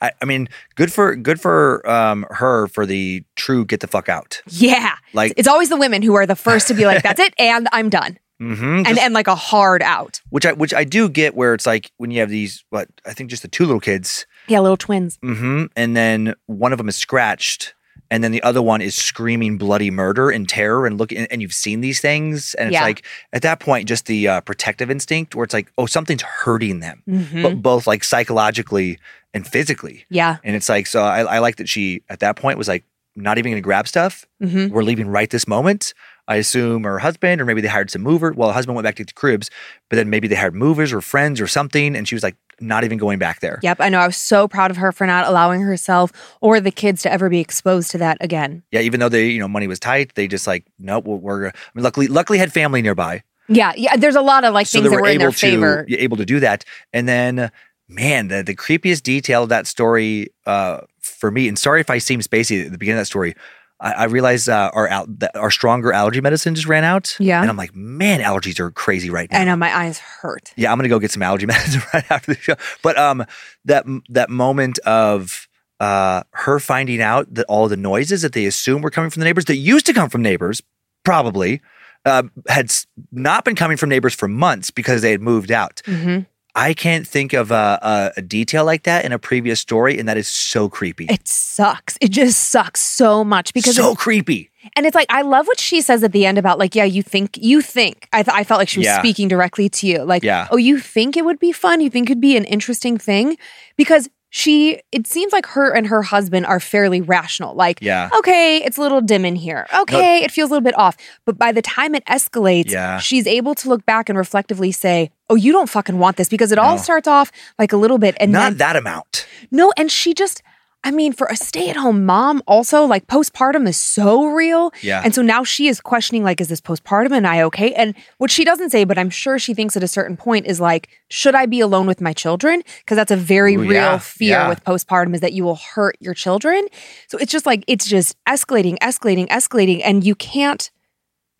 I, 0.00 0.12
I 0.22 0.24
mean, 0.24 0.48
good 0.76 0.92
for 0.92 1.16
good 1.16 1.40
for 1.40 1.88
um, 1.90 2.26
her 2.30 2.68
for 2.68 2.86
the 2.86 3.24
true 3.34 3.64
get 3.64 3.80
the 3.80 3.86
fuck 3.88 4.08
out. 4.08 4.40
Yeah. 4.48 4.94
Like- 5.14 5.32
it's 5.36 5.48
always 5.48 5.68
the 5.68 5.76
women 5.76 6.02
who 6.02 6.14
are 6.14 6.26
the 6.26 6.36
first 6.36 6.68
to 6.68 6.74
be 6.74 6.84
like, 6.86 7.02
that's 7.02 7.18
it, 7.20 7.34
and 7.38 7.66
I'm 7.72 7.88
done. 7.88 8.18
Mm-hmm. 8.40 8.82
And 8.86 8.98
and 9.00 9.14
like 9.14 9.26
a 9.26 9.34
hard 9.34 9.82
out. 9.82 10.20
which 10.30 10.46
I 10.46 10.52
which 10.52 10.72
I 10.72 10.84
do 10.84 11.08
get 11.08 11.34
where 11.34 11.54
it's 11.54 11.66
like 11.66 11.90
when 11.96 12.12
you 12.12 12.20
have 12.20 12.30
these 12.30 12.64
what 12.70 12.86
I 13.04 13.12
think 13.12 13.30
just 13.30 13.42
the 13.42 13.48
two 13.48 13.64
little 13.66 13.80
kids, 13.80 14.26
Yeah, 14.46 14.60
little 14.60 14.76
twins. 14.76 15.18
Mm-hmm. 15.24 15.64
and 15.74 15.96
then 15.96 16.34
one 16.46 16.70
of 16.72 16.78
them 16.78 16.88
is 16.88 16.94
scratched, 16.94 17.74
and 18.10 18.24
then 18.24 18.32
the 18.32 18.42
other 18.42 18.62
one 18.62 18.80
is 18.80 18.94
screaming 18.94 19.58
bloody 19.58 19.90
murder 19.90 20.30
and 20.30 20.48
terror 20.48 20.86
and 20.86 20.98
look 20.98 21.12
and, 21.12 21.42
you've 21.42 21.52
seen 21.52 21.80
these 21.80 22.00
things, 22.00 22.54
and 22.54 22.68
it's 22.68 22.74
Yeah. 22.74 22.82
like 22.84 23.04
at 23.32 23.42
that 23.42 23.60
point 23.60 23.88
just 23.88 24.06
the 24.06 24.28
uh, 24.28 24.40
protective 24.40 24.90
instinct 24.90 25.34
where 25.34 25.44
it's 25.44 25.54
like 25.54 25.70
oh 25.78 25.86
something's 25.86 26.22
hurting 26.22 26.80
them, 26.80 27.02
Mhm. 27.08 27.42
but 27.42 27.62
both 27.62 27.86
like 27.86 28.02
psychologically 28.04 28.98
and 29.34 29.46
physically, 29.46 30.04
Yeah. 30.10 30.36
and 30.44 30.54
it's 30.56 30.68
like 30.68 30.86
so 30.86 31.02
I, 31.02 31.20
I 31.22 31.38
like 31.38 31.56
that 31.56 31.68
she 31.68 32.02
at 32.08 32.20
that 32.20 32.36
point 32.36 32.58
was 32.58 32.68
like 32.68 32.84
not 33.16 33.36
even 33.38 33.52
gonna 33.52 33.60
grab 33.60 33.88
stuff. 33.88 34.26
hmm 34.40 34.68
We're 34.68 34.82
leaving 34.84 35.08
right 35.08 35.28
this 35.28 35.48
moment. 35.48 35.92
I 36.28 36.36
assume 36.36 36.84
her 36.84 36.98
husband, 36.98 37.40
or 37.40 37.46
maybe 37.46 37.62
they 37.62 37.68
hired 37.68 37.90
some 37.90 38.02
mover. 38.02 38.32
Well, 38.36 38.48
her 38.50 38.54
husband 38.54 38.76
went 38.76 38.84
back 38.84 38.96
to 38.96 39.04
the 39.04 39.12
cribs, 39.14 39.50
but 39.88 39.96
then 39.96 40.10
maybe 40.10 40.28
they 40.28 40.34
hired 40.36 40.54
movers 40.54 40.92
or 40.92 41.00
friends 41.00 41.40
or 41.40 41.46
something. 41.46 41.96
And 41.96 42.06
she 42.06 42.14
was 42.14 42.22
like, 42.22 42.36
not 42.60 42.84
even 42.84 42.98
going 42.98 43.18
back 43.18 43.40
there. 43.40 43.60
Yep. 43.62 43.80
I 43.80 43.88
know. 43.88 43.98
I 43.98 44.06
was 44.06 44.16
so 44.16 44.48
proud 44.48 44.70
of 44.70 44.76
her 44.76 44.92
for 44.92 45.06
not 45.06 45.26
allowing 45.26 45.60
herself 45.60 46.12
or 46.40 46.60
the 46.60 46.70
kids 46.70 47.02
to 47.02 47.12
ever 47.12 47.28
be 47.28 47.40
exposed 47.40 47.90
to 47.92 47.98
that 47.98 48.18
again. 48.20 48.62
Yeah, 48.72 48.80
even 48.80 49.00
though 49.00 49.08
they, 49.08 49.28
you 49.28 49.38
know, 49.38 49.48
money 49.48 49.66
was 49.66 49.78
tight, 49.78 50.14
they 50.14 50.28
just 50.28 50.46
like, 50.46 50.66
nope, 50.78 51.04
we're, 51.04 51.16
we're 51.16 51.46
I 51.48 51.52
mean, 51.74 51.84
luckily, 51.84 52.08
luckily 52.08 52.38
had 52.38 52.52
family 52.52 52.82
nearby. 52.82 53.22
Yeah. 53.48 53.72
Yeah. 53.76 53.96
There's 53.96 54.16
a 54.16 54.20
lot 54.20 54.44
of 54.44 54.54
like 54.54 54.66
so 54.66 54.78
things 54.78 54.90
that 54.90 54.96
were 54.96 55.02
were 55.02 55.08
in 55.08 55.18
their 55.18 55.28
able 55.28 55.32
to, 55.32 55.38
favor. 55.38 55.86
able 55.88 56.16
to 56.16 56.26
do 56.26 56.40
that. 56.40 56.64
And 56.92 57.08
then, 57.08 57.50
man, 57.88 58.28
the, 58.28 58.42
the 58.42 58.54
creepiest 58.54 59.02
detail 59.02 59.44
of 59.44 59.48
that 59.48 59.66
story 59.66 60.28
uh, 60.46 60.80
for 61.00 61.30
me, 61.30 61.48
and 61.48 61.58
sorry 61.58 61.80
if 61.80 61.90
I 61.90 61.98
seem 61.98 62.20
spacey 62.20 62.66
at 62.66 62.72
the 62.72 62.78
beginning 62.78 62.98
of 62.98 63.02
that 63.02 63.06
story, 63.06 63.34
I, 63.80 63.92
I 63.92 64.04
realized 64.04 64.48
uh, 64.48 64.70
our 64.74 64.88
al- 64.88 65.06
that 65.18 65.36
our 65.36 65.50
stronger 65.50 65.92
allergy 65.92 66.20
medicine 66.20 66.54
just 66.54 66.66
ran 66.66 66.84
out. 66.84 67.16
Yeah. 67.20 67.40
And 67.40 67.48
I'm 67.50 67.56
like, 67.56 67.74
man, 67.74 68.20
allergies 68.20 68.58
are 68.58 68.70
crazy 68.70 69.10
right 69.10 69.30
now. 69.30 69.40
I 69.40 69.44
know 69.44 69.56
my 69.56 69.74
eyes 69.76 69.98
hurt. 69.98 70.52
Yeah, 70.56 70.72
I'm 70.72 70.78
gonna 70.78 70.88
go 70.88 70.98
get 70.98 71.10
some 71.10 71.22
allergy 71.22 71.46
medicine 71.54 71.82
right 71.94 72.10
after 72.10 72.34
the 72.34 72.40
show. 72.40 72.54
But 72.82 72.98
um, 72.98 73.24
that 73.64 73.84
that 74.08 74.30
moment 74.30 74.78
of 74.80 75.48
uh 75.80 76.24
her 76.32 76.58
finding 76.58 77.00
out 77.00 77.32
that 77.32 77.46
all 77.46 77.68
the 77.68 77.76
noises 77.76 78.22
that 78.22 78.32
they 78.32 78.46
assume 78.46 78.82
were 78.82 78.90
coming 78.90 79.10
from 79.10 79.20
the 79.20 79.24
neighbors 79.24 79.44
that 79.44 79.56
used 79.56 79.86
to 79.86 79.92
come 79.92 80.10
from 80.10 80.22
neighbors, 80.22 80.60
probably, 81.04 81.60
uh, 82.04 82.24
had 82.48 82.72
not 83.12 83.44
been 83.44 83.54
coming 83.54 83.76
from 83.76 83.88
neighbors 83.88 84.14
for 84.14 84.26
months 84.28 84.70
because 84.72 85.02
they 85.02 85.12
had 85.12 85.20
moved 85.20 85.50
out. 85.52 85.82
hmm 85.86 86.20
I 86.58 86.74
can't 86.74 87.06
think 87.06 87.32
of 87.34 87.50
a, 87.52 87.78
a, 87.82 88.12
a 88.18 88.22
detail 88.22 88.64
like 88.64 88.82
that 88.82 89.04
in 89.04 89.12
a 89.12 89.18
previous 89.18 89.60
story, 89.60 89.98
and 89.98 90.08
that 90.08 90.16
is 90.16 90.26
so 90.26 90.68
creepy. 90.68 91.06
It 91.06 91.26
sucks. 91.28 91.96
It 92.00 92.08
just 92.08 92.50
sucks 92.50 92.80
so 92.80 93.22
much 93.24 93.54
because 93.54 93.76
so 93.76 93.94
creepy. 93.94 94.50
And 94.76 94.84
it's 94.84 94.94
like 94.94 95.06
I 95.08 95.22
love 95.22 95.46
what 95.46 95.60
she 95.60 95.80
says 95.80 96.02
at 96.02 96.10
the 96.12 96.26
end 96.26 96.36
about 96.36 96.58
like, 96.58 96.74
yeah, 96.74 96.84
you 96.84 97.02
think 97.02 97.38
you 97.40 97.62
think. 97.62 98.08
I 98.12 98.22
th- 98.24 98.34
I 98.34 98.42
felt 98.44 98.58
like 98.58 98.68
she 98.68 98.80
was 98.80 98.86
Yeah. 98.86 98.98
speaking 98.98 99.28
directly 99.28 99.68
to 99.68 99.86
you. 99.86 100.02
Like, 100.02 100.24
Yeah. 100.24 100.48
oh, 100.50 100.56
you 100.56 100.78
think 100.80 101.16
it 101.16 101.24
would 101.24 101.38
be 101.38 101.52
fun? 101.52 101.80
You 101.80 101.90
think 101.90 102.10
it'd 102.10 102.20
be 102.20 102.36
an 102.36 102.44
interesting 102.44 102.98
thing? 102.98 103.36
Because 103.76 104.08
she 104.30 104.80
it 104.92 105.06
seems 105.06 105.32
like 105.32 105.46
her 105.46 105.74
and 105.74 105.86
her 105.86 106.02
husband 106.02 106.46
are 106.46 106.60
fairly 106.60 107.00
rational. 107.00 107.54
Like, 107.54 107.78
Yeah. 107.80 108.10
okay, 108.18 108.58
it's 108.62 108.76
a 108.76 108.80
little 108.80 109.00
dim 109.00 109.24
in 109.24 109.36
here. 109.36 109.66
Okay, 109.80 110.22
it 110.22 110.30
feels 110.30 110.50
a 110.50 110.54
little 110.54 110.64
bit 110.64 110.76
off. 110.78 110.96
But 111.24 111.38
by 111.38 111.52
the 111.52 111.62
time 111.62 111.94
it 111.94 112.04
escalates, 112.06 112.70
Yeah. 112.70 112.98
she's 112.98 113.26
able 113.26 113.54
to 113.56 113.68
look 113.68 113.86
back 113.86 114.08
and 114.08 114.18
reflectively 114.18 114.72
say, 114.72 115.10
Oh, 115.30 115.34
you 115.34 115.52
don't 115.52 115.68
fucking 115.68 115.98
want 115.98 116.16
this 116.16 116.28
because 116.28 116.52
it 116.52 116.58
all 116.58 116.78
starts 116.78 117.06
off 117.06 117.30
like 117.58 117.72
a 117.72 117.76
little 117.76 117.98
bit 117.98 118.16
and 118.20 118.32
Not 118.32 118.50
then 118.50 118.56
that 118.58 118.76
amount. 118.76 119.26
no, 119.50 119.72
and 119.76 119.90
she 119.90 120.14
just 120.14 120.42
I 120.84 120.92
mean, 120.92 121.12
for 121.12 121.26
a 121.26 121.36
stay 121.36 121.68
at 121.70 121.76
home 121.76 122.06
mom, 122.06 122.40
also 122.46 122.84
like 122.84 123.06
postpartum 123.08 123.66
is 123.66 123.76
so 123.76 124.26
real. 124.26 124.72
Yeah. 124.80 125.02
And 125.04 125.12
so 125.14 125.22
now 125.22 125.42
she 125.42 125.66
is 125.66 125.80
questioning, 125.80 126.22
like, 126.22 126.40
is 126.40 126.48
this 126.48 126.60
postpartum? 126.60 127.10
Am 127.10 127.26
I 127.26 127.42
okay? 127.42 127.74
And 127.74 127.94
what 128.18 128.30
she 128.30 128.44
doesn't 128.44 128.70
say, 128.70 128.84
but 128.84 128.96
I'm 128.96 129.10
sure 129.10 129.38
she 129.38 129.54
thinks 129.54 129.76
at 129.76 129.82
a 129.82 129.88
certain 129.88 130.16
point 130.16 130.46
is 130.46 130.60
like, 130.60 130.88
should 131.10 131.34
I 131.34 131.46
be 131.46 131.60
alone 131.60 131.86
with 131.86 132.00
my 132.00 132.12
children? 132.12 132.62
Because 132.78 132.96
that's 132.96 133.10
a 133.10 133.16
very 133.16 133.56
Ooh, 133.56 133.62
real 133.62 133.72
yeah, 133.72 133.98
fear 133.98 134.28
yeah. 134.30 134.48
with 134.48 134.62
postpartum 134.62 135.14
is 135.14 135.20
that 135.20 135.32
you 135.32 135.42
will 135.42 135.56
hurt 135.56 135.96
your 136.00 136.14
children. 136.14 136.66
So 137.08 137.18
it's 137.18 137.32
just 137.32 137.44
like, 137.44 137.64
it's 137.66 137.86
just 137.86 138.16
escalating, 138.26 138.78
escalating, 138.78 139.28
escalating. 139.28 139.80
And 139.84 140.04
you 140.04 140.14
can't 140.14 140.70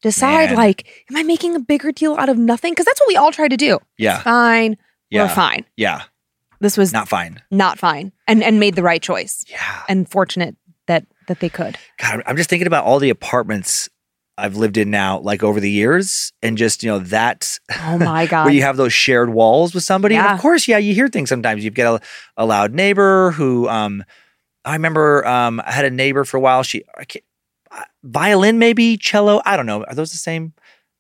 decide, 0.03 0.51
Man. 0.51 0.57
like, 0.57 0.89
am 1.11 1.17
I 1.17 1.23
making 1.23 1.55
a 1.55 1.61
bigger 1.61 1.93
deal 1.93 2.17
out 2.17 2.29
of 2.29 2.37
nothing? 2.39 2.73
Because 2.73 2.87
that's 2.87 3.01
what 3.01 3.09
we 3.09 3.17
all 3.17 3.31
try 3.31 3.47
to 3.47 3.57
do. 3.57 3.79
Yeah. 3.99 4.21
Fine. 4.21 4.79
Yeah. 5.11 5.23
We're 5.23 5.35
fine. 5.35 5.65
Yeah. 5.77 6.03
This 6.61 6.77
was 6.77 6.93
Not 6.93 7.09
fine. 7.09 7.41
not 7.51 7.79
fine 7.79 8.13
and 8.27 8.43
and 8.43 8.59
made 8.61 8.75
the 8.75 8.83
right 8.83 9.03
choice 9.03 9.45
Yeah. 9.49 9.83
and 9.89 10.09
fortunate 10.11 10.57
that 10.87 11.07
that 11.29 11.41
they 11.41 11.49
could 11.49 11.77
God, 11.99 12.23
I'm 12.27 12.37
just 12.37 12.51
thinking 12.51 12.67
about 12.67 12.85
all 12.85 12.99
the 12.99 13.11
apartments 13.11 13.89
I've 14.41 14.57
lived 14.57 14.77
in 14.77 14.89
now, 14.91 15.19
like 15.19 15.43
over 15.43 15.59
the 15.59 15.71
years, 15.71 16.33
and 16.43 16.57
just 16.57 16.83
you 16.85 16.91
know 16.91 17.01
that 17.01 17.59
oh 17.85 17.99
my 17.99 18.27
god 18.27 18.45
where 18.47 18.55
you 18.55 18.63
have 18.63 18.77
those 18.77 18.93
shared 18.93 19.31
walls 19.31 19.75
with 19.75 19.83
somebody. 19.83 20.15
And 20.15 20.27
of 20.29 20.41
course, 20.41 20.69
yeah, 20.69 20.79
you 20.79 20.95
hear 20.95 21.09
things 21.09 21.29
sometimes. 21.29 21.65
You 21.65 21.71
get 21.71 21.87
a, 21.89 22.01
a 22.37 22.47
loud 22.47 22.73
neighbor 22.73 23.33
who, 23.33 23.69
um, 23.69 24.05
I 24.65 24.75
remember, 24.75 25.27
um, 25.27 25.61
I 25.67 25.73
had 25.73 25.85
a 25.87 25.91
neighbor 25.91 26.25
for 26.25 26.37
a 26.37 26.41
while. 26.41 26.63
She, 26.63 26.85
I 26.97 27.05
can't, 27.05 27.25
uh, 27.73 27.83
violin, 28.05 28.61
maybe 28.61 28.97
cello. 28.97 29.43
I 29.45 29.57
don't 29.57 29.67
know. 29.67 29.83
Are 29.85 29.95
those 29.97 30.13
the 30.13 30.19
same? 30.19 30.53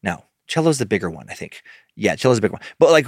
No, 0.02 0.24
cello's 0.48 0.78
the 0.78 0.86
bigger 0.86 1.08
one, 1.08 1.26
I 1.30 1.34
think. 1.34 1.62
Yeah, 1.94 2.16
cello's 2.16 2.38
the 2.38 2.42
big 2.42 2.50
one. 2.52 2.62
But 2.80 2.90
like 2.90 3.06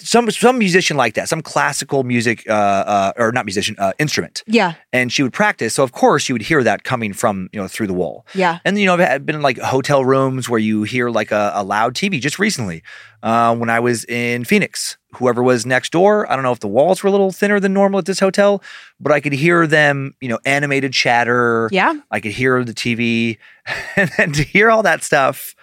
some 0.00 0.30
some 0.30 0.58
musician 0.58 0.96
like 0.96 1.14
that, 1.14 1.28
some 1.28 1.42
classical 1.42 2.04
music, 2.04 2.48
uh, 2.48 2.52
uh, 2.52 3.12
or 3.16 3.32
not 3.32 3.44
musician, 3.44 3.76
uh, 3.78 3.92
instrument, 3.98 4.42
yeah 4.46 4.74
and 4.92 5.12
she 5.12 5.22
would 5.22 5.32
practice. 5.32 5.74
So 5.74 5.82
of 5.82 5.92
course 5.92 6.28
you 6.28 6.34
would 6.34 6.42
hear 6.42 6.62
that 6.64 6.84
coming 6.84 7.12
from 7.12 7.48
you 7.52 7.60
know 7.60 7.68
through 7.68 7.86
the 7.86 7.94
wall. 7.94 8.26
yeah 8.34 8.58
And 8.64 8.78
you 8.78 8.86
know, 8.86 8.94
I've 8.94 9.24
been 9.26 9.36
in 9.36 9.42
like 9.42 9.58
hotel 9.58 10.04
rooms 10.04 10.48
where 10.48 10.58
you 10.60 10.82
hear 10.82 11.10
like 11.10 11.30
a, 11.30 11.52
a 11.54 11.62
loud 11.62 11.94
TV. 11.94 12.20
Just 12.20 12.38
recently, 12.38 12.82
uh, 13.22 13.54
when 13.56 13.70
I 13.70 13.80
was 13.80 14.04
in 14.06 14.44
Phoenix, 14.44 14.96
whoever 15.16 15.42
was 15.42 15.66
next 15.66 15.92
door, 15.92 16.30
I 16.30 16.34
don't 16.34 16.42
know 16.42 16.52
if 16.52 16.60
the 16.60 16.68
walls 16.68 17.02
were 17.02 17.08
a 17.08 17.10
little 17.10 17.32
thinner 17.32 17.60
than 17.60 17.72
normal 17.72 17.98
at 17.98 18.06
this 18.06 18.20
hotel, 18.20 18.62
but 18.98 19.12
I 19.12 19.20
could 19.20 19.32
hear 19.32 19.66
them, 19.66 20.14
you 20.20 20.28
know, 20.28 20.38
animated 20.44 20.92
chatter. 20.92 21.68
yeah 21.72 21.94
I 22.10 22.20
could 22.20 22.32
hear 22.32 22.64
the 22.64 22.74
TV, 22.74 23.38
and 23.96 24.10
then 24.16 24.32
to 24.32 24.42
hear 24.42 24.70
all 24.70 24.82
that 24.82 25.02
stuff, 25.02 25.54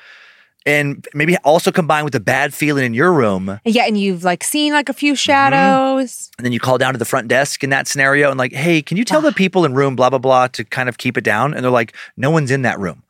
and 0.67 1.07
maybe 1.13 1.35
also 1.37 1.71
combined 1.71 2.03
with 2.03 2.13
the 2.13 2.19
bad 2.19 2.53
feeling 2.53 2.85
in 2.85 2.93
your 2.93 3.11
room, 3.13 3.59
yeah 3.65 3.85
and 3.87 3.97
you've 3.97 4.23
like 4.23 4.43
seen 4.43 4.73
like 4.73 4.89
a 4.89 4.93
few 4.93 5.13
Mm-hmm. 5.13 5.15
shadows 5.15 6.29
then 6.39 6.51
you 6.51 6.59
call 6.59 6.77
down 6.77 6.93
to 6.93 6.99
the 6.99 7.05
front 7.05 7.27
desk 7.27 7.63
in 7.63 7.71
that 7.71 7.87
scenario 7.87 8.29
and 8.29 8.37
like, 8.37 8.53
hey, 8.53 8.81
can 8.83 8.97
you 8.97 9.03
tell 9.05 9.21
the 9.21 9.31
people 9.31 9.65
in 9.65 9.73
room 9.73 9.95
blah 9.95 10.09
blah 10.11 10.19
blah 10.19 10.47
to 10.47 10.63
kind 10.63 10.87
of 10.89 10.97
keep 10.99 11.17
it 11.17 11.23
down? 11.23 11.53
And 11.55 11.63
they're 11.63 11.71
like, 11.71 11.95
no 12.17 12.29
one's 12.29 12.51
in 12.51 12.61
that 12.63 12.77
room. 12.79 13.01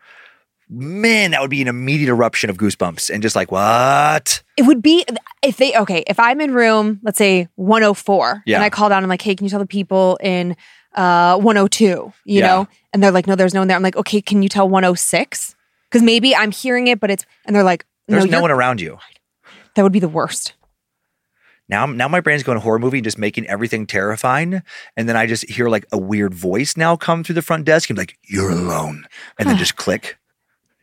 Man, 0.70 1.32
that 1.32 1.40
would 1.42 1.50
be 1.50 1.62
an 1.62 1.68
immediate 1.70 2.10
eruption 2.10 2.50
of 2.50 2.58
goosebumps 2.58 3.10
and 3.10 3.22
just 3.24 3.36
like 3.36 3.52
what? 3.52 4.44
it 4.58 4.64
would 4.64 4.82
be 4.82 5.06
if 5.44 5.58
they 5.58 5.74
okay 5.78 6.04
if 6.08 6.20
i'm 6.20 6.42
in 6.42 6.52
room 6.54 7.00
let's 7.04 7.18
say 7.20 7.48
104 7.56 8.44
Yeah. 8.46 8.58
and 8.58 8.64
i 8.64 8.70
call 8.72 8.90
down 8.90 9.04
i'm 9.04 9.10
like 9.10 9.22
hey 9.22 9.36
can 9.36 9.46
you 9.46 9.50
tell 9.52 9.60
the 9.60 9.66
people 9.68 10.18
in 10.22 10.56
uh 10.96 11.36
102 11.38 11.86
you 12.26 12.40
Yeah. 12.40 12.48
know 12.48 12.68
and 12.92 13.04
they're 13.04 13.12
like 13.12 13.28
no 13.28 13.36
there's 13.36 13.54
no 13.54 13.62
one 13.62 13.68
there 13.68 13.78
i'm 13.78 13.84
like 13.84 13.96
okay 13.98 14.20
can 14.20 14.42
you 14.42 14.50
tell 14.50 14.68
106 14.68 15.56
because 15.90 16.02
maybe 16.04 16.36
i'm 16.36 16.52
hearing 16.52 16.88
it 16.88 17.00
but 17.00 17.10
it's 17.12 17.26
and 17.46 17.56
they're 17.56 17.64
like 17.64 17.86
There's 18.08 18.26
no, 18.26 18.30
you're- 18.32 18.42
one 18.42 18.52
around 18.52 18.82
you. 18.82 18.98
that 19.76 19.84
would 19.84 19.92
be 19.94 20.00
the 20.00 20.10
worst 20.10 20.54
Now, 21.70 21.86
now 21.86 22.08
my 22.08 22.22
brain's 22.22 22.44
going 22.44 22.58
horror 22.60 22.80
movie 22.80 23.00
and 23.00 23.04
just 23.04 23.18
making 23.18 23.46
everything 23.48 23.86
terrifying. 23.88 24.62
And 24.96 25.10
then 25.10 25.18
I 25.18 25.26
just 25.28 25.44
hear 25.50 25.68
like 25.68 25.86
a 25.92 25.98
weird 25.98 26.34
voice 26.34 26.78
now 26.78 26.96
come 26.96 27.26
through 27.26 27.36
the 27.36 27.42
front 27.42 27.66
desk 27.66 27.90
and 27.90 27.98
like, 28.00 28.18
you're 28.24 28.50
alone. 28.52 29.04
And 29.38 29.50
then 29.50 29.58
just 29.66 29.76
click. 29.76 30.18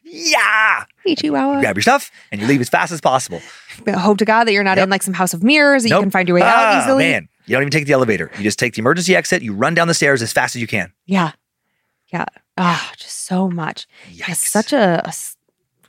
Yeah. 0.05 0.85
hey 1.05 1.15
chihuahua 1.15 1.61
Grab 1.61 1.77
your 1.77 1.83
stuff 1.83 2.11
and 2.31 2.41
you 2.41 2.47
leave 2.47 2.61
as 2.61 2.69
fast 2.69 2.93
as 2.93 3.01
possible. 3.01 3.41
hope 3.89 4.19
to 4.19 4.27
god 4.27 4.45
that 4.45 4.53
you're 4.53 4.63
not 4.63 4.77
Yep. 4.77 4.85
in 4.85 4.91
like 4.91 5.03
some 5.03 5.15
house 5.15 5.33
of 5.33 5.43
mirrors 5.43 5.83
that 5.85 5.89
you 5.89 5.99
can 5.99 6.11
find 6.11 6.29
your 6.29 6.35
way 6.37 6.43
out 6.43 6.55
Ah, 6.55 6.83
easily 6.85 7.05
Man, 7.05 7.29
you 7.47 7.55
don't 7.55 7.63
even 7.63 7.71
take 7.73 7.87
the 7.87 7.95
elevator. 7.95 8.31
You 8.37 8.43
just 8.45 8.59
take 8.59 8.75
the 8.75 8.81
emergency 8.81 9.17
exit. 9.17 9.41
You 9.43 9.55
run 9.55 9.73
down 9.75 9.89
the 9.89 9.95
stairs 9.95 10.21
as 10.21 10.33
fast 10.35 10.55
as 10.55 10.61
you 10.61 10.67
can. 10.69 10.93
Yeah. 11.07 11.33
Yeah. 12.13 12.27
Ah, 12.57 12.93
just 12.97 13.27
so 13.27 13.49
much. 13.51 13.87
Yes, 14.11 14.39
such 14.39 14.73
a 14.73 15.11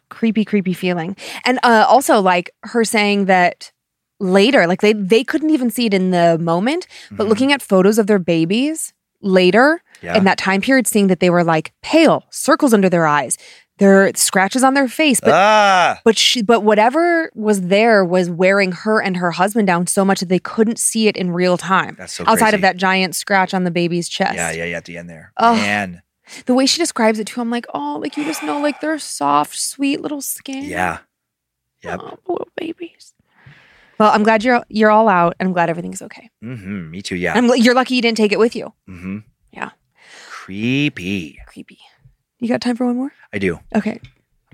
creepy, 0.09 0.45
creepy 0.45 0.73
feeling. 0.73 1.15
And 1.45 1.59
uh, 1.63 1.85
also, 1.87 2.19
like 2.21 2.51
her 2.63 2.83
saying 2.83 3.25
that 3.25 3.71
later, 4.19 4.65
like 4.67 4.81
they, 4.81 4.93
they 4.93 5.23
couldn't 5.23 5.49
even 5.49 5.69
see 5.69 5.85
it 5.87 5.93
in 5.93 6.11
the 6.11 6.37
moment, 6.39 6.87
but 7.11 7.25
Mhm. 7.25 7.29
looking 7.29 7.51
at 7.51 7.61
photos 7.61 7.97
of 7.99 8.07
their 8.07 8.19
babies 8.19 8.93
later 9.21 9.81
Yeah. 10.01 10.17
in 10.17 10.23
that 10.23 10.37
time 10.37 10.61
period, 10.61 10.87
seeing 10.87 11.07
that 11.07 11.19
they 11.19 11.29
were 11.29 11.43
like 11.43 11.73
pale, 11.81 12.23
circles 12.31 12.73
under 12.73 12.89
their 12.89 13.05
eyes, 13.07 13.37
their 13.77 14.11
scratches 14.15 14.63
on 14.63 14.73
their 14.73 14.87
face. 14.87 15.19
But 15.19 15.33
ah, 15.33 15.99
but 16.05 16.17
she, 16.17 16.41
but 16.41 16.61
whatever 16.61 17.29
was 17.35 17.61
there 17.67 18.05
was 18.05 18.29
wearing 18.29 18.71
her 18.71 19.01
and 19.01 19.17
her 19.17 19.31
husband 19.31 19.67
down 19.67 19.85
so 19.87 20.05
much 20.05 20.21
that 20.21 20.29
they 20.29 20.39
couldn't 20.39 20.79
see 20.79 21.07
it 21.09 21.17
in 21.17 21.31
real 21.31 21.57
time. 21.57 21.95
that's 21.99 22.13
so 22.13 22.23
outside 22.25 22.53
of 22.53 22.61
that 22.61 22.77
giant 22.77 23.15
scratch 23.15 23.53
on 23.53 23.65
the 23.65 23.71
baby's 23.71 24.07
chest. 24.07 24.35
Yeah, 24.35 24.51
yeah, 24.51 24.63
yeah. 24.65 24.77
At 24.77 24.85
the 24.85 24.97
end 24.97 25.09
there. 25.09 25.33
Oh. 25.37 25.55
Man. 25.55 26.01
The 26.45 26.53
way 26.53 26.65
she 26.65 26.77
describes 26.77 27.19
it 27.19 27.27
too, 27.27 27.41
I'm 27.41 27.49
like, 27.49 27.65
oh, 27.73 27.99
like 28.01 28.17
you 28.17 28.23
just 28.23 28.43
know, 28.43 28.59
like 28.59 28.81
they're 28.81 28.99
soft, 28.99 29.57
sweet 29.57 30.01
little 30.01 30.21
skin. 30.21 30.63
Yeah. 30.63 30.99
Yep. 31.83 31.99
Oh, 32.01 32.17
little 32.27 32.47
babies. 32.55 33.13
Well, 33.97 34.11
I'm 34.11 34.23
glad 34.23 34.43
you're 34.43 34.63
you're 34.67 34.91
all 34.91 35.07
out, 35.07 35.35
and 35.39 35.47
I'm 35.47 35.53
glad 35.53 35.69
everything's 35.69 36.01
okay. 36.01 36.29
Mm-hmm. 36.43 36.91
Me 36.91 37.01
too. 37.01 37.15
Yeah. 37.15 37.33
I'm 37.35 37.49
you're 37.55 37.75
lucky 37.75 37.95
you 37.95 38.01
didn't 38.01 38.17
take 38.17 38.31
it 38.31 38.39
with 38.39 38.55
you. 38.55 38.73
Mm-hmm. 38.89 39.19
Yeah. 39.51 39.69
Creepy. 40.29 41.39
Creepy. 41.45 41.79
You 42.39 42.49
got 42.49 42.61
time 42.61 42.75
for 42.75 42.85
one 42.85 42.97
more? 42.97 43.13
I 43.31 43.39
do. 43.39 43.59
Okay. 43.75 43.99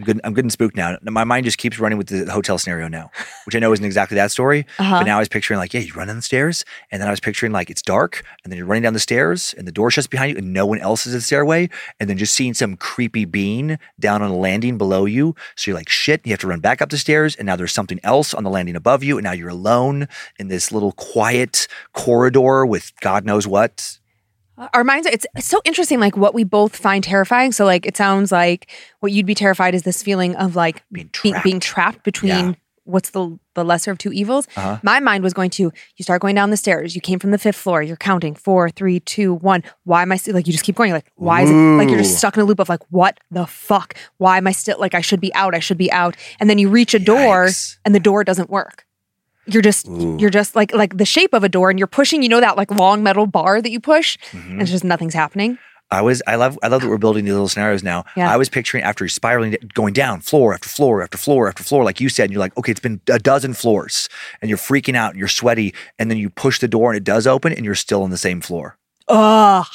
I'm 0.02 0.06
good. 0.06 0.22
I'm 0.24 0.34
good 0.34 0.46
and 0.46 0.52
spooked 0.52 0.76
now. 0.76 0.98
My 1.04 1.24
mind 1.24 1.46
just 1.46 1.60
keeps 1.60 1.80
running 1.80 1.98
with 1.98 2.08
the 2.08 2.32
hotel 2.32 2.58
scenario 2.58 2.88
now, 2.88 3.12
which 3.46 3.56
I 3.56 3.60
know 3.60 3.72
isn't 3.72 3.86
exactly 3.86 4.16
that 4.16 4.32
story. 4.32 4.66
Uh-huh. 4.80 5.00
But 5.00 5.04
now 5.04 5.18
I 5.18 5.20
was 5.20 5.30
picturing 5.30 5.60
like, 5.60 5.74
yeah, 5.74 5.82
you 5.82 5.94
run 5.94 6.08
down 6.08 6.16
the 6.16 6.24
stairs, 6.24 6.66
and 6.92 7.00
then 7.00 7.08
I 7.08 7.12
was 7.12 7.20
picturing 7.20 7.52
like 7.52 7.70
it's 7.70 7.84
dark, 7.84 8.24
and 8.44 8.52
then 8.52 8.58
you're 8.58 8.66
running 8.66 8.82
down 8.82 8.94
the 8.94 9.00
stairs, 9.00 9.54
and 9.58 9.68
the 9.68 9.72
door 9.72 9.92
shuts 9.92 10.08
behind 10.08 10.32
you, 10.32 10.38
and 10.38 10.54
no 10.54 10.66
one 10.66 10.80
else 10.80 11.06
is 11.06 11.14
at 11.14 11.18
the 11.18 11.22
stairway, 11.22 11.70
and 12.00 12.10
then 12.10 12.18
just 12.18 12.34
seeing 12.34 12.56
some 12.56 12.78
creepy 12.78 13.26
being 13.26 13.78
down 14.00 14.24
on 14.24 14.32
a 14.32 14.36
landing 14.36 14.80
below 14.80 15.06
you. 15.06 15.36
So 15.56 15.70
you're 15.70 15.78
like, 15.78 15.90
shit, 15.90 16.26
you 16.26 16.32
have 16.32 16.40
to 16.40 16.48
run 16.48 16.62
back 16.62 16.82
up 16.82 16.90
the 16.90 16.98
stairs, 16.98 17.36
and 17.36 17.46
now 17.46 17.56
there's 17.56 17.72
something 17.72 18.00
else 18.04 18.34
on 18.34 18.44
the 18.44 18.50
landing 18.50 18.76
above 18.76 19.04
you, 19.04 19.18
and 19.18 19.24
now 19.24 19.34
you're 19.34 19.50
alone 19.50 20.08
in 20.40 20.48
this 20.48 20.72
little 20.72 20.94
quiet 20.94 21.68
corridor 21.94 22.66
with 22.66 22.92
God 23.02 23.24
knows 23.24 23.46
what. 23.46 24.00
Our 24.74 24.84
minds 24.84 25.08
are, 25.08 25.12
it's, 25.12 25.26
it's 25.36 25.48
so 25.48 25.62
interesting, 25.66 26.00
like 26.00 26.16
what 26.18 26.34
we 26.34 26.44
both 26.44 26.76
find 26.76 27.04
terrifying. 27.04 27.52
So, 27.52 27.66
like, 27.66 27.86
it 27.86 27.98
sounds 27.98 28.32
like 28.32 28.70
what 29.00 29.12
you'd 29.12 29.26
be 29.26 29.36
terrified 29.36 29.74
is 29.76 29.84
this 29.84 30.04
feeling 30.04 30.36
of 30.36 30.56
like 30.56 30.84
Being 30.92 31.10
being, 31.24 31.32
trapped. 31.34 31.44
being 31.44 31.60
trapped 31.60 32.04
between 32.04 32.30
Yeah. 32.30 32.54
what's 32.84 33.10
the 33.12 33.38
the 33.54 33.66
lesser 33.66 33.92
of 33.92 33.98
two 33.98 34.14
evils. 34.14 34.48
Uh-huh. 34.56 34.78
My 34.82 35.02
mind 35.02 35.24
was 35.26 35.34
going 35.34 35.50
to 35.52 35.64
you 35.98 36.04
start 36.04 36.22
going 36.22 36.36
down 36.36 36.52
the 36.52 36.58
stairs. 36.58 36.96
You 36.96 37.02
came 37.02 37.20
from 37.20 37.32
the 37.32 37.38
fifth 37.38 37.58
floor. 37.58 37.84
You're 37.84 37.98
counting 37.98 38.34
four, 38.34 38.70
three, 38.70 39.02
two, 39.02 39.34
one. 39.36 39.62
Why 39.84 40.04
am 40.04 40.12
I 40.14 40.16
still 40.18 40.34
like 40.36 40.48
you 40.48 40.54
just 40.54 40.64
keep 40.64 40.76
going? 40.76 40.88
You're 40.90 40.98
like 40.98 41.12
why 41.16 41.42
is 41.42 41.50
it 41.50 41.54
like 41.54 41.90
you're 41.90 41.98
just 42.00 42.18
stuck 42.18 42.38
in 42.38 42.42
a 42.42 42.46
loop 42.46 42.60
of 42.60 42.70
like 42.70 42.82
what 42.90 43.20
the 43.30 43.46
fuck? 43.46 43.96
Why 44.20 44.38
am 44.38 44.48
I 44.48 44.54
still 44.54 44.80
like 44.80 44.94
I 44.96 45.02
should 45.02 45.20
be 45.20 45.34
out? 45.34 45.54
I 45.54 45.60
should 45.60 45.78
be 45.78 45.92
out. 45.92 46.16
And 46.40 46.50
then 46.50 46.58
you 46.60 46.70
reach 46.70 46.94
a 46.94 47.00
door 47.00 47.48
Yikes. 47.48 47.78
and 47.84 47.94
the 47.94 48.00
door 48.00 48.24
doesn't 48.24 48.50
work. 48.50 48.86
You're 49.48 49.62
just 49.62 49.88
Ooh. 49.88 50.18
you're 50.20 50.30
just 50.30 50.56
like 50.56 50.74
like 50.74 50.98
the 50.98 51.06
shape 51.06 51.34
of 51.34 51.44
a 51.44 51.50
door 51.50 51.70
and 51.70 51.80
you're 51.80 51.88
pushing. 51.88 52.22
You 52.24 52.30
know 52.30 52.40
that 52.40 52.58
like 52.58 52.70
long 52.72 53.04
metal 53.04 53.26
bar 53.28 53.62
that 53.62 53.72
you 53.72 53.80
push 53.80 54.18
Mhm. 54.32 54.52
and 54.52 54.62
it's 54.62 54.72
just 54.72 54.84
nothing's 54.84 55.14
happening. 55.14 55.58
I 55.94 56.02
was 56.02 56.22
I 56.26 56.36
love 56.36 56.58
I 56.64 56.68
love 56.70 56.82
that 56.84 56.88
we're 56.90 56.98
building 56.98 57.26
these 57.26 57.34
little 57.34 57.50
scenarios 57.50 57.84
now. 57.84 58.06
Yeah. 58.16 58.32
I 58.32 58.38
was 58.38 58.48
picturing 58.48 58.84
after 58.84 59.08
spiraling 59.10 59.58
going 59.74 59.94
down 59.94 60.22
floor 60.22 60.54
after 60.54 60.70
floor 60.70 61.02
after 61.04 61.18
floor 61.18 61.48
after 61.50 61.64
floor, 61.64 61.84
like 61.84 62.00
you 62.00 62.08
said, 62.08 62.26
and 62.26 62.32
you're 62.32 62.40
like, 62.40 62.56
okay, 62.58 62.72
it's 62.72 62.80
been 62.80 63.02
a 63.10 63.20
dozen 63.20 63.54
floors, 63.54 64.08
and 64.42 64.48
you're 64.48 64.58
freaking 64.58 64.96
out 64.96 65.10
and 65.12 65.20
you're 65.20 65.28
sweaty, 65.28 65.74
and 66.00 66.10
then 66.10 66.18
you 66.18 66.30
push 66.30 66.60
the 66.60 66.68
door 66.70 66.92
and 66.92 66.98
it 66.98 67.04
does 67.04 67.28
open, 67.28 67.52
and 67.52 67.66
you're 67.66 67.76
still 67.76 68.04
on 68.04 68.10
the 68.10 68.18
same 68.18 68.40
floor. 68.40 68.78
Ugh. 69.10 69.66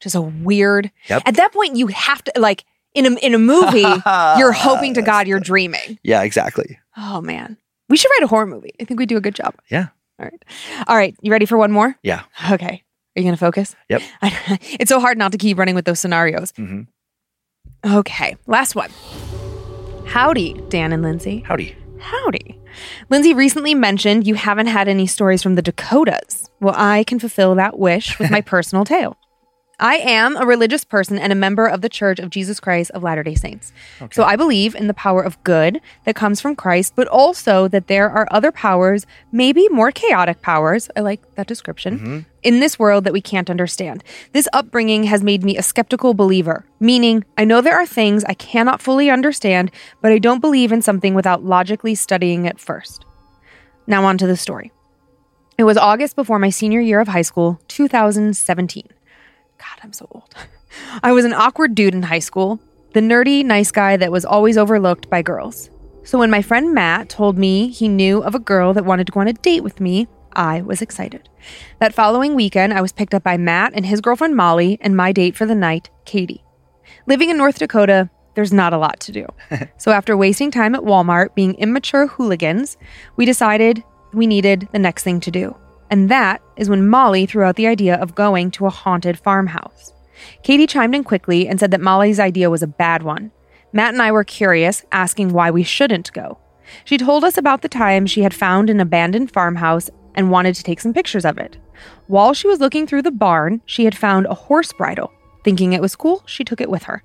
Just 0.00 0.14
a 0.14 0.20
weird. 0.20 0.92
Yep. 1.08 1.22
At 1.26 1.34
that 1.36 1.52
point, 1.52 1.76
you 1.76 1.88
have 1.88 2.22
to 2.24 2.32
like 2.36 2.64
in 2.94 3.06
a 3.06 3.16
in 3.18 3.34
a 3.34 3.38
movie, 3.38 3.80
you're 4.38 4.52
hoping 4.52 4.94
to 4.94 5.02
God 5.02 5.26
you're 5.26 5.40
dreaming. 5.40 5.98
Yeah, 6.04 6.22
exactly. 6.22 6.78
Oh 6.96 7.20
man. 7.20 7.56
We 7.94 7.98
should 7.98 8.10
write 8.18 8.24
a 8.24 8.26
horror 8.26 8.46
movie. 8.46 8.72
I 8.80 8.84
think 8.86 8.98
we 8.98 9.06
do 9.06 9.16
a 9.16 9.20
good 9.20 9.36
job. 9.36 9.54
Yeah. 9.70 9.86
All 10.18 10.26
right. 10.26 10.44
All 10.88 10.96
right. 10.96 11.14
You 11.22 11.30
ready 11.30 11.46
for 11.46 11.56
one 11.56 11.70
more? 11.70 11.96
Yeah. 12.02 12.22
Okay. 12.50 12.82
Are 13.14 13.20
you 13.20 13.24
gonna 13.24 13.36
focus? 13.36 13.76
Yep. 13.88 14.02
it's 14.80 14.88
so 14.88 14.98
hard 14.98 15.16
not 15.16 15.30
to 15.30 15.38
keep 15.38 15.56
running 15.56 15.76
with 15.76 15.84
those 15.84 16.00
scenarios. 16.00 16.52
hmm 16.56 16.80
Okay. 17.86 18.34
Last 18.48 18.74
one. 18.74 18.90
Howdy, 20.06 20.54
Dan 20.70 20.92
and 20.92 21.04
Lynze. 21.04 21.44
Howdy. 21.44 21.76
Howdy. 22.00 22.58
Lynze 23.12 23.32
recently 23.36 23.76
mentioned 23.76 24.26
you 24.26 24.34
haven't 24.34 24.66
had 24.66 24.88
any 24.88 25.06
stories 25.06 25.40
from 25.40 25.54
the 25.54 25.62
Dakotas. 25.62 26.50
Well, 26.58 26.74
I 26.76 27.04
can 27.04 27.20
fulfill 27.20 27.54
that 27.54 27.78
wish 27.78 28.18
with 28.18 28.28
my 28.28 28.40
personal 28.54 28.84
tale. 28.84 29.16
I 29.80 29.96
am 29.96 30.36
a 30.36 30.46
religious 30.46 30.84
person 30.84 31.18
and 31.18 31.32
a 31.32 31.36
member 31.36 31.66
of 31.66 31.80
the 31.80 31.88
Church 31.88 32.18
of 32.18 32.30
Jesus 32.30 32.60
Christ 32.60 32.90
of 32.92 33.02
Latter 33.02 33.22
day 33.22 33.34
Saints. 33.34 33.72
So 34.12 34.22
I 34.22 34.36
believe 34.36 34.74
in 34.74 34.86
the 34.86 34.94
power 34.94 35.22
of 35.22 35.42
good 35.42 35.80
that 36.04 36.14
comes 36.14 36.40
from 36.40 36.54
Christ, 36.54 36.92
but 36.94 37.08
also 37.08 37.66
that 37.68 37.88
there 37.88 38.08
are 38.08 38.28
other 38.30 38.52
powers, 38.52 39.06
maybe 39.32 39.68
more 39.70 39.90
chaotic 39.90 40.42
powers. 40.42 40.88
I 40.96 41.00
like 41.00 41.34
that 41.34 41.46
description. 41.46 41.98
Mm-hmm. 41.98 42.18
In 42.42 42.60
this 42.60 42.78
world 42.78 43.04
that 43.04 43.12
we 43.12 43.22
can't 43.22 43.50
understand. 43.50 44.04
This 44.32 44.48
upbringing 44.52 45.04
has 45.04 45.22
made 45.22 45.42
me 45.42 45.56
a 45.56 45.62
skeptical 45.62 46.12
believer, 46.14 46.66
meaning 46.78 47.24
I 47.38 47.44
know 47.44 47.60
there 47.60 47.76
are 47.76 47.86
things 47.86 48.22
I 48.24 48.34
cannot 48.34 48.82
fully 48.82 49.08
understand, 49.10 49.70
but 50.02 50.12
I 50.12 50.18
don't 50.18 50.40
believe 50.40 50.70
in 50.70 50.82
something 50.82 51.14
without 51.14 51.42
logically 51.42 51.94
studying 51.94 52.44
it 52.44 52.60
first. 52.60 53.06
Now, 53.86 54.04
on 54.04 54.18
to 54.18 54.26
the 54.26 54.36
story. 54.36 54.72
It 55.56 55.64
was 55.64 55.76
August 55.76 56.16
before 56.16 56.38
my 56.38 56.50
senior 56.50 56.80
year 56.80 57.00
of 57.00 57.08
high 57.08 57.22
school, 57.22 57.60
2017. 57.68 58.88
God, 59.58 59.78
I'm 59.82 59.92
so 59.92 60.08
old. 60.10 60.34
I 61.02 61.12
was 61.12 61.24
an 61.24 61.32
awkward 61.32 61.74
dude 61.74 61.94
in 61.94 62.02
high 62.02 62.18
school, 62.18 62.60
the 62.92 63.00
nerdy, 63.00 63.44
nice 63.44 63.70
guy 63.70 63.96
that 63.96 64.12
was 64.12 64.24
always 64.24 64.56
overlooked 64.56 65.10
by 65.10 65.22
girls. 65.22 65.70
So 66.04 66.18
when 66.18 66.30
my 66.30 66.42
friend 66.42 66.74
Matt 66.74 67.08
told 67.08 67.38
me 67.38 67.68
he 67.68 67.88
knew 67.88 68.22
of 68.22 68.34
a 68.34 68.38
girl 68.38 68.74
that 68.74 68.84
wanted 68.84 69.06
to 69.06 69.12
go 69.12 69.20
on 69.20 69.28
a 69.28 69.32
date 69.32 69.62
with 69.62 69.80
me, 69.80 70.06
I 70.34 70.62
was 70.62 70.82
excited. 70.82 71.28
That 71.78 71.94
following 71.94 72.34
weekend, 72.34 72.74
I 72.74 72.80
was 72.80 72.92
picked 72.92 73.14
up 73.14 73.22
by 73.22 73.36
Matt 73.36 73.72
and 73.74 73.86
his 73.86 74.00
girlfriend 74.00 74.36
Molly, 74.36 74.78
and 74.80 74.96
my 74.96 75.12
date 75.12 75.36
for 75.36 75.46
the 75.46 75.54
night, 75.54 75.90
Katie. 76.04 76.44
Living 77.06 77.30
in 77.30 77.36
North 77.36 77.58
Dakota, 77.58 78.10
there's 78.34 78.52
not 78.52 78.72
a 78.72 78.78
lot 78.78 79.00
to 79.00 79.12
do. 79.12 79.26
so 79.78 79.92
after 79.92 80.16
wasting 80.16 80.50
time 80.50 80.74
at 80.74 80.82
Walmart 80.82 81.34
being 81.34 81.54
immature 81.54 82.06
hooligans, 82.06 82.76
we 83.16 83.24
decided 83.24 83.82
we 84.12 84.26
needed 84.26 84.68
the 84.72 84.78
next 84.78 85.04
thing 85.04 85.20
to 85.20 85.30
do. 85.30 85.56
And 85.90 86.10
that 86.10 86.42
is 86.56 86.68
when 86.68 86.88
Molly 86.88 87.26
threw 87.26 87.44
out 87.44 87.56
the 87.56 87.66
idea 87.66 87.96
of 87.96 88.14
going 88.14 88.50
to 88.52 88.66
a 88.66 88.70
haunted 88.70 89.18
farmhouse. 89.18 89.92
Katie 90.42 90.66
chimed 90.66 90.94
in 90.94 91.04
quickly 91.04 91.46
and 91.48 91.60
said 91.60 91.70
that 91.70 91.80
Molly's 91.80 92.20
idea 92.20 92.50
was 92.50 92.62
a 92.62 92.68
bad 92.68 93.02
one. 93.02 93.30
Matt 93.72 93.92
and 93.92 94.02
I 94.02 94.12
were 94.12 94.24
curious, 94.24 94.84
asking 94.92 95.32
why 95.32 95.50
we 95.50 95.62
shouldn't 95.62 96.12
go. 96.12 96.38
She 96.84 96.96
told 96.96 97.24
us 97.24 97.36
about 97.36 97.62
the 97.62 97.68
time 97.68 98.06
she 98.06 98.22
had 98.22 98.32
found 98.32 98.70
an 98.70 98.80
abandoned 98.80 99.32
farmhouse 99.32 99.90
and 100.14 100.30
wanted 100.30 100.54
to 100.54 100.62
take 100.62 100.80
some 100.80 100.94
pictures 100.94 101.24
of 101.24 101.38
it. 101.38 101.58
While 102.06 102.34
she 102.34 102.46
was 102.46 102.60
looking 102.60 102.86
through 102.86 103.02
the 103.02 103.10
barn, 103.10 103.60
she 103.66 103.84
had 103.84 103.96
found 103.96 104.26
a 104.26 104.34
horse 104.34 104.72
bridle. 104.72 105.12
Thinking 105.42 105.72
it 105.72 105.82
was 105.82 105.96
cool, 105.96 106.22
she 106.26 106.44
took 106.44 106.60
it 106.60 106.70
with 106.70 106.84
her. 106.84 107.02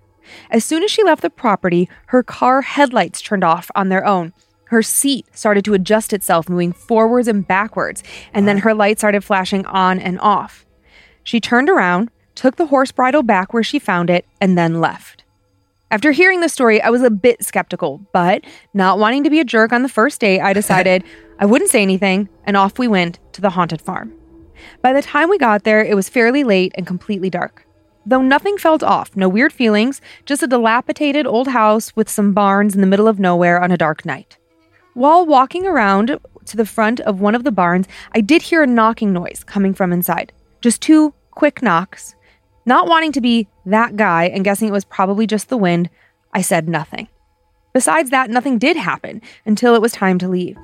As 0.52 0.64
soon 0.64 0.84
as 0.84 0.92
she 0.92 1.04
left 1.04 1.22
the 1.22 1.30
property, 1.30 1.90
her 2.08 2.24
car 2.24 2.62
headlights 2.62 3.22
turned 3.22 3.44
off 3.44 3.72
on 3.76 3.90
their 3.90 4.06
own. 4.06 4.34
Her 4.70 4.84
seat 4.84 5.26
started 5.34 5.66
to 5.66 5.74
adjust 5.74 6.14
itself, 6.14 6.48
moving 6.48 6.74
forwards 6.74 7.28
and 7.28 7.48
backwards, 7.48 8.04
and 8.34 8.48
then 8.48 8.60
her 8.60 8.76
light 8.76 9.00
started 9.00 9.24
flashing 9.24 9.66
on 9.66 10.00
and 10.00 10.20
off. 10.20 10.64
She 11.24 11.40
turned 11.40 11.70
around, 11.70 12.12
took 12.36 12.58
the 12.58 12.68
horse 12.68 12.92
bridle 12.92 13.24
back 13.24 13.52
where 13.52 13.64
she 13.64 13.80
found 13.80 14.12
it, 14.12 14.28
and 14.40 14.56
then 14.56 14.80
left. 14.80 15.24
After 15.90 16.12
hearing 16.12 16.42
the 16.42 16.50
story, 16.50 16.80
I 16.84 16.92
was 16.92 17.02
a 17.02 17.10
bit 17.10 17.44
skeptical, 17.44 18.06
but 18.14 18.44
not 18.76 19.00
wanting 19.00 19.24
to 19.24 19.32
be 19.32 19.40
a 19.40 19.44
jerk 19.44 19.74
on 19.74 19.82
the 19.82 19.90
first 19.90 20.22
date, 20.22 20.40
I 20.40 20.54
decided 20.62 21.04
I 21.40 21.48
wouldn't 21.48 21.72
say 21.72 21.82
anything, 21.82 22.30
and 22.44 22.56
off 22.56 22.78
we 22.78 22.88
went 22.88 23.18
to 23.34 23.42
the 23.42 23.50
haunted 23.50 23.82
farm. 23.82 24.14
By 24.84 24.94
the 24.94 25.02
time 25.02 25.30
we 25.30 25.40
got 25.40 25.64
there, 25.64 25.84
it 25.84 25.96
was 25.96 26.10
fairly 26.10 26.44
late 26.44 26.74
and 26.76 26.86
completely 26.86 27.32
dark. 27.32 27.66
Though 28.06 28.22
nothing 28.22 28.58
felt 28.60 28.84
off, 28.84 29.16
no 29.16 29.28
weird 29.28 29.52
feelings, 29.52 30.00
just 30.28 30.44
a 30.44 30.48
dilapidated 30.48 31.26
old 31.26 31.48
house 31.48 31.96
with 31.96 32.08
some 32.08 32.34
barns 32.34 32.76
in 32.76 32.82
the 32.82 32.88
middle 32.88 33.08
of 33.08 33.20
nowhere 33.20 33.60
on 33.60 33.72
a 33.72 33.78
dark 33.78 34.06
night. 34.06 34.38
While 35.00 35.26
walking 35.26 35.66
around 35.66 36.20
to 36.44 36.58
the 36.58 36.66
front 36.66 37.00
of 37.00 37.22
one 37.22 37.34
of 37.34 37.46
the 37.46 37.54
barns, 37.54 37.88
I 38.14 38.20
did 38.20 38.42
hear 38.42 38.64
a 38.64 38.68
knocking 38.68 39.14
noise 39.14 39.46
coming 39.46 39.74
from 39.74 39.94
inside. 39.94 40.34
Just 40.60 40.82
two 40.82 41.14
quick 41.32 41.62
knocks. 41.62 42.16
Not 42.66 42.90
wanting 42.90 43.14
to 43.14 43.22
be 43.22 43.48
that 43.66 43.96
guy 43.96 44.26
and 44.26 44.44
guessing 44.44 44.68
it 44.68 44.74
was 44.74 44.84
probably 44.84 45.26
just 45.26 45.48
the 45.48 45.56
wind, 45.56 45.90
I 46.34 46.42
said 46.42 46.68
nothing. 46.68 47.08
Besides 47.72 48.10
that, 48.10 48.30
nothing 48.30 48.58
did 48.58 48.76
happen 48.76 49.22
until 49.46 49.74
it 49.74 49.82
was 49.82 49.94
time 49.94 50.18
to 50.18 50.28
leave. 50.28 50.58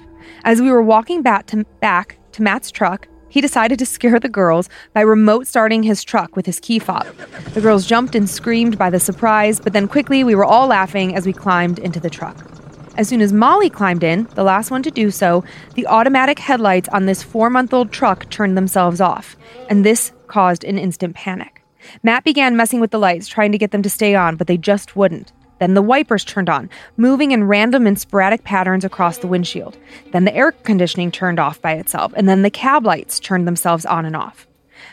As 0.44 0.62
we 0.62 0.70
were 0.70 0.82
walking 0.82 1.22
back 1.22 1.46
to, 1.46 1.64
back 1.80 2.18
to 2.34 2.42
Matt's 2.42 2.72
truck, 2.72 3.08
he 3.30 3.40
decided 3.40 3.80
to 3.80 3.86
scare 3.86 4.20
the 4.20 4.28
girls 4.28 4.68
by 4.92 5.00
remote 5.00 5.48
starting 5.48 5.82
his 5.82 6.04
truck 6.04 6.36
with 6.36 6.46
his 6.46 6.60
key 6.60 6.78
fob. 6.78 7.06
The 7.54 7.62
girls 7.62 7.86
jumped 7.86 8.16
and 8.16 8.30
screamed 8.30 8.78
by 8.78 8.90
the 8.90 9.00
surprise, 9.00 9.62
but 9.62 9.72
then 9.72 9.88
quickly 9.88 10.26
we 10.26 10.36
were 10.36 10.44
all 10.44 10.68
laughing 10.68 11.16
as 11.16 11.26
we 11.26 11.32
climbed 11.32 11.80
into 11.80 12.02
the 12.02 12.10
truck. 12.10 12.65
As 12.98 13.10
soon 13.10 13.20
as 13.20 13.34
Molly 13.34 13.70
climbed 13.70 14.06
in, 14.06 14.24
the 14.36 14.44
last 14.44 14.72
one 14.72 14.82
to 14.84 14.92
do 14.92 15.12
so, 15.12 15.44
the 15.74 15.86
automatic 15.88 16.40
headlights 16.40 16.88
on 16.90 17.06
this 17.06 17.22
four 17.22 17.50
month 17.50 17.74
old 17.74 17.92
truck 17.92 18.30
turned 18.30 18.58
themselves 18.58 19.02
off, 19.02 19.36
and 19.70 19.84
this 19.84 20.14
caused 20.28 20.64
an 20.64 20.78
instant 20.78 21.14
panic. 21.14 21.62
Matt 22.04 22.24
began 22.24 22.56
messing 22.56 22.80
with 22.80 22.92
the 22.92 23.00
lights, 23.00 23.28
trying 23.28 23.52
to 23.52 23.58
get 23.58 23.72
them 23.72 23.82
to 23.82 23.90
stay 23.90 24.16
on, 24.16 24.38
but 24.38 24.48
they 24.48 24.58
just 24.58 24.96
wouldn't. 24.96 25.34
Then 25.60 25.74
the 25.74 25.82
wipers 25.82 26.24
turned 26.24 26.50
on, 26.50 26.70
moving 26.96 27.32
in 27.32 27.44
random 27.44 27.86
and 27.86 28.00
sporadic 28.00 28.46
patterns 28.46 28.86
across 28.86 29.18
the 29.18 29.28
windshield. 29.28 29.78
Then 30.12 30.24
the 30.24 30.36
air 30.36 30.54
conditioning 30.54 31.12
turned 31.12 31.40
off 31.40 31.62
by 31.62 31.74
itself, 31.74 32.14
and 32.16 32.30
then 32.30 32.44
the 32.44 32.50
cab 32.50 32.86
lights 32.86 33.20
turned 33.20 33.46
themselves 33.46 33.86
on 33.86 34.06
and 34.06 34.16
off. 34.16 34.48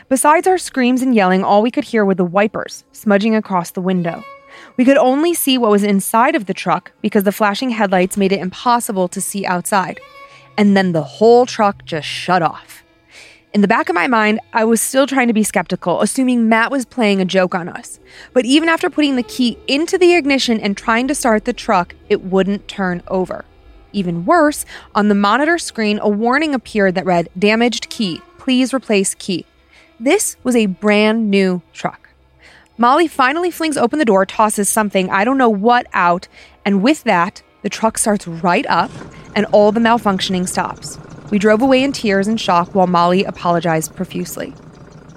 Besides 0.09 0.45
our 0.45 0.57
screams 0.57 1.01
and 1.01 1.15
yelling, 1.15 1.43
all 1.43 1.61
we 1.61 1.71
could 1.71 1.85
hear 1.85 2.03
were 2.03 2.15
the 2.15 2.25
wipers 2.25 2.83
smudging 2.91 3.33
across 3.35 3.71
the 3.71 3.81
window. 3.81 4.23
We 4.77 4.85
could 4.85 4.97
only 4.97 5.33
see 5.33 5.57
what 5.57 5.71
was 5.71 5.83
inside 5.83 6.35
of 6.35 6.45
the 6.45 6.53
truck 6.53 6.91
because 7.01 7.23
the 7.23 7.31
flashing 7.31 7.69
headlights 7.69 8.17
made 8.17 8.31
it 8.31 8.39
impossible 8.39 9.07
to 9.09 9.21
see 9.21 9.45
outside. 9.45 9.99
And 10.57 10.75
then 10.77 10.91
the 10.91 11.03
whole 11.03 11.45
truck 11.45 11.85
just 11.85 12.07
shut 12.07 12.41
off. 12.41 12.83
In 13.53 13.61
the 13.61 13.67
back 13.67 13.87
of 13.87 13.93
my 13.93 14.07
mind, 14.07 14.39
I 14.51 14.65
was 14.65 14.81
still 14.81 15.05
trying 15.05 15.27
to 15.27 15.33
be 15.33 15.43
skeptical, 15.43 16.01
assuming 16.01 16.49
Matt 16.49 16.71
was 16.71 16.85
playing 16.85 17.21
a 17.21 17.25
joke 17.25 17.53
on 17.53 17.69
us. 17.69 17.99
But 18.33 18.45
even 18.45 18.67
after 18.67 18.89
putting 18.89 19.15
the 19.15 19.21
key 19.21 19.59
into 19.67 19.99
the 19.99 20.15
ignition 20.15 20.59
and 20.59 20.75
trying 20.75 21.07
to 21.07 21.13
start 21.13 21.45
the 21.45 21.53
truck, 21.53 21.93
it 22.09 22.23
wouldn't 22.23 22.67
turn 22.67 23.03
over. 23.09 23.45
Even 23.91 24.25
worse, 24.25 24.65
on 24.95 25.07
the 25.07 25.13
monitor 25.13 25.59
screen, 25.59 25.99
a 26.01 26.09
warning 26.09 26.55
appeared 26.55 26.95
that 26.95 27.05
read, 27.05 27.29
Damaged 27.37 27.89
key. 27.89 28.21
Please 28.39 28.73
replace 28.73 29.13
key. 29.13 29.45
This 29.99 30.35
was 30.43 30.55
a 30.55 30.65
brand 30.65 31.29
new 31.29 31.61
truck. 31.73 32.02
Molly 32.77 33.07
finally 33.07 33.51
flings 33.51 33.77
open 33.77 33.99
the 33.99 34.05
door, 34.05 34.25
tosses 34.25 34.67
something, 34.67 35.07
I 35.11 35.23
don't 35.25 35.37
know 35.37 35.49
what, 35.49 35.85
out, 35.93 36.27
and 36.65 36.81
with 36.81 37.03
that, 37.03 37.43
the 37.61 37.69
truck 37.69 37.99
starts 37.99 38.27
right 38.27 38.65
up 38.67 38.89
and 39.35 39.45
all 39.51 39.71
the 39.71 39.79
malfunctioning 39.79 40.47
stops. 40.47 40.97
We 41.29 41.37
drove 41.37 41.61
away 41.61 41.83
in 41.83 41.91
tears 41.91 42.27
and 42.27 42.41
shock 42.41 42.73
while 42.73 42.87
Molly 42.87 43.25
apologized 43.25 43.95
profusely. 43.95 44.55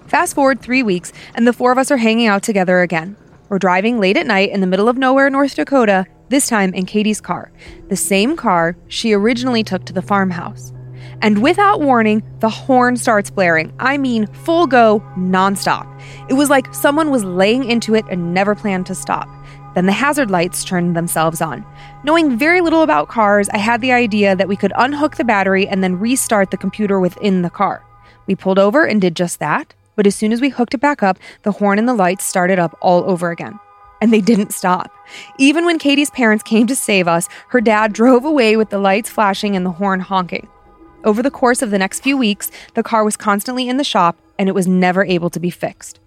Fast 0.07 0.35
forward 0.35 0.61
three 0.61 0.83
weeks, 0.83 1.15
and 1.35 1.47
the 1.47 1.53
four 1.55 1.73
of 1.73 1.79
us 1.79 1.91
are 1.91 1.97
hanging 1.97 2.27
out 2.27 2.43
together 2.43 2.83
again. 2.83 3.17
We're 3.49 3.59
driving 3.59 3.99
late 3.99 4.19
at 4.19 4.27
night 4.27 4.51
in 4.51 4.61
the 4.61 4.67
middle 4.67 4.89
of 4.89 4.99
nowhere, 4.99 5.31
North 5.31 5.55
Dakota, 5.55 6.07
this 6.29 6.49
time 6.49 6.75
in 6.75 6.85
Katie's 6.85 7.23
car, 7.23 7.53
the 7.89 7.97
same 7.97 8.37
car 8.37 8.77
she 8.89 9.15
originally 9.15 9.63
took 9.63 9.85
to 9.87 9.93
the 9.95 10.03
farmhouse. 10.03 10.73
And 11.23 11.43
without 11.43 11.81
warning, 11.81 12.23
the 12.41 12.49
horn 12.49 12.97
starts 12.97 13.31
blaring. 13.31 13.73
I 13.79 13.97
mean, 13.99 14.27
full 14.27 14.67
go, 14.67 15.01
nonstop. 15.17 15.87
It 16.29 16.35
was 16.35 16.51
like 16.51 16.73
someone 16.75 17.11
was 17.11 17.25
laying 17.25 17.65
into 17.65 17.95
it 17.95 18.05
and 18.11 18.35
never 18.35 18.55
planned 18.55 18.87
to 18.87 18.95
stop. 18.95 19.29
Then 19.75 19.87
the 19.87 19.93
hazard 19.93 20.31
lights 20.31 20.65
turned 20.65 20.97
themselves 20.97 21.41
on. 21.41 21.65
Knowing 22.03 22.39
very 22.39 22.61
little 22.61 22.83
about 22.83 23.09
cars, 23.09 23.49
I 23.51 23.59
had 23.59 23.81
the 23.81 23.93
idea 23.93 24.35
that 24.35 24.49
we 24.49 24.57
could 24.57 24.73
unhook 24.77 25.17
the 25.17 25.25
battery 25.25 25.69
and 25.69 25.83
then 25.83 25.99
restart 25.99 26.51
the 26.51 26.57
computer 26.57 26.99
within 26.99 27.43
the 27.43 27.51
car. 27.51 27.85
We 28.27 28.35
pulled 28.35 28.59
over 28.59 28.85
and 28.85 29.01
did 29.01 29.15
just 29.15 29.39
that, 29.39 29.75
but 29.95 30.07
as 30.07 30.15
soon 30.15 30.33
as 30.33 30.41
we 30.41 30.49
hooked 30.49 30.75
it 30.75 30.81
back 30.81 31.03
up, 31.03 31.19
the 31.43 31.53
horn 31.53 31.79
and 31.79 31.89
the 31.89 31.95
lights 31.95 32.25
started 32.25 32.59
up 32.59 32.77
all 32.81 33.09
over 33.09 33.31
again. 33.31 33.59
And 34.01 34.13
they 34.13 34.21
didn't 34.21 34.53
stop. 34.53 34.91
Even 35.39 35.65
when 35.65 35.79
Katie's 35.79 36.11
parents 36.11 36.43
came 36.43 36.67
to 36.67 36.77
save 36.77 37.09
us, 37.09 37.29
her 37.49 37.61
dad 37.61 37.93
drove 37.93 38.25
away 38.25 38.57
with 38.57 38.71
the 38.71 38.79
lights 38.79 39.11
flashing 39.11 39.57
and 39.57 39.65
the 39.65 39.71
horn 39.71 40.01
honking. 40.01 40.49
Over 41.07 41.23
the 41.23 41.31
course 41.31 41.63
of 41.63 41.71
the 41.71 41.79
next 41.79 42.03
few 42.03 42.17
weeks, 42.17 42.51
the 42.75 42.83
car 42.83 43.05
was 43.05 43.17
constantly 43.17 43.69
in 43.69 43.77
the 43.77 43.85
shop 43.85 44.19
and 44.41 44.49
it 44.49 44.57
was 44.57 44.67
never 44.67 45.05
able 45.05 45.31
to 45.31 45.39
be 45.39 45.51
fixed. 45.51 46.01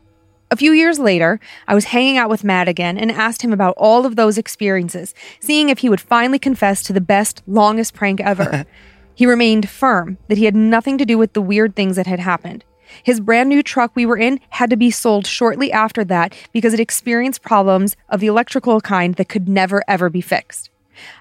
A 0.52 0.58
few 0.58 0.74
years 0.74 1.00
later, 1.00 1.40
I 1.70 1.76
was 1.76 1.86
hanging 1.86 2.18
out 2.18 2.30
with 2.30 2.44
Matt 2.44 2.68
again 2.68 2.98
and 2.98 3.10
asked 3.10 3.42
him 3.42 3.54
about 3.54 3.76
all 3.78 4.06
of 4.06 4.18
those 4.18 4.38
experiences, 4.38 5.16
seeing 5.40 5.70
if 5.70 5.80
he 5.80 5.90
would 5.90 6.02
finally 6.02 6.38
confess 6.38 6.84
to 6.84 6.92
the 6.92 7.00
best, 7.00 7.42
longest 7.48 7.94
prank 7.94 8.20
ever. 8.20 8.66
he 9.16 9.26
remained 9.26 9.70
firm 9.70 10.18
that 10.28 10.38
he 10.38 10.44
had 10.44 10.56
nothing 10.56 10.98
to 10.98 11.06
do 11.06 11.18
with 11.18 11.32
the 11.32 11.42
weird 11.42 11.78
things 11.78 11.96
that 11.96 12.08
had 12.08 12.20
happened. 12.20 12.66
His 13.02 13.22
brand 13.22 13.48
new 13.48 13.64
truck 13.64 13.96
we 13.96 14.06
were 14.06 14.18
in 14.18 14.42
had 14.50 14.70
to 14.70 14.76
be 14.76 14.92
sold 14.92 15.26
shortly 15.26 15.72
after 15.72 16.04
that 16.06 16.36
because 16.52 16.74
it 16.74 16.80
experienced 16.82 17.42
problems 17.42 17.96
of 18.10 18.20
the 18.20 18.28
electrical 18.28 18.82
kind 18.82 19.16
that 19.16 19.30
could 19.30 19.48
never 19.48 19.82
ever 19.88 20.10
be 20.10 20.22
fixed. 20.22 20.70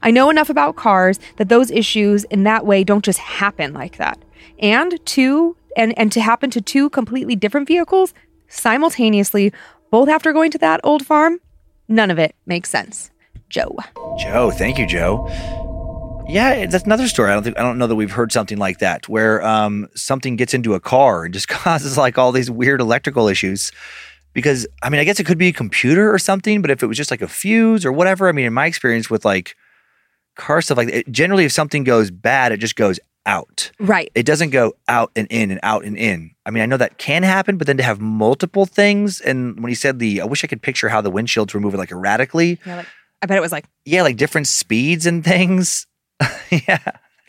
I 0.02 0.10
know 0.10 0.30
enough 0.30 0.50
about 0.50 0.76
cars 0.76 1.18
that 1.36 1.48
those 1.48 1.70
issues 1.70 2.24
in 2.24 2.44
that 2.44 2.66
way 2.66 2.84
don't 2.84 3.04
just 3.04 3.18
happen 3.18 3.72
like 3.72 3.96
that. 3.96 4.18
And 4.58 4.98
two, 5.06 5.56
and, 5.76 5.96
and 5.98 6.10
to 6.12 6.20
happen 6.20 6.50
to 6.50 6.60
two 6.60 6.90
completely 6.90 7.36
different 7.36 7.68
vehicles 7.68 8.14
simultaneously, 8.48 9.52
both 9.90 10.08
after 10.08 10.32
going 10.32 10.50
to 10.52 10.58
that 10.58 10.80
old 10.84 11.06
farm, 11.06 11.40
none 11.86 12.10
of 12.10 12.18
it 12.18 12.34
makes 12.46 12.70
sense. 12.70 13.10
Joe. 13.48 13.76
Joe, 14.18 14.50
thank 14.50 14.78
you, 14.78 14.86
Joe. 14.86 15.26
Yeah, 16.28 16.66
that's 16.66 16.84
another 16.84 17.08
story. 17.08 17.30
I 17.30 17.34
don't 17.34 17.42
think 17.42 17.58
I 17.58 17.62
don't 17.62 17.78
know 17.78 17.86
that 17.86 17.94
we've 17.96 18.10
heard 18.10 18.32
something 18.32 18.58
like 18.58 18.80
that 18.80 19.08
where 19.08 19.42
um, 19.46 19.88
something 19.94 20.36
gets 20.36 20.52
into 20.52 20.74
a 20.74 20.80
car 20.80 21.24
and 21.24 21.32
just 21.32 21.48
causes 21.48 21.96
like 21.96 22.18
all 22.18 22.32
these 22.32 22.50
weird 22.50 22.82
electrical 22.82 23.28
issues 23.28 23.72
because 24.34 24.66
I 24.82 24.90
mean, 24.90 25.00
I 25.00 25.04
guess 25.04 25.18
it 25.18 25.24
could 25.24 25.38
be 25.38 25.48
a 25.48 25.52
computer 25.52 26.12
or 26.12 26.18
something, 26.18 26.60
but 26.60 26.70
if 26.70 26.82
it 26.82 26.86
was 26.86 26.98
just 26.98 27.10
like 27.10 27.22
a 27.22 27.28
fuse 27.28 27.86
or 27.86 27.92
whatever, 27.92 28.28
I 28.28 28.32
mean, 28.32 28.44
in 28.44 28.52
my 28.52 28.66
experience 28.66 29.08
with 29.08 29.24
like 29.24 29.56
car 30.38 30.62
stuff, 30.62 30.78
like 30.78 30.88
it, 30.88 31.12
generally, 31.12 31.44
if 31.44 31.52
something 31.52 31.84
goes 31.84 32.10
bad, 32.10 32.52
it 32.52 32.56
just 32.60 32.76
goes 32.76 32.98
out. 33.26 33.70
Right. 33.78 34.10
It 34.14 34.24
doesn't 34.24 34.50
go 34.50 34.72
out 34.88 35.10
and 35.14 35.26
in 35.30 35.50
and 35.50 35.60
out 35.62 35.84
and 35.84 35.98
in. 35.98 36.30
I 36.46 36.50
mean, 36.50 36.62
I 36.62 36.66
know 36.66 36.78
that 36.78 36.96
can 36.96 37.22
happen, 37.22 37.58
but 37.58 37.66
then 37.66 37.76
to 37.76 37.82
have 37.82 38.00
multiple 38.00 38.64
things, 38.64 39.20
and 39.20 39.60
when 39.60 39.68
he 39.68 39.74
said 39.74 39.98
the, 39.98 40.22
I 40.22 40.24
wish 40.24 40.42
I 40.44 40.46
could 40.46 40.62
picture 40.62 40.88
how 40.88 41.02
the 41.02 41.10
windshields 41.12 41.52
were 41.52 41.60
moving 41.60 41.78
like 41.78 41.92
erratically. 41.92 42.58
Yeah, 42.64 42.76
like, 42.76 42.86
I 43.20 43.26
bet 43.26 43.36
it 43.36 43.40
was 43.42 43.52
like, 43.52 43.66
Yeah, 43.84 44.02
like 44.02 44.16
different 44.16 44.46
speeds 44.46 45.04
and 45.04 45.22
things. 45.22 45.86
yeah. 46.50 46.78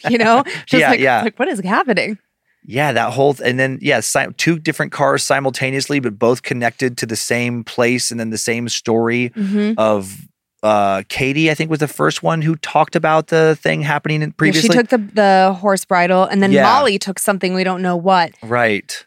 you 0.09 0.17
know, 0.17 0.43
just 0.65 0.73
Yeah, 0.81 0.89
like, 0.91 0.99
yeah. 1.01 1.21
like 1.23 1.37
what 1.37 1.49
is 1.49 1.59
happening? 1.59 2.17
Yeah, 2.63 2.91
that 2.91 3.13
whole 3.13 3.33
th- 3.33 3.49
and 3.49 3.59
then 3.59 3.79
yeah, 3.81 3.99
si- 4.01 4.27
two 4.37 4.59
different 4.59 4.91
cars 4.91 5.23
simultaneously, 5.23 5.99
but 5.99 6.19
both 6.19 6.43
connected 6.43 6.97
to 6.99 7.05
the 7.05 7.15
same 7.15 7.63
place, 7.63 8.11
and 8.11 8.19
then 8.19 8.29
the 8.29 8.37
same 8.37 8.69
story 8.69 9.31
Mhm. 9.31 9.75
of 9.77 10.15
uh, 10.63 11.03
Katie. 11.09 11.49
I 11.49 11.53
think 11.53 11.69
was 11.69 11.79
the 11.79 11.87
first 11.87 12.21
one 12.23 12.41
who 12.41 12.55
talked 12.57 12.95
about 12.95 13.27
the 13.27 13.57
thing 13.61 13.81
happening 13.81 14.21
in 14.21 14.29
Yeah, 14.29 14.33
previously. 14.37 14.69
she 14.69 14.73
took 14.77 14.89
the 14.89 14.97
the 14.97 15.57
horse 15.59 15.85
bridle, 15.85 16.23
and 16.25 16.41
then 16.43 16.51
Yeah. 16.51 16.63
Molly 16.63 16.99
took 16.99 17.19
something 17.19 17.53
we 17.53 17.63
don't 17.63 17.81
know 17.81 17.95
what. 17.95 18.31
right, 18.43 19.05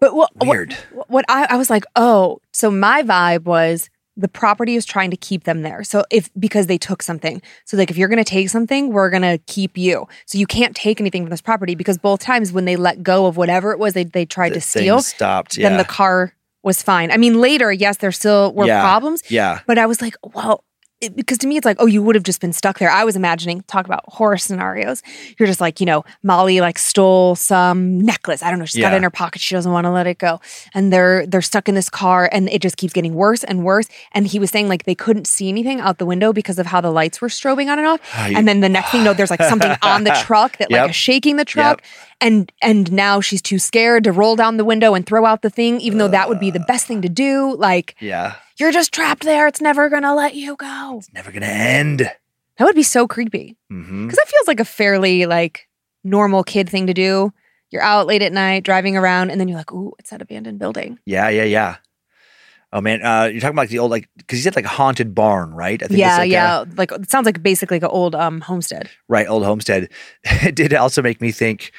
But 0.00 0.14
what 0.14 0.30
what- 0.36 0.48
weird. 0.48 0.72
what 1.08 1.24
I, 1.28 1.46
I 1.50 1.56
was 1.56 1.70
like, 1.70 1.84
oh, 1.96 2.40
so 2.52 2.70
my 2.70 3.02
vibe 3.02 3.44
was 3.44 3.88
the 4.16 4.28
property 4.28 4.74
is 4.74 4.84
trying 4.84 5.10
to 5.10 5.16
keep 5.16 5.44
them 5.44 5.62
there. 5.62 5.82
So 5.82 6.04
if 6.10 6.28
because 6.38 6.66
they 6.66 6.76
took 6.76 7.02
something, 7.02 7.40
so 7.64 7.76
like 7.78 7.90
if 7.90 7.96
you're 7.96 8.08
going 8.08 8.22
to 8.22 8.24
take 8.24 8.50
something, 8.50 8.92
we're 8.92 9.08
going 9.08 9.22
to 9.22 9.38
keep 9.46 9.78
you. 9.78 10.06
So 10.26 10.36
you 10.36 10.46
can't 10.46 10.76
take 10.76 11.00
anything 11.00 11.22
from 11.22 11.30
this 11.30 11.40
property 11.40 11.74
because 11.74 11.96
both 11.96 12.20
times 12.20 12.52
when 12.52 12.66
they 12.66 12.76
let 12.76 13.02
go 13.02 13.24
of 13.26 13.38
whatever 13.38 13.72
it 13.72 13.78
was 13.78 13.94
they 13.94 14.04
they 14.04 14.26
tried 14.26 14.50
The 14.50 14.54
to 14.56 14.60
steal, 14.60 15.00
stopped. 15.00 15.56
Yeah, 15.56 15.68
then 15.70 15.78
the 15.78 15.84
car 15.84 16.34
was 16.62 16.82
fine. 16.82 17.10
I 17.10 17.16
mean, 17.16 17.40
later, 17.40 17.72
yes, 17.72 17.96
there 17.98 18.12
still 18.12 18.52
were 18.52 18.66
Yeah. 18.66 18.80
problems, 18.82 19.22
yeah, 19.30 19.60
but 19.66 19.78
I 19.78 19.86
was 19.86 20.00
like, 20.02 20.16
well. 20.34 20.64
It, 21.00 21.16
because 21.16 21.38
to 21.38 21.46
me, 21.46 21.56
it's 21.56 21.64
like, 21.64 21.78
oh, 21.80 21.86
you 21.86 22.02
would 22.02 22.14
have 22.14 22.24
just 22.24 22.40
been 22.42 22.52
stuck 22.52 22.78
there. 22.78 22.90
I 22.90 23.04
was 23.04 23.16
imagining, 23.16 23.62
talk 23.62 23.86
about 23.86 24.02
horror 24.06 24.36
scenarios. 24.36 25.02
You're 25.38 25.46
just 25.46 25.60
like, 25.60 25.80
you 25.80 25.86
know, 25.86 26.04
Molly 26.22 26.60
like 26.60 26.78
stole 26.78 27.36
some 27.36 27.98
necklace. 28.00 28.42
I 28.42 28.50
don't 28.50 28.58
know. 28.58 28.66
She's 28.66 28.82
got 28.82 28.92
it 28.92 28.96
in 28.96 29.02
her 29.02 29.10
pocket. 29.10 29.40
She 29.40 29.54
doesn't 29.54 29.72
want 29.72 29.86
to 29.86 29.90
let 29.90 30.06
it 30.06 30.18
go. 30.18 30.40
And 30.74 30.92
they're 30.92 31.26
they're 31.26 31.40
stuck 31.40 31.68
in 31.70 31.74
this 31.74 31.88
car, 31.88 32.28
and 32.30 32.48
it 32.50 32.60
just 32.60 32.76
keeps 32.76 32.92
getting 32.92 33.14
worse 33.14 33.44
and 33.44 33.64
worse. 33.64 33.86
And 34.12 34.26
he 34.26 34.38
was 34.38 34.50
saying 34.50 34.68
like 34.68 34.84
they 34.84 34.94
couldn't 34.94 35.26
see 35.26 35.48
anything 35.48 35.80
out 35.80 35.98
the 35.98 36.04
window 36.06 36.32
because 36.34 36.58
of 36.58 36.66
how 36.66 36.80
the 36.82 36.90
lights 36.90 37.20
were 37.22 37.28
strobing 37.28 37.70
on 37.72 37.78
and 37.78 37.88
off. 37.88 38.00
And 38.36 38.46
then 38.46 38.60
the 38.60 38.68
next 38.68 38.90
thing 38.90 39.00
you 39.00 39.04
know, 39.04 39.14
there's 39.14 39.30
like 39.30 39.42
something 39.42 39.70
on 39.82 40.04
the 40.04 40.10
truck 40.22 40.58
that 40.58 40.70
Yep. 40.70 40.80
like 40.82 40.90
is 40.90 40.96
shaking 40.96 41.36
the 41.36 41.44
truck. 41.46 41.82
And 42.20 42.52
and 42.60 42.92
now 42.92 43.22
she's 43.22 43.40
too 43.40 43.58
scared 43.58 44.04
to 44.04 44.12
roll 44.12 44.36
down 44.36 44.58
the 44.58 44.64
window 44.66 44.92
and 44.92 45.06
throw 45.06 45.24
out 45.24 45.40
the 45.40 45.48
thing, 45.48 45.80
even 45.80 45.96
though 45.98 46.08
that 46.08 46.28
would 46.28 46.38
be 46.40 46.50
the 46.50 46.60
best 46.60 46.86
thing 46.86 47.00
to 47.00 47.08
do. 47.08 47.56
Like 47.56 47.94
yeah. 48.00 48.34
You're 48.60 48.72
just 48.72 48.92
trapped 48.92 49.24
there. 49.24 49.46
It's 49.46 49.60
never 49.60 49.88
gonna 49.88 50.14
let 50.14 50.34
you 50.34 50.54
go. 50.56 50.96
It's 50.98 51.12
never 51.12 51.32
gonna 51.32 51.46
end. 51.46 52.00
That 52.00 52.64
would 52.64 52.74
be 52.76 52.82
so 52.82 53.08
creepy. 53.08 53.56
hmm 53.70 54.06
Because 54.06 54.18
that 54.18 54.28
feels 54.28 54.46
like 54.46 54.60
a 54.60 54.64
fairly 54.64 55.26
like 55.26 55.66
normal 56.04 56.44
kid 56.44 56.68
thing 56.68 56.86
to 56.86 56.94
do. 56.94 57.32
You're 57.70 57.82
out 57.82 58.06
late 58.06 58.22
at 58.22 58.32
night 58.32 58.64
driving 58.64 58.96
around, 58.96 59.30
and 59.30 59.40
then 59.40 59.46
you're 59.48 59.56
like, 59.58 59.72
"Ooh, 59.72 59.92
it's 59.98 60.10
that 60.10 60.20
abandoned 60.20 60.58
building." 60.58 60.98
Yeah, 61.06 61.28
yeah, 61.28 61.44
yeah. 61.44 61.76
Oh 62.72 62.80
man, 62.80 63.02
uh, 63.04 63.24
you're 63.24 63.40
talking 63.40 63.54
about 63.54 63.62
like 63.62 63.68
the 63.70 63.78
old 63.80 63.90
like 63.90 64.08
because 64.16 64.38
you 64.38 64.42
said 64.42 64.54
like 64.56 64.64
a 64.64 64.68
haunted 64.68 65.14
barn, 65.14 65.52
right? 65.52 65.82
I 65.82 65.86
think 65.86 65.98
yeah, 65.98 66.18
like 66.18 66.26
a- 66.26 66.32
yeah. 66.32 66.64
like 66.76 66.92
it 66.92 67.10
sounds 67.10 67.26
like 67.26 67.42
basically 67.42 67.76
like 67.76 67.82
an 67.84 67.90
old 67.90 68.14
um 68.14 68.40
homestead. 68.40 68.90
right, 69.08 69.26
old 69.28 69.44
homestead. 69.44 69.88
it 70.24 70.54
did 70.54 70.74
also 70.74 71.02
make 71.02 71.20
me 71.20 71.32
think. 71.32 71.72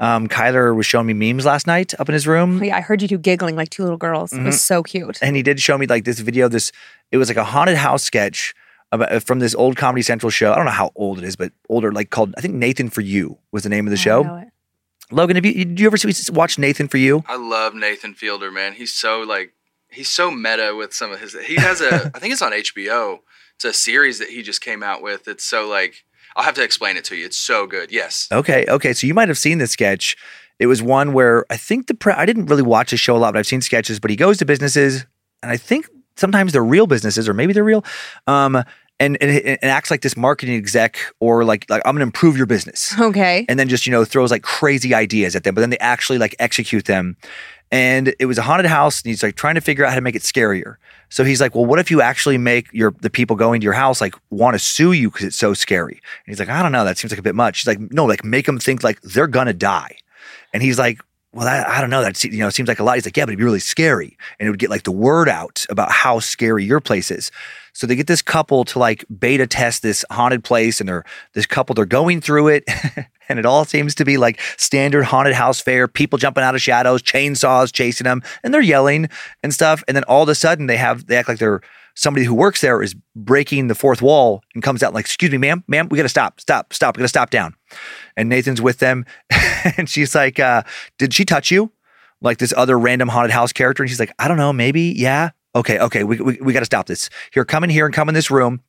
Um, 0.00 0.28
Kyler 0.28 0.74
was 0.76 0.86
showing 0.86 1.06
me 1.06 1.12
memes 1.32 1.44
last 1.44 1.66
night 1.66 1.92
up 1.98 2.08
in 2.08 2.12
his 2.12 2.26
room, 2.26 2.60
Oh, 2.60 2.64
yeah, 2.64 2.76
I 2.76 2.80
heard 2.80 3.02
you 3.02 3.08
two 3.08 3.18
giggling 3.18 3.56
like 3.56 3.70
two 3.70 3.82
little 3.82 3.98
girls. 3.98 4.32
It 4.32 4.36
Mm-hmm. 4.36 4.46
was 4.46 4.60
so 4.60 4.82
cute. 4.82 5.18
and 5.20 5.34
he 5.34 5.42
did 5.42 5.60
show 5.60 5.76
me 5.76 5.86
like 5.86 6.04
this 6.04 6.20
video. 6.20 6.48
This 6.48 6.70
it 7.10 7.16
was 7.16 7.28
like 7.28 7.36
a 7.36 7.44
haunted 7.44 7.76
house 7.76 8.04
sketch 8.04 8.54
about, 8.92 9.22
from 9.24 9.40
this 9.40 9.54
old 9.56 9.76
Comedy 9.76 10.02
Central 10.02 10.30
show. 10.30 10.52
I 10.52 10.56
don't 10.56 10.66
know 10.66 10.70
how 10.70 10.92
old 10.94 11.18
it 11.18 11.24
is, 11.24 11.34
but 11.36 11.52
older, 11.68 11.90
like 11.92 12.10
called 12.10 12.32
I 12.38 12.40
think 12.40 12.54
Nathan 12.54 12.90
for 12.90 13.00
You 13.00 13.38
was 13.50 13.64
the 13.64 13.68
name 13.68 13.86
of 13.86 13.90
the 13.90 13.98
I 13.98 14.02
show. 14.02 14.22
know 14.22 14.36
it. 14.36 14.48
Logan, 15.10 15.36
have 15.36 15.44
you 15.46 15.52
did 15.64 15.80
you 15.80 15.86
ever 15.86 15.96
see, 15.96 16.32
watch 16.32 16.58
Nathan 16.58 16.86
for 16.86 16.98
You? 16.98 17.24
I 17.26 17.36
love 17.36 17.74
Nathan 17.74 18.14
Fielder, 18.14 18.50
man. 18.52 18.74
He's 18.74 18.94
so 18.94 19.20
like 19.22 19.52
he's 19.90 20.08
so 20.08 20.30
meta 20.30 20.74
with 20.76 20.92
some 20.94 21.10
of 21.12 21.18
his. 21.20 21.34
He 21.44 21.56
has 21.56 21.80
a 21.80 22.12
I 22.14 22.18
think 22.20 22.32
it's 22.32 22.42
on 22.42 22.52
HBO. 22.52 23.18
It's 23.56 23.64
a 23.64 23.72
series 23.72 24.20
that 24.20 24.28
he 24.28 24.42
just 24.42 24.60
came 24.60 24.82
out 24.84 25.02
with. 25.02 25.26
It's 25.26 25.44
so 25.44 25.66
like 25.66 26.04
I'll 26.38 26.44
have 26.44 26.54
to 26.54 26.62
explain 26.62 26.96
it 26.96 27.04
to 27.06 27.16
you. 27.16 27.26
It's 27.26 27.36
so 27.36 27.66
good. 27.66 27.90
Yes. 27.92 28.28
Okay, 28.32 28.64
okay. 28.68 28.92
So 28.94 29.06
you 29.06 29.12
might 29.12 29.28
have 29.28 29.36
seen 29.38 29.58
this 29.58 29.72
sketch. 29.72 30.16
It 30.58 30.66
was 30.66 30.80
one 30.80 31.12
where 31.12 31.44
I 31.50 31.56
think 31.56 31.88
the 31.88 31.94
pre- 31.94 32.12
I 32.14 32.24
didn't 32.24 32.46
really 32.46 32.62
watch 32.62 32.92
the 32.92 32.96
show 32.96 33.16
a 33.16 33.18
lot, 33.18 33.32
but 33.34 33.40
I've 33.40 33.46
seen 33.46 33.60
sketches. 33.60 34.00
But 34.00 34.10
he 34.10 34.16
goes 34.16 34.38
to 34.38 34.44
businesses, 34.46 35.04
and 35.42 35.52
I 35.52 35.56
think 35.56 35.86
sometimes 36.16 36.52
they're 36.52 36.64
real 36.64 36.86
businesses, 36.86 37.28
or 37.28 37.34
maybe 37.34 37.52
they're 37.52 37.64
real, 37.64 37.84
um, 38.26 38.56
and, 39.00 39.16
and 39.20 39.30
and 39.30 39.58
acts 39.62 39.90
like 39.90 40.00
this 40.02 40.16
marketing 40.16 40.56
exec, 40.56 40.98
or 41.20 41.44
like 41.44 41.66
like 41.68 41.82
I'm 41.84 41.92
going 41.94 42.00
to 42.00 42.04
improve 42.08 42.36
your 42.36 42.46
business, 42.46 42.94
Okay. 42.98 43.44
and 43.48 43.58
then 43.58 43.68
just 43.68 43.86
you 43.86 43.90
know 43.92 44.04
throws 44.04 44.30
like 44.30 44.42
crazy 44.42 44.94
ideas 44.94 45.36
at 45.36 45.44
them, 45.44 45.54
but 45.54 45.60
then 45.60 45.70
they 45.70 45.78
actually 45.78 46.18
like 46.18 46.34
execute 46.38 46.84
them. 46.86 47.16
And 47.70 48.14
it 48.18 48.26
was 48.26 48.38
a 48.38 48.42
haunted 48.42 48.66
house, 48.66 49.02
and 49.02 49.10
he's 49.10 49.22
like 49.22 49.36
trying 49.36 49.56
to 49.56 49.60
figure 49.60 49.84
out 49.84 49.90
how 49.90 49.96
to 49.96 50.00
make 50.00 50.16
it 50.16 50.22
scarier. 50.22 50.76
So 51.10 51.22
he's 51.24 51.40
like, 51.40 51.54
"Well, 51.54 51.66
what 51.66 51.78
if 51.78 51.90
you 51.90 52.00
actually 52.00 52.38
make 52.38 52.72
your 52.72 52.94
the 53.00 53.10
people 53.10 53.36
going 53.36 53.60
to 53.60 53.64
your 53.64 53.74
house 53.74 54.00
like 54.00 54.14
want 54.30 54.54
to 54.54 54.58
sue 54.58 54.92
you 54.92 55.10
because 55.10 55.26
it's 55.26 55.38
so 55.38 55.52
scary?" 55.54 55.94
And 55.94 56.32
he's 56.32 56.38
like, 56.38 56.48
"I 56.48 56.62
don't 56.62 56.72
know, 56.72 56.84
that 56.84 56.96
seems 56.96 57.12
like 57.12 57.18
a 57.18 57.22
bit 57.22 57.34
much." 57.34 57.60
He's 57.60 57.66
like, 57.66 57.80
"No, 57.92 58.06
like 58.06 58.24
make 58.24 58.46
them 58.46 58.58
think 58.58 58.82
like 58.82 59.00
they're 59.02 59.26
gonna 59.26 59.52
die." 59.52 59.96
And 60.54 60.62
he's 60.62 60.78
like, 60.78 61.00
"Well, 61.32 61.44
that, 61.44 61.68
I 61.68 61.80
don't 61.82 61.90
know. 61.90 62.02
That 62.02 62.22
you 62.24 62.38
know 62.38 62.48
seems 62.50 62.68
like 62.68 62.78
a 62.78 62.84
lot." 62.84 62.94
He's 62.94 63.06
like, 63.06 63.16
"Yeah, 63.16 63.26
but 63.26 63.30
it'd 63.30 63.38
be 63.38 63.44
really 63.44 63.60
scary, 63.60 64.16
and 64.40 64.46
it 64.46 64.50
would 64.50 64.60
get 64.60 64.70
like 64.70 64.84
the 64.84 64.92
word 64.92 65.28
out 65.28 65.66
about 65.68 65.90
how 65.90 66.20
scary 66.20 66.64
your 66.64 66.80
place 66.80 67.10
is." 67.10 67.30
So 67.78 67.86
they 67.86 67.94
get 67.94 68.08
this 68.08 68.22
couple 68.22 68.64
to 68.64 68.78
like 68.80 69.04
beta 69.20 69.46
test 69.46 69.84
this 69.84 70.04
haunted 70.10 70.42
place, 70.42 70.80
and 70.80 70.88
they're 70.88 71.04
this 71.34 71.46
couple 71.46 71.74
they're 71.74 71.86
going 71.86 72.20
through 72.20 72.48
it, 72.48 72.64
and 73.28 73.38
it 73.38 73.46
all 73.46 73.64
seems 73.64 73.94
to 73.94 74.04
be 74.04 74.16
like 74.16 74.40
standard 74.56 75.04
haunted 75.04 75.34
house 75.34 75.60
fare. 75.60 75.86
People 75.86 76.18
jumping 76.18 76.42
out 76.42 76.56
of 76.56 76.60
shadows, 76.60 77.04
chainsaws 77.04 77.72
chasing 77.72 78.04
them, 78.04 78.20
and 78.42 78.52
they're 78.52 78.60
yelling 78.60 79.08
and 79.44 79.54
stuff. 79.54 79.84
And 79.86 79.96
then 79.96 80.02
all 80.08 80.24
of 80.24 80.28
a 80.28 80.34
sudden 80.34 80.66
they 80.66 80.76
have 80.76 81.06
they 81.06 81.16
act 81.16 81.28
like 81.28 81.38
they're 81.38 81.60
somebody 81.94 82.26
who 82.26 82.34
works 82.34 82.62
there 82.62 82.82
is 82.82 82.96
breaking 83.14 83.68
the 83.68 83.76
fourth 83.76 84.02
wall 84.02 84.42
and 84.56 84.62
comes 84.64 84.82
out 84.82 84.92
like, 84.92 85.04
"Excuse 85.04 85.30
me, 85.30 85.38
ma'am, 85.38 85.62
ma'am, 85.68 85.88
we 85.88 85.96
got 85.96 86.02
to 86.02 86.08
stop, 86.08 86.40
stop, 86.40 86.72
stop, 86.72 86.96
we 86.96 87.02
got 87.02 87.04
to 87.04 87.08
stop 87.08 87.30
down." 87.30 87.54
And 88.16 88.28
Nathan's 88.28 88.60
with 88.60 88.80
them, 88.80 89.06
and 89.76 89.88
she's 89.88 90.16
like, 90.16 90.40
uh, 90.40 90.64
"Did 90.98 91.14
she 91.14 91.24
touch 91.24 91.52
you?" 91.52 91.70
Like 92.20 92.38
this 92.38 92.52
other 92.56 92.76
random 92.76 93.06
haunted 93.06 93.30
house 93.30 93.52
character, 93.52 93.84
and 93.84 93.88
she's 93.88 94.00
like, 94.00 94.14
"I 94.18 94.26
don't 94.26 94.36
know, 94.36 94.52
maybe, 94.52 94.92
yeah." 94.96 95.30
Okay, 95.54 95.78
okay, 95.78 96.04
we 96.04 96.20
we, 96.20 96.38
we 96.40 96.52
got 96.52 96.60
to 96.60 96.66
stop 96.66 96.86
this. 96.86 97.08
Here, 97.32 97.44
come 97.44 97.64
in 97.64 97.70
here 97.70 97.86
and 97.86 97.94
come 97.94 98.08
in 98.08 98.14
this 98.14 98.30
room. 98.30 98.62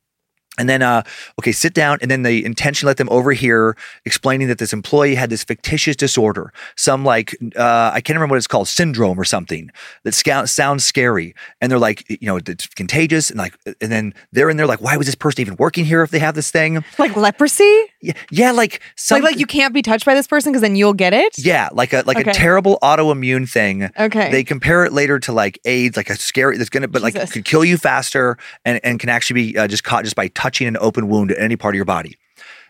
And 0.59 0.69
then, 0.69 0.81
uh, 0.83 1.01
okay, 1.39 1.51
sit 1.51 1.73
down. 1.73 1.97
And 2.01 2.11
then 2.11 2.21
they 2.21 2.43
intentionally 2.43 2.89
let 2.89 2.97
them 2.97 3.09
overhear 3.09 3.75
explaining 4.05 4.47
that 4.49 4.59
this 4.59 4.73
employee 4.73 5.15
had 5.15 5.29
this 5.31 5.43
fictitious 5.43 5.95
disorder, 5.95 6.53
some 6.75 7.03
like, 7.03 7.35
uh, 7.55 7.91
I 7.93 8.01
can't 8.01 8.15
remember 8.15 8.33
what 8.33 8.37
it's 8.37 8.47
called, 8.47 8.67
syndrome 8.67 9.19
or 9.19 9.23
something 9.23 9.71
that 10.03 10.13
scout, 10.13 10.49
sounds 10.49 10.83
scary. 10.83 11.33
And 11.61 11.71
they're 11.71 11.79
like, 11.79 12.07
you 12.09 12.27
know, 12.27 12.37
it's 12.37 12.67
contagious. 12.67 13.29
And 13.31 13.39
like, 13.39 13.57
and 13.81 13.91
then 13.91 14.13
they're 14.31 14.49
in 14.49 14.57
there 14.57 14.67
like, 14.67 14.81
why 14.81 14.97
was 14.97 15.07
this 15.07 15.15
person 15.15 15.41
even 15.41 15.55
working 15.57 15.85
here 15.85 16.03
if 16.03 16.11
they 16.11 16.19
have 16.19 16.35
this 16.35 16.51
thing? 16.51 16.83
Like 16.97 17.15
leprosy? 17.15 17.63
Yeah, 18.01 18.13
yeah 18.29 18.51
like 18.51 18.81
some, 18.95 19.21
like 19.21 19.31
like 19.31 19.39
you 19.39 19.45
can't 19.45 19.73
be 19.73 19.81
touched 19.81 20.05
by 20.05 20.13
this 20.15 20.27
person 20.27 20.51
because 20.51 20.61
then 20.61 20.75
you'll 20.75 20.93
get 20.93 21.13
it? 21.13 21.37
yeah, 21.37 21.69
like 21.71 21.93
a 21.93 22.03
like 22.05 22.17
Okay. 22.17 22.31
a 22.31 22.33
terrible 22.33 22.77
autoimmune 22.81 23.49
thing. 23.49 23.89
Okay. 23.97 24.29
They 24.31 24.43
compare 24.43 24.83
it 24.83 24.91
later 24.91 25.19
to 25.19 25.31
like 25.31 25.57
AIDS, 25.63 25.95
like 25.95 26.09
a 26.09 26.15
scary 26.17 26.57
that's 26.57 26.69
gonna, 26.69 26.87
but 26.89 27.01
like 27.01 27.15
could 27.31 27.45
kill 27.45 27.63
you 27.63 27.77
faster 27.77 28.37
and 28.65 28.79
and 28.83 28.99
can 28.99 29.07
actually 29.09 29.51
be 29.51 29.57
uh, 29.57 29.67
just 29.67 29.83
caught 29.83 30.03
just 30.03 30.15
by 30.15 30.27
touching 30.29 30.48
an 30.67 30.77
open 30.77 31.07
wound 31.07 31.31
at 31.31 31.39
any 31.39 31.55
part 31.55 31.75
of 31.75 31.77
your 31.77 31.85
body. 31.85 32.17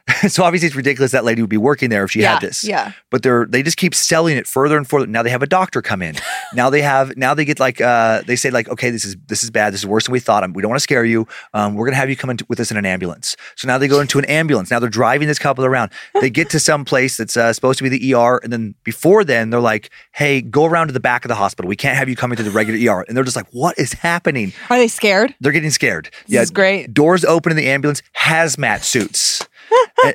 so 0.27 0.43
obviously 0.43 0.67
it's 0.67 0.75
ridiculous 0.75 1.11
that 1.11 1.23
lady 1.23 1.41
would 1.41 1.49
be 1.49 1.57
working 1.57 1.89
there 1.89 2.03
if 2.03 2.11
she 2.11 2.21
yeah. 2.21 2.33
had 2.33 2.41
this. 2.41 2.63
Yeah. 2.63 2.93
But 3.09 3.23
they're 3.23 3.45
they 3.45 3.63
just 3.63 3.77
keep 3.77 3.95
selling 3.95 4.37
it 4.37 4.47
further 4.47 4.77
and 4.77 4.87
further. 4.87 5.07
Now 5.07 5.23
they 5.23 5.29
have 5.29 5.43
a 5.43 5.47
doctor 5.47 5.81
come 5.81 6.01
in. 6.01 6.15
now 6.53 6.69
they 6.69 6.81
have 6.81 7.15
now 7.17 7.33
they 7.33 7.45
get 7.45 7.59
like 7.59 7.81
uh 7.81 8.21
they 8.25 8.35
say 8.35 8.49
like 8.49 8.69
okay 8.69 8.89
this 8.89 9.05
is 9.05 9.15
this 9.27 9.43
is 9.43 9.51
bad 9.51 9.73
this 9.73 9.81
is 9.81 9.87
worse 9.87 10.05
than 10.05 10.13
we 10.13 10.19
thought. 10.19 10.43
Um, 10.43 10.53
we 10.53 10.61
don't 10.61 10.69
want 10.69 10.79
to 10.79 10.83
scare 10.83 11.05
you. 11.05 11.27
Um, 11.53 11.75
we're 11.75 11.85
gonna 11.85 11.97
have 11.97 12.09
you 12.09 12.15
come 12.15 12.29
in 12.29 12.37
with 12.47 12.59
us 12.59 12.71
in 12.71 12.77
an 12.77 12.85
ambulance. 12.85 13.35
So 13.55 13.67
now 13.67 13.77
they 13.77 13.87
go 13.87 13.99
into 13.99 14.19
an 14.19 14.25
ambulance. 14.25 14.71
Now 14.71 14.79
they're 14.79 14.89
driving 14.89 15.27
this 15.27 15.39
couple 15.39 15.65
around. 15.65 15.91
They 16.19 16.29
get 16.29 16.49
to 16.51 16.59
some 16.59 16.85
place 16.85 17.17
that's 17.17 17.37
uh, 17.37 17.53
supposed 17.53 17.77
to 17.79 17.83
be 17.83 17.89
the 17.89 18.13
ER, 18.13 18.39
and 18.43 18.51
then 18.51 18.75
before 18.83 19.23
then 19.23 19.49
they're 19.49 19.59
like, 19.59 19.89
hey, 20.13 20.41
go 20.41 20.65
around 20.65 20.87
to 20.87 20.93
the 20.93 20.99
back 20.99 21.25
of 21.25 21.29
the 21.29 21.35
hospital. 21.35 21.69
We 21.69 21.75
can't 21.75 21.97
have 21.97 22.09
you 22.09 22.15
coming 22.15 22.35
to 22.37 22.43
the 22.43 22.51
regular 22.51 22.79
ER. 22.93 23.05
And 23.07 23.15
they're 23.15 23.23
just 23.23 23.35
like, 23.35 23.47
what 23.51 23.77
is 23.77 23.93
happening? 23.93 24.53
Are 24.69 24.77
they 24.77 24.87
scared? 24.87 25.35
They're 25.39 25.51
getting 25.51 25.71
scared. 25.71 26.09
This 26.27 26.43
is 26.43 26.51
great. 26.51 26.93
Doors 26.93 27.23
open 27.25 27.51
in 27.51 27.57
the 27.57 27.67
ambulance, 27.67 28.01
hazmat 28.17 28.83
suits. 28.83 29.47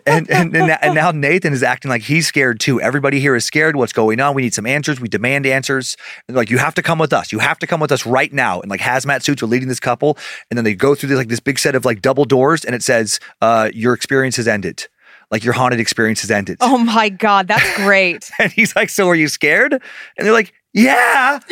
And, 0.07 0.31
and, 0.31 0.57
and, 0.57 0.95
now- 0.95 1.11
Nathan 1.11 1.53
is 1.53 1.63
acting 1.63 1.91
like 1.91 2.03
he's 2.03 2.27
scared 2.27 2.61
too. 2.61 2.81
Everybody 2.81 3.21
here 3.21 3.35
is 3.37 3.45
scared. 3.45 3.77
What's 3.77 3.93
going 3.93 4.21
on? 4.21 4.35
We 4.35 4.43
need 4.43 4.55
some 4.55 4.67
answers. 4.67 5.01
We 5.01 5.09
demand 5.09 5.47
answers. 5.47 5.97
And 6.29 6.37
like, 6.37 6.51
you 6.51 6.59
have 6.59 6.75
to 6.75 6.83
come 6.83 6.99
with 6.99 7.13
us. 7.13 7.33
You 7.33 7.39
have 7.39 7.59
to 7.61 7.67
come 7.67 7.81
with 7.81 7.93
us 7.93 8.07
right 8.07 8.33
now. 8.33 8.61
And 8.61 8.71
like 8.71 8.81
hazmat 8.81 9.23
suits 9.23 9.43
are 9.43 9.47
leading 9.47 9.69
this 9.69 9.81
couple. 9.81 10.19
And 10.51 10.57
then 10.57 10.65
they 10.65 10.75
go 10.75 10.95
through 10.95 11.11
this, 11.11 11.19
like 11.19 11.29
this 11.29 11.41
big 11.41 11.59
set 11.59 11.75
of 11.75 11.85
like 11.85 12.03
double 12.03 12.25
doors, 12.25 12.65
and 12.65 12.75
it 12.75 12.83
says, 12.83 13.21
uh, 13.41 13.71
"Your 13.75 13.95
experience 13.95 14.37
has 14.37 14.49
ended." 14.49 14.89
Like 15.31 15.43
your 15.43 15.55
haunted 15.55 15.81
experience 15.81 16.21
has 16.21 16.31
ended. 16.31 16.59
Oh 16.61 16.79
my 16.79 17.09
God, 17.09 17.49
that's 17.49 17.77
great. 17.77 18.31
And 18.39 18.53
he's 18.53 18.77
like, 18.77 18.91
"So 18.91 19.09
are 19.09 19.15
you 19.15 19.29
scared?" 19.29 19.73
And 19.73 19.81
they're 20.27 20.33
like, 20.33 20.53
Yeah. 20.73 21.41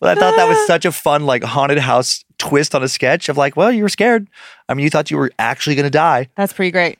well, 0.00 0.10
I 0.10 0.14
thought 0.14 0.36
that 0.36 0.48
was 0.48 0.66
such 0.66 0.84
a 0.84 0.92
fun, 0.92 1.26
like 1.26 1.42
haunted 1.42 1.78
house 1.78 2.24
twist 2.38 2.74
on 2.74 2.82
a 2.82 2.88
sketch 2.88 3.28
of 3.28 3.36
like, 3.36 3.56
well, 3.56 3.70
you 3.70 3.82
were 3.82 3.88
scared. 3.88 4.28
I 4.70 4.74
mean, 4.74 4.84
you 4.84 4.90
thought 4.90 5.10
you 5.10 5.16
were 5.18 5.30
actually 5.38 5.74
going 5.76 5.84
to 5.84 5.90
die. 5.90 6.28
That's 6.36 6.52
pretty 6.52 6.70
great. 6.70 6.98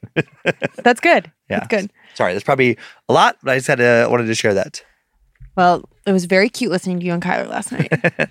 That's 0.82 1.00
good. 1.00 1.30
Yeah. 1.50 1.58
That's 1.58 1.68
good. 1.82 1.92
Sorry, 2.14 2.32
that's 2.32 2.44
probably 2.44 2.78
a 3.08 3.12
lot, 3.12 3.36
but 3.42 3.50
I 3.50 3.56
just 3.56 3.66
had 3.66 3.78
to 3.78 4.06
wanted 4.08 4.26
to 4.26 4.36
share 4.36 4.54
that. 4.54 4.84
Well, 5.56 5.82
it 6.06 6.12
was 6.12 6.26
very 6.26 6.48
cute 6.48 6.70
listening 6.70 7.00
to 7.00 7.04
you 7.06 7.12
and 7.12 7.20
Kyler 7.20 7.48
last 7.48 7.72
night. 7.72 7.88
I 8.20 8.28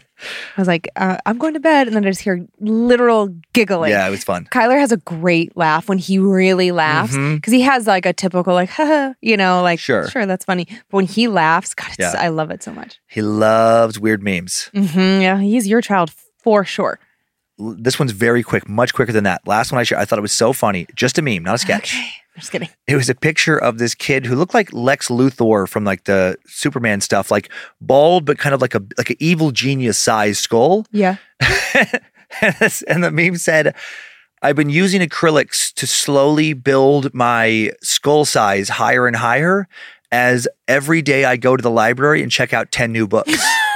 was 0.58 0.70
like, 0.70 0.88
uh, 0.96 1.18
I'm 1.26 1.38
going 1.38 1.54
to 1.54 1.60
bed. 1.60 1.88
And 1.88 1.96
then 1.98 2.06
I 2.06 2.10
just 2.12 2.22
hear 2.22 2.46
literal 2.62 3.28
giggling. 3.52 3.92
yeah, 3.92 4.08
it 4.08 4.10
was 4.10 4.24
fun. 4.24 4.46
Kyler 4.52 4.80
has 4.80 4.94
a 4.94 4.98
great 4.98 5.56
laugh 5.58 5.90
when 5.90 5.98
he 5.98 6.18
really 6.18 6.72
laughs 6.72 7.14
because 7.18 7.52
he 7.52 7.60
has 7.60 7.88
like 7.88 8.06
a 8.06 8.14
typical 8.14 8.54
like 8.54 8.70
haha, 8.70 9.12
you 9.22 9.36
know, 9.36 9.62
like 9.64 9.80
Sure. 9.80 10.08
sure 10.08 10.26
that's 10.26 10.46
funny. 10.46 10.66
But 10.90 10.96
when 10.96 11.06
he 11.06 11.28
laughs, 11.28 11.74
God, 11.74 11.90
it's, 11.90 12.00
Yeah. 12.00 12.14
I 12.18 12.30
love 12.30 12.52
it 12.52 12.64
so 12.64 12.72
much. 12.72 13.02
He 13.08 13.22
loves 13.22 14.00
weird 14.00 14.24
memes. 14.24 14.70
hmm 14.74 15.20
yeah, 15.20 15.40
he's 15.42 15.68
your 15.68 15.82
child 15.82 16.10
for 16.42 16.64
sure. 16.64 17.00
This 17.60 18.00
one's 18.00 18.12
very 18.14 18.42
quick, 18.42 18.68
much 18.70 18.94
quicker 18.94 19.12
than 19.12 19.26
that. 19.26 19.46
Last 19.48 19.72
one 19.72 19.80
I 19.80 19.84
shared, 19.84 20.02
I 20.02 20.06
thought 20.06 20.18
it 20.18 20.22
was 20.22 20.32
so 20.32 20.54
funny. 20.54 20.88
Just 20.96 21.18
a 21.18 21.22
meme, 21.22 21.44
not 21.44 21.56
a 21.56 21.58
sketch. 21.58 21.94
Okay, 21.94 22.00
I'm 22.36 22.40
just 22.40 22.52
kidding. 22.52 22.70
It 22.88 22.96
was 22.96 23.10
a 23.10 23.16
picture 23.16 23.58
of 23.58 23.78
this 23.80 23.94
kid 23.94 24.26
who 24.26 24.36
looked 24.36 24.54
like 24.54 24.72
Lex 24.72 25.10
Luthor 25.10 25.68
from 25.68 25.84
like 25.84 26.06
the 26.06 26.38
Superman 26.48 27.02
stuff, 27.02 27.30
like 27.32 27.50
bald 27.82 28.26
but 28.26 28.38
kind 28.38 28.56
of 28.56 28.62
like 28.62 28.76
a 28.76 28.82
like 28.98 29.10
an 29.10 29.18
evil 29.20 29.52
genius 29.52 29.98
size 29.98 30.40
skull. 30.40 30.86
Yeah. 30.92 31.18
and 32.42 32.56
this- 32.60 32.82
and 32.84 33.04
the 33.04 33.12
meme 33.12 33.36
said, 33.36 33.76
I've 34.42 34.56
been 34.56 34.70
using 34.70 35.02
acrylics 35.02 35.74
to 35.74 35.86
slowly 35.86 36.54
build 36.54 37.14
my 37.14 37.72
skull 37.82 38.24
size 38.24 38.70
higher 38.70 39.06
and 39.06 39.18
higher 39.18 39.68
as 40.14 40.48
every 40.68 41.02
day 41.02 41.26
I 41.26 41.36
go 41.36 41.58
to 41.58 41.62
the 41.62 41.70
library 41.70 42.24
and 42.24 42.32
check 42.32 42.54
out 42.54 42.72
10 42.72 42.92
new 42.94 43.06
books. 43.08 43.32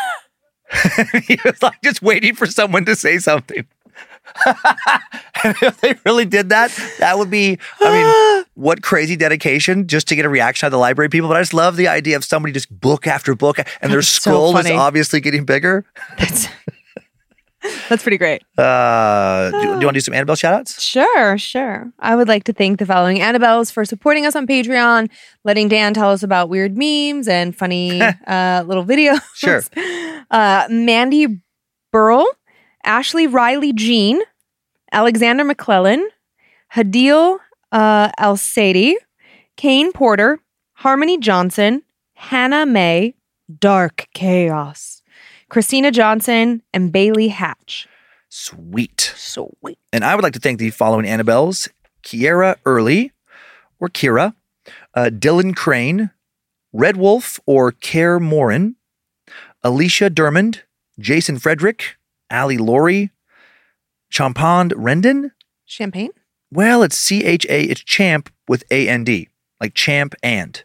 he 1.27 1.37
was 1.43 1.61
like 1.61 1.81
just 1.83 2.01
waiting 2.01 2.35
for 2.35 2.45
someone 2.45 2.85
to 2.85 2.95
say 2.95 3.17
something. 3.19 3.65
And 5.43 5.57
if 5.61 5.81
they 5.81 5.95
really 6.05 6.23
did 6.23 6.49
that, 6.49 6.71
that 6.99 7.17
would 7.17 7.29
be, 7.29 7.59
I 7.81 8.37
mean, 8.37 8.45
what 8.53 8.81
crazy 8.81 9.17
dedication 9.17 9.87
just 9.87 10.07
to 10.07 10.15
get 10.15 10.23
a 10.23 10.29
reaction 10.29 10.65
out 10.65 10.67
of 10.67 10.71
the 10.71 10.77
library 10.77 11.09
people. 11.09 11.27
But 11.27 11.35
I 11.35 11.41
just 11.41 11.53
love 11.53 11.75
the 11.75 11.89
idea 11.89 12.15
of 12.15 12.23
somebody 12.23 12.53
just 12.53 12.69
book 12.79 13.07
after 13.07 13.35
book 13.35 13.57
and 13.57 13.91
their 13.91 13.97
That's 13.97 14.07
so 14.07 14.51
skull 14.53 14.57
is 14.57 14.69
obviously 14.69 15.19
getting 15.19 15.43
bigger. 15.43 15.85
That's 17.89 18.03
pretty 18.03 18.17
great. 18.17 18.43
Uh, 18.57 19.51
do, 19.51 19.61
do 19.61 19.67
you 19.67 19.69
want 19.71 19.81
to 19.81 19.93
do 19.93 19.99
some 20.01 20.13
Annabelle 20.13 20.35
shout 20.35 20.53
outs? 20.53 20.81
Sure, 20.81 21.37
sure. 21.37 21.91
I 21.99 22.15
would 22.15 22.27
like 22.27 22.43
to 22.45 22.53
thank 22.53 22.79
the 22.79 22.85
following 22.85 23.17
Annabelles 23.17 23.71
for 23.71 23.85
supporting 23.85 24.25
us 24.25 24.35
on 24.35 24.47
Patreon, 24.47 25.09
letting 25.43 25.67
Dan 25.69 25.93
tell 25.93 26.11
us 26.11 26.23
about 26.23 26.49
weird 26.49 26.77
memes 26.77 27.27
and 27.27 27.55
funny 27.55 28.01
uh, 28.27 28.63
little 28.65 28.85
videos. 28.85 29.21
Sure. 29.33 29.61
Uh, 30.29 30.67
Mandy 30.69 31.41
Burl, 31.91 32.25
Ashley 32.83 33.27
Riley 33.27 33.73
Jean, 33.73 34.21
Alexander 34.91 35.43
McClellan, 35.43 36.09
Hadil 36.73 37.39
uh, 37.71 38.09
El 38.17 38.37
Sadie, 38.37 38.97
Kane 39.57 39.91
Porter, 39.91 40.39
Harmony 40.73 41.17
Johnson, 41.17 41.83
Hannah 42.13 42.65
May, 42.65 43.15
Dark 43.59 44.07
Chaos, 44.13 44.92
Christina 45.53 45.91
Johnson, 45.91 46.63
and 46.73 46.91
Bailey 46.91 47.27
Hatch. 47.27 47.87
Sweet. 48.27 49.13
Sweet. 49.15 49.77
And 49.91 50.03
I 50.03 50.15
would 50.15 50.23
like 50.23 50.33
to 50.33 50.39
thank 50.39 50.57
the 50.57 50.71
following 50.71 51.05
Annabelles 51.05 51.69
Kiera 52.01 52.55
Early 52.65 53.11
or 53.79 53.87
Kira, 53.87 54.33
uh, 54.95 55.11
Dylan 55.13 55.55
Crane, 55.55 56.09
Red 56.73 56.97
Wolf 56.97 57.39
or 57.45 57.71
Care 57.71 58.19
Morin, 58.19 58.77
Alicia 59.63 60.09
Dermond, 60.09 60.61
Jason 60.97 61.37
Frederick, 61.37 61.97
Ali 62.31 62.57
Laurie, 62.57 63.11
Champond 64.11 64.71
Rendon. 64.71 65.33
Champagne? 65.65 66.09
Well, 66.51 66.81
it's 66.81 66.97
C 66.97 67.23
H 67.23 67.45
A, 67.47 67.61
it's 67.65 67.81
champ 67.81 68.31
with 68.47 68.63
A 68.71 68.89
N 68.89 69.03
D, 69.03 69.29
like 69.61 69.75
champ 69.75 70.15
and 70.23 70.63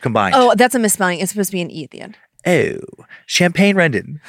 combined. 0.00 0.34
Oh, 0.34 0.54
that's 0.56 0.74
a 0.74 0.78
misspelling. 0.78 1.20
It's 1.20 1.32
supposed 1.32 1.50
to 1.50 1.56
be 1.56 1.60
an 1.60 1.70
E 1.70 1.84
at 1.84 1.90
the 1.90 2.00
end. 2.00 2.16
Oh, 2.46 2.78
Champagne 3.26 3.76
Rendon. 3.76 4.20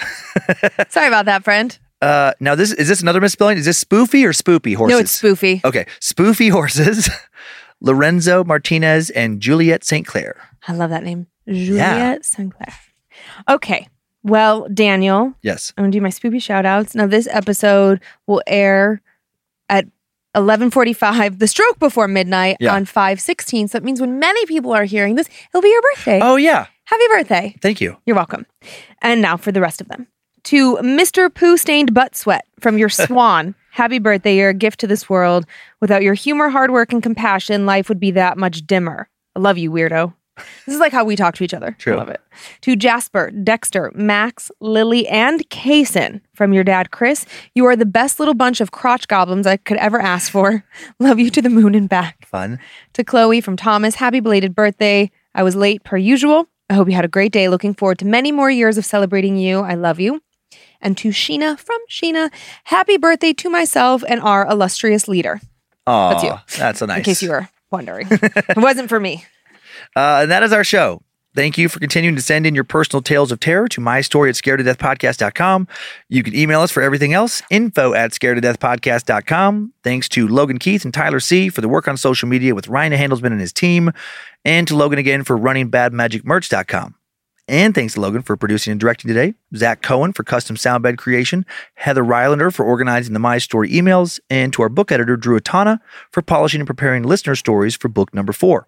Sorry 0.91 1.07
about 1.07 1.25
that, 1.25 1.43
friend. 1.43 1.77
Uh, 2.01 2.33
now, 2.39 2.55
this 2.55 2.71
is 2.73 2.87
this 2.87 3.01
another 3.01 3.21
misspelling? 3.21 3.57
Is 3.57 3.65
this 3.65 3.83
spoofy 3.83 4.25
or 4.25 4.31
spoopy 4.31 4.75
horses? 4.75 4.95
No, 4.95 4.99
it's 4.99 5.21
spoofy. 5.21 5.63
Okay, 5.63 5.85
spoofy 5.99 6.49
horses. 6.51 7.09
Lorenzo 7.81 8.43
Martinez 8.43 9.09
and 9.09 9.39
Juliet 9.41 9.83
St. 9.83 10.05
Clair. 10.05 10.35
I 10.67 10.73
love 10.73 10.89
that 10.91 11.03
name. 11.03 11.27
Juliet 11.47 12.23
st 12.23 12.53
clair 12.55 12.73
Okay. 13.49 13.87
Well, 14.23 14.67
Daniel, 14.71 15.33
Yes. 15.41 15.73
I'm 15.75 15.83
gonna 15.85 15.91
do 15.91 15.99
my 16.01 16.09
spoopy 16.09 16.41
shout 16.41 16.65
outs. 16.65 16.93
Now, 16.93 17.07
this 17.07 17.27
episode 17.31 17.99
will 18.27 18.43
air 18.45 19.01
at 19.67 19.85
11:45, 20.35 21.39
the 21.39 21.47
stroke 21.47 21.79
before 21.79 22.07
midnight 22.07 22.57
Yeah. 22.59 22.75
on 22.75 22.85
5:16. 22.85 23.67
So 23.69 23.77
it 23.79 23.83
means 23.83 23.99
when 23.99 24.19
many 24.19 24.45
people 24.45 24.71
are 24.71 24.83
hearing 24.83 25.15
this, 25.15 25.27
it'll 25.49 25.63
be 25.63 25.69
your 25.69 25.81
birthday. 25.81 26.19
Oh 26.21 26.35
yeah. 26.35 26.67
Happy 26.91 27.07
birthday! 27.07 27.55
Thank 27.61 27.79
you. 27.79 27.95
You're 28.05 28.17
welcome. 28.17 28.45
And 29.01 29.21
now 29.21 29.37
for 29.37 29.53
the 29.53 29.61
rest 29.61 29.79
of 29.79 29.87
them. 29.87 30.07
To 30.43 30.75
Mr. 30.77 31.33
Poo 31.33 31.55
Stained 31.55 31.93
Butt 31.93 32.17
Sweat 32.17 32.45
from 32.59 32.77
your 32.77 32.89
swan. 32.89 33.55
Happy 33.71 33.97
birthday. 33.97 34.35
You're 34.35 34.49
a 34.49 34.53
gift 34.53 34.81
to 34.81 34.87
this 34.87 35.09
world. 35.09 35.45
Without 35.79 36.03
your 36.03 36.15
humor, 36.15 36.49
hard 36.49 36.69
work, 36.69 36.91
and 36.91 37.01
compassion, 37.01 37.65
life 37.65 37.87
would 37.87 38.01
be 38.01 38.11
that 38.11 38.37
much 38.37 38.67
dimmer. 38.67 39.07
I 39.37 39.39
love 39.39 39.57
you, 39.57 39.71
weirdo. 39.71 40.13
This 40.65 40.75
is 40.75 40.81
like 40.81 40.91
how 40.91 41.05
we 41.05 41.15
talk 41.15 41.33
to 41.35 41.45
each 41.45 41.53
other. 41.53 41.77
True. 41.79 41.93
I 41.93 41.97
love 41.97 42.09
it. 42.09 42.19
To 42.61 42.75
Jasper, 42.75 43.31
Dexter, 43.31 43.93
Max, 43.95 44.51
Lily, 44.59 45.07
and 45.07 45.47
Kaysen 45.49 46.19
from 46.33 46.51
your 46.51 46.65
dad, 46.65 46.91
Chris. 46.91 47.25
You 47.55 47.65
are 47.67 47.77
the 47.77 47.85
best 47.85 48.19
little 48.19 48.33
bunch 48.33 48.59
of 48.59 48.71
crotch 48.71 49.07
goblins 49.07 49.47
I 49.47 49.55
could 49.55 49.77
ever 49.77 50.01
ask 50.01 50.29
for. 50.29 50.65
love 50.99 51.19
you 51.19 51.29
to 51.29 51.41
the 51.41 51.49
moon 51.49 51.73
and 51.73 51.87
back 51.87 52.25
Fun. 52.25 52.59
to 52.93 53.05
Chloe 53.05 53.39
from 53.39 53.55
Thomas. 53.55 53.95
Happy 53.95 54.19
belated 54.19 54.53
birthday. 54.53 55.09
I 55.33 55.43
was 55.43 55.55
late 55.55 55.85
per 55.85 55.95
usual. 55.95 56.47
I 56.71 56.73
hope 56.73 56.87
you 56.87 56.95
had 56.95 57.03
a 57.03 57.09
great 57.09 57.33
day. 57.33 57.49
Looking 57.49 57.73
forward 57.73 57.99
to 57.99 58.05
many 58.05 58.31
more 58.31 58.49
years 58.49 58.77
of 58.77 58.85
celebrating 58.85 59.35
you. 59.35 59.59
I 59.59 59.73
love 59.75 59.99
you. 59.99 60.21
And 60.79 60.97
to 60.99 61.09
Sheena 61.09 61.59
from 61.59 61.77
Sheena, 61.89 62.31
happy 62.63 62.95
birthday 62.97 63.33
to 63.33 63.49
myself 63.49 64.03
and 64.07 64.21
our 64.21 64.47
illustrious 64.47 65.07
leader, 65.09 65.41
Oh, 65.85 66.09
That's 66.11 66.23
you. 66.23 66.33
That's 66.57 66.79
so 66.79 66.85
nice. 66.85 66.99
in 66.99 67.03
case 67.03 67.21
you 67.21 67.29
were 67.29 67.49
wondering. 67.71 68.07
it 68.11 68.55
wasn't 68.57 68.87
for 68.87 68.99
me. 69.01 69.25
Uh, 69.97 70.19
and 70.23 70.31
that 70.31 70.43
is 70.43 70.53
our 70.53 70.63
show. 70.63 71.01
Thank 71.33 71.57
you 71.57 71.69
for 71.69 71.79
continuing 71.79 72.17
to 72.17 72.21
send 72.21 72.45
in 72.45 72.55
your 72.55 72.65
personal 72.65 73.01
tales 73.01 73.31
of 73.31 73.39
terror 73.39 73.69
to 73.69 73.79
my 73.79 74.01
story 74.01 74.29
at 74.29 74.35
scared. 74.35 74.59
You 74.59 76.23
can 76.23 76.35
email 76.35 76.59
us 76.59 76.71
for 76.71 76.83
everything 76.83 77.13
else, 77.13 77.41
info 77.49 77.93
at 77.93 78.13
scared. 78.13 78.43
Thanks 78.43 80.09
to 80.09 80.27
Logan 80.27 80.57
Keith 80.57 80.83
and 80.83 80.93
Tyler 80.93 81.21
C 81.21 81.47
for 81.47 81.61
the 81.61 81.69
work 81.69 81.87
on 81.87 81.95
social 81.95 82.27
media 82.27 82.53
with 82.53 82.67
Ryan 82.67 82.91
Handelsman 82.91 83.31
and 83.31 83.39
his 83.39 83.53
team, 83.53 83.93
and 84.43 84.67
to 84.67 84.75
Logan 84.75 84.99
again 84.99 85.23
for 85.23 85.37
running 85.37 85.71
badmagicmerch.com. 85.71 86.95
And 87.47 87.73
thanks 87.73 87.95
to 87.95 88.01
Logan 88.01 88.21
for 88.21 88.37
producing 88.37 88.71
and 88.71 88.79
directing 88.79 89.07
today, 89.07 89.33
Zach 89.55 89.81
Cohen 89.81 90.13
for 90.13 90.23
custom 90.23 90.55
soundbed 90.55 90.97
creation, 90.97 91.45
Heather 91.75 92.03
Rylander 92.03 92.53
for 92.53 92.65
organizing 92.65 93.13
the 93.13 93.19
My 93.19 93.39
Story 93.39 93.69
emails, 93.69 94.19
and 94.29 94.53
to 94.53 94.61
our 94.61 94.69
book 94.69 94.91
editor, 94.91 95.17
Drew 95.17 95.39
Atana, 95.39 95.79
for 96.11 96.21
polishing 96.21 96.61
and 96.61 96.67
preparing 96.67 97.03
listener 97.03 97.35
stories 97.35 97.75
for 97.75 97.87
book 97.87 98.13
number 98.13 98.31
four. 98.31 98.67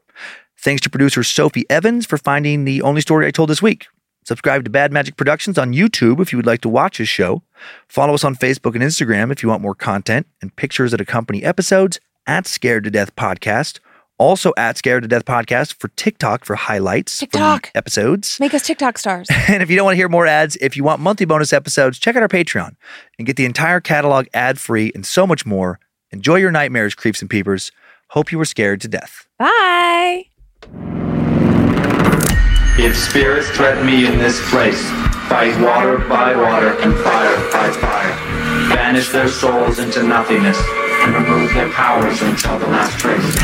Thanks 0.63 0.81
to 0.83 0.89
producer 0.89 1.23
Sophie 1.23 1.65
Evans 1.69 2.05
for 2.05 2.17
finding 2.17 2.63
the 2.63 2.81
only 2.83 3.01
story 3.01 3.27
I 3.27 3.31
told 3.31 3.49
this 3.49 3.61
week. 3.61 3.87
Subscribe 4.25 4.63
to 4.63 4.69
Bad 4.69 4.93
Magic 4.93 5.17
Productions 5.17 5.57
on 5.57 5.73
YouTube 5.73 6.21
if 6.21 6.31
you 6.31 6.37
would 6.37 6.45
like 6.45 6.61
to 6.61 6.69
watch 6.69 6.95
his 6.97 7.09
show. 7.09 7.43
Follow 7.89 8.13
us 8.13 8.23
on 8.23 8.33
Facebook 8.33 8.73
and 8.73 8.81
Instagram 8.81 9.29
if 9.29 9.43
you 9.43 9.49
want 9.49 9.61
more 9.61 9.75
content 9.75 10.25
and 10.41 10.55
pictures 10.55 10.91
that 10.91 11.01
accompany 11.01 11.43
episodes 11.43 11.99
at 12.25 12.47
Scared 12.47 12.85
to 12.85 12.89
Death 12.89 13.13
Podcast. 13.17 13.79
Also 14.17 14.53
at 14.55 14.77
Scared 14.77 15.03
to 15.03 15.09
Death 15.09 15.25
Podcast 15.25 15.73
for 15.73 15.89
TikTok 15.97 16.45
for 16.45 16.55
highlights 16.55 17.19
from 17.19 17.27
TikTok. 17.27 17.71
episodes. 17.75 18.37
Make 18.39 18.53
us 18.53 18.65
TikTok 18.65 18.97
stars. 18.97 19.27
And 19.49 19.61
if 19.61 19.69
you 19.69 19.75
don't 19.75 19.83
want 19.83 19.95
to 19.95 19.97
hear 19.97 20.07
more 20.07 20.27
ads, 20.27 20.55
if 20.61 20.77
you 20.77 20.85
want 20.85 21.01
monthly 21.01 21.25
bonus 21.25 21.51
episodes, 21.51 21.99
check 21.99 22.15
out 22.15 22.21
our 22.21 22.29
Patreon 22.29 22.77
and 23.17 23.27
get 23.27 23.35
the 23.35 23.43
entire 23.43 23.81
catalog 23.81 24.27
ad 24.33 24.59
free 24.59 24.93
and 24.95 25.05
so 25.05 25.27
much 25.27 25.45
more. 25.45 25.81
Enjoy 26.11 26.35
your 26.37 26.51
nightmares, 26.51 26.95
creeps 26.95 27.19
and 27.19 27.29
peepers. 27.29 27.73
Hope 28.11 28.31
you 28.31 28.37
were 28.37 28.45
scared 28.45 28.79
to 28.79 28.87
death. 28.87 29.27
Bye. 29.37 30.27
If 32.77 32.97
spirits 32.97 33.49
threaten 33.49 33.85
me 33.85 34.07
in 34.07 34.17
this 34.17 34.39
place, 34.49 34.81
fight 35.29 35.59
water 35.61 35.99
by 35.99 36.35
water 36.35 36.77
and 36.81 36.93
fire 36.95 37.37
by 37.51 37.71
fire. 37.71 38.15
Banish 38.69 39.09
their 39.09 39.27
souls 39.27 39.79
into 39.79 40.03
nothingness 40.03 40.59
and 41.03 41.13
remove 41.13 41.53
their 41.53 41.69
powers 41.69 42.21
until 42.21 42.59
the 42.59 42.67
last 42.67 42.99
trace. 42.99 43.35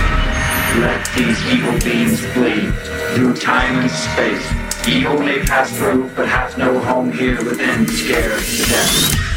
Let 0.82 1.08
these 1.16 1.40
evil 1.48 1.78
beings 1.80 2.20
flee 2.34 2.72
through 3.16 3.36
time 3.36 3.80
and 3.80 3.92
space. 3.92 4.88
Evil 4.88 5.20
may 5.20 5.40
pass 5.40 5.76
through, 5.78 6.10
but 6.16 6.28
has 6.28 6.58
no 6.58 6.80
home 6.80 7.12
here 7.12 7.38
within, 7.44 7.88
scared 7.88 8.40
to 8.42 8.66
death. 8.70 9.29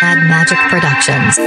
Bad 0.00 0.28
Magic 0.28 0.58
Productions. 0.68 1.38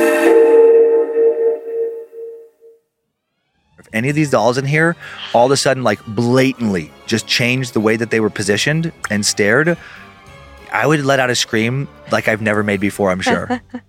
If 3.77 3.87
any 3.93 4.09
of 4.09 4.15
these 4.15 4.31
dolls 4.31 4.57
in 4.57 4.65
here 4.65 4.95
all 5.33 5.45
of 5.45 5.51
a 5.51 5.57
sudden 5.57 5.83
like 5.83 6.03
blatantly 6.07 6.91
just 7.05 7.27
changed 7.27 7.73
the 7.73 7.79
way 7.79 7.95
that 7.95 8.09
they 8.09 8.19
were 8.19 8.29
positioned 8.29 8.91
and 9.11 9.23
stared, 9.25 9.77
I 10.71 10.87
would 10.87 11.05
let 11.05 11.19
out 11.19 11.29
a 11.29 11.35
scream 11.35 11.87
like 12.11 12.27
I've 12.27 12.41
never 12.41 12.63
made 12.63 12.79
before, 12.79 13.11
I'm 13.11 13.21
sure. 13.21 13.61